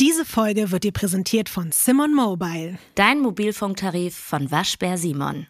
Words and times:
Diese 0.00 0.24
Folge 0.24 0.70
wird 0.70 0.84
dir 0.84 0.92
präsentiert 0.92 1.50
von 1.50 1.72
Simon 1.72 2.14
Mobile. 2.14 2.78
Dein 2.94 3.20
Mobilfunktarif 3.20 4.16
von 4.16 4.50
Waschbär 4.50 4.96
Simon. 4.96 5.46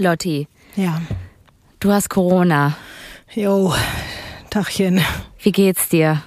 Lotti, 0.00 0.48
Ja. 0.74 1.00
du 1.78 1.92
hast 1.92 2.10
Corona. 2.10 2.76
Jo, 3.32 3.72
Tachchen. 4.50 5.00
Wie 5.40 5.52
geht's 5.52 5.88
dir? 5.90 6.22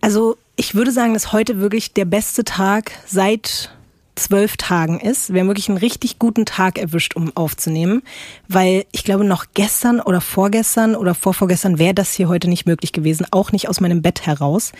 Also, 0.00 0.36
ich 0.56 0.74
würde 0.74 0.90
sagen, 0.90 1.14
dass 1.14 1.32
heute 1.32 1.60
wirklich 1.60 1.92
der 1.92 2.04
beste 2.04 2.42
Tag 2.42 2.90
seit 3.06 3.70
zwölf 4.16 4.56
Tagen 4.56 4.98
ist. 4.98 5.32
Wir 5.32 5.40
haben 5.40 5.46
wirklich 5.48 5.68
einen 5.68 5.78
richtig 5.78 6.18
guten 6.18 6.46
Tag 6.46 6.78
erwischt, 6.78 7.14
um 7.14 7.30
aufzunehmen, 7.36 8.02
weil 8.48 8.86
ich 8.90 9.04
glaube, 9.04 9.24
noch 9.24 9.46
gestern 9.54 10.00
oder 10.00 10.20
vorgestern 10.20 10.96
oder 10.96 11.14
vorvorgestern 11.14 11.78
wäre 11.78 11.94
das 11.94 12.12
hier 12.12 12.28
heute 12.28 12.48
nicht 12.48 12.66
möglich 12.66 12.92
gewesen, 12.92 13.24
auch 13.30 13.52
nicht 13.52 13.68
aus 13.68 13.80
meinem 13.80 14.02
Bett 14.02 14.26
heraus. 14.26 14.72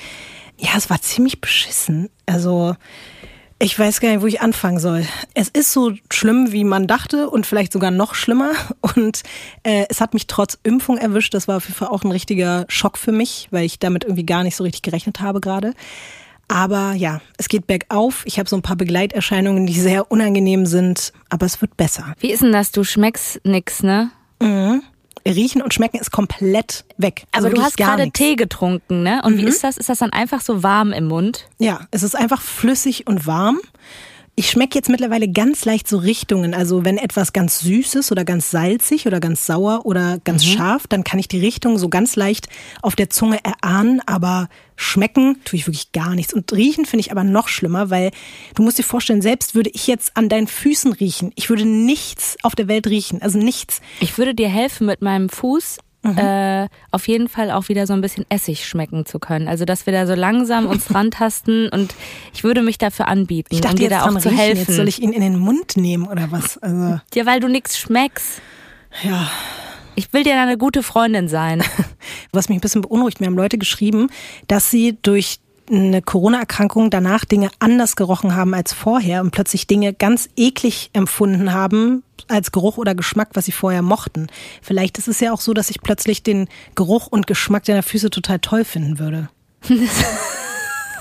Ja, 0.58 0.70
es 0.76 0.90
war 0.90 1.00
ziemlich 1.00 1.40
beschissen. 1.40 2.10
Also, 2.26 2.76
ich 3.58 3.78
weiß 3.78 4.00
gar 4.00 4.10
nicht, 4.10 4.20
wo 4.20 4.26
ich 4.26 4.40
anfangen 4.40 4.78
soll. 4.78 5.06
Es 5.34 5.48
ist 5.48 5.72
so 5.72 5.92
schlimm, 6.12 6.52
wie 6.52 6.64
man 6.64 6.86
dachte 6.86 7.30
und 7.30 7.46
vielleicht 7.46 7.72
sogar 7.72 7.90
noch 7.90 8.14
schlimmer. 8.14 8.52
Und 8.96 9.22
äh, 9.62 9.86
es 9.88 10.00
hat 10.00 10.14
mich 10.14 10.26
trotz 10.26 10.58
Impfung 10.62 10.98
erwischt. 10.98 11.34
Das 11.34 11.48
war 11.48 11.56
auf 11.56 11.64
jeden 11.64 11.76
Fall 11.76 11.88
auch 11.88 12.04
ein 12.04 12.12
richtiger 12.12 12.66
Schock 12.68 12.98
für 12.98 13.12
mich, 13.12 13.48
weil 13.50 13.64
ich 13.64 13.78
damit 13.78 14.04
irgendwie 14.04 14.26
gar 14.26 14.42
nicht 14.42 14.56
so 14.56 14.64
richtig 14.64 14.82
gerechnet 14.82 15.20
habe 15.20 15.40
gerade. 15.40 15.72
Aber 16.48 16.92
ja, 16.92 17.20
es 17.38 17.48
geht 17.48 17.66
bergauf. 17.66 18.22
Ich 18.26 18.38
habe 18.38 18.48
so 18.48 18.56
ein 18.56 18.62
paar 18.62 18.76
Begleiterscheinungen, 18.76 19.66
die 19.66 19.80
sehr 19.80 20.10
unangenehm 20.10 20.66
sind, 20.66 21.12
aber 21.30 21.46
es 21.46 21.60
wird 21.60 21.76
besser. 21.76 22.14
Wie 22.20 22.30
ist 22.30 22.42
denn 22.42 22.52
das? 22.52 22.70
Du 22.70 22.84
schmeckst 22.84 23.40
nix, 23.44 23.82
ne? 23.82 24.10
Riechen 25.26 25.62
und 25.62 25.72
schmecken 25.72 25.98
ist 25.98 26.10
komplett 26.10 26.84
weg. 26.98 27.24
Also 27.32 27.46
Aber 27.46 27.56
du 27.56 27.62
hast 27.62 27.76
gerade 27.76 28.04
nichts. 28.04 28.20
Mhm. 28.20 28.24
Tee 28.24 28.36
getrunken, 28.36 29.02
ne? 29.02 29.22
Und 29.24 29.38
wie 29.38 29.44
ist 29.44 29.64
das? 29.64 29.78
Ist 29.78 29.88
das 29.88 29.98
dann 29.98 30.12
einfach 30.12 30.40
so 30.40 30.62
warm 30.62 30.92
im 30.92 31.06
Mund? 31.06 31.48
Ja, 31.58 31.80
es 31.90 32.02
ist 32.02 32.14
einfach 32.14 32.42
flüssig 32.42 33.06
und 33.06 33.26
warm. 33.26 33.60
Ich 34.36 34.50
schmecke 34.50 34.76
jetzt 34.76 34.88
mittlerweile 34.88 35.28
ganz 35.28 35.64
leicht 35.64 35.86
so 35.86 35.96
Richtungen. 35.96 36.54
Also 36.54 36.84
wenn 36.84 36.98
etwas 36.98 37.32
ganz 37.32 37.60
süß 37.60 37.94
ist 37.94 38.10
oder 38.10 38.24
ganz 38.24 38.50
salzig 38.50 39.06
oder 39.06 39.20
ganz 39.20 39.46
sauer 39.46 39.86
oder 39.86 40.18
ganz 40.24 40.44
scharf, 40.44 40.88
dann 40.88 41.04
kann 41.04 41.20
ich 41.20 41.28
die 41.28 41.38
Richtung 41.38 41.78
so 41.78 41.88
ganz 41.88 42.16
leicht 42.16 42.48
auf 42.82 42.96
der 42.96 43.10
Zunge 43.10 43.38
erahnen, 43.44 44.00
aber 44.06 44.48
schmecken 44.74 45.36
tue 45.44 45.60
ich 45.60 45.68
wirklich 45.68 45.92
gar 45.92 46.16
nichts. 46.16 46.34
Und 46.34 46.52
riechen 46.52 46.84
finde 46.84 47.02
ich 47.02 47.12
aber 47.12 47.22
noch 47.22 47.46
schlimmer, 47.46 47.90
weil 47.90 48.10
du 48.56 48.64
musst 48.64 48.76
dir 48.76 48.82
vorstellen, 48.82 49.22
selbst 49.22 49.54
würde 49.54 49.70
ich 49.72 49.86
jetzt 49.86 50.16
an 50.16 50.28
deinen 50.28 50.48
Füßen 50.48 50.92
riechen. 50.94 51.30
Ich 51.36 51.48
würde 51.48 51.64
nichts 51.64 52.36
auf 52.42 52.56
der 52.56 52.66
Welt 52.66 52.88
riechen, 52.88 53.22
also 53.22 53.38
nichts. 53.38 53.80
Ich 54.00 54.18
würde 54.18 54.34
dir 54.34 54.48
helfen, 54.48 54.88
mit 54.88 55.00
meinem 55.00 55.28
Fuß 55.28 55.78
Mhm. 56.04 56.18
äh, 56.18 56.68
auf 56.90 57.08
jeden 57.08 57.28
Fall 57.28 57.50
auch 57.50 57.68
wieder 57.68 57.86
so 57.86 57.92
ein 57.94 58.00
bisschen 58.00 58.24
Essig 58.28 58.66
schmecken 58.66 59.06
zu 59.06 59.18
können. 59.18 59.48
Also, 59.48 59.64
dass 59.64 59.86
wir 59.86 59.92
da 59.92 60.06
so 60.06 60.14
langsam 60.14 60.66
uns 60.66 60.94
rantasten 60.94 61.68
und 61.70 61.94
ich 62.32 62.44
würde 62.44 62.62
mich 62.62 62.78
dafür 62.78 63.08
anbieten, 63.08 63.48
Ich 63.54 63.60
dachte 63.62 63.74
um 63.74 63.78
dir 63.78 63.90
jetzt 63.90 63.92
da 64.04 64.10
auch 64.10 64.18
zu 64.18 64.30
helfen. 64.30 64.58
jetzt 64.58 64.76
soll 64.76 64.86
ich 64.86 65.00
ihn 65.02 65.12
in 65.12 65.22
den 65.22 65.38
Mund 65.38 65.76
nehmen 65.76 66.06
oder 66.06 66.30
was? 66.30 66.58
Also, 66.58 67.00
ja, 67.14 67.26
weil 67.26 67.40
du 67.40 67.48
nichts 67.48 67.78
schmeckst. 67.78 68.40
ja. 69.02 69.28
Ich 69.96 70.12
will 70.12 70.24
dir 70.24 70.40
eine 70.40 70.58
gute 70.58 70.82
Freundin 70.82 71.28
sein. 71.28 71.62
Was 72.32 72.48
mich 72.48 72.58
ein 72.58 72.60
bisschen 72.60 72.82
beunruhigt, 72.82 73.20
mir 73.20 73.26
haben 73.26 73.36
Leute 73.36 73.58
geschrieben, 73.58 74.08
dass 74.48 74.70
sie 74.70 74.98
durch 75.02 75.38
eine 75.70 76.02
Corona-Erkrankung 76.02 76.90
danach 76.90 77.24
Dinge 77.24 77.50
anders 77.58 77.96
gerochen 77.96 78.34
haben 78.36 78.54
als 78.54 78.72
vorher 78.72 79.20
und 79.22 79.30
plötzlich 79.30 79.66
Dinge 79.66 79.94
ganz 79.94 80.28
eklig 80.36 80.90
empfunden 80.92 81.52
haben 81.52 82.02
als 82.28 82.52
Geruch 82.52 82.78
oder 82.78 82.94
Geschmack, 82.94 83.30
was 83.34 83.46
sie 83.46 83.52
vorher 83.52 83.82
mochten. 83.82 84.28
Vielleicht 84.62 84.98
ist 84.98 85.08
es 85.08 85.20
ja 85.20 85.32
auch 85.32 85.40
so, 85.40 85.54
dass 85.54 85.70
ich 85.70 85.80
plötzlich 85.80 86.22
den 86.22 86.48
Geruch 86.74 87.06
und 87.06 87.26
Geschmack 87.26 87.64
deiner 87.64 87.82
Füße 87.82 88.10
total 88.10 88.38
toll 88.38 88.64
finden 88.64 88.98
würde. 88.98 89.28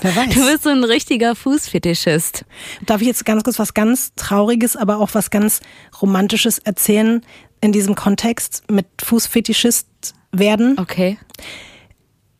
Wer 0.00 0.16
weiß. 0.16 0.34
Du 0.34 0.44
bist 0.44 0.64
so 0.64 0.70
ein 0.70 0.84
richtiger 0.84 1.34
Fußfetischist. 1.34 2.44
Darf 2.84 3.00
ich 3.00 3.06
jetzt 3.06 3.24
ganz 3.24 3.42
kurz 3.42 3.58
was 3.58 3.72
ganz 3.72 4.12
Trauriges, 4.16 4.76
aber 4.76 4.98
auch 4.98 5.10
was 5.14 5.30
ganz 5.30 5.60
Romantisches 6.02 6.58
erzählen 6.58 7.24
in 7.60 7.72
diesem 7.72 7.94
Kontext 7.94 8.64
mit 8.70 8.86
Fußfetischist 9.02 9.86
werden? 10.32 10.78
Okay. 10.78 11.16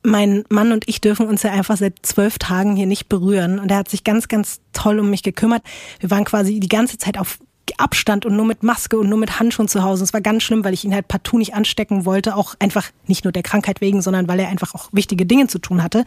mein 0.02 0.44
Mann 0.50 0.72
und 0.72 0.86
ich 0.88 1.00
dürfen 1.00 1.26
uns 1.26 1.42
ja 1.42 1.52
einfach 1.52 1.78
seit 1.78 2.04
zwölf 2.04 2.38
Tagen 2.38 2.76
hier 2.76 2.86
nicht 2.86 3.08
berühren. 3.08 3.58
Und 3.58 3.70
er 3.70 3.78
hat 3.78 3.88
sich 3.88 4.04
ganz, 4.04 4.28
ganz 4.28 4.60
toll 4.74 5.00
um 5.00 5.08
mich 5.08 5.22
gekümmert. 5.22 5.62
Wir 6.00 6.10
waren 6.10 6.24
quasi 6.24 6.60
die 6.60 6.68
ganze 6.68 6.98
Zeit 6.98 7.16
auf 7.16 7.38
Abstand 7.78 8.26
und 8.26 8.36
nur 8.36 8.46
mit 8.46 8.62
Maske 8.62 8.98
und 8.98 9.08
nur 9.08 9.18
mit 9.18 9.40
Handschuhen 9.40 9.68
zu 9.68 9.82
Hause. 9.82 10.04
Es 10.04 10.12
war 10.12 10.20
ganz 10.20 10.42
schlimm, 10.42 10.64
weil 10.64 10.74
ich 10.74 10.84
ihn 10.84 10.94
halt 10.94 11.08
partout 11.08 11.38
nicht 11.38 11.54
anstecken 11.54 12.04
wollte. 12.04 12.36
Auch 12.36 12.54
einfach 12.58 12.90
nicht 13.06 13.24
nur 13.24 13.32
der 13.32 13.42
Krankheit 13.42 13.80
wegen, 13.80 14.02
sondern 14.02 14.28
weil 14.28 14.40
er 14.40 14.48
einfach 14.48 14.74
auch 14.74 14.88
wichtige 14.92 15.26
Dinge 15.26 15.46
zu 15.46 15.58
tun 15.58 15.82
hatte. 15.82 16.04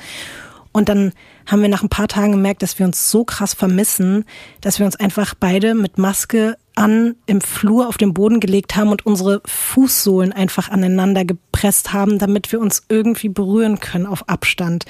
Und 0.71 0.89
dann 0.89 1.13
haben 1.47 1.61
wir 1.61 1.69
nach 1.69 1.81
ein 1.81 1.89
paar 1.89 2.07
Tagen 2.07 2.33
gemerkt, 2.33 2.61
dass 2.61 2.77
wir 2.77 2.85
uns 2.85 3.09
so 3.09 3.23
krass 3.23 3.55
vermissen, 3.55 4.25
dass 4.61 4.77
wir 4.77 4.85
uns 4.85 4.95
einfach 4.95 5.33
beide 5.33 5.73
mit 5.73 5.97
Maske 5.97 6.55
an 6.75 7.15
im 7.25 7.41
Flur 7.41 7.87
auf 7.87 7.97
den 7.97 8.13
Boden 8.13 8.39
gelegt 8.39 8.75
haben 8.75 8.89
und 8.89 9.03
unsere 9.03 9.41
Fußsohlen 9.45 10.33
einfach 10.33 10.69
aneinander 10.69 11.25
gepresst 11.25 11.93
haben, 11.93 12.19
damit 12.19 12.51
wir 12.51 12.59
uns 12.59 12.83
irgendwie 12.89 13.29
berühren 13.29 13.79
können 13.79 14.05
auf 14.05 14.29
Abstand. 14.29 14.85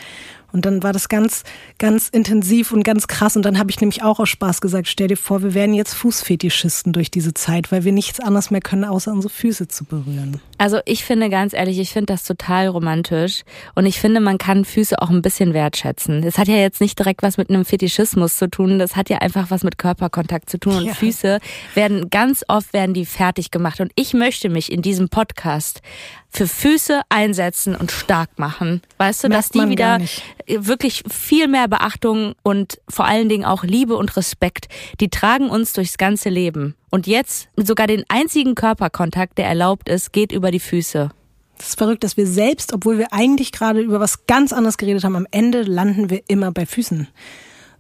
Und 0.58 0.66
dann 0.66 0.82
war 0.82 0.92
das 0.92 1.08
ganz, 1.08 1.44
ganz 1.78 2.10
intensiv 2.10 2.72
und 2.72 2.82
ganz 2.82 3.06
krass. 3.06 3.36
Und 3.36 3.44
dann 3.44 3.60
habe 3.60 3.70
ich 3.70 3.80
nämlich 3.80 4.02
auch 4.02 4.20
aus 4.20 4.30
Spaß 4.30 4.60
gesagt, 4.60 4.88
stell 4.88 5.08
dir 5.08 5.16
vor, 5.16 5.44
wir 5.44 5.54
werden 5.54 5.76
jetzt 5.76 5.94
Fußfetischisten 5.94 6.94
durch 6.94 7.12
diese 7.12 7.36
Zeit, 7.36 7.72
weil 7.72 7.84
wir 7.84 7.92
nichts 7.92 8.20
anderes 8.20 8.50
mehr 8.50 8.62
können, 8.62 8.84
außer 8.84 9.12
unsere 9.12 9.32
Füße 9.32 9.68
zu 9.68 9.86
berühren. 9.86 10.42
Also 10.58 10.80
ich 10.86 11.06
finde 11.06 11.30
ganz 11.30 11.54
ehrlich, 11.54 11.78
ich 11.78 11.92
finde 11.92 12.08
das 12.08 12.24
total 12.24 12.70
romantisch 12.70 13.44
und 13.76 13.86
ich 13.86 14.00
finde, 14.00 14.20
man 14.20 14.40
kann 14.40 14.66
Füße 14.66 15.00
auch 15.00 15.12
ein 15.12 15.22
bisschen 15.22 15.54
wertschätzen. 15.54 16.24
Das 16.24 16.40
hat 16.40 16.48
ja 16.48 16.56
jetzt 16.56 16.82
nicht 16.82 16.98
direkt 16.98 17.22
was 17.22 17.38
mit 17.38 17.52
einem 17.52 17.64
Fetischismus 17.64 18.38
zu 18.38 18.50
tun, 18.50 18.80
das 18.80 18.96
hat 18.96 19.12
ja 19.12 19.20
einfach 19.20 19.52
was 19.52 19.64
mit 19.64 19.78
Körperkontakt 19.78 20.50
zu 20.50 20.58
tun 20.58 20.76
und 20.78 20.86
Ja. 20.86 20.96
Füße 20.96 21.38
werden 21.76 22.10
ganz 22.10 22.44
oft 22.48 22.74
werden 22.74 22.96
die 22.96 23.06
fertig 23.06 23.52
gemacht 23.52 23.80
und 23.80 23.92
ich 23.94 24.16
möchte 24.16 24.50
mich 24.50 24.72
in 24.72 24.82
diesem 24.82 25.10
Podcast 25.10 25.82
für 26.30 26.48
Füße 26.48 27.02
einsetzen 27.10 27.76
und 27.76 27.92
stark 27.92 28.38
machen. 28.38 28.82
Weißt 28.98 29.24
du, 29.24 29.30
Merkt 29.30 29.46
dass 29.46 29.50
die 29.50 29.70
wieder 29.70 30.00
wirklich 30.48 31.04
viel 31.10 31.48
mehr 31.48 31.68
Beachtung 31.68 32.36
und 32.44 32.80
vor 32.90 33.06
allen 33.06 33.30
Dingen 33.30 33.46
auch 33.46 33.64
Liebe 33.64 33.96
und 33.96 34.16
Respekt, 34.18 34.68
die 35.00 35.10
tragen 35.10 35.50
uns 35.50 35.74
durchs 35.74 35.98
ganze 35.98 36.30
Leben. 36.30 36.76
Und 36.90 37.08
jetzt 37.08 37.50
sogar 37.56 37.88
den 37.88 38.04
einzigen 38.10 38.56
Körperkontakt, 38.56 39.38
der 39.38 39.48
erlaubt 39.48 39.90
ist, 39.90 40.14
geht 40.14 40.32
über 40.32 40.52
die 40.52 40.60
Füße. 40.60 41.10
Das 41.58 41.70
ist 41.70 41.78
verrückt, 41.80 42.04
dass 42.04 42.18
wir 42.18 42.28
selbst, 42.28 42.72
obwohl 42.72 43.00
wir 43.00 43.14
eigentlich 43.14 43.52
gerade 43.52 43.82
über 43.82 44.00
was 44.00 44.28
ganz 44.28 44.54
anderes 44.54 44.78
geredet 44.78 45.04
haben, 45.04 45.16
am 45.16 45.28
Ende 45.32 45.64
landen 45.64 46.10
wir 46.12 46.22
immer 46.28 46.52
bei 46.52 46.68
Füßen. 46.68 47.08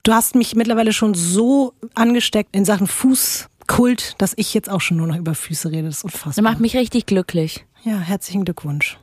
Du 0.02 0.13
hast 0.13 0.34
mich 0.36 0.56
mittlerweile 0.56 0.94
schon 0.94 1.13
so 1.13 1.74
angesteckt 1.94 2.56
in 2.56 2.66
Sachen 2.66 2.88
Fußkult, 2.88 4.16
dass 4.18 4.34
ich 4.36 4.53
jetzt 4.53 4.69
auch 4.69 4.81
schon 4.81 4.97
nur 4.97 5.06
noch 5.07 5.18
über 5.18 5.36
Füße 5.36 5.69
rede. 5.69 5.84
Das 5.90 5.97
ist 5.97 6.06
Das 6.06 6.13
unfassbar. 6.16 6.44
macht 6.44 6.59
mich 6.59 6.75
richtig 6.75 7.06
glücklich. 7.06 7.66
Ja, 7.88 8.00
herzlichen 8.00 8.44
Glückwunsch. 8.44 8.98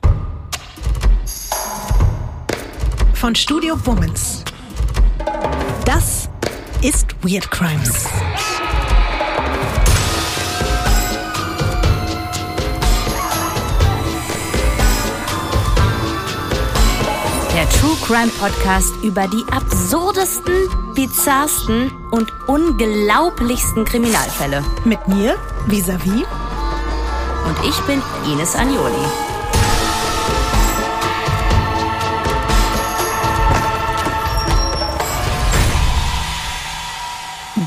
Von 3.15 3.33
Studio 3.33 3.75
Womans. 3.83 4.43
Das 5.85 6.29
ist 6.83 7.07
Weird 7.23 7.49
Crimes. 7.49 8.07
Der 17.55 17.67
True 17.69 17.97
Crime 18.05 18.31
Podcast 18.39 18.93
über 19.01 19.27
die 19.27 19.43
absurdesten, 19.51 20.53
bizarrsten 20.93 21.91
und 22.11 22.31
unglaublichsten 22.47 23.83
Kriminalfälle. 23.83 24.63
Mit 24.83 25.07
mir, 25.07 25.37
vis-à-vis. 25.65 26.27
Und 27.45 27.55
ich 27.69 27.79
bin 27.81 28.01
Ines 28.31 28.55
Agnoli. 28.55 29.05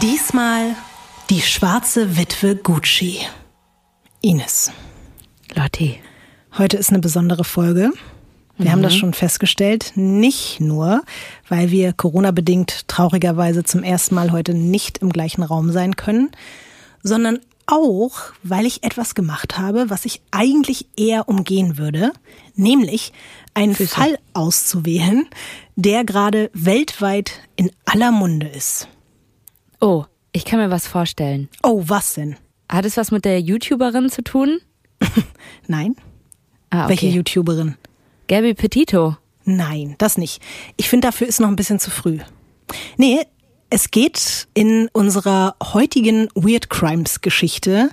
Diesmal 0.03 0.75
die 1.31 1.41
schwarze 1.41 2.17
Witwe 2.17 2.57
Gucci. 2.57 3.21
Ines. 4.21 4.73
Lotti. 5.55 6.01
Heute 6.57 6.77
ist 6.77 6.91
eine 6.91 6.99
besondere 6.99 7.45
Folge. 7.45 7.93
Wir 8.57 8.73
haben 8.73 8.83
das 8.83 8.97
schon 8.97 9.15
festgestellt. 9.15 9.93
Nicht 9.95 10.59
nur, 10.61 11.03
weil 11.49 11.71
wir 11.71 11.93
Corona-bedingt 11.93 12.89
traurigerweise 12.89 13.63
zum 13.63 13.85
ersten 13.85 14.17
Mal 14.17 14.33
heute 14.33 14.55
nicht 14.55 14.99
im 14.99 15.11
gleichen 15.11 15.45
Raum 15.45 15.71
sein 15.71 15.95
können, 15.95 16.31
sondern 17.05 17.39
auch, 17.69 18.19
weil 18.43 18.67
ich 18.67 18.83
etwas 18.83 19.15
gemacht 19.15 19.59
habe, 19.59 19.91
was 19.91 20.05
ich 20.05 20.23
eigentlich 20.31 20.89
eher 20.97 21.29
umgehen 21.29 21.79
würde, 21.79 22.13
nämlich 22.55 23.13
einen 23.55 23.77
Fall 23.77 24.19
auszuwählen, 24.33 25.27
der 25.77 26.05
gerade 26.05 26.51
weltweit 26.55 27.41
in 27.57 27.71
aller 27.85 28.11
Munde 28.11 28.49
ist. 28.49 28.89
Oh, 29.81 30.07
ich 30.33 30.45
kann 30.45 30.59
mir 30.59 30.71
was 30.71 30.87
vorstellen. 30.87 31.49
Oh, 31.63 31.83
was 31.87 32.15
denn? 32.15 32.37
Hat 32.69 32.85
es 32.85 32.97
was 32.97 33.11
mit 33.11 33.25
der 33.25 33.41
YouTuberin 33.41 34.11
zu 34.11 34.23
tun? 34.23 34.61
Nein? 35.67 35.95
Ah, 36.71 36.85
okay. 36.85 36.91
Welche 36.91 37.07
YouTuberin? 37.09 37.77
Gabby 38.27 38.55
Petito. 38.55 39.17
Nein, 39.45 39.95
das 39.99 40.19
nicht. 40.19 40.43
Ich 40.77 40.89
finde, 40.89 41.09
dafür 41.09 41.27
ist 41.27 41.41
noch 41.41 41.49
ein 41.49 41.57
bisschen 41.57 41.79
zu 41.79 41.91
früh. 41.91 42.19
Nee, 42.99 43.21
es 43.71 43.91
geht 43.91 44.49
in 44.55 44.89
unserer 44.93 45.55
heutigen 45.63 46.29
Weird 46.35 46.71
Crimes 46.71 47.21
Geschichte 47.21 47.91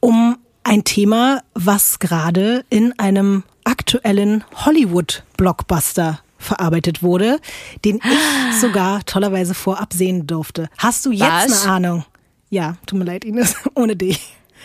um 0.00 0.38
ein 0.62 0.84
Thema, 0.84 1.42
was 1.54 1.98
gerade 1.98 2.64
in 2.70 2.96
einem 2.98 3.42
aktuellen 3.64 4.44
Hollywood-Blockbuster 4.54 6.20
verarbeitet 6.38 7.02
wurde, 7.02 7.38
den 7.84 7.96
ich 7.96 8.58
sogar 8.60 9.04
tollerweise 9.04 9.54
vorab 9.54 9.92
sehen 9.92 10.26
durfte. 10.26 10.68
Hast 10.78 11.04
du 11.06 11.12
jetzt 11.12 11.22
Was? 11.30 11.62
eine 11.64 11.72
Ahnung? 11.72 12.04
Ja, 12.48 12.76
tut 12.86 12.98
mir 12.98 13.04
leid, 13.04 13.24
Ines, 13.24 13.54
ohne 13.74 13.96
dich. 13.96 14.20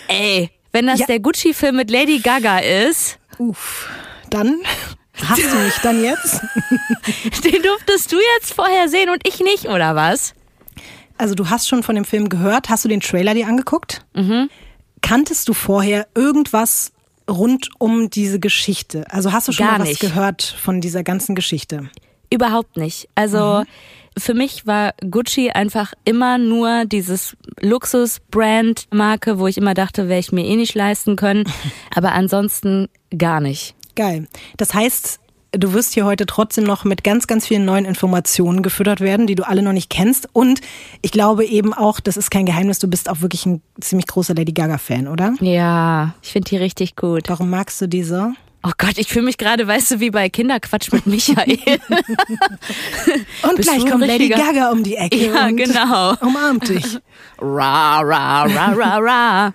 Ey, 0.08 0.52
wenn 0.72 0.88
das 0.88 1.00
Ja. 1.00 1.06
der 1.08 1.20
Gucci-Film 1.20 1.76
mit 1.76 1.90
Lady 1.92 2.20
Gaga 2.20 2.60
ist, 2.60 3.18
Uff, 3.38 3.90
dann 4.30 4.62
hast 5.24 5.42
du 5.44 5.56
mich 5.58 5.76
dann 5.84 6.04
jetzt. 6.04 6.42
den 7.44 7.62
durftest 7.62 8.12
du 8.12 8.18
jetzt 8.38 8.54
vorher 8.54 8.90
sehen 8.90 9.10
und 9.10 9.28
ich 9.28 9.40
nicht, 9.40 9.66
oder 9.66 9.96
was? 9.96 10.34
Also 11.18 11.34
du 11.36 11.50
hast 11.50 11.68
schon 11.68 11.84
von 11.84 11.96
dem 11.96 12.06
Film 12.06 12.28
gehört. 12.30 12.70
Hast 12.70 12.84
du 12.86 12.90
den 12.90 13.00
Trailer 13.00 13.34
dir 13.34 13.48
angeguckt? 13.48 14.06
Mhm. 14.14 14.50
Kanntest 15.02 15.48
du 15.48 15.54
vorher 15.54 16.08
irgendwas 16.16 16.92
rund 17.30 17.70
um 17.80 18.10
diese 18.10 18.40
Geschichte? 18.40 19.06
Also 19.10 19.32
hast 19.32 19.48
du 19.48 19.52
schon 19.52 19.66
Gar 19.66 19.74
mal 19.78 19.82
was 19.84 19.90
nicht. 19.90 20.00
gehört 20.02 20.44
von 20.44 20.82
dieser 20.82 21.04
ganzen 21.04 21.36
Geschichte? 21.36 21.90
Überhaupt 22.30 22.76
nicht. 22.76 23.08
Also 23.16 23.62
Mhm. 23.62 23.66
für 24.20 24.34
mich 24.34 24.66
war 24.68 24.94
Gucci 25.10 25.52
einfach 25.52 25.94
immer 26.04 26.38
nur 26.38 26.86
dieses 26.86 27.38
Luxus-Brand-Marke, 27.62 29.40
wo 29.40 29.48
ich 29.48 29.58
immer 29.58 29.74
dachte, 29.74 30.08
werde 30.10 30.20
ich 30.20 30.32
mir 30.32 30.46
eh 30.46 30.56
nicht 30.56 30.76
leisten 30.76 31.16
können. 31.16 31.44
Aber 31.96 32.12
ansonsten 32.14 32.90
gar 33.18 33.40
nicht. 33.40 33.76
Geil. 33.96 34.28
Das 34.58 34.74
heißt, 34.74 35.20
du 35.52 35.74
wirst 35.74 35.94
hier 35.94 36.06
heute 36.06 36.26
trotzdem 36.26 36.66
noch 36.66 36.84
mit 36.84 37.04
ganz, 37.04 37.28
ganz 37.28 37.48
vielen 37.48 37.66
neuen 37.66 37.86
Informationen 37.86 38.62
gefüttert 38.62 39.00
werden, 39.00 39.26
die 39.28 39.36
du 39.36 39.48
alle 39.48 39.62
noch 39.62 39.72
nicht 39.74 39.90
kennst. 39.90 40.28
Und 40.34 40.60
ich 41.02 41.12
glaube 41.12 41.46
eben 41.46 41.74
auch, 41.74 42.00
das 42.00 42.18
ist 42.18 42.30
kein 42.30 42.46
Geheimnis, 42.46 42.80
du 42.80 42.88
bist 42.90 43.10
auch 43.10 43.22
wirklich 43.22 43.46
ein 43.46 43.62
ziemlich 43.80 44.08
großer 44.08 44.36
Lady 44.36 44.52
Gaga-Fan, 44.52 45.08
oder? 45.08 45.34
Ja, 45.40 46.14
ich 46.22 46.32
finde 46.34 46.50
die 46.50 46.58
richtig 46.58 46.96
gut. 46.96 47.24
Warum 47.30 47.50
magst 47.50 47.82
du 47.82 47.88
diese? 47.88 48.34
Oh 48.68 48.72
Gott, 48.80 48.98
ich 48.98 49.08
fühle 49.10 49.26
mich 49.26 49.38
gerade, 49.38 49.68
weißt 49.68 49.92
du, 49.92 50.00
wie 50.00 50.10
bei 50.10 50.28
Kinderquatsch 50.28 50.92
mit 50.92 51.06
Michael. 51.06 51.60
Und 53.44 53.56
Bist 53.58 53.70
gleich 53.70 53.86
kommt 53.86 54.06
Lady 54.08 54.28
Gaga 54.30 54.72
um 54.72 54.84
die 54.84 54.96
Ecke 54.96 55.28
Ja, 55.32 55.46
und 55.48 55.58
genau. 55.58 56.14
umarmt 56.22 56.68
dich. 56.70 56.98
ra, 57.40 58.00
ra, 58.02 58.44
ra, 58.46 58.74
ra, 58.74 58.98
ra. 58.98 59.54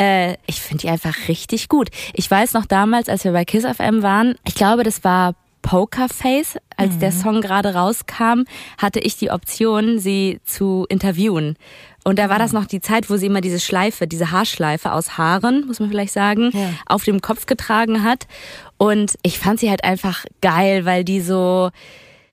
Äh, 0.00 0.34
ich 0.46 0.60
finde 0.60 0.82
die 0.82 0.88
einfach 0.90 1.14
richtig 1.28 1.68
gut. 1.68 1.88
Ich 2.14 2.30
weiß 2.30 2.52
noch 2.54 2.66
damals, 2.66 3.08
als 3.08 3.24
wir 3.24 3.32
bei 3.32 3.44
Kiss 3.44 3.64
FM 3.64 4.02
waren, 4.02 4.36
ich 4.46 4.54
glaube, 4.54 4.82
das 4.84 5.02
war 5.04 5.34
Pokerface, 5.62 6.56
als 6.76 6.98
der 6.98 7.12
Song 7.12 7.40
gerade 7.40 7.74
rauskam, 7.74 8.44
hatte 8.78 9.00
ich 9.00 9.16
die 9.16 9.30
Option, 9.30 9.98
sie 9.98 10.40
zu 10.44 10.86
interviewen. 10.88 11.56
Und 12.04 12.18
da 12.18 12.30
war 12.30 12.38
das 12.38 12.52
noch 12.52 12.64
die 12.64 12.80
Zeit, 12.80 13.10
wo 13.10 13.16
sie 13.16 13.26
immer 13.26 13.40
diese 13.42 13.60
Schleife, 13.60 14.06
diese 14.06 14.30
Haarschleife 14.30 14.92
aus 14.92 15.18
Haaren, 15.18 15.66
muss 15.66 15.78
man 15.80 15.90
vielleicht 15.90 16.12
sagen, 16.14 16.50
Ja. 16.54 16.70
auf 16.86 17.04
dem 17.04 17.20
Kopf 17.20 17.44
getragen 17.46 18.02
hat. 18.02 18.26
Und 18.78 19.16
ich 19.22 19.38
fand 19.38 19.60
sie 19.60 19.68
halt 19.68 19.84
einfach 19.84 20.24
geil, 20.40 20.84
weil 20.86 21.04
die 21.04 21.20
so 21.20 21.70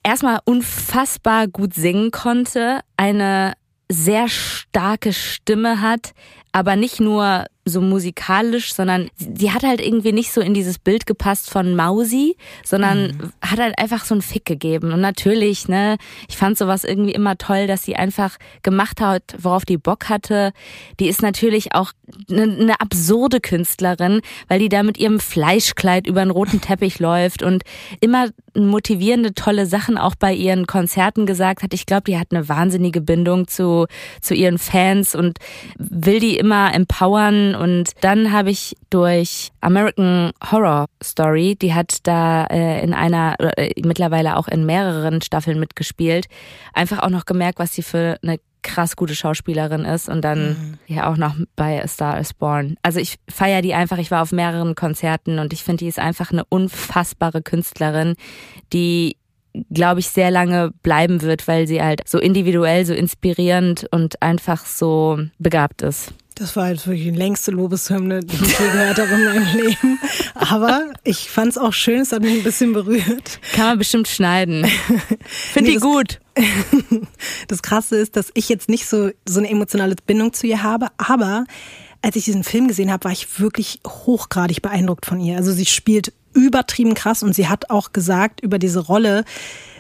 erstmal 0.04 0.40
unfassbar 0.46 1.48
gut 1.48 1.74
singen 1.74 2.12
konnte, 2.12 2.80
eine 2.96 3.54
sehr 3.90 4.30
starke 4.30 5.12
Stimme 5.14 5.82
hat, 5.82 6.14
aber 6.52 6.76
nicht 6.76 7.00
nur 7.00 7.46
so 7.68 7.82
musikalisch, 7.82 8.74
sondern 8.76 9.10
die 9.18 9.52
hat 9.52 9.64
halt 9.64 9.82
irgendwie 9.82 10.12
nicht 10.12 10.32
so 10.32 10.40
in 10.40 10.54
dieses 10.54 10.78
Bild 10.78 11.08
gepasst 11.08 11.50
von 11.50 11.76
Mausi, 11.76 12.38
sondern 12.64 13.34
hat 13.42 13.60
halt 13.60 13.80
einfach 13.80 14.06
so 14.06 14.14
einen 14.14 14.22
Fick 14.22 14.46
gegeben. 14.46 14.94
Und 14.94 15.02
natürlich, 15.02 15.68
ne, 15.68 15.98
ich 16.30 16.38
fand 16.38 16.60
sowas 16.60 16.84
irgendwie 16.84 17.14
immer 17.14 17.38
toll, 17.38 17.66
dass 17.66 17.84
sie 17.84 17.96
einfach 17.96 18.38
gemacht 18.62 19.02
hat, 19.02 19.24
worauf 19.40 19.66
die 19.66 19.78
Bock 19.78 20.10
hatte. 20.10 20.54
Die 21.00 21.08
ist 21.08 21.24
natürlich 21.24 21.74
auch 21.74 21.92
eine, 22.30 22.44
eine 22.44 22.82
absurde 22.82 23.40
Künstlerin, 23.40 24.22
weil 24.48 24.60
die 24.60 24.70
da 24.70 24.84
mit 24.84 25.00
ihrem 25.00 25.20
Fleischkleid 25.20 26.06
über 26.06 26.22
einen 26.22 26.32
roten 26.32 26.62
Teppich 26.62 27.00
läuft 27.00 27.42
und 27.42 27.64
immer 28.00 28.30
motivierende, 28.56 29.34
tolle 29.34 29.66
Sachen 29.66 29.98
auch 29.98 30.16
bei 30.16 30.34
ihren 30.34 30.68
Konzerten 30.68 31.26
gesagt 31.26 31.64
hat. 31.64 31.74
Ich 31.74 31.86
glaube, 31.86 32.04
die 32.04 32.18
hat 32.18 32.28
eine 32.32 32.48
wahnsinnige 32.48 33.02
Bindung 33.02 33.48
zu, 33.48 33.88
zu 34.22 34.34
ihren 34.34 34.58
Fans 34.58 35.16
und 35.16 35.40
will 35.78 36.20
die 36.20 36.38
immer 36.38 36.74
empowern. 36.74 37.55
Und 37.56 37.92
dann 38.02 38.32
habe 38.32 38.50
ich 38.52 38.76
durch 38.90 39.52
American 39.62 40.32
Horror 40.52 40.86
Story, 41.04 41.56
die 41.56 41.74
hat 41.74 42.00
da 42.04 42.46
äh, 42.46 42.84
in 42.84 42.94
einer, 42.94 43.36
äh, 43.40 43.72
mittlerweile 43.86 44.38
auch 44.38 44.48
in 44.48 44.66
mehreren 44.66 45.22
Staffeln 45.22 45.60
mitgespielt, 45.60 46.28
einfach 46.74 47.00
auch 47.00 47.10
noch 47.10 47.26
gemerkt, 47.26 47.60
was 47.60 47.74
sie 47.74 47.84
für 47.84 48.18
eine 48.22 48.40
krass 48.66 48.96
gute 48.96 49.14
Schauspielerin 49.14 49.86
ist 49.86 50.10
und 50.10 50.22
dann 50.22 50.80
ja 50.88 51.10
auch 51.10 51.18
noch 51.18 51.36
bei 51.56 51.84
A 51.84 51.88
Star 51.88 52.20
is 52.20 52.34
Born. 52.34 52.78
Also 52.82 53.00
ich 53.00 53.18
feiere 53.30 53.62
die 53.62 53.76
einfach, 53.76 54.00
ich 54.00 54.10
war 54.10 54.24
auf 54.24 54.32
mehreren 54.32 54.74
Konzerten 54.74 55.38
und 55.38 55.54
ich 55.54 55.64
finde, 55.64 55.84
die 55.84 55.88
ist 55.88 56.00
einfach 56.00 56.32
eine 56.32 56.44
unfassbare 56.46 57.44
Künstlerin, 57.44 58.16
die 58.74 59.18
glaube 59.72 60.00
ich 60.00 60.10
sehr 60.10 60.32
lange 60.32 60.72
bleiben 60.84 61.22
wird, 61.22 61.48
weil 61.48 61.68
sie 61.68 61.82
halt 61.82 62.02
so 62.08 62.20
individuell, 62.20 62.86
so 62.86 62.94
inspirierend 62.94 63.86
und 63.92 64.22
einfach 64.22 64.66
so 64.66 65.20
begabt 65.38 65.82
ist. 65.82 66.14
Das 66.38 66.56
war 66.58 66.70
jetzt 66.70 66.86
wirklich 66.86 67.06
die 67.06 67.18
längste 67.18 67.52
Lobeshymne, 67.52 68.20
die 68.20 68.36
ich 68.36 68.60
je 68.60 68.66
gehört 68.68 69.00
habe 69.00 69.10
in 69.10 69.24
meinem 69.24 69.56
Leben. 69.56 70.00
Aber 70.34 70.84
ich 71.06 71.30
fand 71.30 71.52
es 71.52 71.58
auch 71.58 71.72
schön, 71.72 72.02
es 72.02 72.12
hat 72.12 72.22
mich 72.24 72.34
ein 72.40 72.44
bisschen 72.44 72.74
berührt. 72.74 73.40
Kann 73.54 73.68
man 73.68 73.78
bestimmt 73.78 74.10
schneiden. 74.10 74.66
Finde 75.26 75.70
Nee, 75.72 75.76
das- 75.76 75.84
gut. 75.84 76.20
Das 77.48 77.62
Krasse 77.62 77.96
ist, 77.98 78.16
dass 78.18 78.32
ich 78.34 78.50
jetzt 78.50 78.68
nicht 78.70 78.86
so, 78.88 79.12
so 79.28 79.40
eine 79.40 79.50
emotionale 79.50 79.96
Bindung 80.06 80.34
zu 80.34 80.48
ihr 80.48 80.62
habe, 80.64 80.88
aber 80.98 81.46
als 82.02 82.16
ich 82.18 82.26
diesen 82.26 82.44
Film 82.44 82.68
gesehen 82.68 82.92
habe, 82.92 83.06
war 83.06 83.12
ich 83.12 83.40
wirklich 83.40 83.80
hochgradig 83.88 84.62
beeindruckt 84.62 85.06
von 85.06 85.20
ihr. 85.22 85.38
Also 85.38 85.52
sie 85.54 85.66
spielt 85.66 86.12
übertrieben 86.34 86.94
krass 86.96 87.24
und 87.24 87.34
sie 87.34 87.48
hat 87.48 87.70
auch 87.70 87.94
gesagt 87.94 88.42
über 88.42 88.60
diese 88.60 88.80
Rolle, 88.80 89.24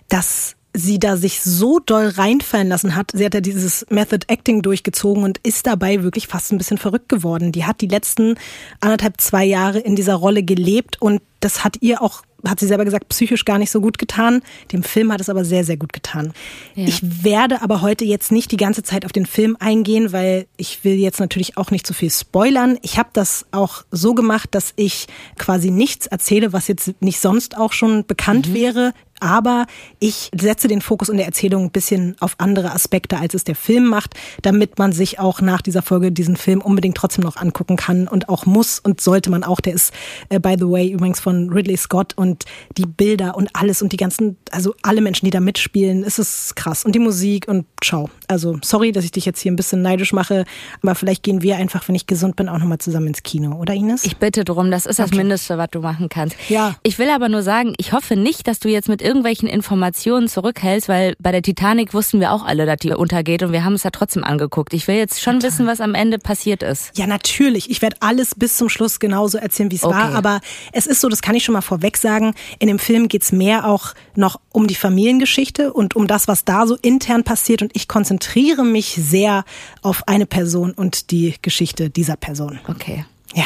dass 0.08 0.55
sie 0.76 1.00
da 1.00 1.18
sich 1.18 1.42
so 1.42 1.80
doll 1.80 2.08
reinfallen 2.10 2.68
lassen 2.68 2.96
hat. 2.96 3.12
Sie 3.14 3.26
hat 3.26 3.34
ja 3.34 3.42
dieses 3.42 3.86
Method 3.90 4.26
Acting 4.28 4.62
durchgezogen 4.62 5.24
und 5.24 5.40
ist 5.40 5.66
dabei 5.66 6.04
wirklich 6.04 6.28
fast 6.28 6.52
ein 6.52 6.58
bisschen 6.58 6.78
verrückt 6.78 7.10
geworden. 7.10 7.52
Die 7.52 7.66
hat 7.66 7.82
die 7.82 7.88
letzten 7.88 8.36
anderthalb, 8.82 9.22
zwei 9.22 9.46
Jahre 9.46 9.80
in 9.80 9.96
dieser 9.96 10.16
Rolle 10.16 10.44
gelebt 10.44 11.02
und 11.02 11.22
das 11.40 11.64
hat 11.64 11.78
ihr 11.82 12.02
auch, 12.02 12.24
hat 12.48 12.60
sie 12.60 12.66
selber 12.66 12.86
gesagt, 12.86 13.08
psychisch 13.10 13.46
gar 13.46 13.60
nicht 13.60 13.70
so 13.70 13.80
gut 13.80 14.00
getan. 14.00 14.42
Dem 14.72 14.82
Film 14.82 15.12
hat 15.12 15.22
es 15.22 15.30
aber 15.30 15.46
sehr, 15.46 15.64
sehr 15.64 15.78
gut 15.78 15.94
getan. 15.94 16.34
Ja. 16.74 16.88
Ich 16.88 17.02
werde 17.24 17.62
aber 17.62 17.82
heute 17.82 18.04
jetzt 18.04 18.32
nicht 18.32 18.52
die 18.52 18.58
ganze 18.58 18.82
Zeit 18.82 19.06
auf 19.06 19.12
den 19.12 19.28
Film 19.28 19.56
eingehen, 19.60 20.12
weil 20.12 20.48
ich 20.58 20.84
will 20.84 20.96
jetzt 20.96 21.20
natürlich 21.20 21.56
auch 21.58 21.70
nicht 21.70 21.86
zu 21.86 21.94
viel 21.94 22.10
spoilern. 22.10 22.80
Ich 22.82 22.98
habe 22.98 23.10
das 23.14 23.46
auch 23.52 23.84
so 23.92 24.16
gemacht, 24.16 24.50
dass 24.52 24.74
ich 24.76 25.08
quasi 25.38 25.70
nichts 25.70 26.08
erzähle, 26.08 26.52
was 26.52 26.68
jetzt 26.68 26.94
nicht 27.00 27.20
sonst 27.20 27.58
auch 27.58 27.74
schon 27.74 28.06
bekannt 28.06 28.54
wäre. 28.54 28.94
Aber 29.20 29.66
ich 30.00 30.30
setze 30.38 30.68
den 30.68 30.82
Fokus 30.82 31.10
in 31.10 31.18
der 31.18 31.26
Erzählung 31.26 31.66
ein 31.66 31.72
bisschen 31.72 32.16
auf 32.20 32.36
andere 32.38 32.72
Aspekte, 32.72 33.18
als 33.18 33.34
es 33.34 33.44
der 33.44 33.56
Film 33.56 33.88
macht, 33.88 34.14
damit 34.42 34.78
man 34.78 34.92
sich 34.92 35.20
auch 35.20 35.42
nach 35.42 35.62
dieser 35.62 35.82
Folge 35.82 36.12
diesen 36.12 36.36
Film 36.36 36.62
unbedingt 36.62 36.98
trotzdem 36.98 37.24
noch 37.24 37.38
angucken 37.38 37.78
kann 37.78 38.08
und 38.08 38.28
auch 38.30 38.46
muss 38.46 38.80
und 38.80 39.00
sollte 39.00 39.30
man 39.30 39.44
auch. 39.44 39.62
Der 39.62 39.74
ist, 39.74 39.94
äh, 40.30 40.40
by 40.40 40.56
the 40.60 40.70
way, 40.70 40.90
übrigens 40.92 41.20
von 41.20 41.50
Ridley 41.50 41.78
Scott 41.78 42.14
und 42.16 42.44
die 42.78 42.86
Bilder 42.86 43.38
und 43.38 43.50
alles 43.54 43.82
und 43.82 43.94
die 43.94 43.98
ganzen, 43.98 44.38
also 44.52 44.76
alle 44.82 45.02
Menschen, 45.02 45.26
die 45.26 45.32
da 45.32 45.40
mitspielen, 45.40 46.04
es 46.04 46.20
ist 46.20 46.56
krass. 46.56 46.84
Und 46.84 46.94
die 46.94 47.00
Musik 47.00 47.48
und 47.48 47.66
ciao. 47.82 48.10
Also 48.28 48.58
sorry, 48.64 48.92
dass 48.92 49.06
ich 49.06 49.12
dich 49.12 49.26
jetzt 49.26 49.40
hier 49.40 49.52
ein 49.52 49.56
bisschen 49.56 49.82
neidisch 49.82 50.12
mache, 50.12 50.46
aber 50.82 50.96
vielleicht 50.96 51.24
gehen 51.24 51.42
wir 51.42 51.56
einfach, 51.56 51.88
wenn 51.88 51.96
ich 51.96 52.08
gesund 52.08 52.36
bin, 52.36 52.50
auch 52.50 52.58
nochmal 52.58 52.80
zusammen 52.80 53.08
ins 53.08 53.24
Kino, 53.24 53.56
oder 53.58 53.74
Ines? 53.74 54.04
Ich 54.06 54.18
bitte 54.18 54.44
drum, 54.44 54.72
das 54.72 54.86
ist 54.86 55.00
das 55.00 55.12
Mindeste, 55.12 55.58
was 55.58 55.70
du 55.72 55.80
machen 55.80 56.10
kannst. 56.10 56.36
Ja. 56.50 56.76
Ich 56.84 57.00
will 57.00 57.10
aber 57.10 57.30
nur 57.30 57.44
sagen, 57.44 57.74
ich 57.78 57.94
hoffe 57.94 58.16
nicht, 58.16 58.48
dass 58.48 58.60
du 58.60 58.70
jetzt 58.70 58.90
mit 58.90 59.02
irgendwelchen 59.06 59.48
Informationen 59.48 60.28
zurückhältst, 60.28 60.90
weil 60.90 61.16
bei 61.20 61.32
der 61.32 61.42
Titanic 61.42 61.94
wussten 61.94 62.20
wir 62.20 62.32
auch 62.34 62.44
alle, 62.44 62.66
dass 62.66 62.78
die 62.78 62.92
untergeht 62.92 63.44
und 63.44 63.52
wir 63.52 63.64
haben 63.64 63.74
es 63.74 63.84
ja 63.84 63.92
trotzdem 63.92 64.24
angeguckt. 64.24 64.74
Ich 64.74 64.88
will 64.88 64.96
jetzt 64.96 65.22
schon 65.22 65.42
wissen, 65.44 65.68
was 65.68 65.80
am 65.80 65.94
Ende 65.96 66.18
passiert 66.20 66.64
ist. 66.64 66.98
Ja, 66.98 67.08
natürlich. 67.08 67.70
Ich 67.70 67.82
werde 67.82 67.98
alles 68.02 68.36
bis 68.36 68.58
zum 68.58 68.68
Schluss 68.68 69.00
genauso 69.00 69.38
erzählen, 69.38 69.72
wie 69.72 69.76
es 69.76 69.84
Okay. 69.84 69.96
war. 69.96 70.16
Aber 70.16 70.42
es 70.74 70.88
ist 70.88 71.00
so, 71.00 71.08
das 71.08 71.22
kann 71.22 71.36
ich 71.36 71.44
schon 71.46 71.54
mal 71.54 71.62
vorweg 71.62 71.96
sagen. 71.98 72.34
In 72.60 72.68
dem 72.68 72.80
Film 72.80 73.08
geht's 73.08 73.32
mehr 73.32 73.68
auch 73.68 73.94
noch 74.16 74.40
um 74.52 74.68
die 74.68 74.76
Familiengeschichte 74.76 75.72
und 75.72 75.96
um 75.96 76.08
das, 76.08 76.28
was 76.28 76.44
da 76.44 76.66
so 76.68 76.76
intern 76.82 77.24
passiert. 77.24 77.62
Und 77.62 77.72
ich 77.76 77.88
konzentriere 77.88 78.66
mich 78.66 78.98
sehr 79.00 79.46
auf 79.82 80.08
eine 80.08 80.26
Person 80.26 80.72
und 80.72 81.12
die 81.12 81.36
Geschichte 81.42 81.90
dieser 81.90 82.16
Person. 82.18 82.60
Okay. 82.68 83.06
Ja. 83.34 83.46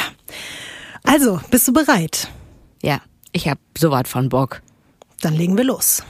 Also, 1.04 1.40
bist 1.50 1.66
du 1.68 1.72
bereit? 1.72 2.28
Ja, 2.82 3.00
ich 3.32 3.48
hab 3.48 3.58
sowas 3.76 4.02
von 4.06 4.28
Bock. 4.28 4.62
Dann 5.20 5.34
legen 5.34 5.56
wir 5.56 5.64
los. 5.64 6.02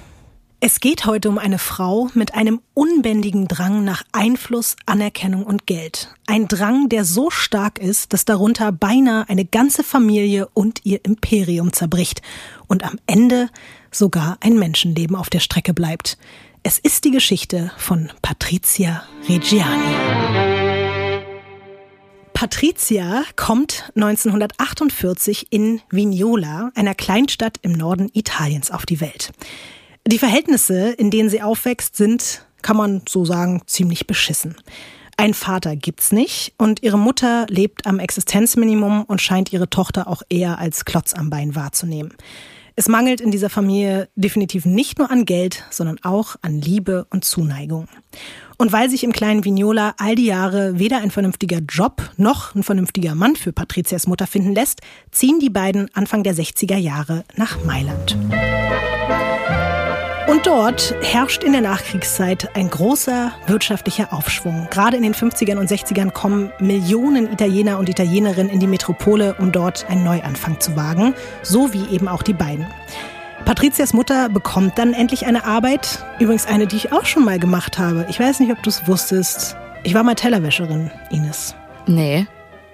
Es 0.63 0.81
geht 0.81 1.07
heute 1.07 1.31
um 1.31 1.39
eine 1.39 1.59
Frau 1.59 2.11
mit 2.13 2.35
einem 2.35 2.61
unbändigen 2.75 3.49
Drang 3.49 3.83
nach 3.83 4.03
Einfluss, 4.13 4.77
Anerkennung 4.85 5.45
und 5.45 5.67
Geld. 5.67 6.15
Ein 6.27 6.49
Drang, 6.49 6.91
der 6.91 7.07
so 7.07 7.31
stark 7.31 7.79
ist, 7.79 8.13
dass 8.13 8.27
darunter 8.27 8.71
beinahe 8.71 9.27
eine 9.29 9.47
ganze 9.47 9.83
Familie 9.83 10.49
und 10.53 10.85
ihr 10.85 11.03
Imperium 11.03 11.73
zerbricht 11.73 12.21
und 12.67 12.85
am 12.85 12.99
Ende 13.07 13.49
sogar 13.91 14.37
ein 14.41 14.59
Menschenleben 14.59 15.17
auf 15.17 15.31
der 15.31 15.41
Strecke 15.41 15.73
bleibt. 15.73 16.19
Es 16.63 16.79
ist 16.79 17.05
die 17.07 17.11
Geschichte 17.11 17.73
von 17.79 18.13
Patrizia 18.21 19.05
Reggiani. 19.31 20.50
Patrizia 22.41 23.25
kommt 23.37 23.93
1948 23.97 25.49
in 25.51 25.83
Vignola, 25.91 26.73
einer 26.75 26.95
Kleinstadt 26.95 27.59
im 27.61 27.73
Norden 27.73 28.09
Italiens, 28.15 28.71
auf 28.71 28.87
die 28.87 29.03
Welt. 29.03 29.33
Die 30.07 30.19
Verhältnisse, 30.19 30.89
in 30.89 31.11
denen 31.11 31.29
sie 31.29 31.43
aufwächst, 31.43 31.97
sind, 31.97 32.47
kann 32.63 32.79
man 32.79 33.03
so 33.07 33.27
sagen, 33.27 33.61
ziemlich 33.67 34.07
beschissen. 34.07 34.57
Ein 35.19 35.35
Vater 35.35 35.77
gibt's 35.77 36.13
nicht 36.13 36.55
und 36.57 36.83
ihre 36.83 36.99
Mutter 36.99 37.45
lebt 37.51 37.85
am 37.85 37.99
Existenzminimum 37.99 39.05
und 39.05 39.21
scheint 39.21 39.53
ihre 39.53 39.69
Tochter 39.69 40.09
auch 40.09 40.23
eher 40.31 40.59
als 40.59 40.87
Klotz 40.87 41.13
am 41.13 41.29
Bein 41.29 41.55
wahrzunehmen. 41.55 42.15
Es 42.75 42.89
mangelt 42.89 43.21
in 43.21 43.31
dieser 43.31 43.51
Familie 43.51 44.09
definitiv 44.15 44.65
nicht 44.65 44.99
nur 44.99 45.11
an 45.11 45.27
Geld, 45.27 45.65
sondern 45.69 45.99
auch 46.05 46.37
an 46.41 46.59
Liebe 46.63 47.07
und 47.11 47.27
Zuneigung. 47.27 47.89
Und 48.61 48.73
weil 48.73 48.91
sich 48.91 49.05
im 49.05 49.13
kleinen 49.13 49.43
Vignola 49.43 49.95
all 49.97 50.17
die 50.17 50.27
Jahre 50.27 50.79
weder 50.79 50.99
ein 50.99 51.11
vernünftiger 51.11 51.61
Job 51.67 52.11
noch 52.19 52.55
ein 52.55 52.63
vernünftiger 52.63 53.15
Mann 53.15 53.35
für 53.35 53.55
Patrizias 53.55 54.07
Mutter 54.07 54.27
finden 54.27 54.55
lässt, 54.55 54.83
ziehen 55.11 55.41
die 55.41 55.49
beiden 55.49 55.89
Anfang 55.95 56.25
der 56.25 56.35
60er 56.35 56.77
Jahre 56.77 57.25
nach 57.37 57.65
Mailand. 57.65 58.19
Und 60.29 60.47
dort 60.47 60.95
herrscht 61.01 61.43
in 61.43 61.53
der 61.53 61.63
Nachkriegszeit 61.63 62.55
ein 62.55 62.69
großer 62.69 63.33
wirtschaftlicher 63.47 64.13
Aufschwung. 64.13 64.69
Gerade 64.71 64.99
in 64.99 65.05
den 65.05 65.15
50ern 65.15 65.57
und 65.57 65.71
60ern 65.71 66.11
kommen 66.11 66.53
Millionen 66.61 67.33
Italiener 67.33 67.79
und 67.79 67.89
Italienerinnen 67.89 68.53
in 68.53 68.61
die 68.61 68.67
Metropole, 68.67 69.37
um 69.39 69.53
dort 69.53 69.89
einen 69.89 70.05
Neuanfang 70.05 70.61
zu 70.61 70.77
wagen, 70.77 71.15
so 71.43 71.73
wie 71.73 71.95
eben 71.95 72.09
auch 72.09 72.23
die 72.23 72.35
beiden. 72.35 72.67
Patrizias 73.45 73.93
Mutter 73.93 74.29
bekommt 74.29 74.79
dann 74.79 74.93
endlich 74.93 75.27
eine 75.27 75.45
Arbeit, 75.45 76.05
übrigens 76.19 76.47
eine, 76.47 76.67
die 76.67 76.77
ich 76.77 76.93
auch 76.93 77.05
schon 77.05 77.25
mal 77.25 77.39
gemacht 77.39 77.79
habe. 77.79 78.07
Ich 78.09 78.21
weiß 78.21 78.41
nicht, 78.41 78.53
ob 78.53 78.63
du 78.63 78.71
es 78.71 78.87
wusstest. 78.87 79.57
Ich 79.83 79.95
war 79.95 80.03
mal 80.03 80.15
Tellerwäscherin, 80.15 80.91
Ines. 81.11 81.55
Nee. 81.87 82.27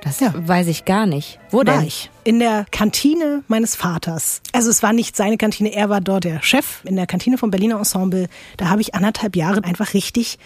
Das 0.02 0.20
ja. 0.20 0.32
weiß 0.37 0.68
ich 0.68 0.85
gar 0.85 1.06
nicht. 1.06 1.40
Wo 1.50 1.62
denn? 1.62 1.76
War 1.76 1.82
ich 1.82 2.11
in 2.25 2.38
der 2.38 2.66
Kantine 2.70 3.42
meines 3.49 3.75
Vaters. 3.75 4.40
Also 4.52 4.70
es 4.70 4.82
war 4.82 4.92
nicht 4.92 5.16
seine 5.16 5.37
Kantine, 5.37 5.75
er 5.75 5.88
war 5.88 6.00
dort 6.00 6.25
der 6.25 6.42
Chef 6.42 6.85
in 6.85 6.96
der 6.96 7.06
Kantine 7.06 7.38
vom 7.38 7.50
Berliner 7.50 7.78
Ensemble. 7.78 8.28
Da 8.56 8.68
habe 8.68 8.80
ich 8.80 8.94
anderthalb 8.94 9.35
Jahre 9.35 9.64
einfach 9.64 9.94
richtig 9.94 10.38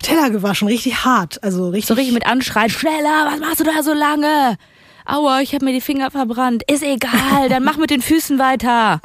Teller 0.00 0.30
gewaschen, 0.30 0.66
richtig 0.66 1.04
hart. 1.04 1.42
Also 1.44 1.68
richtig. 1.68 1.86
So 1.86 1.94
richtig 1.94 2.14
mit 2.14 2.26
Anschreien, 2.26 2.70
schneller, 2.70 3.30
was 3.30 3.40
machst 3.40 3.60
du 3.60 3.64
da 3.64 3.82
so 3.82 3.92
lange? 3.92 4.56
Aua, 5.04 5.40
ich 5.40 5.54
habe 5.54 5.64
mir 5.64 5.72
die 5.72 5.80
Finger 5.80 6.10
verbrannt. 6.10 6.62
Ist 6.70 6.82
egal, 6.82 7.48
dann 7.48 7.64
mach 7.64 7.76
mit 7.76 7.90
den 7.90 8.02
Füßen 8.02 8.38
weiter. 8.38 9.00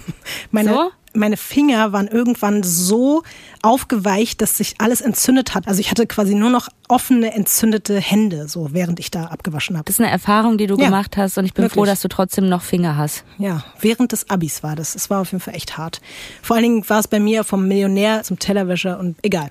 Meine, 0.50 0.72
so? 0.72 0.90
meine 1.14 1.36
Finger 1.36 1.92
waren 1.92 2.08
irgendwann 2.08 2.62
so 2.62 3.22
aufgeweicht, 3.60 4.40
dass 4.40 4.56
sich 4.56 4.74
alles 4.78 5.00
entzündet 5.00 5.54
hat. 5.54 5.68
Also 5.68 5.80
ich 5.80 5.90
hatte 5.90 6.06
quasi 6.06 6.34
nur 6.34 6.50
noch 6.50 6.68
offene, 6.88 7.32
entzündete 7.34 8.00
Hände, 8.00 8.48
so 8.48 8.72
während 8.72 8.98
ich 9.00 9.10
da 9.10 9.24
abgewaschen 9.26 9.76
habe. 9.76 9.84
Das 9.84 9.96
ist 9.96 10.00
eine 10.00 10.10
Erfahrung, 10.10 10.58
die 10.58 10.66
du 10.66 10.76
ja, 10.76 10.86
gemacht 10.86 11.16
hast 11.16 11.38
und 11.38 11.44
ich 11.44 11.54
bin 11.54 11.64
wirklich. 11.64 11.74
froh, 11.74 11.84
dass 11.84 12.00
du 12.00 12.08
trotzdem 12.08 12.48
noch 12.48 12.62
Finger 12.62 12.96
hast. 12.96 13.24
Ja, 13.38 13.64
während 13.80 14.12
des 14.12 14.30
Abis 14.30 14.62
war 14.62 14.76
das. 14.76 14.94
Es 14.94 15.10
war 15.10 15.20
auf 15.20 15.32
jeden 15.32 15.42
Fall 15.42 15.54
echt 15.54 15.76
hart. 15.76 16.00
Vor 16.42 16.56
allen 16.56 16.64
Dingen 16.64 16.88
war 16.88 17.00
es 17.00 17.08
bei 17.08 17.20
mir 17.20 17.44
vom 17.44 17.68
Millionär 17.68 18.22
zum 18.22 18.38
Tellerwäscher 18.38 18.98
und 18.98 19.16
egal. 19.22 19.50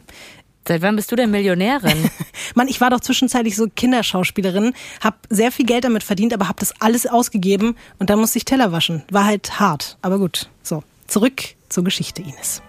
Seit 0.68 0.82
wann 0.82 0.96
bist 0.96 1.12
du 1.12 1.16
denn 1.16 1.32
Millionärin? 1.32 2.10
Mann, 2.56 2.68
ich 2.68 2.82
war 2.82 2.90
doch 2.90 3.00
zwischenzeitlich 3.00 3.56
so 3.56 3.68
Kinderschauspielerin, 3.76 4.74
hab 5.02 5.26
sehr 5.30 5.52
viel 5.52 5.66
Geld 5.66 5.84
damit 5.84 6.04
verdient, 6.04 6.34
aber 6.34 6.48
hab 6.48 6.60
das 6.60 6.74
alles 6.80 7.08
ausgegeben 7.08 7.76
und 7.98 8.10
dann 8.10 8.20
musste 8.20 8.38
ich 8.38 8.46
Teller 8.46 8.72
waschen. 8.72 9.04
War 9.10 9.26
halt 9.26 9.60
hart, 9.60 9.98
aber 10.02 10.20
gut. 10.20 10.50
So, 10.62 10.84
zurück 11.08 11.42
zur 11.70 11.84
Geschichte 11.84 12.22
Ines. 12.22 12.62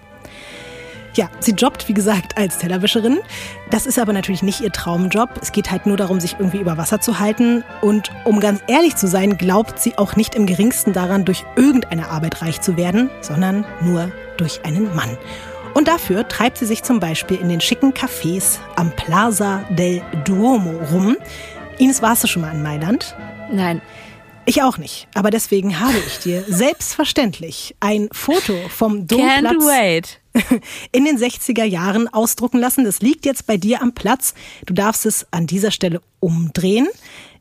Ja, 1.15 1.29
sie 1.41 1.51
jobbt, 1.53 1.89
wie 1.89 1.93
gesagt, 1.93 2.39
als 2.39 2.57
Tellerwäscherin. 2.57 3.21
Das 3.71 3.85
ist 3.85 3.99
aber 3.99 4.15
natürlich 4.15 4.43
nicht 4.43 4.63
ihr 4.63 4.73
Traumjob. 4.73 5.29
Es 5.43 5.53
geht 5.53 5.71
halt 5.71 5.85
nur 5.85 5.99
darum, 5.99 6.21
sich 6.21 6.37
irgendwie 6.39 6.61
über 6.61 6.79
Wasser 6.79 7.03
zu 7.03 7.19
halten. 7.19 7.65
Und 7.83 8.11
um 8.25 8.41
ganz 8.41 8.63
ehrlich 8.67 8.97
zu 8.97 9.07
sein, 9.07 9.37
glaubt 9.37 9.79
sie 9.79 9.99
auch 9.99 10.17
nicht 10.17 10.35
im 10.35 10.47
geringsten 10.47 10.95
daran, 10.95 11.27
durch 11.27 11.45
irgendeine 11.55 12.09
Arbeit 12.09 12.41
reich 12.41 12.63
zu 12.63 12.79
werden, 12.79 13.11
sondern 13.21 13.67
nur 13.83 14.11
durch 14.39 14.65
einen 14.65 14.95
Mann. 14.95 15.19
Und 15.75 15.89
dafür 15.89 16.29
treibt 16.29 16.59
sie 16.59 16.67
sich 16.67 16.83
zum 16.83 17.01
Beispiel 17.01 17.39
in 17.39 17.49
den 17.49 17.61
schicken 17.61 17.93
Cafés 17.93 18.59
am 18.77 18.95
Plaza 18.95 19.65
del 19.71 20.03
Duomo 20.25 20.79
rum. 20.91 21.17
Ines, 21.79 22.03
warst 22.03 22.23
du 22.23 22.29
schon 22.29 22.43
mal 22.43 22.53
in 22.53 22.63
Mailand? 22.63 23.17
Nein. 23.51 23.81
Ich 24.45 24.63
auch 24.63 24.77
nicht, 24.77 25.07
aber 25.15 25.31
deswegen 25.31 25.79
habe 25.79 25.97
ich 26.07 26.19
dir 26.19 26.45
selbstverständlich 26.49 27.77
ein 27.79 28.09
Foto 28.11 28.55
vom 28.69 29.07
Domplatz 29.07 30.19
in 30.93 31.05
den 31.05 31.17
60er 31.17 31.65
Jahren 31.65 32.09
ausdrucken 32.09 32.59
lassen. 32.59 32.85
Das 32.85 33.01
liegt 33.01 33.25
jetzt 33.25 33.47
bei 33.47 33.57
dir 33.57 33.81
am 33.81 33.93
Platz. 33.93 34.35
Du 34.67 34.75
darfst 34.75 35.07
es 35.07 35.27
an 35.31 35.47
dieser 35.47 35.71
Stelle 35.71 36.01
umdrehen. 36.19 36.89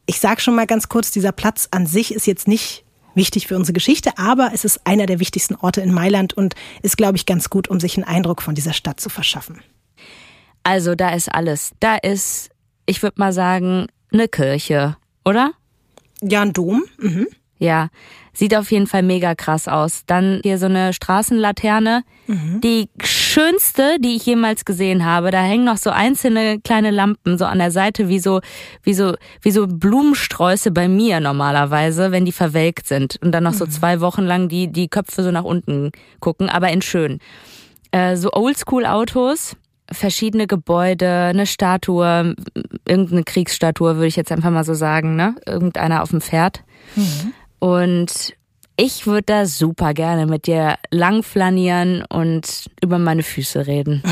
Ich 0.05 0.19
sage 0.19 0.41
schon 0.41 0.55
mal 0.55 0.67
ganz 0.67 0.89
kurz, 0.89 1.09
dieser 1.09 1.31
Platz 1.31 1.67
an 1.71 1.87
sich 1.87 2.13
ist 2.13 2.27
jetzt 2.27 2.47
nicht 2.47 2.83
wichtig 3.13 3.47
für 3.47 3.55
unsere 3.55 3.73
Geschichte, 3.73 4.17
aber 4.17 4.51
es 4.53 4.65
ist 4.65 4.85
einer 4.85 5.05
der 5.05 5.19
wichtigsten 5.19 5.55
Orte 5.55 5.81
in 5.81 5.93
Mailand 5.93 6.33
und 6.33 6.55
ist, 6.81 6.97
glaube 6.97 7.17
ich, 7.17 7.25
ganz 7.25 7.49
gut, 7.49 7.67
um 7.67 7.79
sich 7.79 7.97
einen 7.97 8.05
Eindruck 8.05 8.41
von 8.41 8.55
dieser 8.55 8.73
Stadt 8.73 8.99
zu 8.99 9.09
verschaffen. 9.09 9.61
Also 10.63 10.95
da 10.95 11.09
ist 11.13 11.33
alles. 11.33 11.71
Da 11.79 11.95
ist, 11.95 12.49
ich 12.85 13.01
würde 13.01 13.19
mal 13.19 13.33
sagen, 13.33 13.87
eine 14.11 14.27
Kirche, 14.27 14.97
oder? 15.25 15.53
Ja, 16.21 16.41
ein 16.41 16.53
Dom. 16.53 16.83
Mhm. 16.97 17.27
Ja, 17.61 17.89
sieht 18.33 18.55
auf 18.55 18.71
jeden 18.71 18.87
Fall 18.87 19.03
mega 19.03 19.35
krass 19.35 19.67
aus. 19.67 20.01
Dann 20.07 20.41
hier 20.41 20.57
so 20.57 20.65
eine 20.65 20.93
Straßenlaterne, 20.93 22.01
mhm. 22.25 22.59
die 22.59 22.89
schönste, 23.03 23.97
die 23.99 24.15
ich 24.15 24.25
jemals 24.25 24.65
gesehen 24.65 25.05
habe. 25.05 25.29
Da 25.29 25.43
hängen 25.43 25.65
noch 25.65 25.77
so 25.77 25.91
einzelne 25.91 26.59
kleine 26.59 26.89
Lampen 26.89 27.37
so 27.37 27.45
an 27.45 27.59
der 27.59 27.69
Seite 27.69 28.07
wie 28.07 28.17
so 28.17 28.41
wie 28.81 28.95
so 28.95 29.13
wie 29.43 29.51
so 29.51 29.67
Blumensträuße 29.67 30.71
bei 30.71 30.87
mir 30.87 31.19
normalerweise, 31.19 32.11
wenn 32.11 32.25
die 32.25 32.31
verwelkt 32.31 32.87
sind 32.87 33.19
und 33.21 33.31
dann 33.31 33.43
noch 33.43 33.51
mhm. 33.51 33.57
so 33.57 33.67
zwei 33.67 34.01
Wochen 34.01 34.23
lang 34.23 34.49
die 34.49 34.71
die 34.71 34.87
Köpfe 34.87 35.21
so 35.21 35.29
nach 35.29 35.43
unten 35.43 35.91
gucken, 36.19 36.49
aber 36.49 36.71
in 36.71 36.81
schön. 36.81 37.19
Äh, 37.91 38.15
so 38.15 38.33
Oldschool 38.33 38.87
Autos, 38.87 39.55
verschiedene 39.91 40.47
Gebäude, 40.47 41.25
eine 41.25 41.45
Statue, 41.45 42.35
irgendeine 42.87 43.23
Kriegsstatue, 43.23 43.97
würde 43.97 44.07
ich 44.07 44.15
jetzt 44.15 44.31
einfach 44.31 44.49
mal 44.49 44.63
so 44.63 44.73
sagen, 44.73 45.15
ne? 45.15 45.35
Irgendeiner 45.45 46.01
auf 46.01 46.09
dem 46.09 46.21
Pferd. 46.21 46.63
Mhm. 46.95 47.33
Und 47.61 48.33
ich 48.75 49.05
würde 49.05 49.23
da 49.27 49.45
super 49.45 49.93
gerne 49.93 50.25
mit 50.25 50.47
dir 50.47 50.77
langflanieren 50.89 52.03
und 52.09 52.71
über 52.81 52.97
meine 52.97 53.21
Füße 53.21 53.67
reden. 53.67 54.01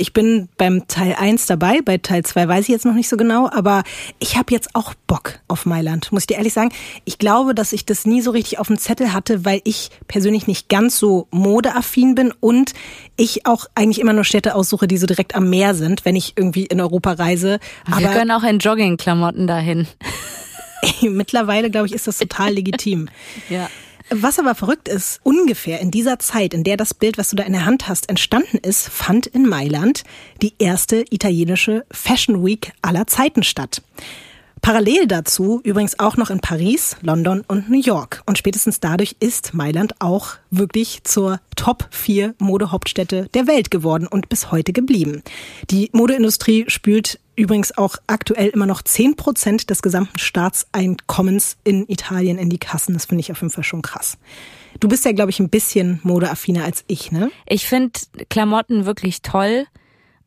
Ich 0.00 0.14
bin 0.14 0.48
beim 0.56 0.88
Teil 0.88 1.14
1 1.14 1.44
dabei, 1.44 1.82
bei 1.84 1.98
Teil 1.98 2.24
2 2.24 2.48
weiß 2.48 2.62
ich 2.62 2.68
jetzt 2.68 2.86
noch 2.86 2.94
nicht 2.94 3.10
so 3.10 3.18
genau, 3.18 3.50
aber 3.52 3.82
ich 4.18 4.38
habe 4.38 4.50
jetzt 4.50 4.74
auch 4.74 4.94
Bock 5.06 5.40
auf 5.46 5.66
Mailand, 5.66 6.10
muss 6.10 6.22
ich 6.22 6.28
dir 6.28 6.38
ehrlich 6.38 6.54
sagen. 6.54 6.70
Ich 7.04 7.18
glaube, 7.18 7.54
dass 7.54 7.74
ich 7.74 7.84
das 7.84 8.06
nie 8.06 8.22
so 8.22 8.30
richtig 8.30 8.58
auf 8.58 8.68
dem 8.68 8.78
Zettel 8.78 9.12
hatte, 9.12 9.44
weil 9.44 9.60
ich 9.64 9.90
persönlich 10.08 10.46
nicht 10.46 10.70
ganz 10.70 10.98
so 10.98 11.28
modeaffin 11.32 12.14
bin 12.14 12.32
und 12.40 12.72
ich 13.18 13.44
auch 13.44 13.66
eigentlich 13.74 14.00
immer 14.00 14.14
nur 14.14 14.24
Städte 14.24 14.54
aussuche, 14.54 14.88
die 14.88 14.96
so 14.96 15.06
direkt 15.06 15.34
am 15.34 15.50
Meer 15.50 15.74
sind, 15.74 16.06
wenn 16.06 16.16
ich 16.16 16.32
irgendwie 16.34 16.64
in 16.64 16.80
Europa 16.80 17.12
reise. 17.12 17.60
Wir 17.84 18.06
aber 18.06 18.14
können 18.14 18.30
auch 18.30 18.42
in 18.42 18.58
Joggingklamotten 18.58 19.46
dahin. 19.46 19.86
Mittlerweile, 21.02 21.70
glaube 21.70 21.86
ich, 21.86 21.92
ist 21.92 22.06
das 22.06 22.18
total 22.18 22.54
legitim. 22.54 23.08
ja. 23.48 23.68
Was 24.12 24.40
aber 24.40 24.56
verrückt 24.56 24.88
ist, 24.88 25.20
ungefähr 25.22 25.78
in 25.80 25.92
dieser 25.92 26.18
Zeit, 26.18 26.52
in 26.52 26.64
der 26.64 26.76
das 26.76 26.94
Bild, 26.94 27.16
was 27.16 27.30
du 27.30 27.36
da 27.36 27.44
in 27.44 27.52
der 27.52 27.64
Hand 27.64 27.88
hast, 27.88 28.08
entstanden 28.08 28.58
ist, 28.58 28.88
fand 28.88 29.28
in 29.28 29.48
Mailand 29.48 30.02
die 30.42 30.54
erste 30.58 31.04
italienische 31.10 31.84
Fashion 31.92 32.44
Week 32.44 32.72
aller 32.82 33.06
Zeiten 33.06 33.44
statt. 33.44 33.82
Parallel 34.62 35.06
dazu 35.06 35.60
übrigens 35.64 35.98
auch 35.98 36.16
noch 36.16 36.28
in 36.28 36.40
Paris, 36.40 36.96
London 37.00 37.42
und 37.46 37.70
New 37.70 37.80
York. 37.80 38.22
Und 38.26 38.36
spätestens 38.36 38.78
dadurch 38.78 39.16
ist 39.18 39.54
Mailand 39.54 39.94
auch 40.00 40.36
wirklich 40.50 41.02
zur 41.04 41.40
Top 41.56 41.86
4 41.90 42.34
Modehauptstätte 42.38 43.28
der 43.32 43.46
Welt 43.46 43.70
geworden 43.70 44.06
und 44.06 44.28
bis 44.28 44.50
heute 44.50 44.72
geblieben. 44.72 45.22
Die 45.70 45.88
Modeindustrie 45.92 46.64
spült 46.68 47.18
übrigens 47.40 47.76
auch 47.76 47.96
aktuell 48.06 48.48
immer 48.48 48.66
noch 48.66 48.82
10 48.82 49.16
Prozent 49.16 49.70
des 49.70 49.82
gesamten 49.82 50.18
Staatseinkommens 50.18 51.56
in 51.64 51.88
Italien 51.88 52.38
in 52.38 52.50
die 52.50 52.58
Kassen. 52.58 52.94
Das 52.94 53.06
finde 53.06 53.20
ich 53.20 53.32
auf 53.32 53.40
jeden 53.40 53.52
Fall 53.52 53.64
schon 53.64 53.82
krass. 53.82 54.18
Du 54.78 54.88
bist 54.88 55.04
ja, 55.04 55.12
glaube 55.12 55.30
ich, 55.30 55.40
ein 55.40 55.50
bisschen 55.50 56.00
modeaffiner 56.02 56.64
als 56.64 56.84
ich, 56.86 57.10
ne? 57.10 57.30
Ich 57.46 57.66
finde 57.66 57.98
Klamotten 58.28 58.86
wirklich 58.86 59.22
toll 59.22 59.66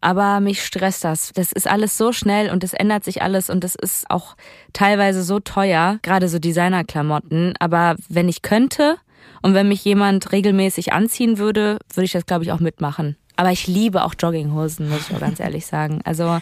aber 0.03 0.41
mich 0.41 0.63
stresst 0.63 1.05
das. 1.05 1.31
Das 1.33 1.53
ist 1.53 1.67
alles 1.67 1.97
so 1.97 2.11
schnell 2.11 2.51
und 2.51 2.63
es 2.63 2.73
ändert 2.73 3.05
sich 3.05 3.21
alles 3.21 3.49
und 3.49 3.63
es 3.63 3.73
ist 3.75 4.09
auch 4.09 4.35
teilweise 4.73 5.23
so 5.23 5.39
teuer, 5.39 5.99
gerade 6.01 6.27
so 6.27 6.39
Designerklamotten. 6.39 7.53
Aber 7.59 7.95
wenn 8.09 8.27
ich 8.27 8.41
könnte 8.41 8.97
und 9.41 9.53
wenn 9.53 9.69
mich 9.69 9.83
jemand 9.85 10.31
regelmäßig 10.31 10.91
anziehen 10.91 11.37
würde, 11.37 11.79
würde 11.93 12.05
ich 12.05 12.11
das, 12.11 12.25
glaube 12.25 12.43
ich, 12.43 12.51
auch 12.51 12.59
mitmachen. 12.59 13.15
Aber 13.37 13.51
ich 13.51 13.67
liebe 13.67 14.03
auch 14.03 14.13
Jogginghosen, 14.19 14.89
muss 14.89 15.09
ich 15.09 15.15
auch 15.15 15.21
ganz 15.21 15.39
ehrlich 15.39 15.65
sagen. 15.65 16.01
Also 16.03 16.39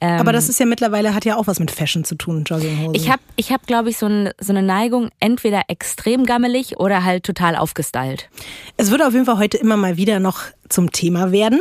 Ähm, 0.00 0.20
Aber 0.20 0.32
das 0.32 0.48
ist 0.48 0.58
ja 0.58 0.66
mittlerweile, 0.66 1.14
hat 1.14 1.24
ja 1.24 1.36
auch 1.36 1.46
was 1.46 1.60
mit 1.60 1.70
Fashion 1.70 2.04
zu 2.04 2.14
tun, 2.14 2.44
Jogginghosen. 2.44 2.94
ich 2.94 3.10
habe, 3.10 3.20
ich 3.36 3.52
hab, 3.52 3.66
glaube 3.66 3.90
ich, 3.90 3.98
so, 3.98 4.06
ein, 4.06 4.30
so 4.40 4.52
eine 4.52 4.62
Neigung, 4.62 5.10
entweder 5.20 5.62
extrem 5.68 6.24
gammelig 6.24 6.78
oder 6.78 7.04
halt 7.04 7.24
total 7.24 7.56
aufgestylt. 7.56 8.30
Es 8.76 8.90
wird 8.90 9.02
auf 9.02 9.12
jeden 9.12 9.26
Fall 9.26 9.38
heute 9.38 9.58
immer 9.58 9.76
mal 9.76 9.96
wieder 9.96 10.18
noch 10.18 10.40
zum 10.68 10.90
Thema 10.92 11.32
werden. 11.32 11.60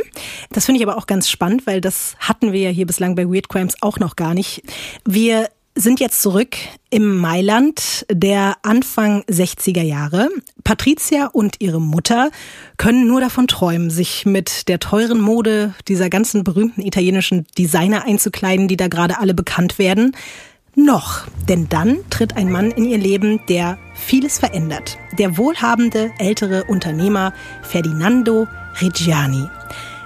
Das 0.51 0.65
finde 0.65 0.79
ich 0.81 0.87
aber 0.87 0.97
auch 0.97 1.07
ganz 1.07 1.29
spannend, 1.29 1.67
weil 1.67 1.81
das 1.81 2.15
hatten 2.19 2.53
wir 2.53 2.61
ja 2.61 2.69
hier 2.69 2.85
bislang 2.85 3.15
bei 3.15 3.27
Weird 3.27 3.49
Crimes 3.49 3.75
auch 3.81 3.99
noch 3.99 4.15
gar 4.15 4.33
nicht. 4.33 4.63
Wir 5.05 5.49
sind 5.79 5.99
jetzt 6.01 6.21
zurück 6.21 6.57
im 6.89 7.17
Mailand 7.17 8.05
der 8.11 8.57
Anfang 8.63 9.23
60er 9.23 9.81
Jahre. 9.81 10.29
Patricia 10.63 11.27
und 11.27 11.55
ihre 11.59 11.79
Mutter 11.79 12.31
können 12.77 13.07
nur 13.07 13.21
davon 13.21 13.47
träumen, 13.47 13.89
sich 13.89 14.25
mit 14.25 14.67
der 14.67 14.79
teuren 14.79 15.21
Mode 15.21 15.73
dieser 15.87 16.09
ganzen 16.09 16.43
berühmten 16.43 16.81
italienischen 16.81 17.47
Designer 17.57 18.05
einzukleiden, 18.05 18.67
die 18.67 18.77
da 18.77 18.87
gerade 18.87 19.19
alle 19.19 19.33
bekannt 19.33 19.79
werden. 19.79 20.15
Noch, 20.75 21.27
denn 21.47 21.69
dann 21.69 21.97
tritt 22.09 22.35
ein 22.35 22.51
Mann 22.51 22.71
in 22.71 22.85
ihr 22.85 22.97
Leben, 22.97 23.41
der 23.47 23.77
vieles 23.95 24.39
verändert. 24.39 24.97
Der 25.17 25.37
wohlhabende 25.37 26.11
ältere 26.19 26.65
Unternehmer 26.65 27.33
Ferdinando 27.63 28.47
Reggiani. 28.81 29.45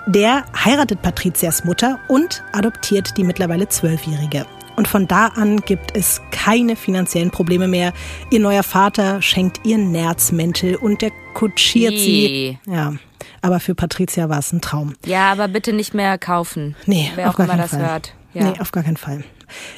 Der 0.06 0.46
heiratet 0.54 1.02
Patrizias 1.02 1.64
Mutter 1.64 2.00
und 2.10 2.44
adoptiert 2.52 3.18
die 3.18 3.24
mittlerweile 3.24 3.70
Zwölfjährige. 3.70 4.46
Und 4.76 4.88
von 4.88 5.08
da 5.08 5.28
an 5.28 5.62
gibt 5.62 5.96
es 5.96 6.22
keine 6.32 6.76
finanziellen 6.76 7.32
Probleme 7.32 7.68
mehr. 7.68 7.94
Ihr 8.32 8.40
neuer 8.40 8.64
Vater 8.64 9.22
schenkt 9.22 9.62
ihr 9.66 9.78
Nerzmäntel 9.78 10.76
und 10.76 11.02
der 11.02 11.12
kutschiert 11.34 11.94
sie. 11.98 12.26
Ih. 12.50 12.58
Ja, 12.68 12.94
aber 13.42 13.60
für 13.60 13.76
Patricia 13.76 14.30
war 14.30 14.40
es 14.40 14.52
ein 14.52 14.62
Traum. 14.62 14.94
Ja, 15.06 15.32
aber 15.32 15.48
bitte 15.48 15.74
nicht 15.74 15.94
mehr 15.94 16.18
kaufen. 16.18 16.76
Nee, 16.86 17.12
Wer 17.16 17.28
auf 17.30 17.34
auch 17.36 17.38
gar 17.38 17.46
immer 17.46 17.54
keinen 17.56 17.62
das 17.64 17.72
Fall. 17.72 17.82
hört. 17.90 18.14
Ja. 18.34 18.44
Nee, 18.52 18.60
auf 18.60 18.72
gar 18.72 18.84
keinen 18.84 18.98
Fall. 18.98 19.24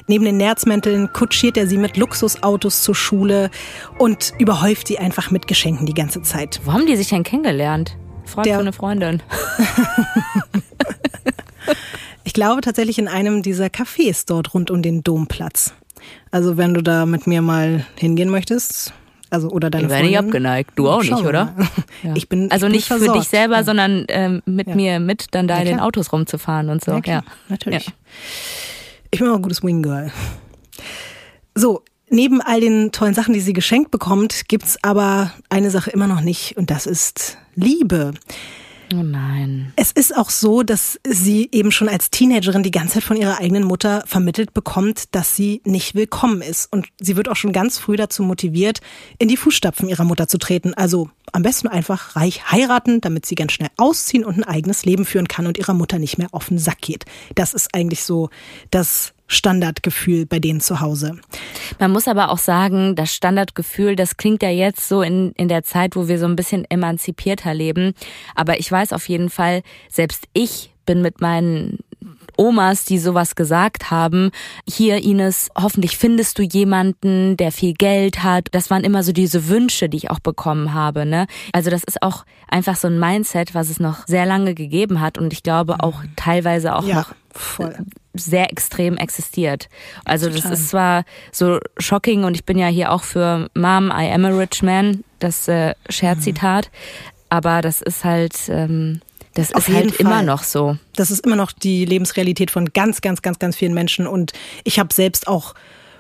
Neben 0.08 0.24
den 0.24 0.38
Nerzmänteln 0.38 1.12
kutschiert 1.12 1.58
er 1.58 1.68
sie 1.68 1.78
mit 1.78 1.98
Luxusautos 1.98 2.82
zur 2.84 2.96
Schule 2.96 3.50
und 3.98 4.34
überhäuft 4.40 4.88
sie 4.88 4.98
einfach 5.00 5.32
mit 5.32 5.48
Geschenken 5.48 5.86
die 5.86 5.94
ganze 5.94 6.22
Zeit. 6.22 6.62
Wo 6.64 6.72
haben 6.72 6.86
die 6.86 6.96
sich 6.96 7.10
denn 7.10 7.24
kennengelernt? 7.24 7.98
Freund 8.24 8.46
Der- 8.46 8.56
von 8.56 8.62
eine 8.66 8.74
Freundin. 8.74 9.22
Ich 12.36 12.38
glaube 12.38 12.60
tatsächlich 12.60 13.00
in 13.00 13.08
einem 13.08 13.44
dieser 13.44 13.68
Cafés 13.68 14.26
dort 14.28 14.54
rund 14.54 14.70
um 14.70 14.82
den 14.82 15.04
Domplatz. 15.04 15.74
Also 16.32 16.58
wenn 16.58 16.74
du 16.74 16.84
da 16.84 17.06
mit 17.06 17.28
mir 17.28 17.42
mal 17.42 17.86
hingehen 17.96 18.30
möchtest, 18.30 18.92
also 19.30 19.48
oder 19.52 19.70
deine 19.70 19.86
Ich 19.86 19.90
wäre 19.90 20.04
nicht 20.04 20.18
abgeneigt. 20.18 20.72
Du 20.76 20.90
auch 20.90 21.02
nicht, 21.02 21.14
oder? 21.14 21.56
Ja. 22.04 22.12
Ich 22.14 22.28
bin 22.28 22.52
also 22.52 22.66
ich 22.68 22.72
bin 22.72 22.76
nicht 22.76 22.88
für 22.90 22.98
versorgt. 22.98 23.22
dich 23.22 23.30
selber, 23.30 23.56
Ja. 23.56 23.64
sondern 23.64 24.04
ähm, 24.10 24.42
mit 24.46 24.68
Ja. 24.68 24.76
mir 24.76 25.00
mit 25.00 25.28
dann 25.32 25.48
da 25.48 25.58
in 25.60 25.66
den. 25.66 25.80
Autos 25.80 26.12
rumzufahren 26.12 26.68
und 26.70 26.84
so. 26.84 27.00
Ja, 27.06 27.24
natürlich. 27.48 27.90
Ich 29.12 29.20
bin 29.20 29.30
auch 29.30 29.36
ein 29.38 29.42
gutes 29.42 29.64
Wing 29.64 29.82
Girl. 29.82 30.12
So, 31.56 31.84
neben 32.10 32.42
all 32.42 32.60
den 32.60 32.92
tollen 32.92 33.14
Sachen, 33.14 33.34
die 33.34 33.40
sie 33.40 33.54
geschenkt 33.54 33.92
bekommt, 33.92 34.50
gibt's 34.50 34.78
aber 34.82 35.32
eine 35.48 35.72
Sache 35.72 35.90
immer 35.90 36.08
noch 36.08 36.20
nicht 36.20 36.58
und 36.58 36.70
das 36.70 36.86
ist 36.86 37.38
Liebe. 37.56 38.12
Oh 38.94 39.04
nein. 39.04 39.74
Es 39.76 39.92
ist 39.92 40.16
auch 40.16 40.30
so, 40.30 40.64
dass 40.64 41.00
sie 41.08 41.50
eben 41.52 41.72
schon 41.72 41.90
als 41.90 42.12
Teenagerin 42.12 42.64
die 42.64 42.72
ganze 42.72 42.96
Zeit 42.96 43.04
von 43.04 43.18
ihrer 43.18 43.40
eigenen 43.40 43.64
Mutter 43.64 44.04
vermittelt 44.06 44.54
bekommt, 44.54 45.16
dass 45.16 45.36
sie 45.36 45.62
nicht 45.66 45.96
willkommen 45.96 46.42
ist. 46.42 46.72
Und 46.72 46.88
sie 47.02 47.16
wird 47.16 47.28
auch 47.28 47.36
schon 47.36 47.52
ganz 47.52 47.80
früh 47.80 47.96
dazu 47.96 48.24
motiviert, 48.24 48.82
in 49.18 49.28
die 49.28 49.38
Fußstapfen 49.38 49.90
ihrer 49.90 50.04
Mutter 50.04 50.28
zu 50.28 50.38
treten. 50.38 50.74
Also 50.76 51.10
am 51.32 51.42
besten 51.42 51.68
einfach 51.68 52.16
reich 52.16 52.52
heiraten, 52.52 53.02
damit 53.02 53.26
sie 53.26 53.36
ganz 53.36 53.54
schnell 53.54 53.70
ausziehen 53.78 54.24
und 54.24 54.38
ein 54.38 54.44
eigenes 54.44 54.86
Leben 54.86 55.06
führen 55.06 55.28
kann 55.28 55.48
und 55.48 55.58
ihrer 55.58 55.74
Mutter 55.74 55.98
nicht 55.98 56.18
mehr 56.18 56.30
auf 56.32 56.48
den 56.50 56.60
Sack 56.60 56.82
geht. 56.82 57.06
Das 57.34 57.54
ist 57.54 57.74
eigentlich 57.74 58.04
so 58.04 58.30
das 58.70 59.15
Standardgefühl 59.28 60.26
bei 60.26 60.40
denen 60.40 60.62
zu 60.62 60.82
Hause. 60.82 61.20
Man 61.80 61.92
muss 61.92 62.08
aber 62.08 62.30
auch 62.30 62.38
sagen, 62.38 62.96
das 62.96 63.14
Standardgefühl, 63.14 63.96
das 63.96 64.18
klingt 64.18 64.44
ja 64.44 64.50
jetzt 64.50 64.88
so 64.88 65.02
in, 65.02 65.32
in 65.32 65.48
der 65.48 65.64
Zeit, 65.64 65.96
wo 65.96 66.08
wir 66.08 66.20
so 66.20 66.26
ein 66.26 66.36
bisschen 66.36 66.66
emanzipierter 66.70 67.54
leben. 67.54 67.94
Aber 68.36 68.60
ich 68.60 68.72
weiß 68.72 68.94
auf 68.94 69.10
jeden 69.10 69.30
Fall, 69.30 69.64
selbst 69.90 70.26
ich 70.34 70.72
bin 70.86 71.02
mit 71.02 71.22
meinen 71.22 71.80
Omas, 72.38 72.86
die 72.86 73.00
sowas 73.00 73.36
gesagt 73.36 73.92
haben, 73.92 74.32
hier 74.68 75.04
Ines, 75.04 75.50
hoffentlich 75.58 75.98
findest 75.98 76.38
du 76.38 76.44
jemanden, 76.44 77.38
der 77.38 77.52
viel 77.52 77.74
Geld 77.74 78.24
hat. 78.24 78.50
Das 78.52 78.70
waren 78.70 78.84
immer 78.84 79.04
so 79.04 79.12
diese 79.12 79.48
Wünsche, 79.48 79.90
die 79.90 79.98
ich 79.98 80.12
auch 80.12 80.20
bekommen 80.20 80.74
habe. 80.74 81.06
Ne? 81.06 81.28
Also 81.54 81.70
das 81.70 81.84
ist 81.84 82.02
auch 82.04 82.26
einfach 82.50 82.76
so 82.76 82.88
ein 82.88 83.00
Mindset, 83.00 83.56
was 83.56 83.70
es 83.70 83.80
noch 83.80 84.06
sehr 84.08 84.26
lange 84.26 84.54
gegeben 84.54 85.00
hat 85.02 85.18
und 85.18 85.34
ich 85.34 85.44
glaube 85.44 85.78
auch 85.80 86.04
teilweise 86.16 86.76
auch 86.76 86.86
Ja, 86.86 86.98
noch 86.98 87.16
voll. 87.32 87.76
Sehr 88.16 88.52
extrem 88.52 88.98
existiert. 88.98 89.70
Also 90.04 90.28
das 90.28 90.42
Total. 90.42 90.54
ist 90.54 90.70
zwar 90.70 91.04
so 91.32 91.60
shocking 91.78 92.24
und 92.24 92.36
ich 92.36 92.46
bin 92.46 92.58
ja 92.58 92.68
hier 92.68 92.92
auch 92.92 93.04
für 93.04 93.50
Mom, 93.54 93.88
I 93.88 94.12
am 94.12 94.26
a 94.26 94.30
rich 94.30 94.64
man, 94.64 95.04
das 95.20 95.48
äh, 95.48 95.74
Scherzitat, 95.90 96.70
aber 97.30 97.62
das 97.62 97.82
ist 97.82 98.04
halt, 98.04 98.36
ähm, 98.50 99.02
das 99.34 99.54
Auf 99.54 99.68
ist 99.68 99.76
halt 99.76 99.86
jeden 99.92 99.98
immer 99.98 100.18
Fall. 100.18 100.26
noch 100.26 100.44
so. 100.44 100.78
Das 100.96 101.12
ist 101.12 101.26
immer 101.26 101.36
noch 101.36 101.52
die 101.52 101.84
Lebensrealität 101.84 102.52
von 102.52 102.72
ganz, 102.72 103.02
ganz, 103.02 103.22
ganz, 103.22 103.38
ganz 103.38 103.58
vielen 103.58 103.74
Menschen. 103.74 104.08
Und 104.08 104.32
ich 104.64 104.80
habe 104.80 104.94
selbst 104.94 105.28
auch 105.28 105.56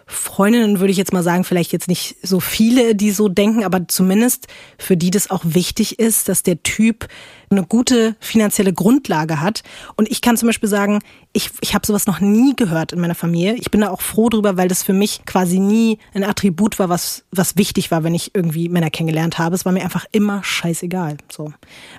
Freundinnen, 0.07 0.79
würde 0.79 0.91
ich 0.91 0.97
jetzt 0.97 1.13
mal 1.13 1.23
sagen, 1.23 1.43
vielleicht 1.43 1.71
jetzt 1.71 1.87
nicht 1.87 2.17
so 2.21 2.39
viele, 2.39 2.93
die 2.93 3.09
so 3.09 3.27
denken, 3.27 3.63
aber 3.63 3.87
zumindest 3.87 4.47
für 4.77 4.95
die 4.95 5.09
das 5.09 5.31
auch 5.31 5.41
wichtig 5.43 5.97
ist, 5.97 6.29
dass 6.29 6.43
der 6.43 6.61
Typ 6.61 7.07
eine 7.49 7.63
gute 7.63 8.15
finanzielle 8.19 8.71
Grundlage 8.71 9.41
hat. 9.41 9.63
Und 9.95 10.09
ich 10.11 10.21
kann 10.21 10.37
zum 10.37 10.47
Beispiel 10.47 10.69
sagen, 10.69 10.99
ich, 11.33 11.49
ich 11.61 11.73
habe 11.73 11.87
sowas 11.87 12.05
noch 12.05 12.19
nie 12.19 12.55
gehört 12.55 12.91
in 12.91 12.99
meiner 12.99 13.15
Familie. 13.15 13.55
Ich 13.55 13.71
bin 13.71 13.81
da 13.81 13.89
auch 13.89 14.01
froh 14.01 14.29
drüber, 14.29 14.57
weil 14.57 14.67
das 14.67 14.83
für 14.83 14.93
mich 14.93 15.25
quasi 15.25 15.59
nie 15.59 15.97
ein 16.13 16.23
Attribut 16.23 16.77
war, 16.77 16.89
was, 16.89 17.23
was 17.31 17.57
wichtig 17.57 17.89
war, 17.89 18.03
wenn 18.03 18.13
ich 18.13 18.35
irgendwie 18.35 18.69
Männer 18.69 18.91
kennengelernt 18.91 19.39
habe. 19.39 19.55
Es 19.55 19.65
war 19.65 19.71
mir 19.71 19.83
einfach 19.83 20.05
immer 20.11 20.43
scheißegal. 20.43 21.17
So. 21.31 21.51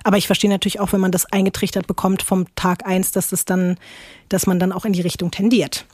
Aber 0.05 0.17
ich 0.17 0.27
verstehe 0.27 0.49
natürlich 0.49 0.79
auch, 0.79 0.93
wenn 0.93 1.01
man 1.01 1.11
das 1.11 1.25
eingetrichtert 1.25 1.87
bekommt 1.87 2.23
vom 2.23 2.45
Tag 2.55 2.85
eins, 2.85 3.11
dass 3.11 3.29
das 3.29 3.43
dann, 3.43 3.77
dass 4.29 4.47
man 4.47 4.59
dann 4.59 4.71
auch 4.71 4.85
in 4.85 4.93
die 4.93 5.01
Richtung 5.01 5.29
tendiert. 5.31 5.85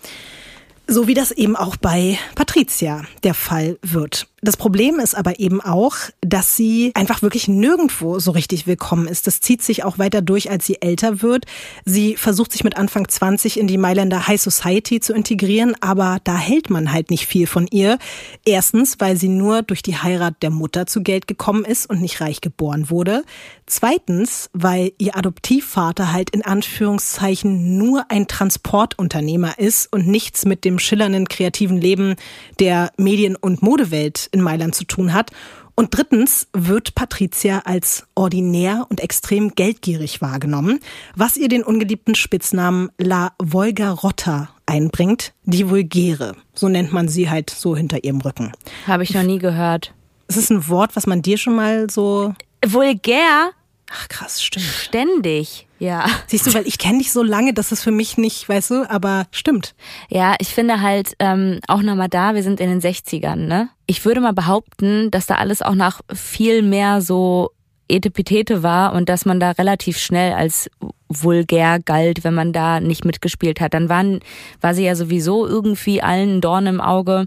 So 0.88 1.08
wie 1.08 1.14
das 1.14 1.32
eben 1.32 1.56
auch 1.56 1.78
bei 1.78 2.18
Patricia 2.36 3.04
der 3.24 3.34
Fall 3.34 3.78
wird. 3.82 4.28
Das 4.44 4.58
Problem 4.58 5.00
ist 5.00 5.16
aber 5.16 5.40
eben 5.40 5.62
auch, 5.62 5.96
dass 6.20 6.58
sie 6.58 6.92
einfach 6.96 7.22
wirklich 7.22 7.48
nirgendwo 7.48 8.20
so 8.20 8.32
richtig 8.32 8.68
willkommen 8.68 9.08
ist. 9.08 9.26
Das 9.26 9.40
zieht 9.40 9.62
sich 9.62 9.86
auch 9.86 10.00
weiter 10.00 10.22
durch, 10.22 10.52
als 10.52 10.66
sie 10.66 10.82
älter 10.82 11.22
wird. 11.22 11.46
Sie 11.86 12.18
versucht 12.18 12.52
sich 12.52 12.66
mit 12.66 12.76
Anfang 12.76 13.08
20 13.08 13.58
in 13.58 13.68
die 13.68 13.78
Mailänder 13.78 14.28
High 14.28 14.42
Society 14.42 15.00
zu 15.00 15.14
integrieren, 15.14 15.76
aber 15.80 16.18
da 16.26 16.36
hält 16.38 16.70
man 16.70 16.92
halt 16.92 17.10
nicht 17.10 17.26
viel 17.26 17.48
von 17.48 17.68
ihr. 17.68 17.98
Erstens, 18.44 19.00
weil 19.00 19.16
sie 19.16 19.30
nur 19.30 19.62
durch 19.62 19.82
die 19.82 19.96
Heirat 19.96 20.44
der 20.44 20.50
Mutter 20.50 20.88
zu 20.88 21.04
Geld 21.04 21.30
gekommen 21.30 21.64
ist 21.64 21.90
und 21.90 22.02
nicht 22.02 22.20
reich 22.20 22.42
geboren 22.42 22.90
wurde. 22.90 23.24
Zweitens, 23.66 24.50
weil 24.52 24.92
ihr 24.98 25.16
Adoptivvater 25.16 26.12
halt 26.12 26.32
in 26.32 26.44
Anführungszeichen 26.44 27.78
nur 27.78 28.12
ein 28.12 28.28
Transportunternehmer 28.28 29.58
ist 29.58 29.92
und 29.94 30.06
nichts 30.06 30.44
mit 30.44 30.66
dem 30.66 30.73
schillernden 30.80 31.28
kreativen 31.28 31.80
Leben 31.80 32.16
der 32.60 32.92
Medien- 32.98 33.36
und 33.36 33.62
Modewelt 33.62 34.30
in 34.32 34.42
Mailand 34.42 34.76
zu 34.76 34.84
tun 34.86 35.14
hat. 35.14 35.32
Und 35.76 35.96
drittens 35.98 36.48
wird 36.54 36.94
Patricia 36.94 37.64
als 37.66 38.06
ordinär 38.14 38.86
und 38.90 39.00
extrem 39.02 39.56
geldgierig 39.56 40.22
wahrgenommen, 40.22 40.80
was 41.16 41.36
ihr 41.36 41.48
den 41.48 41.64
ungeliebten 41.64 42.14
Spitznamen 42.14 42.92
La 43.00 43.34
Volgarotta 43.40 44.50
einbringt, 44.68 45.34
die 45.46 45.68
Vulgäre. 45.70 46.36
So 46.54 46.70
nennt 46.70 46.94
man 46.94 47.08
sie 47.08 47.28
halt 47.30 47.50
so 47.50 47.76
hinter 47.76 48.04
ihrem 48.04 48.22
Rücken. 48.22 48.52
Habe 48.86 49.02
ich 49.02 49.16
noch 49.16 49.24
nie 49.24 49.40
gehört. 49.40 49.94
Es 50.28 50.38
ist 50.38 50.52
ein 50.52 50.68
Wort, 50.70 50.96
was 50.96 51.08
man 51.08 51.24
dir 51.24 51.38
schon 51.40 51.56
mal 51.56 51.90
so. 51.90 52.34
Vulgär, 52.66 53.50
Ach 53.92 54.08
krass, 54.10 54.44
stimmt. 54.44 54.66
ständig, 54.66 55.68
ja. 55.84 56.06
Siehst 56.28 56.48
du, 56.48 56.54
weil 56.54 56.66
ich 56.66 56.78
kenne 56.78 57.00
dich 57.00 57.12
so 57.12 57.22
lange, 57.22 57.54
dass 57.54 57.72
es 57.72 57.84
für 57.84 57.92
mich 57.92 58.18
nicht, 58.18 58.48
weißt 58.48 58.72
du, 58.72 58.90
aber 58.90 59.28
stimmt. 59.32 59.76
Ja, 60.10 60.36
ich 60.40 60.50
finde 60.50 60.82
halt 60.82 61.14
ähm, 61.20 61.60
auch 61.68 61.82
nochmal 61.82 62.10
da, 62.10 62.36
wir 62.36 62.44
sind 62.44 62.60
in 62.60 62.70
den 62.70 62.82
60ern, 62.82 63.36
ne? 63.36 63.70
Ich 63.86 64.06
würde 64.06 64.22
mal 64.22 64.34
behaupten, 64.34 65.12
dass 65.12 65.26
da 65.26 65.36
alles 65.36 65.62
auch 65.62 65.76
nach 65.76 66.00
viel 66.14 66.62
mehr 66.62 67.02
so 67.02 67.52
Etepetete 67.90 68.64
war 68.64 68.94
und 68.94 69.10
dass 69.10 69.26
man 69.26 69.42
da 69.42 69.52
relativ 69.52 69.98
schnell 69.98 70.34
als 70.34 70.70
vulgär 71.10 71.80
galt, 71.80 72.24
wenn 72.24 72.34
man 72.34 72.54
da 72.54 72.80
nicht 72.80 73.04
mitgespielt 73.04 73.60
hat. 73.60 73.74
Dann 73.74 73.90
waren, 73.90 74.22
war 74.62 74.74
sie 74.74 74.86
ja 74.86 74.96
sowieso 74.96 75.46
irgendwie 75.46 76.02
allen 76.02 76.40
Dorn 76.40 76.66
im 76.66 76.80
Auge. 76.80 77.26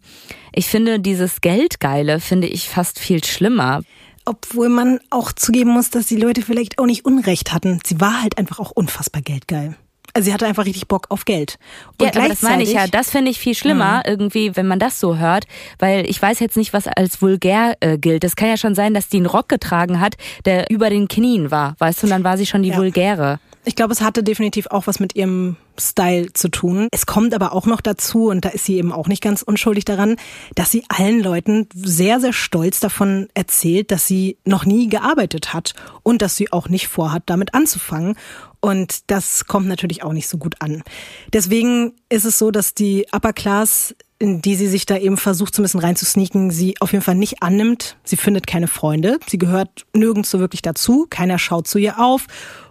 Ich 0.54 0.66
finde 0.66 0.98
dieses 0.98 1.42
Geldgeile 1.42 2.20
finde 2.20 2.48
ich 2.48 2.70
fast 2.70 2.98
viel 2.98 3.22
schlimmer. 3.22 3.82
Obwohl 4.26 4.68
man 4.68 4.98
auch 5.10 5.32
zugeben 5.32 5.70
muss, 5.70 5.90
dass 5.90 6.06
die 6.06 6.16
Leute 6.16 6.42
vielleicht 6.42 6.78
auch 6.78 6.86
nicht 6.86 7.04
Unrecht 7.04 7.52
hatten. 7.52 7.78
Sie 7.86 8.00
war 8.00 8.20
halt 8.22 8.36
einfach 8.38 8.58
auch 8.58 8.72
unfassbar 8.72 9.22
geldgeil. 9.22 9.76
Also 10.14 10.26
sie 10.26 10.32
hatte 10.32 10.46
einfach 10.46 10.64
richtig 10.64 10.88
Bock 10.88 11.06
auf 11.10 11.26
Geld. 11.26 11.58
Und 12.00 12.06
ja, 12.14 12.18
aber 12.20 12.28
das 12.30 12.40
meine 12.40 12.62
ich 12.62 12.72
ja. 12.72 12.86
Das 12.86 13.10
finde 13.10 13.30
ich 13.30 13.38
viel 13.38 13.54
schlimmer, 13.54 14.02
irgendwie, 14.06 14.56
wenn 14.56 14.66
man 14.66 14.78
das 14.78 14.98
so 14.98 15.18
hört, 15.18 15.44
weil 15.78 16.08
ich 16.08 16.20
weiß 16.20 16.40
jetzt 16.40 16.56
nicht, 16.56 16.72
was 16.72 16.86
als 16.88 17.20
vulgär 17.20 17.76
äh, 17.80 17.98
gilt. 17.98 18.24
Das 18.24 18.34
kann 18.34 18.48
ja 18.48 18.56
schon 18.56 18.74
sein, 18.74 18.94
dass 18.94 19.08
die 19.08 19.18
einen 19.18 19.26
Rock 19.26 19.48
getragen 19.50 20.00
hat, 20.00 20.14
der 20.46 20.70
über 20.70 20.88
den 20.88 21.08
Knien 21.08 21.50
war, 21.50 21.76
weißt 21.80 22.02
du, 22.02 22.06
und 22.06 22.10
dann 22.12 22.24
war 22.24 22.38
sie 22.38 22.46
schon 22.46 22.62
die 22.62 22.70
Ja. 22.70 22.78
vulgäre. 22.78 23.40
Ich 23.68 23.74
glaube, 23.74 23.92
es 23.92 24.00
hatte 24.00 24.22
definitiv 24.22 24.68
auch 24.68 24.86
was 24.86 25.00
mit 25.00 25.16
ihrem 25.16 25.56
Style 25.76 26.32
zu 26.32 26.48
tun. 26.48 26.86
Es 26.92 27.04
kommt 27.04 27.34
aber 27.34 27.52
auch 27.52 27.66
noch 27.66 27.80
dazu, 27.80 28.28
und 28.28 28.44
da 28.44 28.50
ist 28.50 28.64
sie 28.64 28.76
eben 28.76 28.92
auch 28.92 29.08
nicht 29.08 29.20
ganz 29.20 29.42
unschuldig 29.42 29.84
daran, 29.84 30.14
dass 30.54 30.70
sie 30.70 30.84
allen 30.88 31.20
Leuten 31.20 31.68
sehr, 31.74 32.20
sehr 32.20 32.32
stolz 32.32 32.78
davon 32.78 33.26
erzählt, 33.34 33.90
dass 33.90 34.06
sie 34.06 34.38
noch 34.44 34.66
nie 34.66 34.88
gearbeitet 34.88 35.52
hat 35.52 35.74
und 36.04 36.22
dass 36.22 36.36
sie 36.36 36.52
auch 36.52 36.68
nicht 36.68 36.86
vorhat, 36.86 37.24
damit 37.26 37.54
anzufangen. 37.54 38.16
Und 38.60 39.10
das 39.10 39.46
kommt 39.46 39.66
natürlich 39.66 40.04
auch 40.04 40.12
nicht 40.12 40.28
so 40.28 40.38
gut 40.38 40.54
an. 40.60 40.84
Deswegen 41.32 41.92
ist 42.08 42.24
es 42.24 42.38
so, 42.38 42.52
dass 42.52 42.72
die 42.72 43.06
Upper 43.10 43.32
Class, 43.32 43.96
in 44.20 44.42
die 44.42 44.54
sie 44.54 44.68
sich 44.68 44.86
da 44.86 44.96
eben 44.96 45.16
versucht, 45.16 45.56
so 45.56 45.60
ein 45.60 45.64
bisschen 45.64 45.80
reinzusneaken, 45.80 46.52
sie 46.52 46.76
auf 46.78 46.92
jeden 46.92 47.04
Fall 47.04 47.16
nicht 47.16 47.42
annimmt. 47.42 47.96
Sie 48.04 48.16
findet 48.16 48.46
keine 48.46 48.68
Freunde. 48.68 49.18
Sie 49.26 49.38
gehört 49.38 49.86
nirgends 49.92 50.30
so 50.30 50.38
wirklich 50.38 50.62
dazu. 50.62 51.08
Keiner 51.10 51.40
schaut 51.40 51.66
zu 51.66 51.78
ihr 51.78 51.98
auf. 51.98 52.26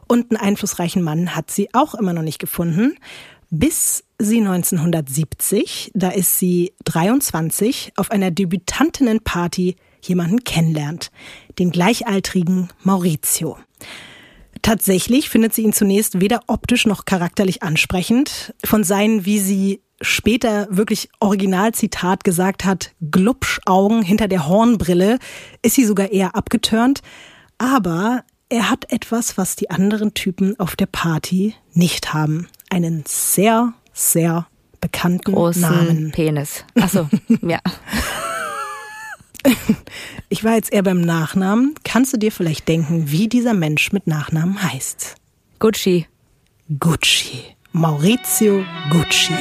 Und 0.08 0.32
einen 0.32 0.40
einflussreichen 0.40 1.02
Mann 1.02 1.36
hat 1.36 1.52
sie 1.52 1.74
auch 1.74 1.96
immer 1.96 2.14
noch 2.14 2.22
nicht 2.22 2.40
gefunden. 2.40 2.96
Bis 3.50 4.04
sie 4.20 4.40
1970, 4.40 5.92
da 5.94 6.10
ist 6.10 6.40
sie 6.40 6.74
23, 6.86 7.94
auf 7.96 8.12
einer 8.12 8.32
Debütantinnenparty 8.32 9.76
jemanden 10.02 10.44
kennenlernt. 10.44 11.12
Den 11.60 11.72
gleichaltrigen 11.72 12.70
Maurizio. 12.84 13.58
Tatsächlich 14.62 15.30
findet 15.30 15.54
sie 15.54 15.62
ihn 15.62 15.74
zunächst 15.74 16.20
weder 16.20 16.42
optisch 16.48 16.88
noch 16.88 17.06
charakterlich 17.06 17.62
ansprechend. 17.62 18.54
Von 18.64 18.84
seinen, 18.84 19.26
wie 19.26 19.40
sie 19.40 19.82
später 20.02 20.68
wirklich 20.70 21.10
Originalzitat 21.20 22.24
gesagt 22.24 22.66
hat, 22.66 22.92
Glubschaugen 23.12 24.02
hinter 24.02 24.28
der 24.28 24.48
Hornbrille, 24.48 25.20
ist 25.62 25.76
sie 25.76 25.86
sogar 25.86 26.12
eher 26.12 26.36
abgetörnt. 26.36 27.02
Aber 27.58 28.24
er 28.50 28.70
hat 28.70 28.92
etwas, 28.92 29.38
was 29.38 29.56
die 29.56 29.70
anderen 29.70 30.14
Typen 30.14 30.60
auf 30.60 30.76
der 30.76 30.86
Party 30.86 31.56
nicht 31.74 32.14
haben. 32.14 32.48
Einen 32.70 33.04
sehr, 33.08 33.74
sehr 33.94 34.48
bekannten 34.82 35.34
Großen 35.34 35.62
Namen. 35.62 36.12
Penis. 36.12 36.64
Achso, 36.76 37.10
ja. 37.42 37.60
Ich 40.30 40.44
war 40.44 40.56
jetzt 40.56 40.74
eher 40.74 40.84
beim 40.84 41.02
Nachnamen. 41.02 41.76
Kannst 41.84 42.14
du 42.14 42.18
dir 42.18 42.32
vielleicht 42.32 42.68
denken, 42.68 43.12
wie 43.12 43.28
dieser 43.28 43.54
Mensch 43.54 43.92
mit 43.92 44.08
Nachnamen 44.08 44.62
heißt? 44.62 45.16
Gucci. 45.60 46.08
Gucci. 46.80 47.56
Maurizio 47.72 48.64
Gucci. 48.90 49.34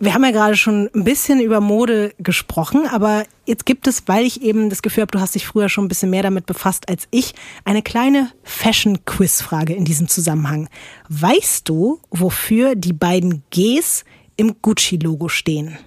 Wir 0.00 0.14
haben 0.14 0.22
ja 0.22 0.30
gerade 0.30 0.56
schon 0.56 0.88
ein 0.94 1.02
bisschen 1.02 1.40
über 1.40 1.60
Mode 1.60 2.14
gesprochen, 2.18 2.86
aber 2.86 3.24
jetzt 3.46 3.66
gibt 3.66 3.88
es, 3.88 4.04
weil 4.06 4.24
ich 4.24 4.42
eben 4.42 4.70
das 4.70 4.82
Gefühl 4.82 5.02
habe, 5.02 5.10
du 5.10 5.20
hast 5.20 5.34
dich 5.34 5.44
früher 5.44 5.68
schon 5.68 5.86
ein 5.86 5.88
bisschen 5.88 6.10
mehr 6.10 6.22
damit 6.22 6.46
befasst 6.46 6.88
als 6.88 7.08
ich, 7.10 7.34
eine 7.64 7.82
kleine 7.82 8.30
Fashion-Quiz-Frage 8.44 9.74
in 9.74 9.84
diesem 9.84 10.06
Zusammenhang. 10.06 10.68
Weißt 11.08 11.68
du, 11.68 12.00
wofür 12.10 12.76
die 12.76 12.92
beiden 12.92 13.42
Gs 13.50 14.04
im 14.36 14.62
Gucci-Logo 14.62 15.28
stehen? 15.28 15.78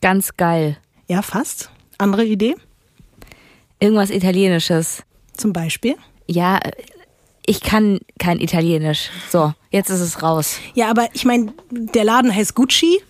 Ganz 0.00 0.38
geil. 0.38 0.78
Ja, 1.06 1.20
fast. 1.20 1.70
Andere 1.98 2.24
Idee? 2.24 2.56
Irgendwas 3.78 4.08
Italienisches. 4.08 5.02
Zum 5.36 5.52
Beispiel? 5.52 5.96
Ja, 6.26 6.60
ich 7.44 7.60
kann 7.60 7.98
kein 8.18 8.40
Italienisch. 8.40 9.10
So, 9.28 9.52
jetzt 9.70 9.90
ist 9.90 10.00
es 10.00 10.22
raus. 10.22 10.58
Ja, 10.72 10.88
aber 10.88 11.08
ich 11.12 11.26
meine, 11.26 11.52
der 11.70 12.04
Laden 12.04 12.34
heißt 12.34 12.54
Gucci, 12.54 13.02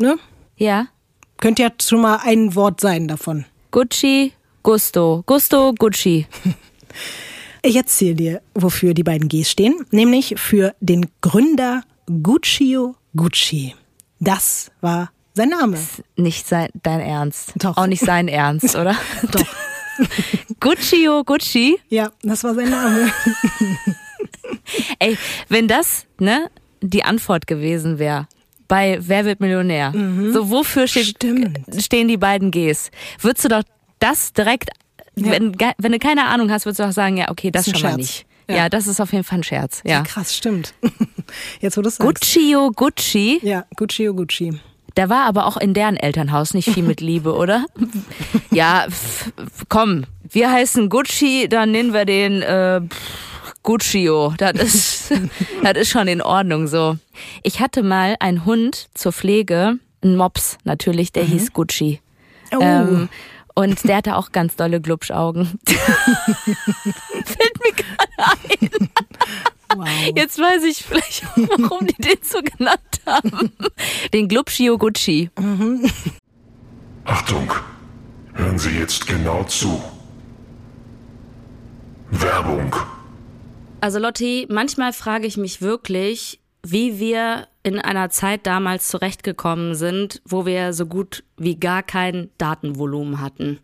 ne? 0.00 0.18
Ja. 0.56 0.88
Könnte 1.38 1.62
ja 1.62 1.70
schon 1.80 2.00
mal 2.00 2.20
ein 2.24 2.54
Wort 2.54 2.80
sein 2.80 3.08
davon. 3.08 3.44
Gucci, 3.70 4.32
Gusto. 4.62 5.22
Gusto, 5.26 5.72
Gucci. 5.78 6.26
Ich 7.60 7.74
erzähle 7.74 8.14
dir, 8.14 8.42
wofür 8.54 8.94
die 8.94 9.02
beiden 9.02 9.28
Gs 9.28 9.50
stehen, 9.50 9.84
nämlich 9.90 10.36
für 10.38 10.76
den 10.80 11.06
Gründer 11.20 11.82
Guccio 12.22 12.94
Gucci. 13.16 13.74
Das 14.20 14.70
war 14.80 15.10
sein 15.34 15.48
Name. 15.48 15.76
Nicht 16.16 16.46
sein, 16.46 16.68
dein 16.82 17.00
Ernst. 17.00 17.52
Doch. 17.56 17.76
Auch 17.76 17.88
nicht 17.88 18.04
sein 18.04 18.28
Ernst, 18.28 18.76
oder? 18.76 18.94
Doch. 19.32 19.44
Guccio, 20.60 21.24
Gucci. 21.24 21.80
Ja, 21.88 22.12
das 22.22 22.44
war 22.44 22.54
sein 22.54 22.70
Name. 22.70 23.12
Ey, 25.00 25.18
wenn 25.48 25.66
das, 25.66 26.06
ne, 26.20 26.50
die 26.80 27.04
Antwort 27.04 27.48
gewesen 27.48 27.98
wäre 27.98 28.28
bei 28.68 28.98
Wer 29.00 29.24
wird 29.24 29.40
Millionär? 29.40 29.92
So, 30.32 30.50
wofür 30.50 30.86
steht, 30.86 31.16
stehen 31.78 32.08
die 32.08 32.16
beiden 32.16 32.50
Gs? 32.50 32.90
Würdest 33.20 33.44
du 33.44 33.48
doch 33.48 33.62
das 33.98 34.32
direkt, 34.32 34.70
Ja. 35.16 35.32
wenn, 35.32 35.56
wenn 35.78 35.92
du 35.92 35.98
keine 35.98 36.26
Ahnung 36.26 36.50
hast, 36.50 36.66
würdest 36.66 36.80
du 36.80 36.84
doch 36.84 36.92
sagen, 36.92 37.16
ja, 37.16 37.30
okay, 37.30 37.50
das 37.50 37.66
Ist 37.66 37.74
ein 37.74 37.78
schon 37.80 37.90
mal 37.90 37.96
nicht. 37.96 38.26
Ja. 38.48 38.56
Ja. 38.56 38.68
das 38.68 38.86
ist 38.86 39.00
auf 39.00 39.12
jeden 39.12 39.24
Fall 39.24 39.38
ein 39.40 39.42
Scherz. 39.44 39.82
Ja. 39.84 40.02
Krass, 40.02 40.36
stimmt. 40.36 40.72
Jetzt, 41.60 41.76
wo 41.76 41.82
du 41.82 41.88
es 41.88 41.96
sagst. 41.96 42.06
Guccio, 42.20 42.70
Gucci. 42.74 43.40
Ja, 43.42 43.64
Guccio 43.76 44.14
Gucci. 44.14 44.58
Da 44.94 45.08
war 45.08 45.24
aber 45.26 45.46
auch 45.46 45.56
in 45.58 45.74
deren 45.74 45.96
Elternhaus 45.96 46.54
nicht 46.54 46.70
viel 46.70 46.82
mit 46.82 47.00
Liebe, 47.00 47.34
oder? 47.34 47.66
Ja, 48.50 48.86
komm, 49.68 50.04
wir 50.30 50.50
heißen 50.50 50.88
Gucci, 50.88 51.46
dann 51.48 51.70
nennen 51.70 51.92
wir 51.92 52.04
den 52.04 52.42
äh, 52.42 52.80
Guccio. 53.68 54.32
Das 54.38 54.52
ist, 54.54 55.12
das 55.62 55.76
ist 55.76 55.90
schon 55.90 56.08
in 56.08 56.22
Ordnung 56.22 56.68
so. 56.68 56.96
Ich 57.42 57.60
hatte 57.60 57.82
mal 57.82 58.16
einen 58.18 58.46
Hund 58.46 58.88
zur 58.94 59.12
Pflege, 59.12 59.74
einen 60.02 60.16
Mops 60.16 60.56
natürlich, 60.64 61.12
der 61.12 61.24
hieß 61.24 61.52
Gucci. 61.52 62.00
Oh, 62.50 62.60
Ähm, 62.62 63.10
und 63.54 63.84
der 63.84 63.96
hatte 63.96 64.16
auch 64.16 64.32
ganz 64.32 64.56
dolle 64.56 64.80
Glubschaugen. 64.80 65.60
Fällt 65.66 67.58
mir 67.62 67.74
gerade 67.76 68.32
ein. 68.40 68.70
wow. 69.76 69.86
Jetzt 70.16 70.38
weiß 70.38 70.64
ich 70.64 70.82
vielleicht, 70.82 71.26
warum 71.36 71.86
die 71.86 72.02
den 72.02 72.16
so 72.22 72.40
genannt 72.40 72.80
haben. 73.04 73.52
Den 74.14 74.28
Glubschio 74.28 74.78
Gucci. 74.78 75.28
Achtung, 77.04 77.52
hören 78.32 78.58
Sie 78.58 78.70
jetzt 78.70 79.06
genau 79.06 79.44
zu. 79.44 79.78
Werbung. 82.10 82.74
Also 83.80 83.98
Lotti, 83.98 84.46
manchmal 84.50 84.92
frage 84.92 85.26
ich 85.26 85.36
mich 85.36 85.62
wirklich, 85.62 86.40
wie 86.66 86.98
wir 86.98 87.46
in 87.62 87.78
einer 87.78 88.10
Zeit 88.10 88.46
damals 88.46 88.88
zurechtgekommen 88.88 89.74
sind, 89.74 90.20
wo 90.24 90.46
wir 90.46 90.72
so 90.72 90.86
gut 90.86 91.24
wie 91.36 91.56
gar 91.56 91.82
kein 91.82 92.30
Datenvolumen 92.38 93.20
hatten. 93.20 93.60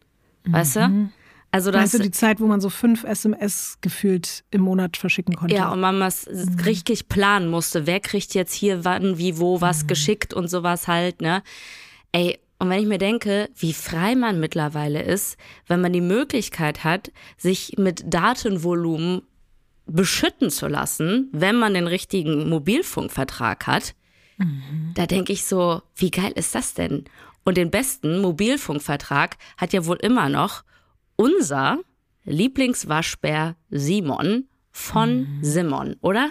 Weißt 0.46 0.76
du? 0.76 1.10
Also 1.50 1.70
das, 1.70 1.82
Weißt 1.82 1.94
du, 1.94 1.98
die 2.00 2.10
Zeit, 2.10 2.40
wo 2.40 2.46
man 2.46 2.60
so 2.60 2.68
fünf 2.68 3.04
SMS 3.04 3.78
gefühlt 3.80 4.44
im 4.50 4.62
Monat 4.62 4.96
verschicken 4.96 5.36
konnte? 5.36 5.54
ja, 5.54 5.70
und 5.70 5.80
man 5.80 6.00
was 6.00 6.28
richtig 6.64 7.08
planen 7.08 7.48
musste. 7.48 7.86
Wer 7.86 8.00
kriegt 8.00 8.34
jetzt 8.34 8.52
hier 8.52 8.84
wann, 8.84 9.18
wie, 9.18 9.38
wo, 9.38 9.60
was 9.60 9.86
geschickt 9.86 10.34
und 10.34 10.48
sowas 10.48 10.88
halt, 10.88 11.22
ne? 11.22 11.42
Ey, 12.10 12.38
und 12.58 12.70
wenn 12.70 12.80
ich 12.80 12.86
mir 12.86 12.98
denke, 12.98 13.48
wie 13.56 13.72
frei 13.72 14.16
man 14.16 14.40
mittlerweile 14.40 15.02
ist, 15.02 15.36
wenn 15.66 15.80
man 15.80 15.92
die 15.92 16.00
Möglichkeit 16.00 16.82
hat, 16.82 17.12
sich 17.36 17.74
mit 17.78 18.02
Datenvolumen 18.12 19.22
beschütten 19.86 20.50
zu 20.50 20.66
lassen, 20.66 21.28
wenn 21.32 21.56
man 21.56 21.74
den 21.74 21.86
richtigen 21.86 22.48
Mobilfunkvertrag 22.48 23.66
hat, 23.66 23.94
da 24.94 25.06
denke 25.06 25.32
ich 25.32 25.44
so, 25.44 25.82
wie 25.94 26.10
geil 26.10 26.32
ist 26.34 26.54
das 26.54 26.74
denn? 26.74 27.04
Und 27.44 27.56
den 27.56 27.70
besten 27.70 28.20
Mobilfunkvertrag 28.20 29.36
hat 29.56 29.72
ja 29.72 29.86
wohl 29.86 29.96
immer 29.96 30.28
noch 30.28 30.64
unser 31.16 31.78
Lieblingswaschbär 32.24 33.56
Simon 33.70 34.48
von 34.72 35.26
Simon, 35.42 35.96
oder? 36.00 36.30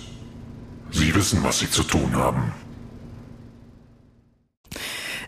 Sie 0.91 1.15
wissen, 1.15 1.43
was 1.43 1.59
Sie 1.59 1.69
zu 1.69 1.83
tun 1.83 2.15
haben. 2.15 2.53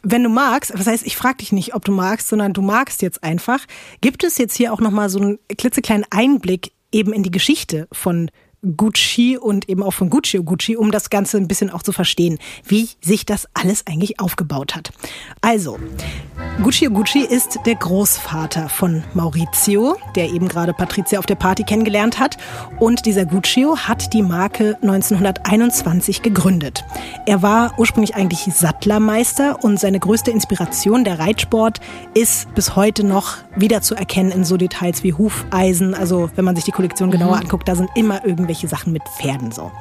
Wenn 0.06 0.23
du 0.23 0.30
magst, 0.30 0.73
das 0.73 0.86
heißt, 0.86 1.06
ich 1.06 1.15
frage 1.15 1.38
dich 1.38 1.54
nicht, 1.54 1.73
ob 1.73 1.86
du 1.86 1.93
magst, 1.93 2.28
sondern 2.28 2.52
du 2.52 2.62
magst 2.62 3.02
jetzt 3.02 3.23
einfach, 3.23 3.60
gibt 4.02 4.26
es 4.26 4.38
jetzt 4.38 4.56
hier 4.56 4.73
auch 4.73 4.82
nochmal 4.82 5.10
so 5.10 5.19
einen 5.19 5.39
klitzekleinen 5.58 6.06
Einblick 6.10 6.73
eben 6.91 7.13
in 7.13 7.23
die 7.23 7.32
Geschichte 7.32 7.88
von 7.93 8.30
Gucci 8.63 9.38
und 9.38 9.69
eben 9.69 9.84
auch 9.84 9.93
von 9.93 10.10
Gucci 10.10 10.39
und 10.39 10.45
Gucci, 10.45 10.78
um 10.78 10.91
das 10.91 11.10
Ganze 11.10 11.38
ein 11.38 11.47
bisschen 11.47 11.69
auch 11.69 11.84
zu 11.84 11.91
verstehen, 11.91 12.39
wie 12.65 12.89
sich 13.02 13.26
das 13.26 13.47
alles 13.54 13.86
eigentlich 13.86 14.19
aufgebaut 14.19 14.76
hat. 14.76 14.91
Also, 15.41 15.78
Gucci 16.62 16.86
Gucci 16.86 17.19
ist 17.19 17.60
der 17.65 17.76
Großvater 17.76 18.69
von 18.69 19.04
Maurizio, 19.13 19.97
der 20.15 20.30
eben 20.30 20.47
gerade 20.47 20.73
Patricia 20.73 21.19
auf 21.19 21.26
der 21.26 21.36
Party 21.36 21.63
kennengelernt 21.63 22.19
hat. 22.19 22.38
Und 22.80 23.06
dieser 23.06 23.26
Guccio 23.26 23.78
hat 23.78 24.13
die 24.13 24.21
Marke 24.21 24.78
1921 24.82 26.21
gegründet. 26.21 26.86
Er 27.26 27.41
war 27.41 27.73
ursprünglich 27.78 28.15
eigentlich 28.15 28.45
Sattlermeister 28.54 29.63
und 29.63 29.80
seine 29.80 29.99
größte 29.99 30.32
Inspiration, 30.32 31.04
der 31.04 31.19
Reitsport, 31.19 31.82
ist 32.13 32.54
bis 32.56 32.76
heute 32.76 33.04
noch 33.04 33.38
wieder 33.56 33.82
zu 33.82 33.95
erkennen 33.95 34.32
in 34.32 34.45
so 34.45 34.56
Details 34.56 35.04
wie 35.04 35.13
Hufeisen. 35.13 35.93
Also, 35.93 36.30
wenn 36.36 36.45
man 36.45 36.56
sich 36.56 36.65
die 36.65 36.71
Kollektion 36.71 37.12
genauer 37.12 37.36
mhm. 37.36 37.43
anguckt, 37.43 37.67
da 37.67 37.76
sind 37.76 37.89
immer 37.95 38.26
irgendwelche 38.26 38.52
irgendwelche 38.53 38.67
Sachen 38.67 38.93
mit 38.93 39.03
Pferden 39.09 39.51
so. 39.51 39.71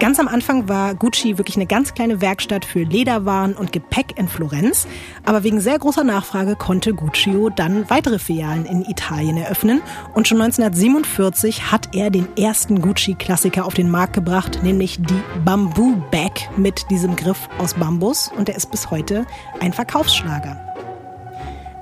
Ganz 0.00 0.18
am 0.18 0.26
Anfang 0.26 0.68
war 0.68 0.96
Gucci 0.96 1.38
wirklich 1.38 1.54
eine 1.54 1.66
ganz 1.66 1.94
kleine 1.94 2.20
Werkstatt 2.20 2.64
für 2.64 2.82
Lederwaren 2.82 3.54
und 3.54 3.70
Gepäck 3.70 4.18
in 4.18 4.26
Florenz. 4.26 4.88
Aber 5.24 5.44
wegen 5.44 5.60
sehr 5.60 5.78
großer 5.78 6.02
Nachfrage 6.02 6.56
konnte 6.56 6.94
Guccio 6.94 7.48
dann 7.48 7.88
weitere 7.88 8.18
Filialen 8.18 8.66
in 8.66 8.84
Italien 8.84 9.36
eröffnen. 9.36 9.82
Und 10.12 10.26
schon 10.26 10.42
1947 10.42 11.70
hat 11.70 11.94
er 11.94 12.10
den 12.10 12.26
ersten 12.36 12.82
Gucci-Klassiker 12.82 13.64
auf 13.64 13.74
den 13.74 13.88
Markt 13.88 14.14
gebracht, 14.14 14.64
nämlich 14.64 15.00
die 15.00 15.22
Bamboo 15.44 15.94
Bag 16.10 16.50
mit 16.56 16.90
diesem 16.90 17.14
Griff 17.14 17.48
aus 17.58 17.74
Bambus. 17.74 18.32
Und 18.36 18.48
der 18.48 18.56
ist 18.56 18.72
bis 18.72 18.90
heute 18.90 19.24
ein 19.60 19.72
Verkaufsschlager. 19.72 20.73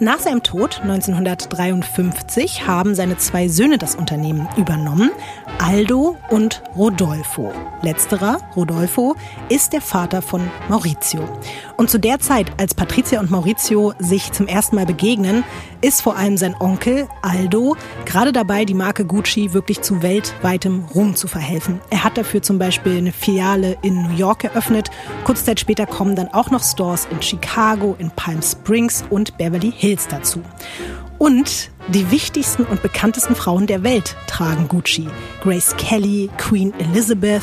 Nach 0.03 0.19
seinem 0.19 0.43
Tod 0.43 0.81
1953 0.83 2.67
haben 2.67 2.97
seine 2.97 3.19
zwei 3.19 3.47
Söhne 3.47 3.79
das 3.79 3.95
Unternehmen 3.95 4.49
übernommen, 4.57 5.13
Aldo 5.59 6.17
und 6.29 6.61
Rodolfo. 6.75 7.53
Letzterer, 7.83 8.39
Rodolfo, 8.57 9.15
ist 9.49 9.73
der 9.73 9.81
Vater 9.81 10.21
von 10.21 10.51
Maurizio. 10.69 11.23
Und 11.77 11.89
zu 11.89 11.99
der 11.99 12.19
Zeit, 12.19 12.51
als 12.59 12.75
Patricia 12.75 13.21
und 13.21 13.31
Maurizio 13.31 13.95
sich 14.01 14.33
zum 14.33 14.49
ersten 14.49 14.75
Mal 14.75 14.87
begegnen, 14.87 15.45
ist 15.83 16.03
vor 16.03 16.17
allem 16.17 16.37
sein 16.37 16.57
Onkel 16.59 17.07
Aldo 17.23 17.77
gerade 18.05 18.33
dabei, 18.33 18.65
die 18.65 18.75
Marke 18.75 19.05
Gucci 19.05 19.53
wirklich 19.53 19.83
zu 19.83 20.03
weltweitem 20.03 20.85
Ruhm 20.97 21.15
zu 21.15 21.29
verhelfen. 21.29 21.81
Er 21.91 22.03
hat 22.03 22.19
dafür 22.19 22.43
zum 22.43 22.59
Beispiel 22.59 22.99
eine 22.99 23.13
Filiale 23.13 23.79
in 23.83 24.03
New 24.03 24.17
York 24.17 24.43
eröffnet. 24.43 24.91
Kurze 25.23 25.45
Zeit 25.45 25.61
später 25.61 25.87
kommen 25.87 26.17
dann 26.17 26.29
auch 26.29 26.51
noch 26.51 26.63
Stores 26.65 27.07
in 27.11 27.23
Chicago, 27.23 27.95
in 28.01 28.11
Palm 28.11 28.43
Springs 28.43 29.05
und 29.09 29.37
Beverly 29.39 29.73
Hills 29.73 29.92
dazu. 29.97 30.43
Und 31.19 31.71
die 31.89 32.11
wichtigsten 32.11 32.65
und 32.65 32.83
bekanntesten 32.83 33.35
Frauen 33.35 33.67
der 33.67 33.83
Welt 33.83 34.17
tragen 34.27 34.69
Gucci. 34.69 35.09
Grace 35.43 35.75
Kelly, 35.77 36.31
Queen 36.37 36.73
Elizabeth, 36.79 37.43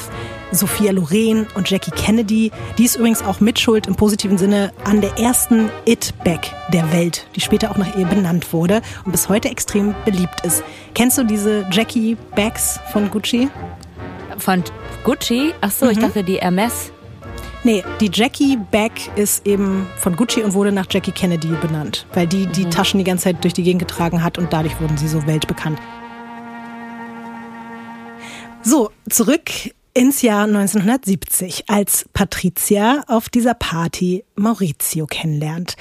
Sophia 0.51 0.91
Loren 0.91 1.47
und 1.55 1.69
Jackie 1.69 1.91
Kennedy. 1.91 2.51
Die 2.77 2.85
ist 2.85 2.95
übrigens 2.95 3.21
auch 3.21 3.39
Mitschuld 3.39 3.87
im 3.87 3.95
positiven 3.95 4.37
Sinne 4.37 4.73
an 4.83 5.01
der 5.01 5.17
ersten 5.17 5.69
It-Bag 5.85 6.41
der 6.73 6.91
Welt, 6.91 7.27
die 7.35 7.41
später 7.41 7.71
auch 7.71 7.77
nach 7.77 7.95
ihr 7.95 8.05
benannt 8.05 8.51
wurde 8.53 8.81
und 9.05 9.11
bis 9.11 9.29
heute 9.29 9.49
extrem 9.49 9.95
beliebt 10.05 10.41
ist. 10.43 10.63
Kennst 10.93 11.17
du 11.17 11.23
diese 11.23 11.65
Jackie 11.71 12.17
Bags 12.35 12.79
von 12.91 13.09
Gucci? 13.11 13.49
Von 14.37 14.63
Gucci? 15.03 15.53
Ach 15.61 15.71
so, 15.71 15.85
mhm. 15.85 15.91
ich 15.91 15.99
dachte 15.99 16.23
die 16.23 16.37
Hermes. 16.37 16.91
Nee, 17.65 17.83
die 17.99 18.09
Jackie 18.13 18.57
Bag 18.71 18.91
ist 19.17 19.45
eben 19.45 19.85
von 19.97 20.15
Gucci 20.15 20.41
und 20.41 20.53
wurde 20.53 20.71
nach 20.71 20.85
Jackie 20.89 21.11
Kennedy 21.11 21.49
benannt, 21.61 22.07
weil 22.13 22.25
die 22.25 22.45
die 22.47 22.65
mhm. 22.65 22.71
Taschen 22.71 22.99
die 22.99 23.03
ganze 23.03 23.25
Zeit 23.25 23.43
durch 23.43 23.53
die 23.53 23.63
Gegend 23.63 23.81
getragen 23.81 24.23
hat 24.23 24.37
und 24.37 24.53
dadurch 24.53 24.79
wurden 24.79 24.97
sie 24.97 25.09
so 25.09 25.27
weltbekannt. 25.27 25.77
So, 28.61 28.91
zurück 29.09 29.51
ins 29.93 30.21
Jahr 30.21 30.43
1970, 30.43 31.65
als 31.67 32.05
Patricia 32.13 33.03
auf 33.07 33.27
dieser 33.27 33.55
Party 33.55 34.23
Maurizio 34.35 35.05
kennenlernt. 35.05 35.75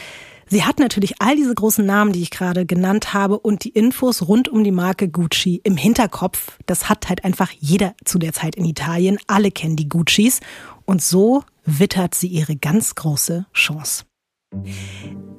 Sie 0.50 0.64
hat 0.64 0.80
natürlich 0.80 1.20
all 1.20 1.36
diese 1.36 1.54
großen 1.54 1.84
Namen, 1.84 2.12
die 2.12 2.22
ich 2.22 2.30
gerade 2.30 2.66
genannt 2.66 3.12
habe 3.12 3.38
und 3.38 3.64
die 3.64 3.68
Infos 3.68 4.26
rund 4.26 4.48
um 4.48 4.64
die 4.64 4.72
Marke 4.72 5.08
Gucci 5.08 5.60
im 5.62 5.76
Hinterkopf. 5.76 6.58
Das 6.66 6.88
hat 6.88 7.08
halt 7.08 7.24
einfach 7.24 7.52
jeder 7.60 7.94
zu 8.04 8.18
der 8.18 8.32
Zeit 8.32 8.56
in 8.56 8.64
Italien. 8.64 9.18
Alle 9.26 9.50
kennen 9.50 9.76
die 9.76 9.88
Guccis. 9.88 10.40
Und 10.86 11.02
so 11.02 11.44
wittert 11.68 12.14
sie 12.14 12.28
ihre 12.28 12.56
ganz 12.56 12.94
große 12.94 13.46
Chance. 13.52 14.04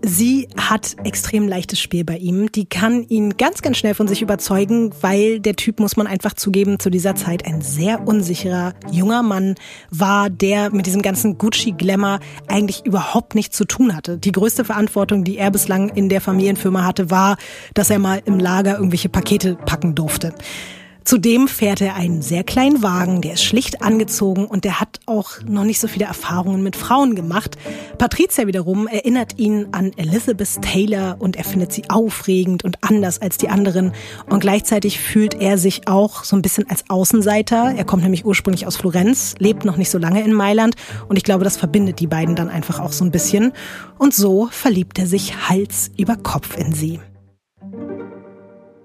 Sie 0.01 0.47
hat 0.55 0.95
extrem 1.03 1.47
leichtes 1.47 1.79
Spiel 1.79 2.05
bei 2.05 2.17
ihm. 2.17 2.51
Die 2.51 2.65
kann 2.65 3.03
ihn 3.09 3.37
ganz, 3.37 3.61
ganz 3.61 3.77
schnell 3.77 3.95
von 3.95 4.07
sich 4.07 4.21
überzeugen, 4.21 4.91
weil 5.01 5.39
der 5.39 5.55
Typ, 5.55 5.79
muss 5.79 5.97
man 5.97 6.07
einfach 6.07 6.33
zugeben, 6.33 6.79
zu 6.79 6.89
dieser 6.89 7.15
Zeit 7.15 7.45
ein 7.45 7.61
sehr 7.61 8.07
unsicherer 8.07 8.75
junger 8.91 9.23
Mann 9.23 9.55
war, 9.89 10.29
der 10.29 10.71
mit 10.71 10.85
diesem 10.85 11.01
ganzen 11.01 11.37
Gucci-Glamour 11.37 12.19
eigentlich 12.47 12.85
überhaupt 12.85 13.35
nichts 13.35 13.57
zu 13.57 13.65
tun 13.65 13.95
hatte. 13.95 14.17
Die 14.17 14.31
größte 14.31 14.63
Verantwortung, 14.63 15.23
die 15.23 15.37
er 15.37 15.51
bislang 15.51 15.89
in 15.89 16.07
der 16.07 16.21
Familienfirma 16.21 16.85
hatte, 16.85 17.09
war, 17.09 17.37
dass 17.73 17.89
er 17.89 17.99
mal 17.99 18.21
im 18.25 18.39
Lager 18.39 18.75
irgendwelche 18.75 19.09
Pakete 19.09 19.55
packen 19.55 19.95
durfte. 19.95 20.33
Zudem 21.09 21.47
fährt 21.47 21.81
er 21.81 21.95
einen 21.95 22.21
sehr 22.21 22.43
kleinen 22.43 22.83
Wagen, 22.83 23.21
der 23.21 23.33
ist 23.33 23.43
schlicht 23.43 23.81
angezogen 23.81 24.45
und 24.45 24.63
der 24.63 24.79
hat 24.79 24.99
auch 25.07 25.41
noch 25.43 25.63
nicht 25.63 25.79
so 25.79 25.87
viele 25.87 26.05
Erfahrungen 26.05 26.61
mit 26.61 26.75
Frauen 26.75 27.15
gemacht. 27.15 27.57
Patricia 27.97 28.45
wiederum 28.45 28.87
erinnert 28.87 29.39
ihn 29.39 29.69
an 29.71 29.91
Elizabeth 29.97 30.61
Taylor 30.61 31.15
und 31.17 31.35
er 31.35 31.45
findet 31.45 31.73
sie 31.73 31.89
aufregend 31.89 32.63
und 32.63 32.83
anders 32.83 33.23
als 33.23 33.39
die 33.39 33.49
anderen. 33.49 33.93
Und 34.29 34.41
gleichzeitig 34.41 34.99
fühlt 34.99 35.33
er 35.33 35.57
sich 35.57 35.87
auch 35.87 36.23
so 36.23 36.35
ein 36.35 36.43
bisschen 36.43 36.69
als 36.69 36.87
Außenseiter. 36.91 37.73
Er 37.75 37.85
kommt 37.85 38.03
nämlich 38.03 38.23
ursprünglich 38.23 38.67
aus 38.67 38.77
Florenz, 38.77 39.33
lebt 39.39 39.65
noch 39.65 39.77
nicht 39.77 39.89
so 39.89 39.97
lange 39.97 40.23
in 40.23 40.31
Mailand 40.31 40.75
und 41.07 41.17
ich 41.17 41.23
glaube, 41.23 41.43
das 41.43 41.57
verbindet 41.57 41.99
die 42.01 42.05
beiden 42.05 42.35
dann 42.35 42.49
einfach 42.49 42.79
auch 42.79 42.91
so 42.91 43.03
ein 43.03 43.09
bisschen. 43.09 43.53
Und 43.97 44.13
so 44.13 44.47
verliebt 44.51 44.99
er 44.99 45.07
sich 45.07 45.49
Hals 45.49 45.89
über 45.97 46.17
Kopf 46.17 46.55
in 46.55 46.71
sie. 46.71 46.99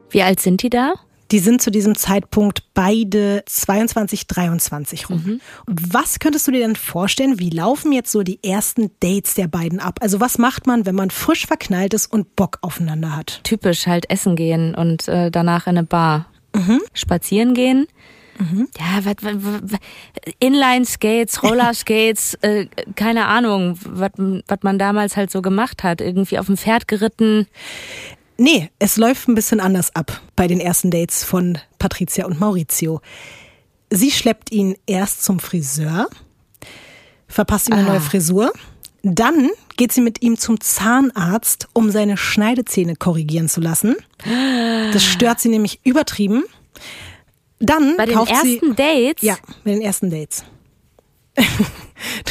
Wie 0.08 0.22
alt 0.22 0.40
sind 0.40 0.62
die 0.62 0.70
da? 0.70 0.94
Die 1.34 1.40
sind 1.40 1.60
zu 1.60 1.72
diesem 1.72 1.96
Zeitpunkt 1.96 2.62
beide 2.74 3.42
22, 3.46 4.28
23 4.28 5.10
rum. 5.10 5.22
Mhm. 5.26 5.40
Was 5.66 6.20
könntest 6.20 6.46
du 6.46 6.52
dir 6.52 6.60
denn 6.60 6.76
vorstellen, 6.76 7.40
wie 7.40 7.50
laufen 7.50 7.90
jetzt 7.90 8.12
so 8.12 8.22
die 8.22 8.38
ersten 8.44 8.92
Dates 9.00 9.34
der 9.34 9.48
beiden 9.48 9.80
ab? 9.80 9.98
Also 10.00 10.20
was 10.20 10.38
macht 10.38 10.68
man, 10.68 10.86
wenn 10.86 10.94
man 10.94 11.10
frisch 11.10 11.48
verknallt 11.48 11.92
ist 11.92 12.06
und 12.06 12.36
Bock 12.36 12.58
aufeinander 12.60 13.16
hat? 13.16 13.40
Typisch 13.42 13.88
halt 13.88 14.08
essen 14.10 14.36
gehen 14.36 14.76
und 14.76 15.08
äh, 15.08 15.32
danach 15.32 15.66
in 15.66 15.76
eine 15.76 15.82
Bar. 15.82 16.26
Mhm. 16.54 16.80
Spazieren 16.92 17.54
gehen. 17.54 17.88
Mhm. 18.38 18.68
Ja, 18.78 19.04
wat, 19.04 19.24
wat, 19.24 19.34
wat, 19.42 19.80
Inline-Skates, 20.38 21.42
Rollerskates, 21.42 22.34
äh, 22.42 22.66
keine 22.94 23.26
Ahnung, 23.26 23.76
was 23.82 24.12
man 24.62 24.78
damals 24.78 25.16
halt 25.16 25.32
so 25.32 25.42
gemacht 25.42 25.82
hat. 25.82 26.00
Irgendwie 26.00 26.38
auf 26.38 26.46
dem 26.46 26.56
Pferd 26.56 26.86
geritten. 26.86 27.48
Nee, 28.36 28.70
es 28.78 28.96
läuft 28.96 29.28
ein 29.28 29.34
bisschen 29.34 29.60
anders 29.60 29.94
ab 29.94 30.20
bei 30.36 30.46
den 30.48 30.60
ersten 30.60 30.90
Dates 30.90 31.22
von 31.24 31.58
Patricia 31.78 32.26
und 32.26 32.40
Maurizio. 32.40 33.00
Sie 33.90 34.10
schleppt 34.10 34.50
ihn 34.52 34.76
erst 34.86 35.24
zum 35.24 35.38
Friseur. 35.38 36.08
verpasst 37.28 37.68
ihm 37.68 37.74
eine 37.74 37.86
Ah. 37.86 37.90
neue 37.92 38.00
Frisur. 38.00 38.52
Dann 39.02 39.50
geht 39.76 39.92
sie 39.92 40.00
mit 40.00 40.22
ihm 40.22 40.38
zum 40.38 40.60
Zahnarzt, 40.60 41.68
um 41.72 41.90
seine 41.90 42.16
Schneidezähne 42.16 42.94
korrigieren 42.96 43.48
zu 43.48 43.60
lassen. 43.60 43.96
Das 44.92 45.04
stört 45.04 45.40
sie 45.40 45.48
nämlich 45.48 45.80
übertrieben. 45.84 46.44
Dann 47.58 47.96
Bei 47.96 48.06
den 48.06 48.14
kauft 48.14 48.32
sie 48.42 48.54
ersten 48.58 48.76
Dates? 48.76 49.22
ja 49.22 49.36
bei 49.64 49.72
den 49.72 49.82
ersten 49.82 50.10
Dates. 50.10 50.44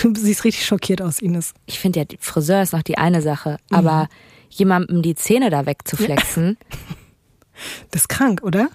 du 0.01 0.13
siehst 0.15 0.43
richtig 0.45 0.65
schockiert 0.65 1.01
aus, 1.01 1.19
Ines. 1.21 1.53
Ich 1.65 1.79
finde 1.79 1.99
ja, 1.99 2.05
die 2.05 2.17
Friseur 2.19 2.61
ist 2.61 2.73
noch 2.73 2.83
die 2.83 2.97
eine 2.97 3.21
Sache, 3.21 3.57
aber 3.69 4.07
jemandem 4.53 5.01
die 5.01 5.15
Zähne 5.15 5.49
da 5.49 5.65
wegzuflexen, 5.65 6.57
Das 7.91 8.01
ist 8.01 8.07
krank, 8.09 8.41
oder? 8.43 8.69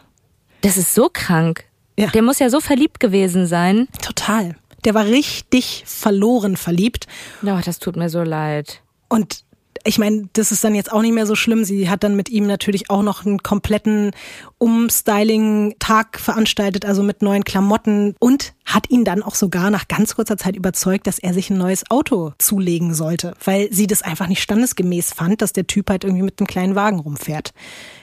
das 0.60 0.76
ist 0.76 0.94
so 0.94 1.08
krank. 1.12 1.64
Ja. 1.98 2.08
Der 2.08 2.22
muss 2.22 2.38
ja 2.38 2.48
so 2.48 2.60
verliebt 2.60 3.00
gewesen 3.00 3.46
sein. 3.46 3.88
Total. 4.00 4.54
Der 4.84 4.94
war 4.94 5.04
richtig 5.04 5.82
verloren 5.86 6.56
verliebt. 6.56 7.06
Oh, 7.42 7.58
das 7.64 7.80
tut 7.80 7.96
mir 7.96 8.08
so 8.08 8.22
leid. 8.22 8.82
Und 9.08 9.44
ich 9.88 9.98
meine, 9.98 10.28
das 10.34 10.52
ist 10.52 10.62
dann 10.62 10.74
jetzt 10.74 10.92
auch 10.92 11.00
nicht 11.00 11.14
mehr 11.14 11.26
so 11.26 11.34
schlimm. 11.34 11.64
Sie 11.64 11.88
hat 11.88 12.04
dann 12.04 12.14
mit 12.14 12.28
ihm 12.28 12.46
natürlich 12.46 12.90
auch 12.90 13.02
noch 13.02 13.24
einen 13.24 13.42
kompletten 13.42 14.10
Umstyling-Tag 14.58 16.20
veranstaltet, 16.20 16.84
also 16.84 17.02
mit 17.02 17.22
neuen 17.22 17.42
Klamotten 17.42 18.14
und 18.18 18.52
hat 18.66 18.90
ihn 18.90 19.06
dann 19.06 19.22
auch 19.22 19.34
sogar 19.34 19.70
nach 19.70 19.88
ganz 19.88 20.14
kurzer 20.14 20.36
Zeit 20.36 20.56
überzeugt, 20.56 21.06
dass 21.06 21.18
er 21.18 21.32
sich 21.32 21.48
ein 21.48 21.56
neues 21.56 21.90
Auto 21.90 22.32
zulegen 22.36 22.92
sollte, 22.92 23.32
weil 23.42 23.72
sie 23.72 23.86
das 23.86 24.02
einfach 24.02 24.26
nicht 24.26 24.42
standesgemäß 24.42 25.14
fand, 25.14 25.40
dass 25.40 25.54
der 25.54 25.66
Typ 25.66 25.88
halt 25.88 26.04
irgendwie 26.04 26.24
mit 26.24 26.38
einem 26.38 26.48
kleinen 26.48 26.74
Wagen 26.74 26.98
rumfährt. 26.98 27.54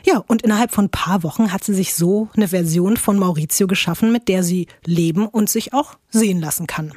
Ja, 0.08 0.24
und 0.26 0.42
innerhalb 0.42 0.72
von 0.72 0.86
ein 0.86 0.90
paar 0.90 1.22
Wochen 1.22 1.54
hat 1.54 1.64
sie 1.64 1.76
sich 1.76 1.94
so 1.94 2.30
eine 2.36 2.48
Version 2.48 2.98
von 2.98 3.20
Maurizio 3.20 3.68
geschaffen, 3.68 4.12
mit 4.12 4.28
der 4.28 4.42
sie 4.42 4.66
leben 4.86 5.28
und 5.28 5.52
sich 5.52 5.74
auch 5.74 5.98
sehen 6.10 6.40
lassen 6.40 6.66
kann. 6.66 6.94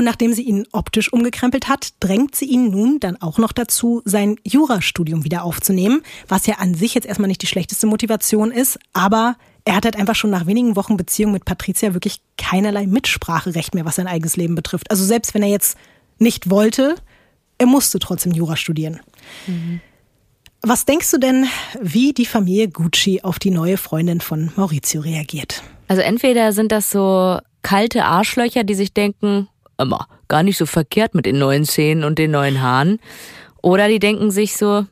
Und 0.00 0.06
nachdem 0.06 0.32
sie 0.32 0.44
ihn 0.44 0.66
optisch 0.72 1.12
umgekrempelt 1.12 1.68
hat, 1.68 1.90
drängt 2.00 2.34
sie 2.34 2.46
ihn 2.46 2.70
nun 2.70 3.00
dann 3.00 3.20
auch 3.20 3.36
noch 3.36 3.52
dazu, 3.52 4.00
sein 4.06 4.36
Jurastudium 4.44 5.24
wieder 5.24 5.44
aufzunehmen, 5.44 6.00
was 6.26 6.46
ja 6.46 6.54
an 6.54 6.74
sich 6.74 6.94
jetzt 6.94 7.04
erstmal 7.06 7.28
nicht 7.28 7.42
die 7.42 7.46
schlechteste 7.46 7.86
Motivation 7.86 8.50
ist, 8.50 8.78
aber 8.94 9.36
er 9.66 9.76
hat 9.76 9.84
halt 9.84 9.96
einfach 9.96 10.14
schon 10.14 10.30
nach 10.30 10.46
wenigen 10.46 10.74
Wochen 10.74 10.96
Beziehung 10.96 11.32
mit 11.32 11.44
Patricia 11.44 11.92
wirklich 11.92 12.22
keinerlei 12.38 12.86
Mitspracherecht 12.86 13.74
mehr, 13.74 13.84
was 13.84 13.96
sein 13.96 14.06
eigenes 14.06 14.38
Leben 14.38 14.54
betrifft. 14.54 14.90
Also 14.90 15.04
selbst 15.04 15.34
wenn 15.34 15.42
er 15.42 15.50
jetzt 15.50 15.76
nicht 16.18 16.48
wollte, 16.48 16.94
er 17.58 17.66
musste 17.66 17.98
trotzdem 17.98 18.32
Jura 18.32 18.56
studieren. 18.56 19.00
Was 20.62 20.86
denkst 20.86 21.10
du 21.10 21.18
denn, 21.18 21.46
wie 21.78 22.14
die 22.14 22.24
Familie 22.24 22.68
Gucci 22.68 23.20
auf 23.22 23.38
die 23.38 23.50
neue 23.50 23.76
Freundin 23.76 24.22
von 24.22 24.50
Maurizio 24.56 25.02
reagiert? 25.02 25.62
Also 25.88 26.00
entweder 26.00 26.54
sind 26.54 26.72
das 26.72 26.90
so 26.90 27.38
kalte 27.60 28.06
Arschlöcher, 28.06 28.64
die 28.64 28.74
sich 28.74 28.94
denken, 28.94 29.49
immer 29.80 30.06
gar 30.30 30.42
nicht 30.42 30.56
so 30.56 30.64
verkehrt 30.64 31.14
mit 31.14 31.26
den 31.26 31.38
neuen 31.38 31.66
Zähnen 31.66 32.04
und 32.04 32.18
den 32.18 32.30
neuen 32.30 32.62
Haaren. 32.62 32.98
Oder 33.60 33.88
die 33.88 33.98
denken 33.98 34.30
sich 34.30 34.56
so, 34.56 34.86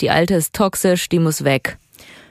die 0.00 0.10
alte 0.10 0.34
ist 0.34 0.54
toxisch, 0.54 1.08
die 1.08 1.18
muss 1.18 1.44
weg. 1.44 1.78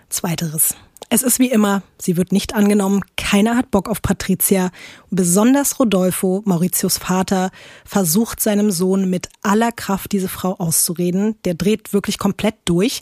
Zweiteres. 0.09 0.75
Es 1.11 1.23
ist 1.23 1.39
wie 1.39 1.49
immer, 1.49 1.81
sie 1.97 2.17
wird 2.17 2.31
nicht 2.31 2.53
angenommen, 2.53 3.01
keiner 3.17 3.57
hat 3.57 3.71
Bock 3.71 3.89
auf 3.89 4.03
Patricia. 4.03 4.69
Besonders 5.09 5.79
Rodolfo, 5.79 6.43
Mauritius 6.45 6.99
Vater, 6.99 7.49
versucht 7.83 8.39
seinem 8.39 8.69
Sohn 8.69 9.09
mit 9.09 9.29
aller 9.41 9.71
Kraft 9.71 10.11
diese 10.11 10.27
Frau 10.27 10.53
auszureden. 10.59 11.35
Der 11.45 11.55
dreht 11.55 11.93
wirklich 11.93 12.19
komplett 12.19 12.55
durch. 12.65 13.01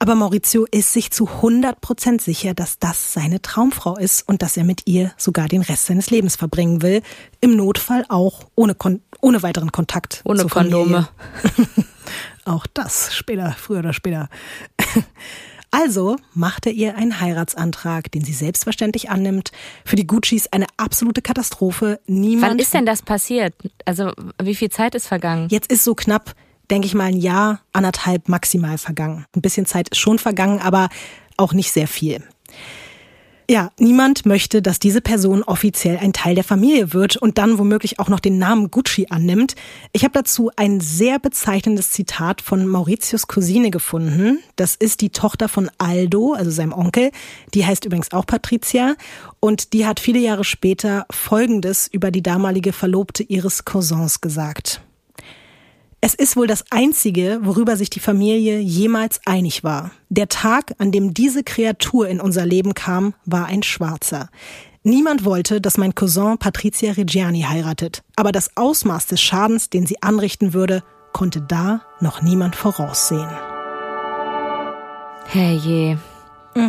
Aber 0.00 0.14
Maurizio 0.14 0.64
ist 0.70 0.92
sich 0.92 1.10
zu 1.10 1.26
100 1.26 1.80
Prozent 1.80 2.22
sicher, 2.22 2.54
dass 2.54 2.78
das 2.78 3.12
seine 3.12 3.42
Traumfrau 3.42 3.96
ist 3.96 4.28
und 4.28 4.42
dass 4.42 4.56
er 4.56 4.64
mit 4.64 4.82
ihr 4.86 5.12
sogar 5.16 5.48
den 5.48 5.62
Rest 5.62 5.86
seines 5.86 6.10
Lebens 6.10 6.36
verbringen 6.36 6.82
will. 6.82 7.02
Im 7.40 7.56
Notfall 7.56 8.04
auch 8.08 8.44
ohne, 8.54 8.74
Kon 8.74 9.02
ohne 9.20 9.42
weiteren 9.42 9.72
Kontakt. 9.72 10.22
Ohne. 10.24 10.44
Kondome. 10.46 11.08
Auch 12.44 12.66
das 12.66 13.14
später, 13.14 13.54
früher 13.58 13.80
oder 13.80 13.92
später. 13.92 14.28
Also 15.70 16.16
macht 16.32 16.64
er 16.64 16.72
ihr 16.72 16.96
einen 16.96 17.20
Heiratsantrag, 17.20 18.10
den 18.10 18.24
sie 18.24 18.32
selbstverständlich 18.32 19.10
annimmt. 19.10 19.52
Für 19.84 19.96
die 19.96 20.06
Guccis 20.06 20.46
eine 20.46 20.66
absolute 20.78 21.20
Katastrophe. 21.20 22.00
Niemand. 22.06 22.52
Wann 22.52 22.58
ist 22.58 22.72
denn 22.72 22.86
das 22.86 23.02
passiert? 23.02 23.54
Also 23.84 24.12
wie 24.42 24.54
viel 24.54 24.70
Zeit 24.70 24.94
ist 24.94 25.06
vergangen? 25.06 25.48
Jetzt 25.50 25.70
ist 25.70 25.84
so 25.84 25.94
knapp, 25.94 26.34
denke 26.70 26.86
ich 26.86 26.94
mal, 26.94 27.04
ein 27.04 27.16
Jahr, 27.16 27.60
anderthalb 27.72 28.28
maximal 28.28 28.78
vergangen. 28.78 29.24
Ein 29.34 29.42
bisschen 29.42 29.66
Zeit 29.66 29.88
ist 29.88 29.98
schon 29.98 30.18
vergangen, 30.18 30.60
aber 30.60 30.88
auch 31.36 31.52
nicht 31.52 31.72
sehr 31.72 31.88
viel. 31.88 32.22
Ja, 33.50 33.70
niemand 33.78 34.26
möchte, 34.26 34.60
dass 34.60 34.78
diese 34.78 35.00
Person 35.00 35.42
offiziell 35.42 35.96
ein 35.96 36.12
Teil 36.12 36.34
der 36.34 36.44
Familie 36.44 36.92
wird 36.92 37.16
und 37.16 37.38
dann 37.38 37.58
womöglich 37.58 37.98
auch 37.98 38.10
noch 38.10 38.20
den 38.20 38.36
Namen 38.36 38.70
Gucci 38.70 39.06
annimmt. 39.08 39.54
Ich 39.94 40.04
habe 40.04 40.12
dazu 40.12 40.50
ein 40.56 40.80
sehr 40.80 41.18
bezeichnendes 41.18 41.90
Zitat 41.90 42.42
von 42.42 42.66
Mauritius 42.66 43.26
Cousine 43.26 43.70
gefunden. 43.70 44.40
Das 44.56 44.76
ist 44.76 45.00
die 45.00 45.08
Tochter 45.08 45.48
von 45.48 45.70
Aldo, 45.78 46.34
also 46.34 46.50
seinem 46.50 46.74
Onkel. 46.74 47.10
Die 47.54 47.64
heißt 47.64 47.86
übrigens 47.86 48.12
auch 48.12 48.26
Patricia 48.26 48.96
und 49.40 49.72
die 49.72 49.86
hat 49.86 49.98
viele 49.98 50.18
Jahre 50.18 50.44
später 50.44 51.06
Folgendes 51.10 51.88
über 51.90 52.10
die 52.10 52.22
damalige 52.22 52.74
Verlobte 52.74 53.22
ihres 53.22 53.64
Cousins 53.64 54.20
gesagt. 54.20 54.82
Es 56.00 56.14
ist 56.14 56.36
wohl 56.36 56.46
das 56.46 56.64
Einzige, 56.70 57.40
worüber 57.42 57.76
sich 57.76 57.90
die 57.90 57.98
Familie 57.98 58.60
jemals 58.60 59.20
einig 59.26 59.64
war. 59.64 59.90
Der 60.08 60.28
Tag, 60.28 60.74
an 60.78 60.92
dem 60.92 61.12
diese 61.12 61.42
Kreatur 61.42 62.08
in 62.08 62.20
unser 62.20 62.46
Leben 62.46 62.74
kam, 62.74 63.14
war 63.24 63.46
ein 63.46 63.64
schwarzer. 63.64 64.28
Niemand 64.84 65.24
wollte, 65.24 65.60
dass 65.60 65.76
mein 65.76 65.96
Cousin 65.96 66.38
Patricia 66.38 66.92
Reggiani 66.92 67.42
heiratet, 67.42 68.04
aber 68.14 68.30
das 68.30 68.56
Ausmaß 68.56 69.06
des 69.06 69.20
Schadens, 69.20 69.70
den 69.70 69.86
sie 69.86 70.00
anrichten 70.00 70.54
würde, 70.54 70.84
konnte 71.12 71.40
da 71.40 71.82
noch 72.00 72.22
niemand 72.22 72.54
voraussehen. 72.54 73.28
Herrje. 75.26 75.98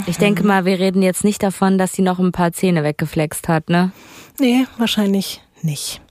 Ich 0.07 0.17
denke 0.17 0.43
mal, 0.43 0.65
wir 0.65 0.79
reden 0.79 1.01
jetzt 1.01 1.23
nicht 1.23 1.41
davon, 1.43 1.77
dass 1.77 1.93
sie 1.93 2.01
noch 2.01 2.19
ein 2.19 2.31
paar 2.31 2.51
Zähne 2.51 2.83
weggeflext 2.83 3.47
hat, 3.47 3.69
ne? 3.69 3.91
Nee, 4.39 4.65
wahrscheinlich 4.77 5.41
nicht. 5.61 6.01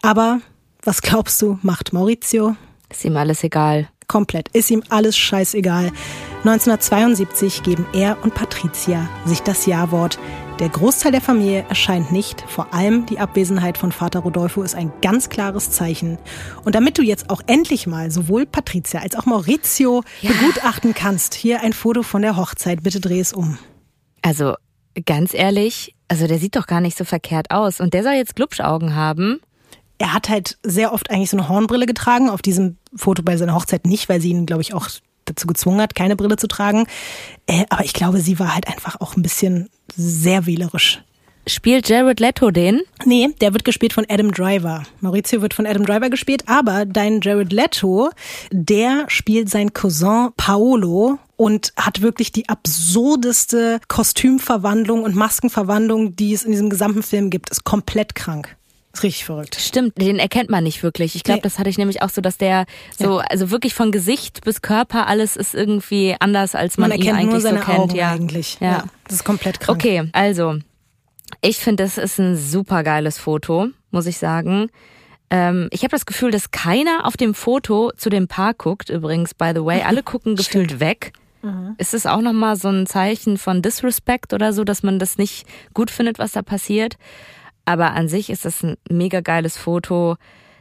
Aber 0.00 0.40
was 0.84 1.02
glaubst 1.02 1.40
du, 1.42 1.58
macht 1.62 1.92
Maurizio? 1.92 2.56
Ist 2.90 3.04
ihm 3.04 3.16
alles 3.16 3.44
egal. 3.44 3.88
Komplett. 4.08 4.48
Ist 4.48 4.70
ihm 4.70 4.82
alles 4.90 5.16
scheißegal. 5.16 5.92
1972 6.38 7.62
geben 7.62 7.86
er 7.94 8.22
und 8.22 8.34
Patricia 8.34 9.08
sich 9.24 9.40
das 9.40 9.64
Ja-Wort. 9.64 10.18
Der 10.58 10.68
Großteil 10.68 11.12
der 11.12 11.20
Familie 11.20 11.64
erscheint 11.68 12.12
nicht. 12.12 12.42
Vor 12.42 12.74
allem 12.74 13.06
die 13.06 13.20
Abwesenheit 13.20 13.78
von 13.78 13.90
Vater 13.90 14.20
Rodolfo 14.20 14.62
ist 14.62 14.74
ein 14.74 14.92
ganz 15.00 15.28
klares 15.28 15.70
Zeichen. 15.70 16.18
Und 16.64 16.74
damit 16.74 16.98
du 16.98 17.02
jetzt 17.02 17.30
auch 17.30 17.40
endlich 17.46 17.86
mal 17.86 18.10
sowohl 18.10 18.44
Patricia 18.44 19.00
als 19.00 19.16
auch 19.16 19.24
Maurizio 19.24 20.02
begutachten 20.20 20.94
kannst, 20.94 21.34
hier 21.34 21.62
ein 21.62 21.72
Foto 21.72 22.02
von 22.02 22.22
der 22.22 22.36
Hochzeit. 22.36 22.82
Bitte 22.82 23.00
dreh 23.00 23.20
es 23.20 23.32
um. 23.32 23.56
Also 24.20 24.54
ganz 25.06 25.32
ehrlich, 25.32 25.94
also 26.08 26.26
der 26.26 26.38
sieht 26.38 26.56
doch 26.56 26.66
gar 26.66 26.80
nicht 26.80 26.98
so 26.98 27.04
verkehrt 27.04 27.50
aus. 27.50 27.80
Und 27.80 27.94
der 27.94 28.02
soll 28.02 28.14
jetzt 28.14 28.36
Glubschaugen 28.36 28.94
haben. 28.94 29.40
Er 30.02 30.12
hat 30.12 30.28
halt 30.28 30.58
sehr 30.64 30.92
oft 30.92 31.10
eigentlich 31.10 31.30
so 31.30 31.36
eine 31.36 31.48
Hornbrille 31.48 31.86
getragen. 31.86 32.28
Auf 32.28 32.42
diesem 32.42 32.76
Foto 32.92 33.22
bei 33.22 33.36
seiner 33.36 33.54
Hochzeit 33.54 33.86
nicht, 33.86 34.08
weil 34.08 34.20
sie 34.20 34.30
ihn, 34.30 34.46
glaube 34.46 34.60
ich, 34.60 34.74
auch 34.74 34.88
dazu 35.26 35.46
gezwungen 35.46 35.80
hat, 35.80 35.94
keine 35.94 36.16
Brille 36.16 36.36
zu 36.36 36.48
tragen. 36.48 36.88
Äh, 37.46 37.66
aber 37.70 37.84
ich 37.84 37.92
glaube, 37.92 38.18
sie 38.18 38.40
war 38.40 38.52
halt 38.52 38.66
einfach 38.66 39.00
auch 39.00 39.16
ein 39.16 39.22
bisschen 39.22 39.70
sehr 39.94 40.44
wählerisch. 40.44 41.04
Spielt 41.46 41.88
Jared 41.88 42.18
Leto 42.18 42.50
den? 42.50 42.80
Nee, 43.04 43.28
der 43.40 43.52
wird 43.52 43.64
gespielt 43.64 43.92
von 43.92 44.04
Adam 44.08 44.32
Driver. 44.32 44.82
Maurizio 44.98 45.40
wird 45.40 45.54
von 45.54 45.66
Adam 45.66 45.86
Driver 45.86 46.10
gespielt, 46.10 46.48
aber 46.48 46.84
dein 46.84 47.20
Jared 47.20 47.52
Leto, 47.52 48.10
der 48.50 49.04
spielt 49.06 49.50
sein 49.50 49.72
Cousin 49.72 50.30
Paolo 50.36 51.20
und 51.36 51.72
hat 51.76 52.02
wirklich 52.02 52.32
die 52.32 52.48
absurdeste 52.48 53.80
Kostümverwandlung 53.86 55.04
und 55.04 55.14
Maskenverwandlung, 55.14 56.16
die 56.16 56.32
es 56.32 56.42
in 56.42 56.50
diesem 56.50 56.70
gesamten 56.70 57.04
Film 57.04 57.30
gibt. 57.30 57.50
Ist 57.50 57.62
komplett 57.62 58.16
krank. 58.16 58.56
Ist 58.94 59.02
richtig 59.02 59.24
verrückt. 59.24 59.56
Stimmt, 59.58 59.98
den 60.00 60.18
erkennt 60.18 60.50
man 60.50 60.64
nicht 60.64 60.82
wirklich. 60.82 61.14
Ich 61.16 61.24
glaube, 61.24 61.38
Nee. 61.38 61.42
das 61.42 61.58
hatte 61.58 61.70
ich 61.70 61.78
nämlich 61.78 62.02
auch 62.02 62.10
so, 62.10 62.20
dass 62.20 62.36
der 62.36 62.66
so, 62.98 63.18
also 63.18 63.50
wirklich 63.50 63.72
von 63.74 63.90
Gesicht 63.90 64.44
bis 64.44 64.60
Körper, 64.60 65.06
alles 65.06 65.36
ist 65.36 65.54
irgendwie 65.54 66.14
anders, 66.20 66.54
als 66.54 66.76
man, 66.76 66.90
Man 66.90 66.98
ihn 66.98 67.06
erkennt 67.06 67.18
eigentlich 67.20 67.32
nur 67.32 67.40
seine 67.40 67.58
so 67.60 67.64
kennt. 67.64 67.78
Augen 67.78 67.94
ja. 67.96 68.10
eigentlich. 68.12 68.58
Ja. 68.60 68.84
Das 69.04 69.16
ist 69.16 69.24
komplett 69.24 69.60
krank. 69.60 69.78
Okay, 69.78 70.10
also, 70.12 70.58
ich 71.40 71.56
finde, 71.56 71.84
das 71.84 71.96
ist 71.96 72.18
ein 72.18 72.36
super 72.36 72.82
geiles 72.82 73.18
Foto, 73.18 73.68
muss 73.90 74.06
ich 74.06 74.18
sagen. 74.18 74.68
Ähm, 75.30 75.68
ich 75.70 75.80
habe 75.82 75.92
das 75.92 76.04
Gefühl, 76.04 76.30
dass 76.30 76.50
keiner 76.50 77.06
auf 77.06 77.16
dem 77.16 77.32
Foto 77.32 77.92
zu 77.96 78.10
dem 78.10 78.28
Paar 78.28 78.52
guckt, 78.52 78.90
übrigens, 78.90 79.32
by 79.32 79.52
the 79.54 79.64
way. 79.64 79.80
Alle 79.86 80.02
gucken 80.02 80.36
gefühlt 80.36 80.80
weg. 80.80 81.12
Ist 81.76 81.92
es 81.92 82.06
auch 82.06 82.20
nochmal 82.20 82.54
so 82.54 82.68
ein 82.68 82.86
Zeichen 82.86 83.36
von 83.36 83.62
Disrespect 83.62 84.32
oder 84.32 84.52
so, 84.52 84.62
dass 84.62 84.84
man 84.84 85.00
das 85.00 85.18
nicht 85.18 85.44
gut 85.74 85.90
findet, 85.90 86.20
was 86.20 86.30
da 86.30 86.42
passiert? 86.42 86.98
Aber 87.64 87.92
an 87.92 88.08
sich 88.08 88.30
ist 88.30 88.44
das 88.44 88.62
ein 88.62 88.76
mega 88.90 89.20
geiles 89.20 89.56
Foto. 89.56 90.16